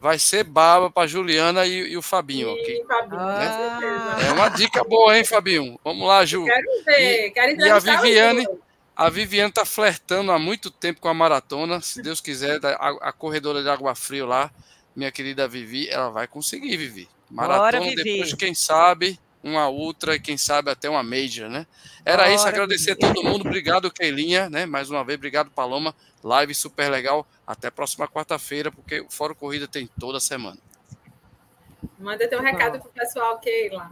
vai 0.00 0.18
ser 0.18 0.42
baba 0.44 0.90
para 0.90 1.06
Juliana 1.06 1.64
e, 1.66 1.92
e 1.92 1.96
o 1.96 2.02
Fabinho, 2.02 2.50
ok? 2.52 2.80
E 2.82 2.84
Fabinho, 2.86 3.20
Ah. 3.20 4.18
É 4.26 4.32
uma 4.32 4.48
dica 4.48 4.82
boa, 4.82 5.16
hein, 5.16 5.24
Fabinho? 5.24 5.78
Vamos 5.84 6.06
lá, 6.08 6.24
Ju. 6.24 6.44
Quero 6.44 6.84
ver. 6.84 7.30
quero 7.30 7.60
e 7.60 7.70
a 7.70 7.78
Viviane? 7.78 8.46
A 8.96 9.08
Viviane 9.08 9.52
tá 9.52 9.64
flertando 9.64 10.32
há 10.32 10.38
muito 10.38 10.70
tempo 10.70 11.00
com 11.00 11.08
a 11.08 11.14
maratona. 11.14 11.80
Se 11.80 12.02
Deus 12.02 12.20
quiser, 12.20 12.58
da- 12.60 12.74
a, 12.76 13.08
a 13.08 13.12
corredora 13.12 13.62
de 13.62 13.68
água 13.68 13.94
frio 13.94 14.26
lá, 14.26 14.50
minha 14.94 15.10
querida 15.12 15.46
Vivi, 15.48 15.88
ela 15.88 16.10
vai 16.10 16.26
conseguir, 16.26 16.76
Vivi. 16.76 17.08
Maratona, 17.30 17.70
Bora, 17.70 17.80
Vivi. 17.80 18.02
depois, 18.02 18.34
quem 18.34 18.54
sabe, 18.54 19.18
uma 19.42 19.68
ultra 19.68 20.14
e 20.14 20.20
quem 20.20 20.36
sabe 20.36 20.70
até 20.70 20.88
uma 20.88 21.02
major, 21.02 21.48
né? 21.48 21.66
Era 22.04 22.30
isso, 22.30 22.44
Bora, 22.44 22.50
agradecer 22.50 22.92
a 22.92 22.96
todo 22.96 23.22
mundo. 23.22 23.46
Obrigado, 23.46 23.90
Keilinha, 23.90 24.48
né? 24.48 24.66
Mais 24.66 24.90
uma 24.90 25.04
vez, 25.04 25.16
obrigado, 25.16 25.50
Paloma. 25.50 25.94
Live 26.22 26.54
super 26.54 26.88
legal. 26.90 27.26
Até 27.46 27.68
a 27.68 27.72
próxima 27.72 28.06
quarta-feira, 28.06 28.70
porque 28.70 29.00
o 29.00 29.10
Fórum 29.10 29.34
Corrida 29.34 29.66
tem 29.66 29.88
toda 29.98 30.20
semana. 30.20 30.58
Manda 31.98 32.28
teu 32.28 32.38
Bom. 32.38 32.44
recado 32.44 32.80
pro 32.80 32.90
pessoal, 32.90 33.38
Keila. 33.38 33.90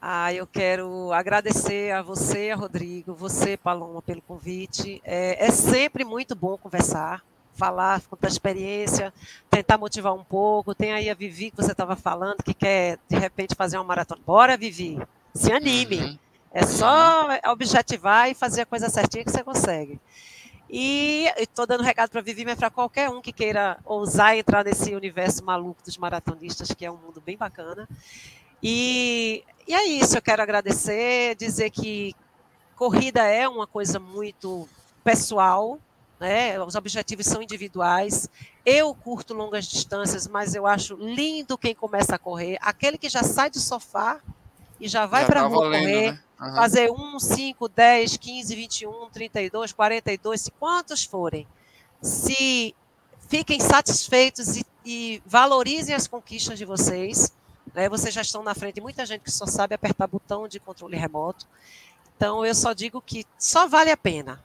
Ah, 0.00 0.32
eu 0.32 0.46
quero 0.46 1.12
agradecer 1.12 1.92
a 1.92 2.02
você, 2.02 2.50
a 2.50 2.56
Rodrigo, 2.56 3.14
você, 3.14 3.56
Paloma, 3.56 4.00
pelo 4.00 4.22
convite. 4.22 5.00
É, 5.04 5.46
é 5.46 5.50
sempre 5.50 6.04
muito 6.04 6.36
bom 6.36 6.56
conversar, 6.56 7.24
falar, 7.58 8.00
contar 8.02 8.28
experiência, 8.28 9.12
tentar 9.50 9.76
motivar 9.76 10.14
um 10.14 10.24
pouco. 10.24 10.74
Tem 10.74 10.92
aí 10.92 11.10
a 11.10 11.14
Vivi 11.14 11.50
que 11.50 11.56
você 11.56 11.72
estava 11.72 11.96
falando, 11.96 12.42
que 12.42 12.54
quer, 12.54 12.98
de 13.08 13.18
repente, 13.18 13.54
fazer 13.54 13.76
uma 13.76 13.84
maratona. 13.84 14.20
Bora, 14.24 14.56
Vivi, 14.56 14.98
se 15.34 15.52
anime. 15.52 15.98
Uhum. 15.98 16.18
É 16.52 16.64
só 16.64 17.28
objetivar 17.48 18.30
e 18.30 18.34
fazer 18.34 18.62
a 18.62 18.66
coisa 18.66 18.88
certinha 18.88 19.24
que 19.24 19.30
você 19.30 19.44
consegue. 19.44 20.00
E 20.70 21.26
estou 21.38 21.66
dando 21.66 21.82
recado 21.82 22.10
para 22.10 22.20
Vivi, 22.20 22.44
mas 22.44 22.58
para 22.58 22.70
qualquer 22.70 23.08
um 23.08 23.20
que 23.20 23.32
queira 23.32 23.78
ousar 23.84 24.36
entrar 24.36 24.64
nesse 24.64 24.94
universo 24.94 25.44
maluco 25.44 25.82
dos 25.82 25.96
maratonistas, 25.96 26.68
que 26.72 26.84
é 26.84 26.90
um 26.90 26.96
mundo 26.96 27.22
bem 27.24 27.36
bacana. 27.36 27.88
E, 28.62 29.42
e 29.66 29.74
é 29.74 29.84
isso, 29.84 30.16
eu 30.16 30.22
quero 30.22 30.42
agradecer, 30.42 31.34
dizer 31.36 31.70
que 31.70 32.14
corrida 32.76 33.22
é 33.22 33.48
uma 33.48 33.66
coisa 33.66 33.98
muito 33.98 34.68
pessoal, 35.02 35.78
né? 36.18 36.60
os 36.60 36.74
objetivos 36.74 37.26
são 37.26 37.42
individuais. 37.42 38.28
Eu 38.64 38.94
curto 38.94 39.34
longas 39.34 39.66
distâncias, 39.66 40.26
mas 40.26 40.54
eu 40.54 40.66
acho 40.66 40.94
lindo 40.96 41.56
quem 41.56 41.74
começa 41.74 42.16
a 42.16 42.18
correr. 42.18 42.58
Aquele 42.60 42.98
que 42.98 43.08
já 43.08 43.22
sai 43.22 43.50
do 43.50 43.60
sofá 43.60 44.20
e 44.80 44.88
já 44.88 45.06
vai 45.06 45.26
para 45.26 45.40
a 45.40 45.42
tá 45.44 45.48
rua 45.48 45.64
valendo, 45.64 45.82
correr, 45.82 46.12
né? 46.12 46.20
Aham. 46.40 46.54
fazer 46.54 46.90
1, 46.90 47.18
5, 47.18 47.68
10, 47.68 48.16
15, 48.16 48.54
21, 48.54 49.10
32, 49.10 49.72
42, 49.72 50.40
se 50.40 50.50
quantos 50.52 51.04
forem. 51.04 51.46
Se 52.00 52.74
fiquem 53.28 53.60
satisfeitos 53.60 54.56
e, 54.56 54.66
e 54.84 55.22
valorizem 55.26 55.94
as 55.94 56.06
conquistas 56.06 56.58
de 56.58 56.64
vocês. 56.64 57.32
Né? 57.74 57.88
Vocês 57.88 58.14
já 58.14 58.22
estão 58.22 58.42
na 58.42 58.54
frente 58.54 58.80
muita 58.80 59.04
gente 59.04 59.22
que 59.22 59.30
só 59.30 59.46
sabe 59.46 59.74
apertar 59.74 60.06
botão 60.06 60.48
de 60.48 60.58
controle 60.60 60.96
remoto. 60.96 61.46
Então, 62.16 62.44
eu 62.44 62.54
só 62.54 62.72
digo 62.72 63.00
que 63.00 63.24
só 63.38 63.68
vale 63.68 63.90
a 63.90 63.96
pena. 63.96 64.42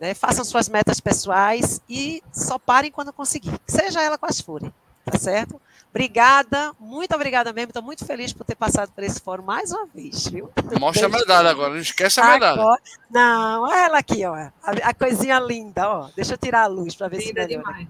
Né? 0.00 0.14
Façam 0.14 0.44
suas 0.44 0.68
metas 0.68 1.00
pessoais 1.00 1.80
e 1.88 2.22
só 2.32 2.58
parem 2.58 2.90
quando 2.90 3.12
conseguir, 3.12 3.52
seja 3.66 4.02
ela 4.02 4.18
quais 4.18 4.40
forem. 4.40 4.72
Tá 5.04 5.18
certo? 5.18 5.60
Obrigada, 5.90 6.74
muito 6.78 7.14
obrigada 7.14 7.52
mesmo. 7.54 7.70
Estou 7.70 7.82
muito 7.82 8.04
feliz 8.04 8.30
por 8.32 8.44
ter 8.44 8.54
passado 8.56 8.90
por 8.92 9.02
esse 9.02 9.18
fórum 9.20 9.42
mais 9.42 9.70
uma 9.72 9.86
vez, 9.86 10.26
viu? 10.26 10.50
Mostra 10.78 11.06
a 11.06 11.08
medalha 11.08 11.48
agora, 11.48 11.70
não 11.70 11.78
esquece 11.80 12.20
a 12.20 12.32
medalha. 12.34 12.60
Agora- 12.60 12.80
não, 13.10 13.62
olha 13.62 13.76
ela 13.86 13.98
aqui, 13.98 14.22
ó. 14.26 14.34
A, 14.34 14.50
a 14.82 14.92
coisinha 14.92 15.38
linda, 15.40 15.88
ó. 15.88 16.10
Deixa 16.14 16.34
eu 16.34 16.38
tirar 16.38 16.64
a 16.64 16.66
luz 16.66 16.94
para 16.94 17.08
ver 17.08 17.20
se 17.22 17.28
Linda 17.28 17.46
melhora. 17.46 17.72
demais. 17.72 17.88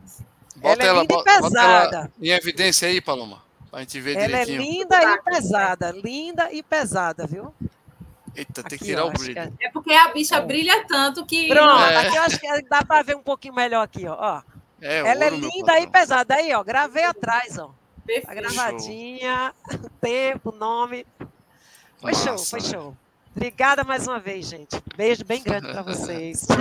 Bota 0.57 0.83
ela 0.85 0.99
é 0.99 1.03
linda 1.03 1.15
e 1.15 1.17
bota- 1.17 1.41
bota 1.41 1.59
ela 1.61 1.81
pesada. 1.81 2.13
em 2.23 2.29
evidência 2.31 2.87
aí, 2.89 3.01
Paloma, 3.01 3.43
pra 3.71 3.81
gente 3.81 4.01
ver 4.01 4.13
Ela 4.17 4.37
é 4.37 4.45
direitinho. 4.45 4.61
linda 4.63 5.03
e 5.03 5.23
pesada, 5.23 5.91
linda 5.91 6.53
e 6.53 6.63
pesada, 6.63 7.27
viu? 7.27 7.53
Eita, 8.37 8.63
tem 8.63 8.79
que 8.79 8.85
tirar 8.85 9.05
ó, 9.05 9.09
o 9.09 9.11
acho 9.11 9.19
brilho. 9.25 9.39
é- 9.39 9.53
É 9.67 9.71
porque 9.71 9.93
a 9.93 10.09
bicha 10.09 10.41
brilha 10.41 10.85
tanto 10.87 11.25
que. 11.25 11.49
Pronto, 11.49 11.83
É. 11.83 11.97
aqui 12.07 12.17
eu 12.17 12.23
acho 12.23 12.39
que 12.39 12.63
dá 12.69 12.85
para 12.85 13.03
ver 13.03 13.17
um 13.17 13.23
pouquinho 13.23 13.55
melhor 13.55 13.83
aqui, 13.83 14.07
ó. 14.07 14.17
ó. 14.19 14.43
É, 14.81 14.99
ela 14.99 15.25
é 15.25 15.31
ouro, 15.31 15.39
meu 15.39 15.51
linda 15.51 15.81
e 15.81 15.87
pesada. 15.87 16.35
Aí, 16.35 16.53
ó, 16.55 16.63
gravei 16.63 17.05
atrás, 17.05 17.59
ó. 17.59 17.67
Tá 17.69 17.73
Perfeito. 18.07 18.35
gravadinha, 18.37 19.55
o 19.73 19.89
tempo, 20.01 20.51
o 20.51 20.57
nome. 20.57 21.07
Foi 22.01 22.15
show, 22.15 22.33
Massa, 22.33 22.51
foi 22.51 22.61
né? 22.61 22.69
show. 22.69 22.97
Obrigada 23.35 23.85
mais 23.85 24.07
uma 24.07 24.19
vez, 24.21 24.47
gente. 24.47 24.81
Beijo 24.97 25.25
bem 25.25 25.43
grande 25.43 25.69
para 25.73 25.83
vocês. 25.83 26.47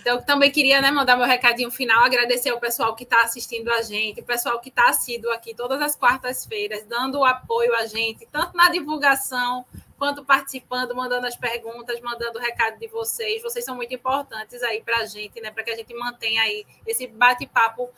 Então, 0.00 0.18
eu 0.18 0.22
também 0.22 0.52
queria 0.52 0.80
né, 0.80 0.88
mandar 0.92 1.16
meu 1.16 1.26
recadinho 1.26 1.68
final, 1.68 2.04
agradecer 2.04 2.50
ao 2.50 2.60
pessoal 2.60 2.94
que 2.94 3.02
está 3.02 3.22
assistindo 3.22 3.68
a 3.72 3.82
gente, 3.82 4.20
o 4.20 4.24
pessoal 4.24 4.60
que 4.60 4.68
está 4.68 4.88
assíduo 4.88 5.32
aqui 5.32 5.52
todas 5.52 5.82
as 5.82 5.96
quartas-feiras, 5.96 6.84
dando 6.84 7.18
o 7.18 7.24
apoio 7.24 7.74
a 7.74 7.86
gente, 7.86 8.24
tanto 8.30 8.56
na 8.56 8.68
divulgação, 8.68 9.64
quanto 9.98 10.24
participando, 10.24 10.94
mandando 10.94 11.26
as 11.26 11.36
perguntas, 11.36 12.00
mandando 12.00 12.38
o 12.38 12.42
recado 12.42 12.78
de 12.78 12.86
vocês. 12.86 13.42
Vocês 13.42 13.64
são 13.64 13.74
muito 13.74 13.94
importantes 13.94 14.62
aí 14.62 14.82
para 14.82 14.98
a 14.98 15.04
gente, 15.06 15.40
né? 15.40 15.50
Para 15.50 15.64
que 15.64 15.70
a 15.70 15.76
gente 15.76 15.94
mantenha 15.94 16.42
aí 16.42 16.66
esse 16.86 17.06
bate-papo 17.06 17.90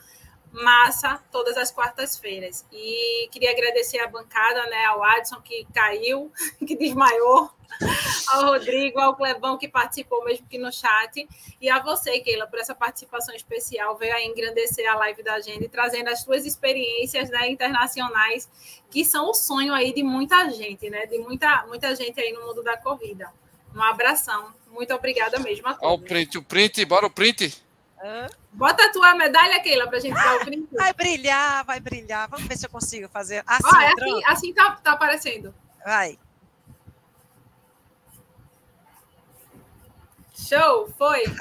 massa 0.53 1.23
todas 1.31 1.57
as 1.57 1.71
quartas-feiras. 1.71 2.67
E 2.73 3.29
queria 3.31 3.51
agradecer 3.51 3.99
a 4.01 4.09
bancada, 4.09 4.65
né, 4.67 4.85
ao 4.87 5.03
Adson 5.03 5.41
que 5.41 5.67
caiu, 5.73 6.33
que 6.67 6.77
desmaiou, 6.77 7.51
ao 8.29 8.45
Rodrigo, 8.47 8.99
ao 8.99 9.15
Clebão 9.15 9.59
que 9.59 9.69
participou 9.69 10.25
mesmo 10.25 10.47
que 10.49 10.59
no 10.59 10.73
chat, 10.73 11.29
e 11.61 11.69
a 11.69 11.81
você, 11.81 12.19
Keila, 12.21 12.47
por 12.47 12.59
essa 12.59 12.75
participação 12.75 13.35
especial, 13.35 13.97
veio 13.97 14.15
a 14.15 14.25
engrandecer 14.25 14.91
a 14.91 14.97
live 14.97 15.23
da 15.23 15.39
gente, 15.41 15.69
trazendo 15.69 16.09
as 16.09 16.23
suas 16.23 16.45
experiências 16.45 17.29
né, 17.31 17.49
internacionais, 17.51 18.49
que 18.91 19.05
são 19.05 19.31
o 19.31 19.35
sonho 19.35 19.75
aí 19.75 19.93
de 19.93 20.03
muita 20.03 20.49
gente, 20.51 20.89
né? 20.89 21.07
De 21.07 21.19
muita, 21.19 21.67
muita 21.67 21.95
gente 21.95 22.19
aí 22.21 22.33
no 22.33 22.47
mundo 22.47 22.63
da 22.63 22.77
corrida. 22.77 23.31
Um 23.75 23.83
abração. 23.83 24.53
Muito 24.71 24.95
obrigada 24.95 25.39
mesmo 25.39 25.69
a 25.69 25.73
Ó, 25.73 25.75
o 25.75 25.97
todos. 25.97 26.09
print, 26.09 26.39
o 26.39 26.43
print, 26.43 26.85
bora 26.85 27.07
o 27.07 27.11
print. 27.11 27.63
Bota 28.53 28.85
a 28.85 28.93
tua 28.93 29.15
medalha, 29.15 29.61
Keila, 29.63 29.87
para 29.89 29.99
a 29.99 30.01
gente 30.01 30.15
dar 30.15 30.37
o 30.37 30.45
print. 30.45 30.69
Vai 30.73 30.93
brilhar, 30.93 31.65
vai 31.65 31.81
brilhar. 31.81 32.29
Vamos 32.29 32.47
ver 32.47 32.57
se 32.57 32.67
eu 32.67 32.71
consigo 32.71 33.09
fazer 33.09 33.43
assim. 33.47 33.77
Ó, 33.77 33.81
é 33.81 33.93
assim, 33.93 34.23
assim 34.27 34.55
tá, 34.55 34.73
tá 34.83 34.93
aparecendo. 34.93 35.55
Vai. 35.85 36.19
Show, 40.35 40.89
foi. 40.97 41.25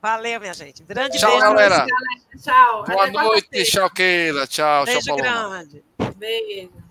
Valeu, 0.00 0.40
minha 0.40 0.54
gente. 0.54 0.82
Grande 0.82 1.18
Tchau, 1.18 1.30
beijo. 1.30 1.44
galera. 1.44 1.86
Tchau. 2.42 2.84
Boa 2.84 3.02
Até 3.04 3.12
noite, 3.12 3.64
tchau, 3.64 3.90
Keila. 3.90 4.46
Tchau, 4.46 4.84
Beijo 4.84 5.00
tchau, 5.00 5.16
Paloma. 5.16 5.48
grande. 5.64 5.84
Beijo. 6.16 6.81